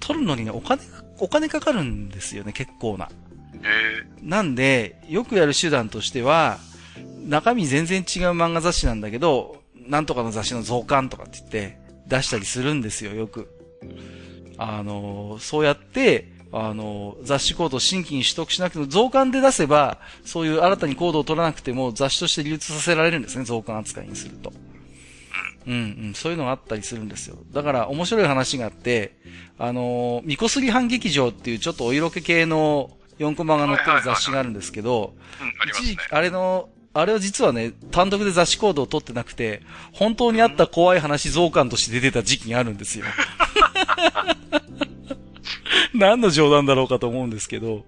[0.00, 0.82] 取るのにね、お金、
[1.18, 3.08] お金かかるんですよね、結構な。
[3.64, 6.58] えー、なんで、よくやる手段としては、
[7.24, 13.48] 中身全然違う漫画雑誌なんだけど、なんとかの雑誌の増刊とかって言って出したりするんですよ、よく。
[14.58, 24.52] あの、そうやって、あの、雑誌コードを新規に取得しなくても、増刊で出せば、そういう新たにコードを取らなくても雑誌として流通させられるんですね、増刊扱いにすると。
[25.66, 25.76] うんう
[26.10, 27.38] ん、そういうのがあったりするんですよ。
[27.52, 29.16] だから面白い話があって、
[29.58, 35.14] あの、ミコスリ反劇場っていうちょっとお色気系の4コマが載ってる雑誌があるんですけど、
[35.70, 39.62] 一時期、あれのあれは実はね、単独で雑誌コードを取ってなくて、
[39.92, 43.06] 本当にあった怖い話増刊として出てた時期があるんですよ。
[45.94, 47.84] 何の冗談だろうかと思うんですけど、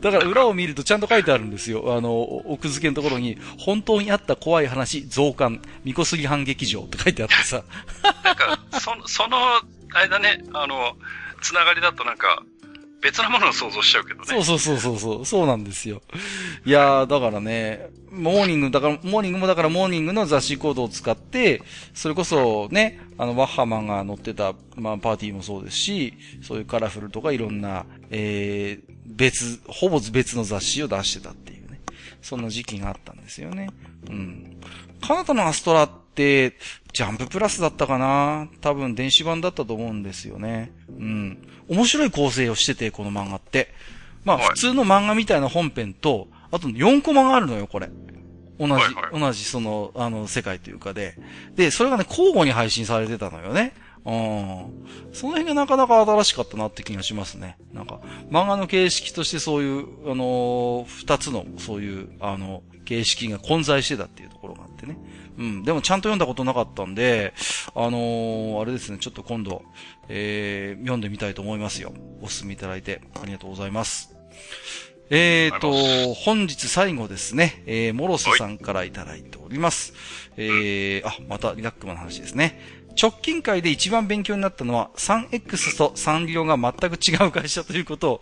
[0.00, 1.96] だから裏を見るとちゃんと書いてあるんですよ。
[1.96, 7.62] あの、奥付けのところに、本当にあった怖い話増刊、みこすぎ反撃場って書いてあってさ。
[8.24, 9.38] なんか、そ、その、
[9.92, 10.96] あれだね、あの、
[11.42, 12.42] つながりだとなんか、
[13.02, 14.26] 別なものを想像しちゃうけどね。
[14.26, 16.02] そうそうそうそうそう、そうなんですよ。
[16.64, 21.62] いやー、だからね、モーニング、だから、モーニングもだからモーニングの雑誌コードを使って、
[21.94, 31.80] それこそね、あの、ワッハマンが乗ってた、まあ、パーティーもそうですし、そういうカラフルとかいろんな、えー、別、ほぼ別の雑誌を出してたっていうね。
[32.22, 33.68] そんな時期があったんですよね。
[34.08, 34.56] うん。
[35.06, 36.56] カナダのアストラって、
[36.92, 40.72] ジャンププラスだったかな多分電子版だったと思うんですよね。
[40.88, 41.48] うん。
[41.68, 43.74] 面白い構成をしてて、この漫画って。
[44.24, 47.90] まあ、普通の漫画みたいな本編と、あと4コマがあるのよ、これ。
[48.58, 51.14] 同じ、はいはい、同じその、あの、世界というかで。
[51.54, 53.74] で、それがね、交互に配信されてたのよね。
[54.06, 55.12] うん。
[55.12, 57.58] その辺がなかなか新しかったなって気がしますね。
[57.72, 64.96] なんか、漫画の形式としてそういう、あの二つの、そういう、あの、形式が混在してたっていうところがあってね。
[65.36, 65.62] うん。
[65.64, 67.34] でもちゃんと読んだことなかったんで、
[67.74, 69.62] あのー、あれですね、ちょっと今度、
[70.08, 71.92] えー、読んでみたいと思いますよ。
[72.22, 74.16] お勧めいただいてありがとうございます。
[75.08, 79.92] えーと、本日最後ですね、えー、モロスさんからいただいております。
[80.36, 82.60] えー、あ、またリラックマの話ですね。
[83.00, 88.18] 直近会で一番勉強になったのは 3X とサンリオが全く違う会社ということを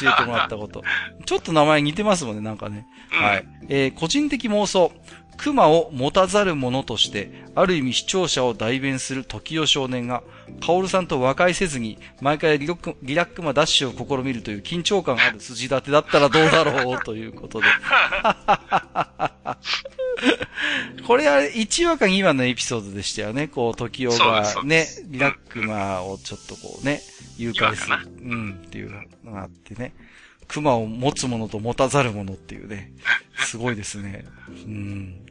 [0.00, 0.82] 教えてもらったこと。
[1.24, 2.86] ちょっと名前似てますもんね、なんかね。
[3.10, 3.46] はい。
[3.68, 4.92] えー、個人的妄想。
[5.36, 10.22] 熊を持たざる者として、ある意味視聴者を代弁する時代少年が、
[10.64, 17.66] カオルさんと和解せずに、毎回リラックマダッシュを試みるという緊張感ある筋立てだったらどうだろうということで。
[21.06, 23.48] これは1話か2話のエピソードでしたよね。
[23.48, 27.00] こう、時代がね、リラックマをちょっとこうね、
[27.36, 27.96] 誘拐する。
[28.22, 28.90] うん、っていう
[29.24, 29.92] のがあってね。
[30.48, 32.92] 熊を持つ者と持たざる者っていうね。
[33.38, 34.24] すごいですね。
[34.48, 35.25] うん。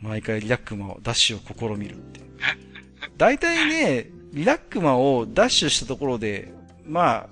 [0.00, 2.20] 毎回リラックマを、ダッシュを試みるって。
[3.16, 6.52] 大体ね、リラックマをダッシュしたところで、
[6.86, 7.28] ま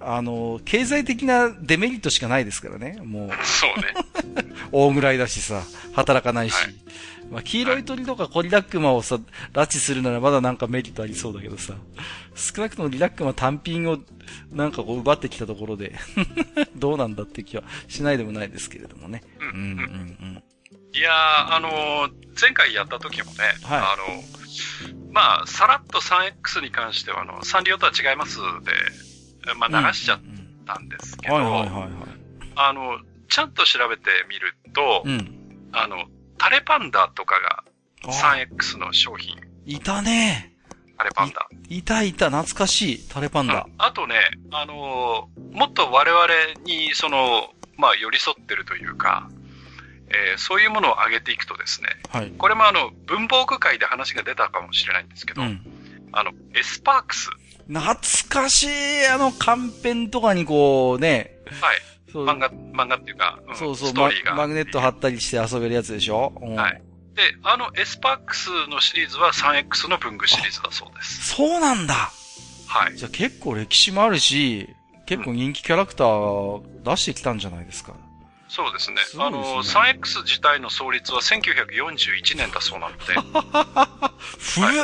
[0.00, 3.30] あ、あの、経済的なデメリットしかないですからね、もう。
[3.44, 4.44] そうね。
[4.72, 5.62] 大ぐらいだしさ、
[5.92, 6.54] 働かないし。
[6.54, 6.74] はい
[7.30, 9.16] まあ、黄色い鳥とかコリラックマをさ、
[9.52, 11.74] 拉致するならまだなんかメリットありそうだけどさ、
[12.34, 13.98] 少なくともリラックマ単品を
[14.52, 15.94] なんかこう奪ってきたところで
[16.74, 19.22] どうなんだって気はしないでもないですけれどもね。
[19.38, 20.42] うん、うん、うん。
[20.92, 30.20] いやー、あのー、前回やった時もね、はい、あの、まあ、さらっと 3X に関しては、あの、サンリオとは違いますで、まあ、流しちゃっ
[30.66, 36.04] たんですけど、あの、ちゃんと調べてみると、うん、あの、
[36.38, 37.64] タレパンダとかが
[38.12, 39.36] 3X の商品。
[39.66, 40.52] いたね。
[40.98, 41.48] タレパンダ。
[41.68, 43.66] いたいた、懐かしい、タレパンダ。
[43.78, 44.16] あとね、
[44.50, 46.26] あのー、もっと我々
[46.64, 49.28] に、その、まあ、寄り添ってるというか、
[50.10, 55.62] えー、そういうものを上げていくとですね、はい、これもあの、文房具界で話が出たかもしれないんですけど、うん、
[56.12, 57.30] あの、エスパークス。
[57.68, 57.94] 懐
[58.28, 61.80] かしい、あの、カンペンとかにこうね、はい。
[62.12, 64.38] 漫画、漫画っていうか、うん、そうそう、ストーリーがマ。
[64.38, 66.82] マグネット貼ったりして遊べるやつでしょ、うん、はい。
[67.14, 71.34] で、あのエスパックスのシリーズは 3X の文具シリーズだそうです。
[71.34, 72.10] そうなんだ。
[72.66, 72.96] はい。
[72.96, 74.68] じゃあ結構歴史もあるし、
[75.06, 77.94] 結構人気キャラクター出してきたんじゃないですか。
[78.50, 78.96] そうですね。
[79.02, 83.14] すねあの、3X 自体の創立は1941年だそうなので。
[84.38, 84.78] 古っ、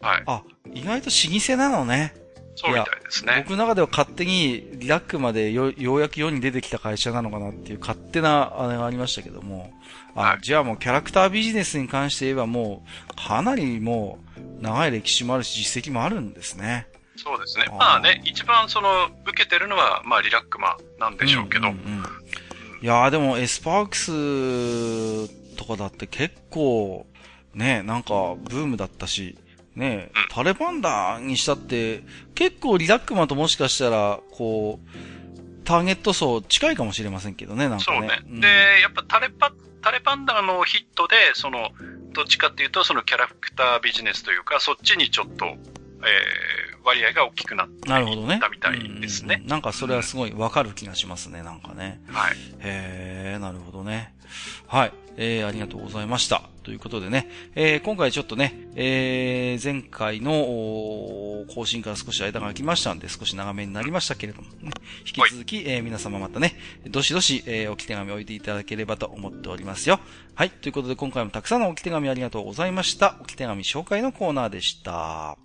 [0.00, 0.22] はい、はい。
[0.26, 2.14] あ、意外と老舗なのね。
[2.56, 3.44] そうみたいですね。
[3.46, 9.72] 僕の中では勝手にリラックマでよようやく世に出てきた会社なのかなっていう勝手なあれがありましたけども。
[10.14, 16.86] あ、はい、じゃあもうキャラクタービジネスに関して言えばもう、かなりもう、長い歴史もあるし実績もあるんですね。
[17.16, 17.66] そうですね。
[17.78, 21.68] まあね、一番その、受けてるのは、まあリラックマなんでしょうけど。
[21.68, 22.04] うんうんうん、
[22.84, 27.06] いやーでもエスパークスとかだって結構、
[27.54, 29.38] ね、なんかブームだったし、
[29.74, 32.02] ね、うん、タレパンダにしたって、
[32.34, 37.98] 結構リラックマともしかしたら、こう、ターゲット層近いかもしれませんけどね、なんかね。
[38.00, 38.22] そうね。
[38.28, 38.48] うん、で、
[38.82, 41.70] やっぱタレパ、タレパンダのヒットで、その、
[42.12, 45.56] どっちかっていうと、そのキャラクタービジネスというか、そっちにちょっと、えー、
[46.84, 48.38] 割合が大きくなってなるほどね。
[48.40, 49.42] たみたいですね。
[49.46, 52.00] なんかそれはすごいわかる気がしますね、なんかね。
[52.08, 52.36] はい。
[52.60, 54.14] へー、なるほどね。
[54.66, 54.92] はい。
[55.16, 56.42] えー、ありがとうございました。
[56.64, 60.32] ということでね、えー、今回ちょっとね、えー、前回の
[61.54, 64.70] 更新から少し間が空きましたんで、少し長めになりましたけれども、ね、
[65.06, 66.56] 引き続き、えー、皆様またね、
[66.88, 70.00] どしどし、えー、置き手紙を置いていただければと思っておりますよ。
[70.34, 70.50] はい。
[70.50, 73.16] ということで今回もたくさんの置き手紙ありがとうございました。
[73.20, 75.43] 置き手紙紹介のコーナーでした。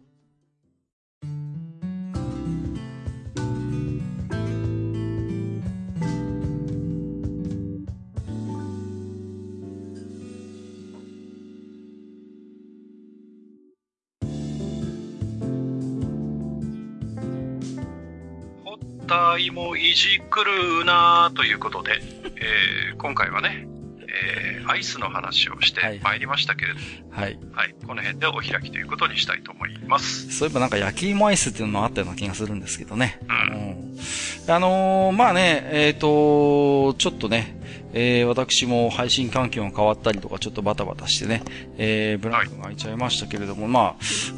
[19.10, 22.00] 体もいじくるなということで、
[22.36, 23.69] えー、今回はね、
[24.10, 27.40] えー、アイスの話をしてまいりましたけれども、はい。
[27.54, 27.76] はい。
[27.86, 30.32] この辺でお開きということにしたいと思います。
[30.32, 33.20] そういえばなんか焼き芋アイスっていうのもあったような気がするんですけどね。
[33.28, 34.54] うん。
[34.54, 37.60] あのー、まあね、えっ、ー、とちょっとね、
[37.94, 41.44] えー、私も配信環境が変わったりとかちょっとバタバタしてね、
[41.78, 43.80] えー、ブランクが空いちゃいましたけれども、はい、ま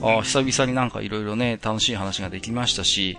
[0.09, 3.17] あ、あ久々になんかいろいろね、楽しい話ができましたし、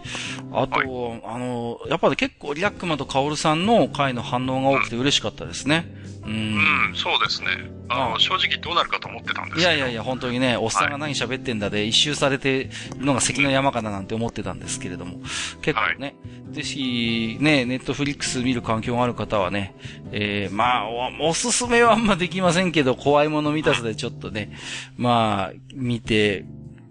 [0.53, 6.02] あと、はい、あの、やっぱり結構リラックマとカオルさんの回の反応が多くて嬉しかったですね。
[6.25, 7.49] うん、うん、そうですね。
[7.89, 9.69] あの、正直どうなるかと思ってたんですけど。
[9.69, 15.19] いやいやいや、本当にね、おっさんが何喋ってんだで、一周されてるのが関の山かななんて思ってたんですけれども、
[15.63, 19.75] 結構ね、はい、ぜひ、ね、ネットフリックス見る環境がある方はね、
[20.13, 24.57] えー、まあお、おすすめはあんまできませんけど、怖いもの見たさでちょっとね、
[24.97, 26.45] まあ、見て、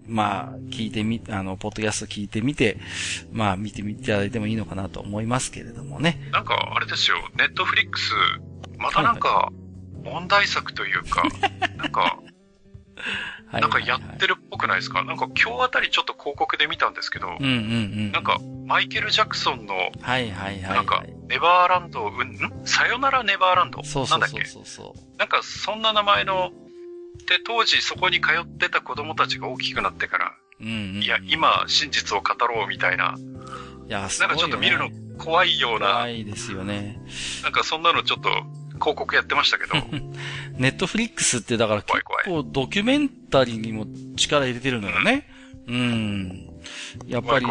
[0.06, 2.78] まあ、聞いてみ、あの、ポッドキャスト聞いてみて、
[3.32, 6.28] まあ、見てみていただいてもいいのかなと思いますけれどもね。
[6.32, 8.12] なんか、あれですよ、ネットフリックス、
[8.82, 9.50] またなんか、
[10.04, 11.22] 問題作というか、
[11.78, 12.18] なんか、
[13.52, 15.04] なんかやってるっぽくないですか？
[15.04, 17.50] なんか今日あたりちょっと広告で見たんですけど、うんうんう
[18.08, 22.66] ん、なんかマイケル・ジャクソンの、はいはいはい、なんか、ネバーランド、うん、ん？
[22.66, 23.82] さよならネバーランド？
[23.84, 24.64] そうそうそうそう。
[24.64, 26.50] そうなんかそんな名前の、
[27.28, 33.16] で、当時そこに通ってた子供たちが大きくなってから、うんうんうん、いや、今真実を語ろうみたいな、
[33.86, 34.88] いや、すごい、ね、なんかちょっと見るの
[35.18, 37.00] 怖いような、怖いですよね。
[37.42, 38.30] なんかそんなのちょっと、
[38.74, 39.74] 広告やってましたけど。
[40.58, 43.86] ネットフリックスってだから結構ドキュメンタリーにも
[44.16, 45.28] 力入れてるのよね。
[45.66, 46.48] うん。
[47.06, 47.46] やっぱり、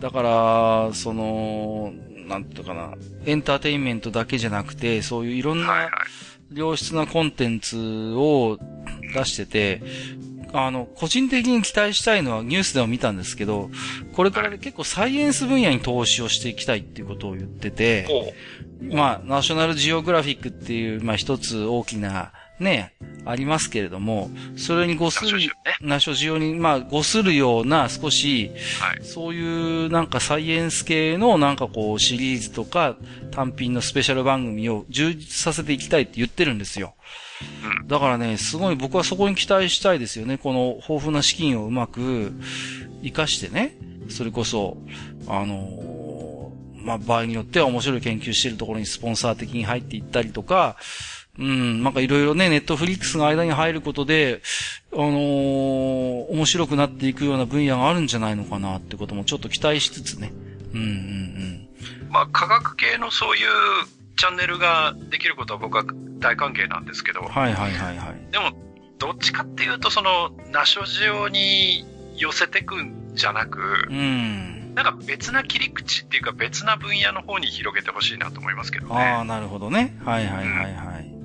[0.00, 1.92] だから、その、
[2.28, 5.88] なんていうかな、エンターテインメントだけじゃなくて、そういういろんな
[6.52, 8.58] 良質なコンテンツを
[9.14, 9.82] 出してて、
[10.52, 13.70] あの、個人的に期待したいのはニュースでも見たんですけど、
[14.14, 18.34] これから結構サイエンス分野に投資をしていきたいっていうことを言ってて、
[18.80, 22.92] まあ、ナショナルジオグラフィックっていう、まあ一つ大きな、ね、
[23.24, 25.38] ありますけれども、それにごする、
[25.80, 32.96] ナショジオに、まあ、ごするような少し、はい、そういうなんかサイエンス系のなんかこうシリーズとか
[33.30, 36.94] 単品のスペシャル番組を充実させていきたいって言ってるんですよ。
[37.80, 40.38] うん、だからね、すごい僕はそこに期待したいですよね。
[40.38, 42.32] この豊富な資金をうまく
[43.02, 43.76] 活かしてね、
[44.08, 44.78] それこそ、
[45.28, 50.76] あのまあ、場合によっては面白い研究しているところにスポンサー的に入っていったりとか、
[51.38, 54.42] うん、なんかいろいろね、ネットフリックスの間に入ることで、
[54.92, 60.32] あのー、面白くなっていくような分野があるんじゃないのかなってこともちょっと期待しつつね。
[60.74, 61.68] うんうんうん。
[62.10, 63.48] まあ、科学系のそういう
[64.16, 65.84] チャンネルができることは僕は
[66.18, 67.20] 大歓迎なんですけど。
[67.20, 68.32] はいはいはいはい。
[68.32, 68.52] でも、
[68.98, 71.86] どっちかっていうと、その、ナショジオに
[72.16, 74.74] 寄せてくんじゃなく、うん。
[74.74, 78.94] なんか別な切り口っていうか別な分野の方に広げてほしいなと思いますけどね。
[78.94, 79.96] ああ、なるほどね。
[80.04, 81.17] はいはいはいはい。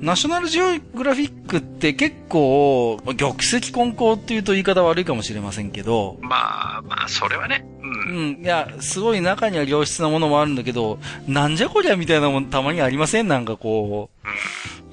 [0.00, 6.18] ナショナルジオグラフィックって結構、玉石混交っていうと言い方悪いかもしれませんけど。
[6.20, 7.64] まあ、まあ、それはね。
[7.82, 8.16] うん。
[8.16, 8.42] うん。
[8.42, 13.28] いや、すごい中には良質なものもあるんだけど、なんじゃこりゃみたいなもんたまにありません？
[13.28, 14.10] なんかこ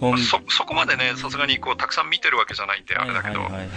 [0.01, 0.06] う。
[0.06, 0.17] うん。
[0.19, 3.40] そ、そこまでね、さすがにこう、たくさん見てるわけじゃないんで、あれだけど。
[3.40, 3.69] はいはいはい、はい。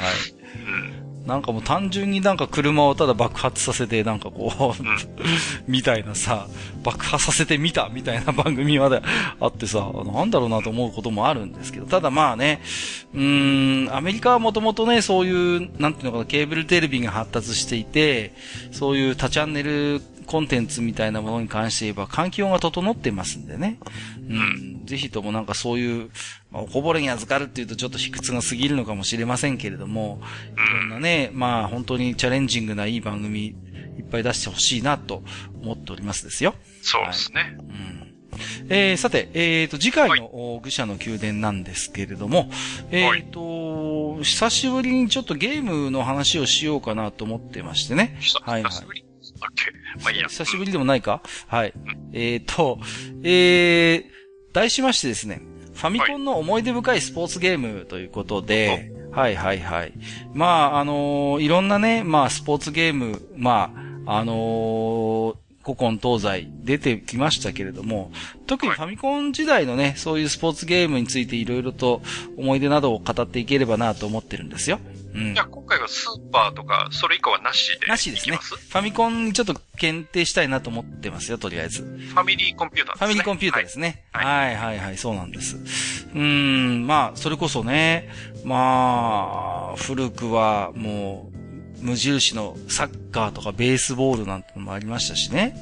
[0.66, 1.01] うん。
[1.26, 6.49] なんかもう単純になんか車をただ爆発させて、なんかこうみたいなさ、
[6.83, 9.02] 爆破させてみたみたいな番組まで
[9.41, 12.60] あってさ、なんだろうなと思うこともあるんですけど、ただまあね、
[13.15, 18.33] うーん、アメリカはもともとね、そういう、なんていうのかな、ケーブルテレビが発達していて、
[18.73, 23.78] そういう多チャンネルコンテンツみたいなものに関して言えば環境が整ってますんでね。
[24.28, 24.86] うん。
[24.86, 26.10] ぜひともなんかそういう、
[26.51, 30.20] まあ、おこぼれに預かるっていうとちょっと卑屈が過ぎるのかもしれませんけれども、
[30.55, 33.51] いろんなね、まあ本当にチャレンジングないい番組い
[34.01, 35.23] っぱい出してほしいなと
[35.62, 36.55] 思っておりますですよ。
[36.83, 37.41] そうですね。
[37.41, 37.59] はい、う
[37.99, 38.12] ん
[38.68, 42.51] えー、さて、えっ、ー、と、次回の愚者の宮殿なんですけれども、
[42.91, 48.18] えっ、ー、と、久しぶりにちょっとゲームの話をしようかなと思ってましてね。
[48.42, 49.11] はい、はい。
[49.42, 50.02] だっけ？
[50.02, 50.28] まあいいや。
[50.28, 51.22] 久しぶりでもないか？
[51.46, 51.74] はい。
[52.12, 52.78] えっ、ー、と、
[53.22, 54.04] えー、
[54.52, 55.42] 題しましてですね、
[55.74, 59.92] ファミコンの思い出深いスポーツゲームということで、はい、はい、はいはい
[60.32, 63.72] まあ、あのー、いろんなね、まあ、スポーツゲーム、ま
[64.06, 68.10] あ、あのー、古今東西出てきましたけれども、
[68.46, 72.02] 特にファミコン時代のね、そういうスポーツゲームについていろいろと
[72.36, 74.80] 思い出などを語っていければなと思ってるんですよ。
[75.15, 75.34] うん。
[75.34, 78.36] じゃあ今回はスーパーとか、それ以降はなしでなしですね。
[78.36, 81.82] ファミコンにちょっと検定したいなと思ってますよ、とりあえず。
[81.82, 83.05] ファミリーコンピューターですね。
[83.05, 84.05] ファミリーコンピューターですね。
[84.12, 85.57] はい、はい、はい、はい、そうなんです。
[86.15, 88.10] うん、まあ、それこそね、
[88.44, 91.42] まあ、古くはもう、
[91.82, 95.57] 無印のサッカーとかベースボールなんてのもありましたしね。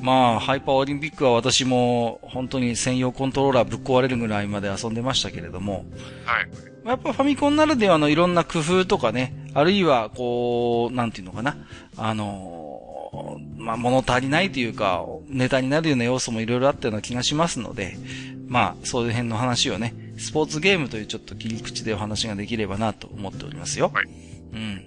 [0.00, 5.84] まあ、ハイパーオリンピックは私も本当に専用コントローラーぶっ壊れるぐらいまで遊んでましたけれども。
[6.24, 6.69] はい。
[6.84, 11.56] やっぱファミコンならではのいろんな工夫とかね、あるいは、こう、なんていうのかな。
[11.96, 17.98] あのまあ、物足りないというか、ネタになるような要素もいろいろあったような気がしますので、
[18.46, 23.90] まあ、そういう辺の話をね、スポーツゲームというちょっと切り口でお話ができればなと思っておりますよ。
[23.92, 24.06] はい。
[24.06, 24.86] うん。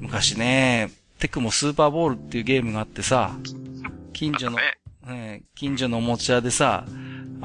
[0.00, 3.34] 昔ね、テクモスーパーボールっていうゲームがあってさ、
[4.12, 4.58] 近所の、
[5.06, 6.84] ね、近所のおもちゃでさ、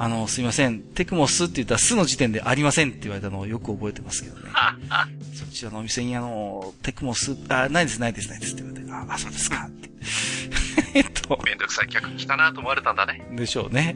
[0.01, 4.43] あの、すいません、テクモスって言ったらスの時点でありませんって言われたのをよく覚えてますけどね。
[5.35, 9.89] そちらのお店にあの、テクモス、あ、ないです、ないです、ないですって言われて、あ、あそうですかって。
[10.93, 11.39] えっと。
[11.45, 13.21] めんどくさい客来たなと思われたんだね。
[13.31, 13.95] でしょうね。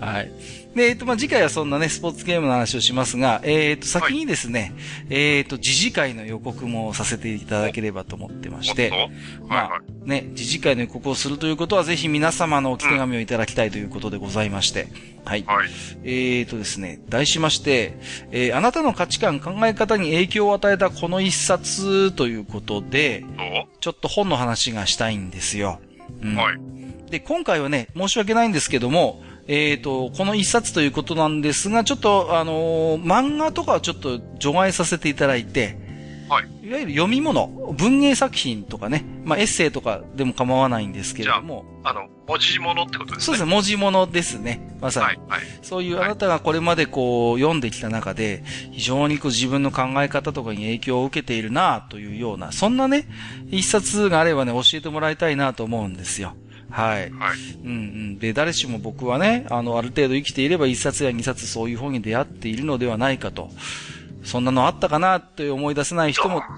[0.00, 0.30] はい。
[0.74, 4.72] で、えっと、まあ、次回はそんなね、スポーツゲームの話をしますが、えっと、先にですね、はい、
[5.10, 8.92] えっと、次次回の予告もさせていただければと思ってまして、
[9.46, 14.88] まあ、ね、次次回の予告をするということは、ぜひ皆様のお手紙をいただきたいということでございまして、
[15.24, 15.44] はい。
[15.46, 15.68] はい、
[16.04, 17.96] えっとですね、題しまして、
[18.30, 23.24] えー、あなたの価値観、考え方に影響を与えたこの一冊ということで、
[23.80, 25.80] ちょっと本の話がしたいんですよ。
[26.22, 26.56] うん、はい。
[27.10, 35.78] で、今回はね、申し訳ないんですけども、えっ、ー、と、この一冊ということなんですが、ちょっと、あのー、漫画とかをちょっと除外させていただいて、
[36.28, 36.66] はい。
[36.66, 37.46] いわゆる読み物、
[37.76, 41.64] 文芸作品とかね、まあエッセイとかでも構わないんですけれども。
[41.84, 43.24] あ、あの、文字物ってことですね。
[43.24, 44.76] そうですね、文字物ですね。
[44.80, 45.06] まさに。
[45.06, 45.40] はい、はい。
[45.62, 53.06] そういうあなたがこれまでこう、読んできた中で、非常にこう自分の考え方とかに影響を受けているなというような、そんなね、
[53.50, 56.34] 一冊があればね、教えてもらいたいなと思うんですよ。
[56.70, 57.10] はい。
[57.12, 57.38] はい。
[57.64, 58.18] うんうん。
[58.18, 63.50] で、誰しも僕はね、あの、ある程度生きていれば一冊や二冊そういう本に出会っているのではないかと。
[64.26, 66.40] そんなのあったかなって思い出せない人も。
[66.40, 66.56] どうかな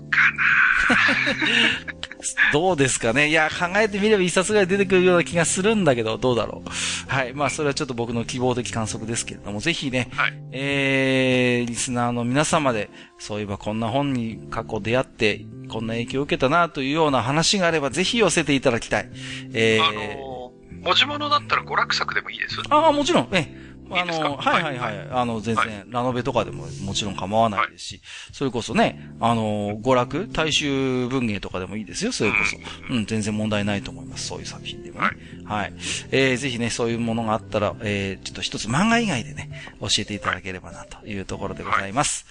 [2.53, 6.71] どうですかねいや、考えてみれば一冊ぐらい出てくるような気がするんだけど、どうだろう。
[7.11, 7.35] はい。
[7.35, 19.11] まあ、それはちょっと僕の希望的観測ですけれども、ぜひね、はい、えー、リスナーの皆様で、そういえばこんな本に過去出会って、こんな影響を受けたなというような話があれば、ぜひ寄せていただきたい。
[19.53, 23.29] えー、あのー、文字物だったら娯楽作でもいいですああ、もちろん。
[23.33, 25.09] ええあの、はいはいはい。
[25.11, 28.01] あの、全然、ラノベとかでももちろん構わないですし、
[28.33, 32.95] それこそね、あの、娯楽、大衆文芸とかでもいいですよ、それこそ。
[32.95, 35.11] うん、全然問題ないと思います、そういう作品でもね。
[35.45, 35.73] はい。
[36.11, 39.51] えー、ぜひね、そういうものがあったら、えー、ちょっと一つ漫画以外でね、
[39.81, 42.27] 教えていただければな、というところでございます。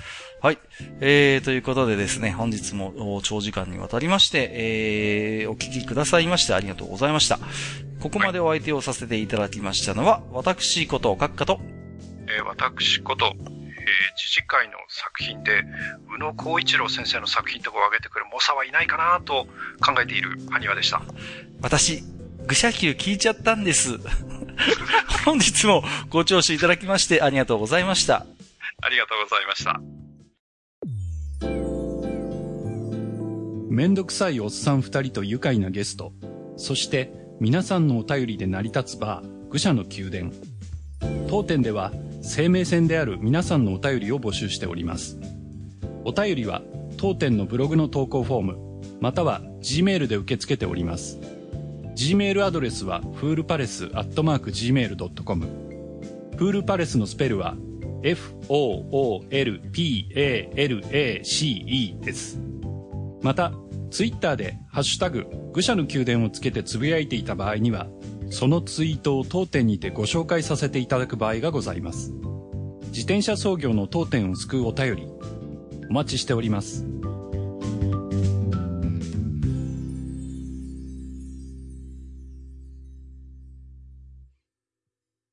[0.47, 0.59] はい。
[1.01, 7.37] えー、ということでですね、本日も長時間にわたりまして、えー、お聞きくださいましてありがとうございました。
[7.99, 11.59] ここまでお相手をさせていただきましたのは、私こと閣下と、
[12.29, 15.65] えー、私こと、えー、自治会の作品で、
[16.15, 19.47] 宇野光一郎先生の作品とかを挙げてくる猛者はいないかなと
[19.85, 21.01] 考えている埴輪でした。
[21.61, 22.05] 私、
[22.45, 23.99] 愚者級聞いちゃったんです。
[25.25, 28.25] 本日もご聴取いただきましてありがとうございました。
[28.81, 30.06] ありがとうございました。
[33.77, 36.11] めんどくさいおっさん二人と愉快なゲスト、
[36.55, 40.31] そして皆さんのお便りで成り立つバー、愚者の宮殿。
[41.27, 41.91] 当店では
[42.23, 45.19] 生命線である皆さんのお便りを募集しております。
[46.05, 46.63] お便りは
[46.97, 48.57] 当店のブログの投稿フォーム、
[48.99, 51.19] または Gmail で受け付けております。
[51.95, 55.45] Gmail アドレスはフールパレスアットマーク Gmail.com
[56.35, 57.55] フールパレスのスペルは
[58.01, 59.29] FOOLPALACE
[61.99, 62.39] です。
[63.21, 63.51] また、
[63.89, 67.87] ツイッターでハッシュタグ愚者の宮殿をつけてつぶやいていた場合には、
[68.29, 72.11] そのツイートを当店にてご紹介させていただく場合がございます。
[72.87, 75.07] 自転車操業の当店を救うお便り、
[75.89, 76.85] お待ちしております。